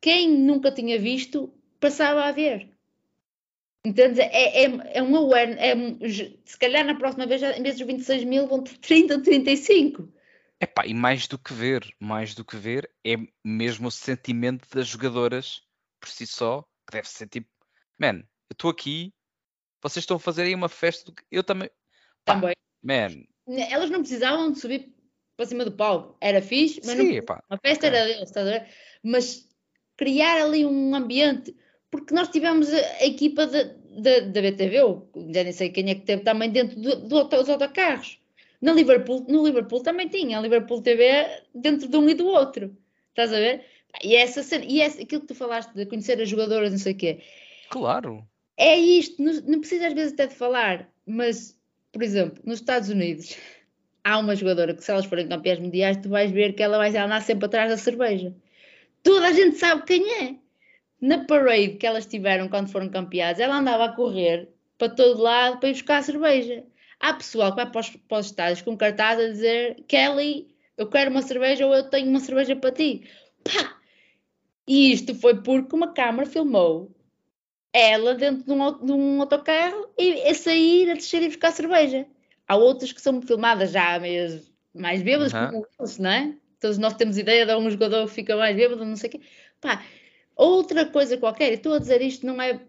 quem 0.00 0.30
nunca 0.30 0.70
tinha 0.70 0.98
visto 0.98 1.52
passava 1.80 2.24
a 2.24 2.32
ver. 2.32 2.70
Entendes? 3.84 4.18
É, 4.18 4.64
é, 4.64 4.98
é 4.98 5.02
um 5.02 5.16
awareness. 5.16 5.60
É, 5.60 6.38
se 6.44 6.56
calhar 6.56 6.84
na 6.84 6.94
próxima 6.94 7.26
vez, 7.26 7.42
em 7.42 7.62
vez 7.62 7.76
dos 7.76 7.86
26 7.86 8.24
mil, 8.24 8.46
vão 8.46 8.62
ter 8.62 8.78
30 8.78 9.14
ou 9.14 9.22
35. 9.22 10.08
Epá, 10.60 10.86
e 10.86 10.94
mais 10.94 11.26
do 11.26 11.36
que 11.36 11.52
ver, 11.52 11.84
mais 11.98 12.36
do 12.36 12.44
que 12.44 12.56
ver, 12.56 12.88
é 13.04 13.16
mesmo 13.44 13.88
o 13.88 13.90
sentimento 13.90 14.68
das 14.72 14.86
jogadoras 14.86 15.60
por 15.98 16.08
si 16.08 16.24
só, 16.24 16.62
que 16.86 16.92
deve 16.92 17.08
ser 17.08 17.28
tipo, 17.28 17.48
man, 17.98 18.18
eu 18.18 18.52
estou 18.52 18.70
aqui, 18.70 19.12
vocês 19.82 20.04
estão 20.04 20.16
a 20.16 20.20
fazer 20.20 20.42
aí 20.44 20.54
uma 20.54 20.68
festa, 20.68 21.10
do... 21.10 21.14
eu 21.32 21.42
também. 21.42 21.68
Pá, 22.24 22.34
também. 22.34 22.54
Man. 22.80 23.24
Elas 23.68 23.90
não 23.90 24.00
precisavam 24.00 24.52
de 24.52 24.60
subir 24.60 24.92
para 25.42 25.48
cima 25.48 25.64
do 25.64 25.72
palco. 25.72 26.16
Era 26.20 26.40
fixe, 26.40 26.80
mas 26.84 26.96
Sim, 26.96 27.20
não, 27.20 27.36
a 27.50 27.58
festa 27.58 27.88
era 27.88 28.04
deles, 28.04 28.22
estás 28.22 28.46
a 28.46 28.50
ver? 28.50 28.66
Mas 29.02 29.48
criar 29.96 30.40
ali 30.40 30.64
um 30.64 30.94
ambiente, 30.94 31.54
porque 31.90 32.14
nós 32.14 32.28
tivemos 32.28 32.72
a, 32.72 32.78
a 32.78 33.06
equipa 33.06 33.46
da 33.46 34.40
BTV, 34.40 34.82
ou 34.82 35.10
já 35.34 35.42
nem 35.42 35.52
sei 35.52 35.70
quem 35.70 35.90
é 35.90 35.94
que 35.96 36.02
teve 36.02 36.22
também 36.22 36.50
dentro 36.50 36.80
do, 36.80 37.08
do, 37.08 37.24
dos 37.24 37.48
autocarros. 37.48 38.18
Na 38.60 38.72
Liverpool, 38.72 39.26
no 39.28 39.44
Liverpool 39.44 39.82
também 39.82 40.08
tinha, 40.08 40.38
a 40.38 40.40
Liverpool 40.40 40.80
TV 40.80 41.26
dentro 41.52 41.88
de 41.88 41.96
um 41.96 42.08
e 42.08 42.14
do 42.14 42.26
outro. 42.26 42.76
Estás 43.08 43.32
a 43.32 43.36
ver? 43.36 43.64
E 44.02 44.14
essa 44.14 44.56
e 44.58 44.80
essa, 44.80 45.02
aquilo 45.02 45.22
que 45.22 45.26
tu 45.26 45.34
falaste 45.34 45.72
de 45.74 45.84
conhecer 45.86 46.20
as 46.20 46.28
jogadoras, 46.28 46.70
não 46.70 46.78
sei 46.78 46.92
o 46.92 46.96
quê. 46.96 47.20
Claro. 47.68 48.24
É 48.56 48.78
isto, 48.78 49.20
não, 49.20 49.32
não 49.40 49.60
precisa 49.60 49.88
às 49.88 49.92
vezes 49.92 50.12
até 50.12 50.28
de 50.28 50.34
falar, 50.36 50.88
mas, 51.04 51.58
por 51.90 52.02
exemplo, 52.02 52.40
nos 52.44 52.60
Estados 52.60 52.88
Unidos, 52.88 53.36
há 54.04 54.18
uma 54.18 54.34
jogadora 54.34 54.74
que, 54.74 54.82
se 54.82 54.90
elas 54.90 55.06
forem 55.06 55.28
campeãs 55.28 55.58
mundiais, 55.58 55.96
tu 55.96 56.08
vais 56.08 56.30
ver 56.30 56.54
que 56.54 56.62
ela 56.62 56.78
vai 56.78 56.96
andar 56.96 57.22
sempre 57.22 57.46
atrás 57.46 57.70
da 57.70 57.76
cerveja. 57.76 58.34
Toda 59.02 59.28
a 59.28 59.32
gente 59.32 59.56
sabe 59.56 59.84
quem 59.84 60.10
é. 60.22 60.36
Na 61.00 61.24
parade 61.24 61.76
que 61.76 61.86
elas 61.86 62.06
tiveram 62.06 62.48
quando 62.48 62.70
foram 62.70 62.88
campeãs, 62.88 63.40
ela 63.40 63.56
andava 63.56 63.86
a 63.86 63.92
correr 63.92 64.48
para 64.78 64.88
todo 64.88 65.20
lado 65.20 65.58
para 65.58 65.68
ir 65.68 65.72
buscar 65.72 65.98
a 65.98 66.02
cerveja. 66.02 66.64
Há 67.00 67.14
pessoal 67.14 67.50
que 67.50 67.56
vai 67.56 67.70
para 67.70 67.80
os, 67.80 67.90
para 67.90 68.18
os 68.18 68.26
estádios 68.26 68.62
com 68.62 68.76
cartaz 68.76 69.18
a 69.18 69.28
dizer 69.28 69.82
Kelly, 69.88 70.54
eu 70.76 70.88
quero 70.88 71.10
uma 71.10 71.22
cerveja 71.22 71.66
ou 71.66 71.74
eu 71.74 71.90
tenho 71.90 72.08
uma 72.08 72.20
cerveja 72.20 72.54
para 72.54 72.70
ti. 72.70 73.02
Pá! 73.44 73.76
E 74.66 74.92
isto 74.92 75.14
foi 75.16 75.42
porque 75.42 75.74
uma 75.74 75.92
câmara 75.92 76.28
filmou 76.28 76.94
ela 77.72 78.14
dentro 78.14 78.44
de 78.44 78.52
um, 78.52 78.84
de 78.84 78.92
um 78.92 79.20
autocarro 79.20 79.88
e 79.98 80.22
a 80.28 80.34
sair, 80.34 80.90
a 80.90 80.94
descer 80.94 81.22
e 81.22 81.28
buscar 81.28 81.50
cerveja. 81.52 82.06
Há 82.46 82.56
outras 82.56 82.92
que 82.92 83.00
são 83.00 83.22
filmadas 83.22 83.70
já 83.70 83.98
mesmo 83.98 84.52
mais 84.74 85.02
bêbadas, 85.02 85.32
uhum. 85.32 85.50
como 85.50 85.66
eles, 85.78 85.98
não 85.98 86.10
é? 86.10 86.34
Todos 86.60 86.78
nós 86.78 86.94
temos 86.94 87.18
ideia 87.18 87.44
de 87.44 87.52
algum 87.52 87.68
jogador 87.70 88.06
que 88.06 88.14
fica 88.14 88.36
mais 88.36 88.56
bêbado, 88.56 88.84
não 88.84 88.96
sei 88.96 89.08
o 89.08 89.12
quê. 89.12 89.20
Pá, 89.60 89.84
outra 90.34 90.86
coisa 90.86 91.18
qualquer, 91.18 91.52
estou 91.52 91.74
a 91.74 91.78
dizer 91.78 92.00
isto, 92.00 92.24
não 92.26 92.40
é 92.40 92.60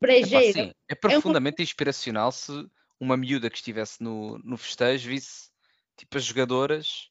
brejeira. 0.00 0.68
É, 0.68 0.72
é 0.90 0.94
profundamente 0.94 1.60
é 1.60 1.62
uma... 1.62 1.64
inspiracional 1.64 2.32
se 2.32 2.52
uma 2.98 3.16
miúda 3.16 3.50
que 3.50 3.56
estivesse 3.56 4.02
no, 4.02 4.38
no 4.38 4.56
festejo 4.56 5.08
visse 5.10 5.50
tipo 5.96 6.16
as 6.16 6.24
jogadoras 6.24 7.10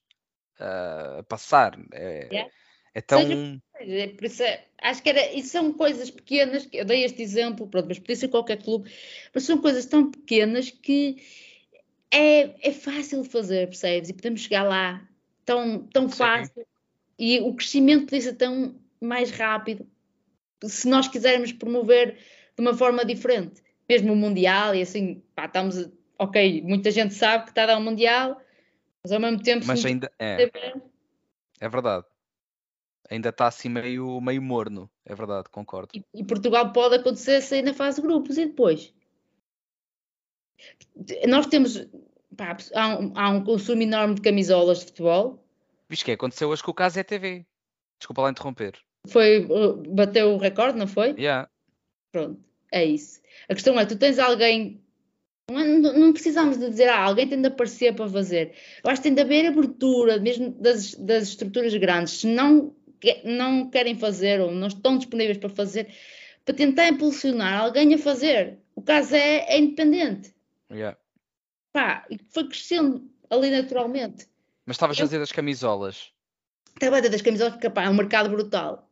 uh, 0.60 1.20
a 1.20 1.24
passar. 1.24 1.78
É, 1.94 2.28
yeah. 2.32 2.52
é 2.94 3.02
tão. 3.02 3.22
Seja, 3.22 3.62
é, 3.80 4.08
por 4.08 4.26
isso 4.26 4.44
é, 4.44 4.66
acho 4.82 5.04
que 5.04 5.10
era, 5.10 5.34
e 5.34 5.44
são 5.44 5.74
coisas 5.74 6.10
pequenas, 6.10 6.68
eu 6.72 6.86
dei 6.86 7.04
este 7.04 7.22
exemplo, 7.22 7.68
pronto, 7.68 7.88
mas 7.88 8.00
podia 8.00 8.16
ser 8.16 8.30
qualquer 8.30 8.64
clube, 8.64 8.90
mas 9.34 9.44
são 9.44 9.58
coisas 9.58 9.86
tão 9.86 10.10
pequenas 10.10 10.72
que 10.72 11.18
é, 12.16 12.70
é 12.70 12.72
fácil 12.72 13.22
de 13.22 13.30
fazer, 13.30 13.68
percebes? 13.68 14.10
E 14.10 14.14
podemos 14.14 14.42
chegar 14.42 14.64
lá 14.64 15.06
tão, 15.44 15.84
tão 15.88 16.10
fácil 16.10 16.66
e 17.20 17.40
o 17.40 17.54
crescimento 17.54 18.06
podia 18.06 18.22
ser 18.22 18.34
tão 18.34 18.76
mais 19.02 19.32
rápido 19.32 19.86
se 20.64 20.88
nós 20.88 21.08
quisermos 21.08 21.52
promover 21.52 22.18
de 22.56 22.62
uma 22.62 22.74
forma 22.74 23.04
diferente, 23.06 23.62
mesmo 23.88 24.14
o 24.14 24.16
Mundial 24.16 24.74
e 24.74 24.82
assim, 24.82 25.22
pá, 25.36 25.46
estamos, 25.46 25.90
ok, 26.18 26.62
muita 26.62 26.90
gente 26.90 27.14
sabe 27.14 27.44
que 27.44 27.52
está 27.52 27.64
a 27.64 27.68
dar 27.68 27.78
um 27.78 27.84
Mundial, 27.84 28.42
mas 29.04 29.12
ao 29.12 29.20
mesmo 29.20 29.44
tempo... 29.44 29.66
Mas 29.66 29.86
ainda 29.86 30.12
é, 30.18 30.50
é 31.60 31.70
verdade. 31.70 32.06
Ainda 33.10 33.30
está 33.30 33.48
assim 33.48 33.70
meio, 33.70 34.20
meio 34.22 34.42
morno, 34.42 34.90
é 35.06 35.14
verdade, 35.14 35.50
concordo. 35.50 35.90
E, 35.94 36.04
e 36.14 36.24
Portugal 36.24 36.72
pode 36.72 36.96
acontecer 36.96 37.42
sair 37.42 37.62
na 37.62 37.74
fase 37.74 38.02
de 38.02 38.08
grupos 38.08 38.38
e 38.38 38.46
depois? 38.46 38.94
Nós 41.28 41.46
temos, 41.48 41.88
pá, 42.36 42.58
há, 42.74 43.00
um, 43.00 43.12
há 43.16 43.30
um 43.30 43.44
consumo 43.44 43.82
enorme 43.82 44.16
de 44.16 44.22
camisolas 44.22 44.80
de 44.80 44.86
futebol. 44.86 45.44
Visto 45.90 46.06
que 46.06 46.12
aconteceu 46.12 46.50
hoje 46.50 46.64
com 46.64 46.72
o 46.72 46.74
caso 46.74 47.00
ETV. 47.00 47.46
Desculpa 48.00 48.24
lá 48.24 48.32
interromper. 48.32 48.78
Foi, 49.08 49.46
uh, 49.46 49.76
bateu 49.94 50.34
o 50.34 50.38
recorde, 50.38 50.78
não 50.78 50.88
foi? 50.88 51.12
Yeah. 51.18 51.50
Pronto, 52.12 52.40
é 52.72 52.84
isso. 52.86 53.22
A 53.50 53.54
questão 53.54 53.80
é, 53.80 53.86
tu 53.86 53.96
tens 53.96 54.20
alguém 54.20 54.82
não, 55.50 55.60
é, 55.60 55.66
não, 55.66 56.12
precisamos 56.12 56.58
de 56.58 56.70
dizer, 56.70 56.90
ah, 56.90 57.04
alguém 57.04 57.28
tem 57.28 57.40
de 57.40 57.48
aparecer 57.48 57.94
para 57.94 58.10
fazer. 58.10 58.54
Eu 58.84 58.90
acho 58.90 59.02
que 59.02 59.08
tem 59.08 59.14
de 59.14 59.22
haver 59.22 59.46
abertura, 59.46 60.18
mesmo 60.20 60.52
das, 60.52 60.96
das 60.96 61.30
estruturas 61.30 61.76
grandes, 61.76 62.22
se 62.22 62.28
não, 62.28 62.76
não 63.24 63.70
querem 63.70 63.96
fazer 63.96 64.42
ou 64.42 64.52
não 64.52 64.68
estão 64.68 64.98
disponíveis 64.98 65.38
para 65.38 65.50
fazer, 65.50 65.94
para 66.44 66.56
tentar 66.56 66.88
impulsionar 66.88 67.62
alguém 67.62 67.94
a 67.94 67.98
fazer. 67.98 68.58
O 68.76 68.82
caso 68.82 69.16
é, 69.16 69.46
é 69.48 69.60
independente. 69.60 70.34
Yeah. 70.72 70.98
Pá, 71.76 72.08
foi 72.30 72.48
crescendo 72.48 73.06
ali 73.30 73.52
naturalmente. 73.52 74.30
Mas 74.66 74.76
estavas 74.78 74.98
a 74.98 75.04
dizer 75.04 75.20
das 75.20 75.34
camisolas. 75.34 76.14
Estava 76.74 76.96
a 76.96 77.00
dizer 77.02 77.12
das 77.12 77.22
camisolas 77.22 77.52
porque 77.52 77.70
pá, 77.70 77.84
é 77.84 77.90
um 77.90 77.94
mercado 77.94 78.30
brutal. 78.30 78.90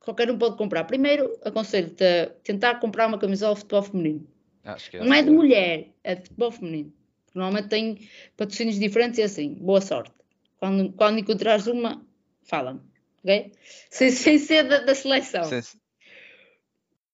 Qualquer 0.00 0.30
um 0.30 0.36
pode 0.36 0.58
comprar. 0.58 0.84
Primeiro, 0.84 1.34
aconselho-te 1.42 2.04
a 2.04 2.26
tentar 2.44 2.74
comprar 2.74 3.06
uma 3.06 3.16
camisola 3.16 3.54
de 3.54 3.60
futebol 3.60 3.82
feminino. 3.84 4.28
É 4.62 5.02
não 5.02 5.14
é 5.14 5.22
de 5.22 5.30
mulher, 5.30 5.94
é 6.04 6.14
de 6.14 6.24
futebol 6.24 6.52
feminino. 6.52 6.92
Normalmente 7.34 7.68
tem 7.68 8.06
patrocínios 8.36 8.78
diferentes 8.78 9.18
e 9.18 9.22
assim. 9.22 9.54
Boa 9.54 9.80
sorte. 9.80 10.12
Quando, 10.58 10.92
quando 10.92 11.18
encontrares 11.18 11.66
uma, 11.66 12.04
fala-me. 12.42 12.80
Ok? 13.24 13.52
Sem, 13.88 14.10
sem 14.10 14.38
ser 14.38 14.64
da, 14.64 14.80
da 14.80 14.94
seleção. 14.94 15.44
Sim. 15.44 15.78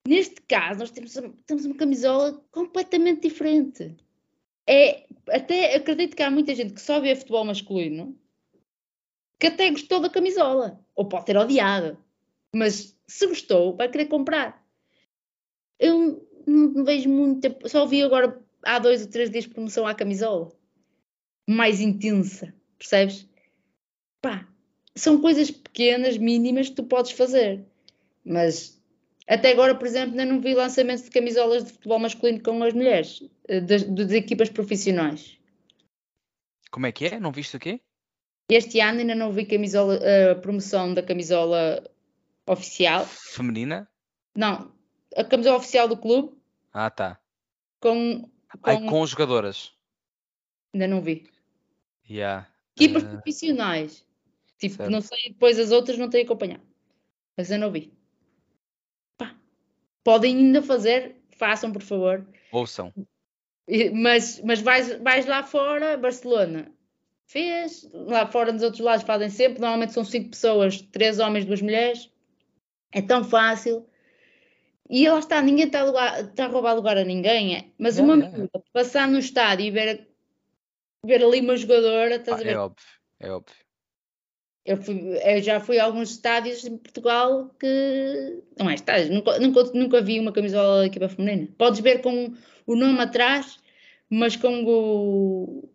Neste 0.04 0.40
caso, 0.48 0.80
nós 0.80 0.90
temos, 0.90 1.14
temos 1.46 1.64
uma 1.64 1.76
camisola 1.76 2.42
completamente 2.50 3.28
diferente. 3.28 3.94
É, 4.68 5.06
até 5.28 5.74
acredito 5.74 6.16
que 6.16 6.22
há 6.22 6.30
muita 6.30 6.54
gente 6.54 6.74
que 6.74 6.80
só 6.80 7.00
vê 7.00 7.14
futebol 7.16 7.44
masculino 7.44 8.18
que 9.38 9.48
até 9.48 9.68
gostou 9.72 9.98
da 9.98 10.08
camisola, 10.08 10.80
ou 10.94 11.08
pode 11.08 11.26
ter 11.26 11.36
odiado, 11.36 11.98
mas 12.54 12.96
se 13.08 13.26
gostou, 13.26 13.76
vai 13.76 13.90
querer 13.90 14.06
comprar. 14.06 14.64
Eu 15.80 16.24
não 16.46 16.84
vejo 16.84 17.08
muita, 17.08 17.56
só 17.68 17.84
vi 17.84 18.04
agora 18.04 18.40
há 18.62 18.78
dois 18.78 19.02
ou 19.02 19.10
três 19.10 19.30
dias 19.30 19.46
promoção 19.46 19.84
à 19.84 19.96
camisola, 19.96 20.52
mais 21.48 21.80
intensa, 21.80 22.54
percebes? 22.78 23.28
Pá, 24.20 24.48
são 24.94 25.20
coisas 25.20 25.50
pequenas, 25.50 26.16
mínimas 26.16 26.68
que 26.68 26.76
tu 26.76 26.84
podes 26.84 27.10
fazer, 27.10 27.64
mas 28.24 28.80
até 29.28 29.52
agora, 29.52 29.74
por 29.74 29.86
exemplo, 29.86 30.10
ainda 30.10 30.24
não 30.24 30.40
vi 30.40 30.54
lançamentos 30.54 31.04
de 31.04 31.10
camisolas 31.10 31.64
de 31.64 31.72
futebol 31.72 31.98
masculino 31.98 32.42
com 32.42 32.62
as 32.62 32.74
mulheres, 32.74 33.22
eh, 33.48 33.60
das, 33.60 33.84
das 33.84 34.10
equipas 34.10 34.48
profissionais. 34.48 35.38
Como 36.70 36.86
é 36.86 36.92
que 36.92 37.06
é? 37.06 37.20
Não 37.20 37.30
viste 37.30 37.56
o 37.56 37.60
quê? 37.60 37.80
Este 38.48 38.80
ano 38.80 39.00
ainda 39.00 39.14
não 39.14 39.30
vi 39.30 39.46
camisola, 39.46 40.00
a 40.30 40.34
promoção 40.34 40.92
da 40.92 41.02
camisola 41.02 41.82
oficial. 42.46 43.06
Feminina? 43.06 43.88
Não, 44.36 44.72
a 45.16 45.24
camisola 45.24 45.58
oficial 45.58 45.86
do 45.86 45.96
clube. 45.96 46.36
Ah, 46.72 46.90
tá. 46.90 47.20
Com, 47.80 48.22
com, 48.60 48.70
Ai, 48.70 48.84
com 48.86 49.06
jogadoras. 49.06 49.72
Ainda 50.74 50.88
não 50.88 51.00
vi. 51.00 51.30
Yeah. 52.10 52.48
Equipas 52.76 53.04
uh... 53.04 53.08
profissionais. 53.08 54.04
Tipo, 54.58 54.76
certo. 54.76 54.90
não 54.90 55.00
sei, 55.00 55.18
depois 55.28 55.58
as 55.58 55.70
outras 55.70 55.98
não 55.98 56.10
tenho 56.10 56.24
acompanhado. 56.24 56.62
Mas 57.36 57.50
eu 57.50 57.58
não 57.58 57.70
vi 57.70 57.92
podem 60.04 60.36
ainda 60.36 60.62
fazer, 60.62 61.16
façam 61.36 61.72
por 61.72 61.82
favor. 61.82 62.26
Ouçam. 62.50 62.92
Mas, 63.94 64.40
mas 64.44 64.60
vais, 64.60 65.00
vais 65.00 65.26
lá 65.26 65.42
fora, 65.42 65.96
Barcelona 65.96 66.70
fez, 67.32 67.88
lá 67.94 68.26
fora 68.26 68.52
nos 68.52 68.62
outros 68.62 68.80
lados 68.80 69.06
fazem 69.06 69.30
sempre, 69.30 69.58
normalmente 69.58 69.94
são 69.94 70.04
cinco 70.04 70.30
pessoas, 70.30 70.82
três 70.82 71.18
homens, 71.18 71.46
duas 71.46 71.62
mulheres, 71.62 72.10
é 72.92 73.00
tão 73.00 73.24
fácil. 73.24 73.86
E 74.90 75.08
lá 75.08 75.18
está, 75.18 75.40
ninguém 75.40 75.64
está 75.64 75.80
a, 75.80 75.84
lugar, 75.84 76.24
está 76.24 76.44
a 76.44 76.48
roubar 76.48 76.74
lugar 76.74 76.98
a 76.98 77.04
ninguém, 77.04 77.56
é. 77.56 77.64
mas 77.78 77.98
uma 77.98 78.22
é, 78.22 78.48
passar 78.74 79.08
no 79.08 79.18
estádio 79.18 79.64
e 79.64 79.70
ver, 79.70 80.08
ver 81.06 81.24
ali 81.24 81.40
uma 81.40 81.56
jogadora, 81.56 82.16
estás 82.16 82.38
ah, 82.38 82.40
a 82.42 82.44
ver? 82.44 82.52
É 82.52 82.58
óbvio, 82.58 82.86
é 83.20 83.30
óbvio. 83.30 83.56
Eu, 84.64 84.76
fui, 84.76 85.18
eu, 85.24 85.42
já 85.42 85.58
fui 85.58 85.78
a 85.78 85.84
alguns 85.84 86.12
estádios 86.12 86.64
em 86.64 86.76
Portugal 86.76 87.50
que 87.58 88.42
não 88.56 88.70
é 88.70 88.74
estádios, 88.74 89.10
nunca, 89.10 89.38
nunca, 89.40 89.64
nunca 89.74 90.00
vi 90.00 90.20
uma 90.20 90.32
camisola 90.32 90.80
da 90.80 90.86
equipa 90.86 91.08
feminina. 91.08 91.48
Podes 91.58 91.80
ver 91.80 92.00
com 92.00 92.32
o 92.66 92.76
nome 92.76 93.00
atrás, 93.00 93.58
mas 94.08 94.36
com 94.36 94.62
o, 94.64 95.68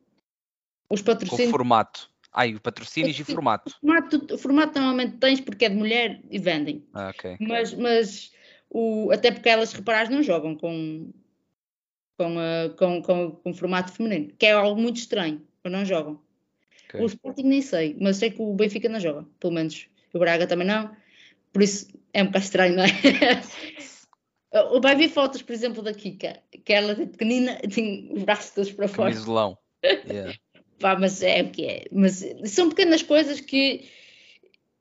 os 0.90 1.02
patrocínios. 1.02 1.50
Com 1.50 1.56
o 1.56 1.58
formato. 1.58 2.10
Ai, 2.32 2.54
o 2.54 2.62
patrocínios 2.62 3.20
e 3.20 3.24
formato. 3.24 3.70
O 3.70 3.80
formato. 3.80 4.34
O 4.34 4.38
formato 4.38 4.80
normalmente 4.80 5.18
tens 5.18 5.42
porque 5.42 5.66
é 5.66 5.70
de 5.70 5.76
mulher 5.76 6.22
e 6.30 6.40
vendem. 6.40 6.86
Ah, 6.94 7.10
ok. 7.10 7.36
Mas, 7.40 7.74
mas 7.74 8.32
o, 8.70 9.10
até 9.12 9.32
porque 9.32 9.50
elas, 9.50 9.74
reparares, 9.74 10.10
não 10.10 10.22
jogam 10.24 10.56
com, 10.56 11.12
com, 12.18 12.38
uh, 12.38 12.74
com, 12.78 13.02
com, 13.02 13.32
com 13.32 13.54
formato 13.54 13.92
feminino, 13.92 14.32
que 14.38 14.46
é 14.46 14.52
algo 14.52 14.80
muito 14.80 14.98
estranho, 14.98 15.46
não 15.66 15.84
jogam. 15.84 16.22
Okay. 16.88 17.02
O 17.02 17.06
Sporting 17.06 17.44
nem 17.44 17.62
sei, 17.62 17.96
mas 18.00 18.18
sei 18.18 18.32
que 18.32 18.42
o 18.42 18.54
Benfica 18.54 18.88
não 18.88 19.00
joga, 19.00 19.26
pelo 19.40 19.54
menos. 19.54 19.88
O 20.14 20.20
Braga 20.20 20.48
também 20.48 20.68
não. 20.68 20.96
Por 21.52 21.62
isso 21.62 21.88
é 22.14 22.24
um 22.24 22.28
bocado 22.28 22.46
estranho, 22.46 22.76
não 22.76 22.84
é? 22.84 22.88
Vai 24.82 24.96
ver 24.96 25.10
fotos, 25.10 25.42
por 25.42 25.54
exemplo, 25.54 25.84
da 25.84 25.94
Kika, 25.94 26.40
que 26.64 26.74
ela 26.74 26.94
é 26.94 27.06
pequenina, 27.06 27.58
tem 27.74 28.10
os 28.14 28.24
braços 28.24 28.52
todos 28.52 28.72
para 28.72 28.88
fora. 28.88 29.12
Camisolão. 29.12 29.58
Yeah. 29.84 30.34
Pá, 30.80 30.98
mas 30.98 31.22
é 31.22 31.42
o 31.42 31.50
que 31.50 31.66
é. 31.66 31.86
Mas 31.92 32.24
são 32.46 32.70
pequenas 32.70 33.02
coisas 33.02 33.42
que 33.42 33.90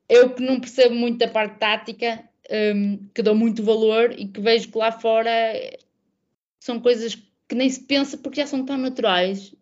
eu 0.09 0.35
que 0.35 0.43
não 0.43 0.61
percebo 0.61 0.95
muito 0.95 1.19
da 1.19 1.29
parte 1.29 1.59
tática, 1.59 2.23
um, 2.75 3.09
que 3.15 3.23
dou 3.23 3.35
muito 3.35 3.63
valor 3.63 4.13
e 4.17 4.29
que 4.29 4.41
vejo 4.41 4.71
que 4.71 4.79
lá 4.79 4.93
fora 4.93 5.31
são 6.61 6.81
coisas 6.81 7.15
que 7.49 7.55
nem 7.55 7.69
se 7.69 7.81
pensa 7.81 8.17
porque 8.19 8.41
já 8.41 8.47
são 8.47 8.65
tão 8.65 8.77
naturais 8.77 9.55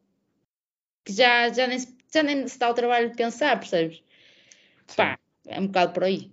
que 1.04 1.12
já, 1.12 1.48
já 1.50 1.66
nem 1.66 1.78
se 1.78 1.93
já 2.14 2.22
nem 2.22 2.46
se 2.46 2.58
dá 2.58 2.70
o 2.70 2.74
trabalho 2.74 3.10
de 3.10 3.16
pensar, 3.16 3.58
percebes? 3.58 4.02
Sim. 4.86 4.96
Pá, 4.96 5.18
é 5.46 5.60
um 5.60 5.66
bocado 5.66 5.92
por 5.92 6.04
aí. 6.04 6.32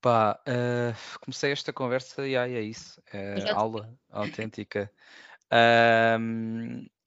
Pá, 0.00 0.40
uh, 0.48 1.18
comecei 1.20 1.52
esta 1.52 1.72
conversa 1.72 2.26
e 2.26 2.36
aí 2.36 2.54
é 2.54 2.60
isso. 2.60 3.00
É 3.12 3.50
aula 3.52 3.96
autêntica. 4.10 4.92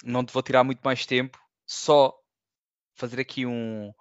não 0.03 0.25
te 0.25 0.31
vou 0.31 0.41
tirar 0.41 0.63
muito 0.63 0.79
mais 0.81 1.05
tempo, 1.05 1.37
só 1.65 2.17
fazer 2.95 3.19
aqui 3.19 3.45
um, 3.45 3.93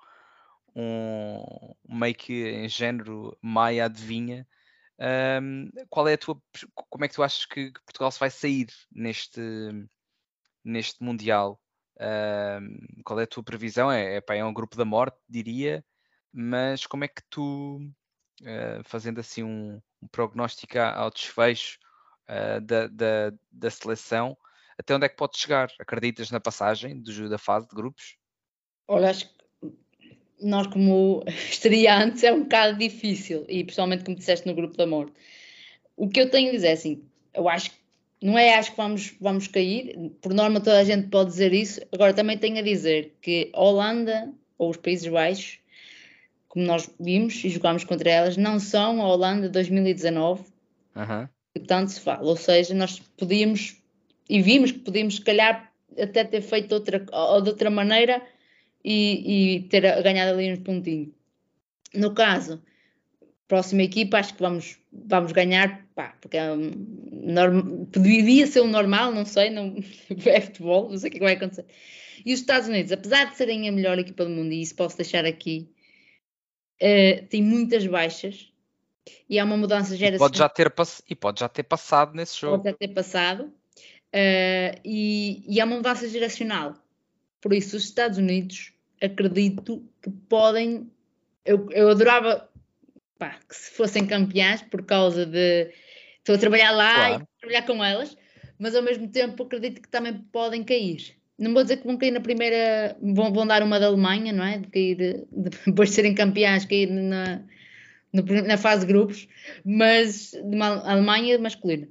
um 0.76 1.74
meio 1.88 2.14
que 2.14 2.48
em 2.48 2.68
género 2.68 3.36
Maia 3.42 3.86
adivinha. 3.86 4.46
Um, 4.96 5.70
qual 5.90 6.06
é 6.06 6.12
a 6.12 6.18
tua 6.18 6.40
como 6.88 7.04
é 7.04 7.08
que 7.08 7.14
tu 7.16 7.22
achas 7.24 7.44
que 7.44 7.72
Portugal 7.84 8.12
se 8.12 8.20
vai 8.20 8.30
sair 8.30 8.68
neste 8.92 9.40
neste 10.62 11.02
mundial 11.02 11.60
Uh, 11.96 13.02
qual 13.04 13.20
é 13.20 13.24
a 13.24 13.26
tua 13.26 13.42
previsão? 13.42 13.90
É, 13.90 14.16
é, 14.16 14.20
pá, 14.20 14.34
é 14.34 14.44
um 14.44 14.52
grupo 14.52 14.76
da 14.76 14.84
morte, 14.84 15.16
diria, 15.28 15.84
mas 16.32 16.86
como 16.86 17.04
é 17.04 17.08
que 17.08 17.22
tu 17.30 17.80
uh, 18.42 18.82
fazendo 18.84 19.20
assim 19.20 19.42
um, 19.42 19.80
um 20.02 20.08
prognóstico 20.08 20.78
ao 20.78 21.10
desfecho 21.10 21.78
uh, 22.28 22.60
da, 22.60 22.88
da, 22.88 23.32
da, 23.50 23.70
seleção, 23.70 24.36
até 24.76 24.94
onde 24.94 25.06
é 25.06 25.08
que 25.08 25.16
pode 25.16 25.38
chegar? 25.38 25.70
Acreditas 25.78 26.30
na 26.30 26.40
passagem 26.40 27.00
do, 27.00 27.28
da 27.28 27.38
fase 27.38 27.68
de 27.68 27.74
grupos? 27.74 28.16
Olha, 28.88 29.10
acho 29.10 29.28
que 29.28 29.34
nós 30.40 30.66
como 30.66 31.22
estreantes 31.50 32.24
é 32.24 32.32
um 32.32 32.42
bocado 32.42 32.76
difícil, 32.76 33.44
e 33.48 33.62
principalmente 33.62 34.04
como 34.04 34.16
disseste 34.16 34.46
no 34.46 34.54
grupo 34.54 34.76
da 34.76 34.86
morte. 34.86 35.12
O 35.96 36.08
que 36.08 36.20
eu 36.20 36.28
tenho 36.28 36.48
a 36.48 36.52
dizer 36.52 36.68
é 36.68 36.72
assim, 36.72 37.08
eu 37.32 37.48
acho 37.48 37.70
que 37.70 37.83
não 38.24 38.38
é 38.38 38.54
acho 38.54 38.70
que 38.70 38.76
vamos, 38.78 39.14
vamos 39.20 39.46
cair, 39.48 40.10
por 40.22 40.32
norma 40.32 40.58
toda 40.58 40.78
a 40.78 40.84
gente 40.84 41.08
pode 41.08 41.28
dizer 41.28 41.52
isso, 41.52 41.82
agora 41.92 42.14
também 42.14 42.38
tenho 42.38 42.56
a 42.56 42.62
dizer 42.62 43.14
que 43.20 43.50
a 43.52 43.60
Holanda 43.60 44.32
ou 44.56 44.70
os 44.70 44.78
Países 44.78 45.06
Baixos, 45.06 45.58
como 46.48 46.64
nós 46.64 46.88
vimos 46.98 47.44
e 47.44 47.50
jogámos 47.50 47.84
contra 47.84 48.10
elas, 48.10 48.38
não 48.38 48.58
são 48.58 49.02
a 49.02 49.08
Holanda 49.08 49.50
2019 49.50 50.42
uhum. 50.96 51.28
que 51.52 51.60
tanto 51.60 51.92
se 51.92 52.00
fala, 52.00 52.22
ou 52.22 52.34
seja, 52.34 52.72
nós 52.72 52.98
podíamos 53.18 53.76
e 54.26 54.40
vimos 54.40 54.72
que 54.72 54.78
podíamos 54.78 55.16
se 55.16 55.20
calhar 55.20 55.70
até 56.00 56.24
ter 56.24 56.40
feito 56.40 56.72
outra, 56.72 57.04
ou 57.12 57.42
de 57.42 57.50
outra 57.50 57.68
maneira 57.68 58.22
e, 58.82 59.56
e 59.56 59.60
ter 59.64 59.82
ganhado 60.02 60.32
ali 60.32 60.50
uns 60.50 60.60
pontinhos. 60.60 61.10
No 61.92 62.14
caso, 62.14 62.62
próxima 63.46 63.82
equipa, 63.82 64.18
acho 64.18 64.34
que 64.34 64.40
vamos, 64.40 64.78
vamos 64.92 65.32
ganhar, 65.32 65.86
pá, 65.94 66.16
porque 66.20 66.36
é 66.36 66.50
um, 66.52 66.72
norm, 67.12 67.84
devia 67.90 68.46
ser 68.46 68.60
o 68.60 68.64
um 68.64 68.70
normal, 68.70 69.12
não 69.12 69.24
sei, 69.24 69.50
não 69.50 69.76
é 70.26 70.40
futebol, 70.40 70.88
não 70.88 70.96
sei 70.96 71.08
o 71.08 71.12
que, 71.12 71.18
é 71.18 71.20
vai 71.20 71.34
acontecer. 71.34 71.66
E 72.24 72.32
os 72.32 72.40
Estados 72.40 72.68
Unidos, 72.68 72.92
apesar 72.92 73.24
de 73.24 73.36
serem 73.36 73.68
a 73.68 73.72
melhor 73.72 73.98
equipa 73.98 74.24
do 74.24 74.30
mundo, 74.30 74.52
e 74.52 74.62
isso 74.62 74.74
posso 74.74 74.96
deixar 74.96 75.24
aqui, 75.24 75.68
uh, 76.80 77.26
tem 77.26 77.42
muitas 77.42 77.86
baixas 77.86 78.50
e 79.28 79.38
há 79.38 79.44
uma 79.44 79.56
mudança 79.56 79.96
geracional. 79.96 80.28
Pode 80.28 80.38
já 80.38 80.48
ter, 80.48 80.72
e 81.08 81.14
pode 81.14 81.40
já 81.40 81.48
ter 81.48 81.62
passado 81.64 82.14
nesse 82.14 82.40
jogo. 82.40 82.58
Pode 82.58 82.70
já 82.70 82.76
ter 82.76 82.88
passado. 82.88 83.52
Uh, 84.14 84.80
e, 84.84 85.44
e 85.46 85.60
há 85.60 85.64
uma 85.64 85.76
mudança 85.76 86.08
geracional. 86.08 86.74
Por 87.40 87.52
isso, 87.52 87.76
os 87.76 87.84
Estados 87.84 88.16
Unidos, 88.16 88.72
acredito 89.02 89.86
que 90.00 90.10
podem. 90.10 90.90
Eu, 91.44 91.68
eu 91.72 91.90
adorava 91.90 92.48
pá, 93.18 93.38
que 93.48 93.54
se 93.54 93.70
fossem 93.72 94.06
campeãs 94.06 94.62
por 94.62 94.84
causa 94.84 95.26
de 95.26 95.70
estou 96.18 96.34
a 96.34 96.38
trabalhar 96.38 96.70
lá 96.72 96.94
claro. 96.94 97.22
e 97.22 97.40
trabalhar 97.40 97.62
com 97.66 97.84
elas, 97.84 98.16
mas 98.58 98.74
ao 98.74 98.82
mesmo 98.82 99.08
tempo 99.08 99.42
acredito 99.42 99.80
que 99.80 99.88
também 99.88 100.14
podem 100.32 100.64
cair. 100.64 101.16
Não 101.38 101.52
vou 101.52 101.62
dizer 101.62 101.78
que 101.78 101.86
vão 101.86 101.96
cair 101.96 102.12
na 102.12 102.20
primeira, 102.20 102.96
vão, 103.02 103.32
vão 103.32 103.46
dar 103.46 103.62
uma 103.62 103.80
da 103.80 103.86
Alemanha, 103.86 104.32
não 104.32 104.44
é? 104.44 104.58
De 104.58 104.68
cair, 104.68 104.96
de, 104.96 105.26
depois 105.66 105.90
de 105.90 105.96
serem 105.96 106.14
campeãs, 106.14 106.64
cair 106.64 106.90
na, 106.90 107.42
na 108.46 108.56
fase 108.56 108.86
de 108.86 108.92
grupos, 108.92 109.28
mas 109.64 110.30
de 110.30 110.54
uma 110.54 110.88
Alemanha 110.88 111.38
masculina. 111.38 111.88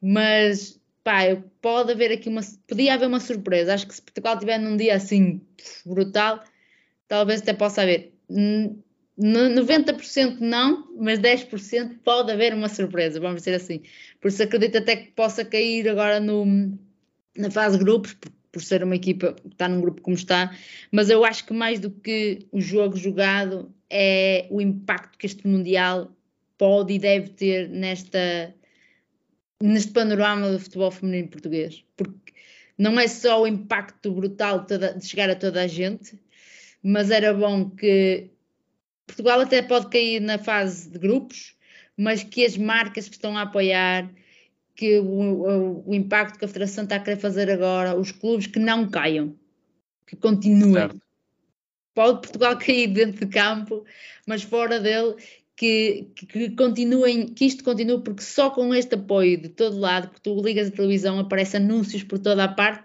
Mas 0.00 0.80
pá, 1.04 1.20
pode 1.60 1.92
haver 1.92 2.10
aqui 2.10 2.28
uma, 2.28 2.40
podia 2.66 2.94
haver 2.94 3.06
uma 3.06 3.20
surpresa. 3.20 3.74
Acho 3.74 3.86
que 3.86 3.94
se 3.94 4.02
Portugal 4.02 4.34
estiver 4.34 4.58
num 4.58 4.76
dia 4.76 4.96
assim 4.96 5.40
brutal, 5.84 6.42
talvez 7.06 7.42
até 7.42 7.52
possa 7.52 7.82
haver. 7.82 8.12
90% 9.18 10.40
não, 10.40 10.86
mas 10.98 11.18
10% 11.18 11.98
pode 12.04 12.30
haver 12.30 12.52
uma 12.52 12.68
surpresa, 12.68 13.18
vamos 13.18 13.42
dizer 13.42 13.54
assim. 13.54 13.82
Por 14.20 14.28
isso 14.28 14.42
acredito 14.42 14.78
até 14.78 14.96
que 14.96 15.12
possa 15.12 15.44
cair 15.44 15.88
agora 15.88 16.20
no, 16.20 16.78
na 17.36 17.50
fase 17.50 17.78
de 17.78 17.84
grupos, 17.84 18.12
por, 18.14 18.30
por 18.52 18.62
ser 18.62 18.82
uma 18.82 18.96
equipa 18.96 19.32
que 19.32 19.48
está 19.48 19.68
num 19.68 19.80
grupo 19.80 20.02
como 20.02 20.16
está, 20.16 20.54
mas 20.92 21.08
eu 21.08 21.24
acho 21.24 21.46
que 21.46 21.54
mais 21.54 21.80
do 21.80 21.90
que 21.90 22.46
o 22.52 22.60
jogo 22.60 22.96
jogado 22.96 23.72
é 23.88 24.46
o 24.50 24.60
impacto 24.60 25.18
que 25.18 25.26
este 25.26 25.46
Mundial 25.46 26.14
pode 26.58 26.94
e 26.94 26.98
deve 26.98 27.30
ter 27.30 27.68
nesta, 27.68 28.54
neste 29.62 29.92
panorama 29.92 30.50
do 30.50 30.58
futebol 30.58 30.90
feminino 30.90 31.28
português. 31.28 31.84
Porque 31.96 32.32
não 32.76 32.98
é 33.00 33.08
só 33.08 33.42
o 33.42 33.46
impacto 33.46 34.12
brutal 34.12 34.66
de 34.66 35.06
chegar 35.06 35.30
a 35.30 35.34
toda 35.34 35.62
a 35.62 35.66
gente, 35.66 36.18
mas 36.82 37.10
era 37.10 37.32
bom 37.32 37.70
que 37.70 38.30
Portugal 39.06 39.40
até 39.40 39.62
pode 39.62 39.88
cair 39.88 40.20
na 40.20 40.38
fase 40.38 40.90
de 40.90 40.98
grupos, 40.98 41.54
mas 41.96 42.22
que 42.22 42.44
as 42.44 42.56
marcas 42.56 43.08
que 43.08 43.14
estão 43.14 43.36
a 43.36 43.42
apoiar, 43.42 44.10
que 44.74 44.98
o, 44.98 45.04
o, 45.04 45.90
o, 45.90 45.94
impacto 45.94 46.38
que 46.38 46.44
a 46.44 46.48
Federação 46.48 46.84
está 46.84 46.96
a 46.96 47.00
querer 47.00 47.16
fazer 47.16 47.50
agora, 47.50 47.96
os 47.96 48.12
clubes 48.12 48.46
que 48.46 48.58
não 48.58 48.88
caiam, 48.90 49.34
que 50.06 50.16
continuem. 50.16 50.72
Certo. 50.72 51.00
Pode 51.94 52.20
Portugal 52.20 52.58
cair 52.60 52.88
dentro 52.88 53.24
de 53.24 53.32
campo, 53.32 53.84
mas 54.26 54.42
fora 54.42 54.78
dele, 54.78 55.14
que, 55.56 56.10
que, 56.14 56.26
que, 56.26 56.50
continuem, 56.50 57.28
que 57.28 57.46
isto 57.46 57.64
continue, 57.64 58.02
porque 58.02 58.22
só 58.22 58.50
com 58.50 58.74
este 58.74 58.94
apoio 58.94 59.40
de 59.40 59.48
todo 59.48 59.78
lado, 59.78 60.08
porque 60.08 60.20
tu 60.22 60.42
ligas 60.42 60.68
a 60.68 60.72
televisão, 60.72 61.18
aparecem 61.18 61.60
anúncios 61.60 62.02
por 62.02 62.18
toda 62.18 62.44
a 62.44 62.48
parte, 62.48 62.84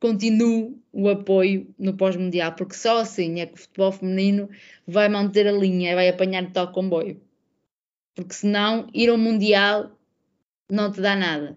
continue 0.00 0.76
o 0.92 1.08
apoio 1.08 1.74
no 1.78 1.96
pós-mundial, 1.96 2.52
porque 2.54 2.74
só 2.74 2.98
assim 2.98 3.40
é 3.40 3.46
que 3.46 3.54
o 3.54 3.58
futebol 3.58 3.92
feminino 3.92 4.48
vai 4.86 5.08
manter 5.08 5.46
a 5.46 5.52
linha, 5.52 5.94
vai 5.94 6.08
apanhar 6.08 6.50
tal 6.52 6.72
comboio. 6.72 7.20
Porque 8.14 8.34
senão 8.34 8.88
ir 8.94 9.10
ao 9.10 9.18
mundial 9.18 9.90
não 10.70 10.90
te 10.90 11.00
dá 11.00 11.14
nada. 11.14 11.56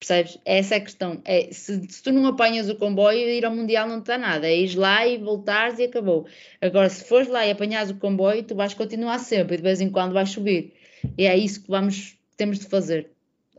Percebes? 0.00 0.38
Essa 0.46 0.76
é 0.76 0.78
a 0.78 0.80
questão. 0.80 1.20
É, 1.26 1.52
se, 1.52 1.86
se, 1.86 2.02
tu 2.02 2.10
não 2.10 2.26
apanhas 2.26 2.70
o 2.70 2.76
comboio, 2.76 3.28
ir 3.28 3.44
ao 3.44 3.54
Mundial 3.54 3.86
não 3.86 4.00
te 4.00 4.06
dá 4.06 4.16
nada. 4.16 4.46
É 4.48 4.56
ir 4.56 4.74
lá 4.74 5.06
e 5.06 5.18
voltares 5.18 5.78
e 5.78 5.84
acabou. 5.84 6.26
Agora, 6.58 6.88
se 6.88 7.04
fores 7.04 7.28
lá 7.28 7.46
e 7.46 7.50
apanhas 7.50 7.90
o 7.90 7.96
comboio, 7.96 8.42
tu 8.42 8.54
vais 8.54 8.72
continuar 8.72 9.18
sempre 9.18 9.54
e 9.54 9.56
de 9.58 9.62
vez 9.62 9.78
em 9.78 9.90
quando 9.90 10.14
vais 10.14 10.30
subir. 10.30 10.72
E 11.18 11.26
é 11.26 11.36
isso 11.36 11.62
que 11.62 11.70
vamos, 11.70 12.16
temos 12.34 12.58
de 12.60 12.66
fazer. 12.66 13.10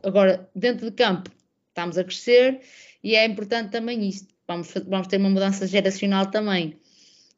Agora, 0.02 0.50
dentro 0.52 0.90
de 0.90 0.96
campo, 0.96 1.30
estamos 1.72 1.98
a 1.98 2.04
crescer 2.04 2.60
e 3.02 3.16
é 3.16 3.24
importante 3.26 3.70
também 3.70 4.08
isto. 4.08 4.32
Vamos, 4.46 4.72
vamos 4.86 5.06
ter 5.08 5.16
uma 5.16 5.30
mudança 5.30 5.66
geracional 5.66 6.26
também. 6.30 6.76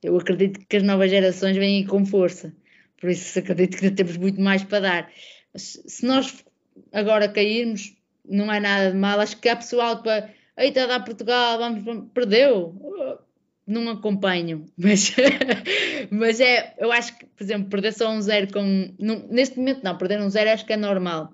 Eu 0.02 0.16
acredito 0.19 0.61
que 0.69 0.77
as 0.77 0.82
novas 0.82 1.11
gerações 1.11 1.56
vêm 1.56 1.86
com 1.86 2.05
força. 2.05 2.55
Por 3.01 3.11
isso 3.11 3.39
acredito 3.39 3.78
que 3.78 3.90
temos 3.90 4.16
muito 4.16 4.40
mais 4.40 4.62
para 4.62 4.81
dar. 4.81 5.11
Se 5.56 6.05
nós 6.05 6.44
agora 6.93 7.28
cairmos, 7.28 7.94
não 8.24 8.52
é 8.52 8.61
nada 8.61 8.90
de 8.90 8.98
mal. 8.98 9.20
Acho 9.20 9.36
que 9.39 9.48
há 9.48 9.56
pessoal 9.56 10.02
para. 10.02 10.31
Eita, 10.56 10.86
dar 10.86 11.05
Portugal, 11.05 11.59
vamos, 11.59 11.82
vamos, 11.82 12.11
perdeu. 12.12 12.74
Não 13.66 13.89
acompanho, 13.89 14.66
mas, 14.77 15.15
mas 16.11 16.39
é, 16.39 16.74
eu 16.78 16.93
acho 16.93 17.16
que, 17.16 17.24
por 17.24 17.43
exemplo, 17.43 17.70
perder 17.70 17.93
só 17.93 18.11
um 18.11 18.20
zero 18.20 18.52
com. 18.52 18.94
Neste 19.31 19.59
momento 19.59 19.82
não, 19.82 19.97
perder 19.97 20.20
um 20.20 20.28
zero 20.28 20.51
acho 20.51 20.66
que 20.66 20.74
é 20.74 20.77
normal. 20.77 21.32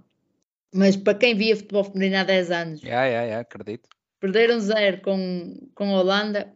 Mas 0.72 0.96
para 0.96 1.18
quem 1.18 1.34
via 1.34 1.56
futebol 1.56 1.84
feminino 1.84 2.18
há 2.18 2.24
10 2.24 2.50
anos, 2.50 2.82
yeah, 2.82 3.06
yeah, 3.06 3.26
yeah, 3.26 3.40
acredito. 3.40 3.88
Perder 4.20 4.52
um 4.52 4.60
zero 4.60 5.00
com, 5.00 5.68
com 5.74 5.96
a 5.96 6.00
Holanda, 6.00 6.52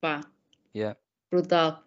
pá, 0.00 0.20
yeah. 0.74 0.96
brutal. 1.30 1.82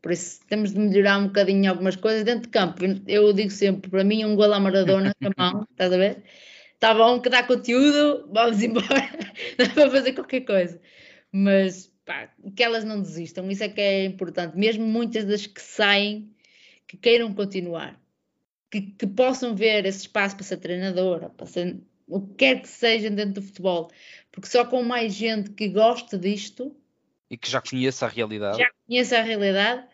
Por 0.00 0.12
isso 0.12 0.40
temos 0.48 0.72
de 0.72 0.78
melhorar 0.78 1.18
um 1.18 1.26
bocadinho 1.26 1.70
algumas 1.70 1.96
coisas 1.96 2.24
dentro 2.24 2.42
de 2.42 2.48
campo. 2.48 2.82
Eu 3.06 3.32
digo 3.32 3.50
sempre, 3.50 3.90
para 3.90 4.04
mim, 4.04 4.24
um 4.24 4.36
gol 4.36 4.52
à 4.52 4.60
Maradona 4.60 5.12
com 5.20 5.28
a 5.28 5.52
mão, 5.52 5.66
estás 5.70 5.92
a 5.92 5.96
ver? 5.96 6.22
Está 6.74 6.94
bom 6.94 7.20
que 7.20 7.28
dá 7.28 7.42
conteúdo, 7.42 8.28
vamos 8.32 8.62
embora, 8.62 9.10
dá 9.56 9.68
para 9.68 9.90
fazer 9.90 10.12
qualquer 10.12 10.42
coisa. 10.42 10.80
Mas 11.32 11.92
pá, 12.04 12.32
que 12.56 12.62
elas 12.62 12.84
não 12.84 13.02
desistam, 13.02 13.50
isso 13.50 13.64
é 13.64 13.68
que 13.68 13.80
é 13.80 14.04
importante. 14.04 14.56
Mesmo 14.56 14.86
muitas 14.86 15.24
das 15.24 15.46
que 15.46 15.60
saem, 15.60 16.32
que 16.86 16.96
queiram 16.96 17.34
continuar, 17.34 18.00
que, 18.70 18.82
que 18.82 19.06
possam 19.06 19.54
ver 19.54 19.86
esse 19.86 20.00
espaço 20.00 20.36
para 20.36 20.44
ser 20.44 20.58
treinadora, 20.58 21.30
para 21.30 21.46
ser 21.46 21.78
o 22.06 22.20
que 22.20 22.34
quer 22.34 22.62
que 22.62 22.68
seja 22.68 23.10
dentro 23.10 23.34
do 23.34 23.42
futebol, 23.42 23.90
porque 24.32 24.48
só 24.48 24.64
com 24.64 24.82
mais 24.82 25.14
gente 25.14 25.50
que 25.50 25.68
gosta 25.68 26.18
disto 26.18 26.74
e 27.30 27.36
que 27.36 27.50
já 27.50 27.60
conheça 27.60 28.06
a 28.06 28.08
realidade, 28.08 28.58
já 28.58 28.70
conheça 28.86 29.18
a 29.18 29.22
realidade, 29.22 29.86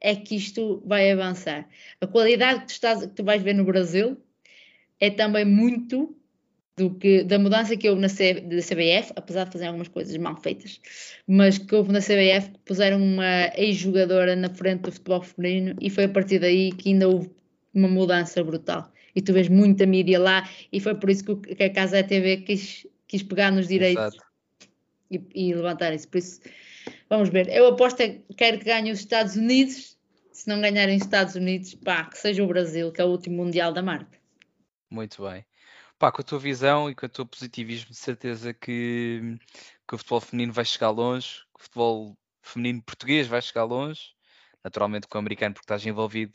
é 0.00 0.14
que 0.14 0.36
isto 0.36 0.82
vai 0.84 1.10
avançar. 1.10 1.66
A 2.00 2.06
qualidade 2.06 2.60
que 2.60 2.66
tu, 2.66 2.70
estás, 2.70 3.00
que 3.00 3.14
tu 3.14 3.24
vais 3.24 3.42
ver 3.42 3.54
no 3.54 3.64
Brasil 3.64 4.20
é 5.00 5.08
também 5.10 5.44
muito 5.44 6.14
do 6.76 6.94
que, 6.94 7.22
da 7.22 7.38
mudança 7.38 7.76
que 7.76 7.88
houve 7.88 8.00
na 8.00 8.08
C, 8.08 8.34
da 8.34 8.56
CBF, 8.56 9.12
apesar 9.14 9.44
de 9.44 9.52
fazer 9.52 9.66
algumas 9.66 9.88
coisas 9.88 10.16
mal 10.16 10.36
feitas, 10.36 10.80
mas 11.26 11.58
que 11.58 11.74
houve 11.74 11.92
na 11.92 12.00
CBF 12.00 12.50
que 12.50 12.58
puseram 12.64 13.02
uma 13.02 13.50
ex-jogadora 13.56 14.34
na 14.34 14.48
frente 14.48 14.82
do 14.82 14.92
futebol 14.92 15.22
feminino 15.22 15.76
e 15.80 15.88
foi 15.88 16.04
a 16.04 16.08
partir 16.08 16.38
daí 16.38 16.72
que 16.72 16.90
ainda 16.90 17.08
houve 17.08 17.30
uma 17.74 17.88
mudança 17.88 18.42
brutal. 18.42 18.92
E 19.14 19.20
tu 19.20 19.32
vês 19.32 19.48
muita 19.48 19.84
mídia 19.84 20.18
lá 20.18 20.48
e 20.72 20.80
foi 20.80 20.94
por 20.94 21.10
isso 21.10 21.36
que 21.36 21.62
a 21.62 21.72
Casa 21.72 22.02
TV 22.02 22.38
quis 22.38 22.86
quis 23.12 23.22
pegar 23.22 23.52
nos 23.52 23.68
direitos 23.68 24.16
e, 25.10 25.22
e, 25.34 25.54
levantar 25.54 25.92
isso. 25.92 26.08
Por 26.08 26.16
isso, 26.16 26.40
vamos 27.10 27.28
ver. 27.28 27.46
Eu 27.50 27.66
aposto 27.68 27.98
que 27.98 28.22
quero 28.34 28.58
que 28.58 28.64
ganhe 28.64 28.90
os 28.90 29.00
Estados 29.00 29.36
Unidos. 29.36 29.98
Se 30.32 30.48
não 30.48 30.62
ganharem 30.62 30.96
os 30.96 31.02
Estados 31.02 31.34
Unidos, 31.34 31.74
pá, 31.74 32.04
que 32.04 32.16
seja 32.16 32.42
o 32.42 32.46
Brasil, 32.46 32.90
que 32.90 33.02
é 33.02 33.04
o 33.04 33.08
último 33.08 33.44
Mundial 33.44 33.70
da 33.70 33.82
marca. 33.82 34.18
Muito 34.90 35.22
bem. 35.22 35.44
Pá, 35.98 36.10
com 36.10 36.22
a 36.22 36.24
tua 36.24 36.38
visão 36.38 36.90
e 36.90 36.94
com 36.94 37.04
o 37.04 37.08
teu 37.08 37.26
positivismo, 37.26 37.90
de 37.90 37.96
certeza 37.96 38.54
que, 38.54 39.36
que 39.86 39.94
o 39.94 39.98
futebol 39.98 40.20
feminino 40.22 40.52
vai 40.52 40.64
chegar 40.64 40.88
longe, 40.88 41.40
que 41.54 41.60
o 41.60 41.62
futebol 41.62 42.16
feminino 42.40 42.82
português 42.82 43.26
vai 43.26 43.42
chegar 43.42 43.64
longe, 43.64 44.14
naturalmente 44.64 45.06
com 45.06 45.18
o 45.18 45.20
americano, 45.20 45.54
porque 45.54 45.66
estás 45.66 45.84
envolvido 45.84 46.32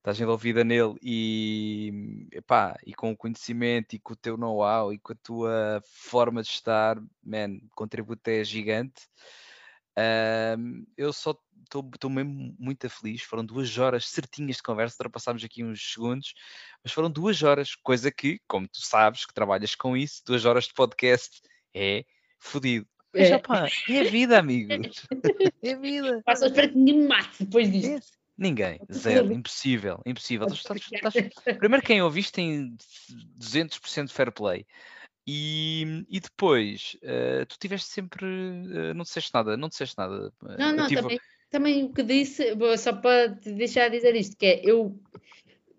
estás 0.00 0.18
envolvida 0.18 0.64
nele 0.64 0.94
e, 1.02 2.26
epá, 2.32 2.76
e 2.86 2.94
com 2.94 3.12
o 3.12 3.16
conhecimento 3.16 3.94
e 3.94 3.98
com 3.98 4.14
o 4.14 4.16
teu 4.16 4.36
know-how 4.36 4.92
e 4.92 4.98
com 4.98 5.12
a 5.12 5.16
tua 5.22 5.82
forma 5.84 6.42
de 6.42 6.48
estar, 6.48 6.96
man, 7.22 7.58
o 7.64 7.74
contributo 7.74 8.28
é 8.28 8.42
gigante. 8.42 9.02
Um, 10.58 10.86
eu 10.96 11.12
só 11.12 11.38
estou 11.62 12.10
mesmo 12.10 12.56
muito 12.58 12.88
feliz. 12.88 13.22
Foram 13.22 13.44
duas 13.44 13.76
horas 13.76 14.08
certinhas 14.08 14.56
de 14.56 14.62
conversa, 14.62 14.94
ultrapassámos 14.94 15.44
aqui 15.44 15.62
uns 15.62 15.92
segundos, 15.92 16.32
mas 16.82 16.92
foram 16.92 17.10
duas 17.10 17.42
horas, 17.42 17.74
coisa 17.74 18.10
que, 18.10 18.40
como 18.48 18.66
tu 18.66 18.80
sabes, 18.80 19.26
que 19.26 19.34
trabalhas 19.34 19.74
com 19.74 19.94
isso, 19.94 20.22
duas 20.26 20.46
horas 20.46 20.64
de 20.64 20.72
podcast 20.72 21.42
é 21.74 22.06
fodido. 22.38 22.86
Mas, 23.12 23.30
é. 23.30 23.36
Opa, 23.36 23.68
é 23.88 24.04
vida, 24.04 24.38
amigos. 24.38 25.06
É 25.62 25.76
vida. 25.76 26.22
Passa 26.24 26.50
para 26.50 26.68
que 26.68 26.74
ninguém 26.74 27.06
mate 27.06 27.44
depois 27.44 27.70
disto. 27.70 28.19
Ninguém, 28.40 28.80
zero, 28.90 29.30
impossível, 29.30 30.00
impossível. 30.06 30.46
Estás, 30.46 30.80
estás, 30.90 31.14
primeiro, 31.58 31.84
quem 31.84 32.00
ouviste 32.00 32.32
tem 32.32 32.74
200% 33.38 34.08
fair 34.08 34.32
play. 34.32 34.64
E, 35.26 36.06
e 36.08 36.18
depois, 36.20 36.96
uh, 37.02 37.44
tu 37.44 37.58
tiveste 37.58 37.90
sempre. 37.90 38.24
Uh, 38.24 38.94
não 38.94 39.02
disseste 39.02 39.30
nada, 39.34 39.58
não 39.58 39.68
disseste 39.68 39.94
nada. 39.98 40.32
Não, 40.58 40.72
não, 40.72 40.88
tive... 40.88 41.02
também, 41.02 41.20
também 41.50 41.84
o 41.84 41.92
que 41.92 42.02
disse, 42.02 42.56
só 42.78 42.94
para 42.94 43.36
te 43.36 43.52
deixar 43.52 43.90
dizer 43.90 44.16
isto, 44.16 44.34
que 44.38 44.46
é 44.46 44.62
eu 44.64 44.98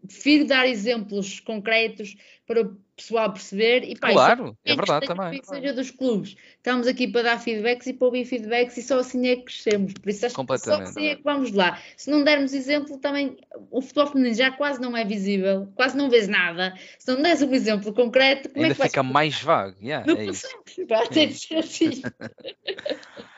prefiro 0.05 0.45
dar 0.45 0.67
exemplos 0.67 1.39
concretos 1.39 2.15
para 2.45 2.69
pessoal 3.01 3.31
perceber 3.31 3.83
e 3.83 3.97
pá, 3.97 4.11
claro, 4.11 4.57
é 4.63 4.75
verdade 4.75 5.07
também. 5.07 5.39
Que 5.39 5.47
seja 5.47 5.73
dos 5.73 5.91
clubes. 5.91 6.35
Estamos 6.57 6.87
aqui 6.87 7.07
para 7.07 7.23
dar 7.23 7.39
feedbacks 7.39 7.87
e 7.87 7.93
para 7.93 8.05
ouvir 8.05 8.25
feedbacks 8.25 8.77
e 8.77 8.83
só 8.83 8.99
assim 8.99 9.27
é 9.27 9.35
que 9.35 9.43
crescemos. 9.43 9.93
Por 9.93 10.09
isso 10.09 10.25
acho 10.25 10.35
que 10.35 10.57
só 10.59 10.81
assim 10.81 11.07
é 11.07 11.15
que 11.15 11.23
vamos 11.23 11.51
lá. 11.51 11.79
Se 11.97 12.09
não 12.09 12.23
dermos 12.23 12.53
exemplo, 12.53 12.97
também 12.97 13.37
o 13.69 13.81
futebol 13.81 14.07
feminino 14.07 14.35
já 14.35 14.51
quase 14.51 14.79
não 14.79 14.95
é 14.95 15.03
visível, 15.03 15.71
quase 15.75 15.97
não 15.97 16.09
vês 16.09 16.27
nada. 16.27 16.73
Se 16.99 17.11
não 17.11 17.21
deres 17.21 17.41
um 17.41 17.53
exemplo 17.53 17.93
concreto, 17.93 18.49
como 18.49 18.63
Ainda 18.63 18.75
é 18.75 18.77
que 18.77 18.83
fica 18.83 19.03
mais 19.03 19.41
vago. 19.41 19.75
Yeah, 19.81 20.05
não 20.05 20.19
é 20.19 20.25
consegues, 20.25 21.39
de 21.41 21.47
ser 21.47 21.55
assim. 21.57 22.01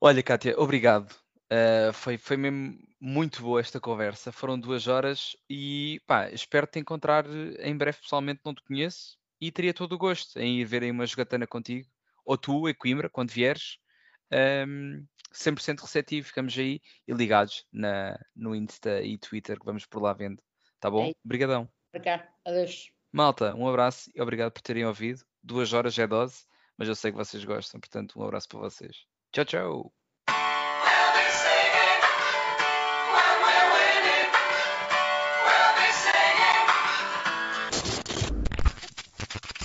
Olha, 0.00 0.22
Kátia, 0.22 0.54
obrigado. 0.58 1.10
Uh, 1.50 1.92
foi, 1.92 2.18
foi 2.18 2.36
mesmo 2.36 2.78
muito 3.04 3.42
boa 3.42 3.60
esta 3.60 3.78
conversa. 3.78 4.32
Foram 4.32 4.58
duas 4.58 4.88
horas 4.88 5.36
e 5.48 6.00
pá, 6.06 6.30
espero 6.30 6.66
te 6.66 6.78
encontrar 6.78 7.26
em 7.60 7.76
breve 7.76 7.98
pessoalmente. 7.98 8.40
Não 8.42 8.54
te 8.54 8.62
conheço 8.62 9.18
e 9.38 9.52
teria 9.52 9.74
todo 9.74 9.92
o 9.92 9.98
gosto 9.98 10.38
em 10.38 10.60
ir 10.60 10.64
ver 10.64 10.82
aí 10.82 10.90
uma 10.90 11.06
jogatana 11.06 11.46
contigo, 11.46 11.86
ou 12.24 12.38
tu, 12.38 12.66
em 12.66 12.74
Coimbra, 12.74 13.10
quando 13.10 13.30
vieres. 13.30 13.78
Um, 14.66 15.06
100% 15.34 15.80
receptivo, 15.80 16.26
ficamos 16.26 16.56
aí 16.56 16.80
e 17.06 17.12
ligados 17.12 17.66
na, 17.70 18.18
no 18.34 18.54
Insta 18.54 19.02
e 19.02 19.18
Twitter 19.18 19.58
que 19.58 19.66
vamos 19.66 19.84
por 19.84 20.00
lá 20.00 20.14
vendo. 20.14 20.42
Tá 20.80 20.90
bom? 20.90 21.08
É. 21.08 21.12
Obrigadão. 21.22 21.68
Para 21.92 22.00
cá, 22.00 22.28
adeus. 22.46 22.90
Malta, 23.12 23.54
um 23.54 23.68
abraço 23.68 24.10
e 24.14 24.22
obrigado 24.22 24.52
por 24.52 24.62
terem 24.62 24.86
ouvido. 24.86 25.22
Duas 25.42 25.74
horas 25.74 25.98
é 25.98 26.06
dose, 26.06 26.46
mas 26.78 26.88
eu 26.88 26.94
sei 26.94 27.10
que 27.10 27.18
vocês 27.18 27.44
gostam, 27.44 27.78
portanto, 27.80 28.18
um 28.18 28.24
abraço 28.24 28.48
para 28.48 28.60
vocês. 28.60 29.04
Tchau, 29.30 29.44
tchau. 29.44 30.03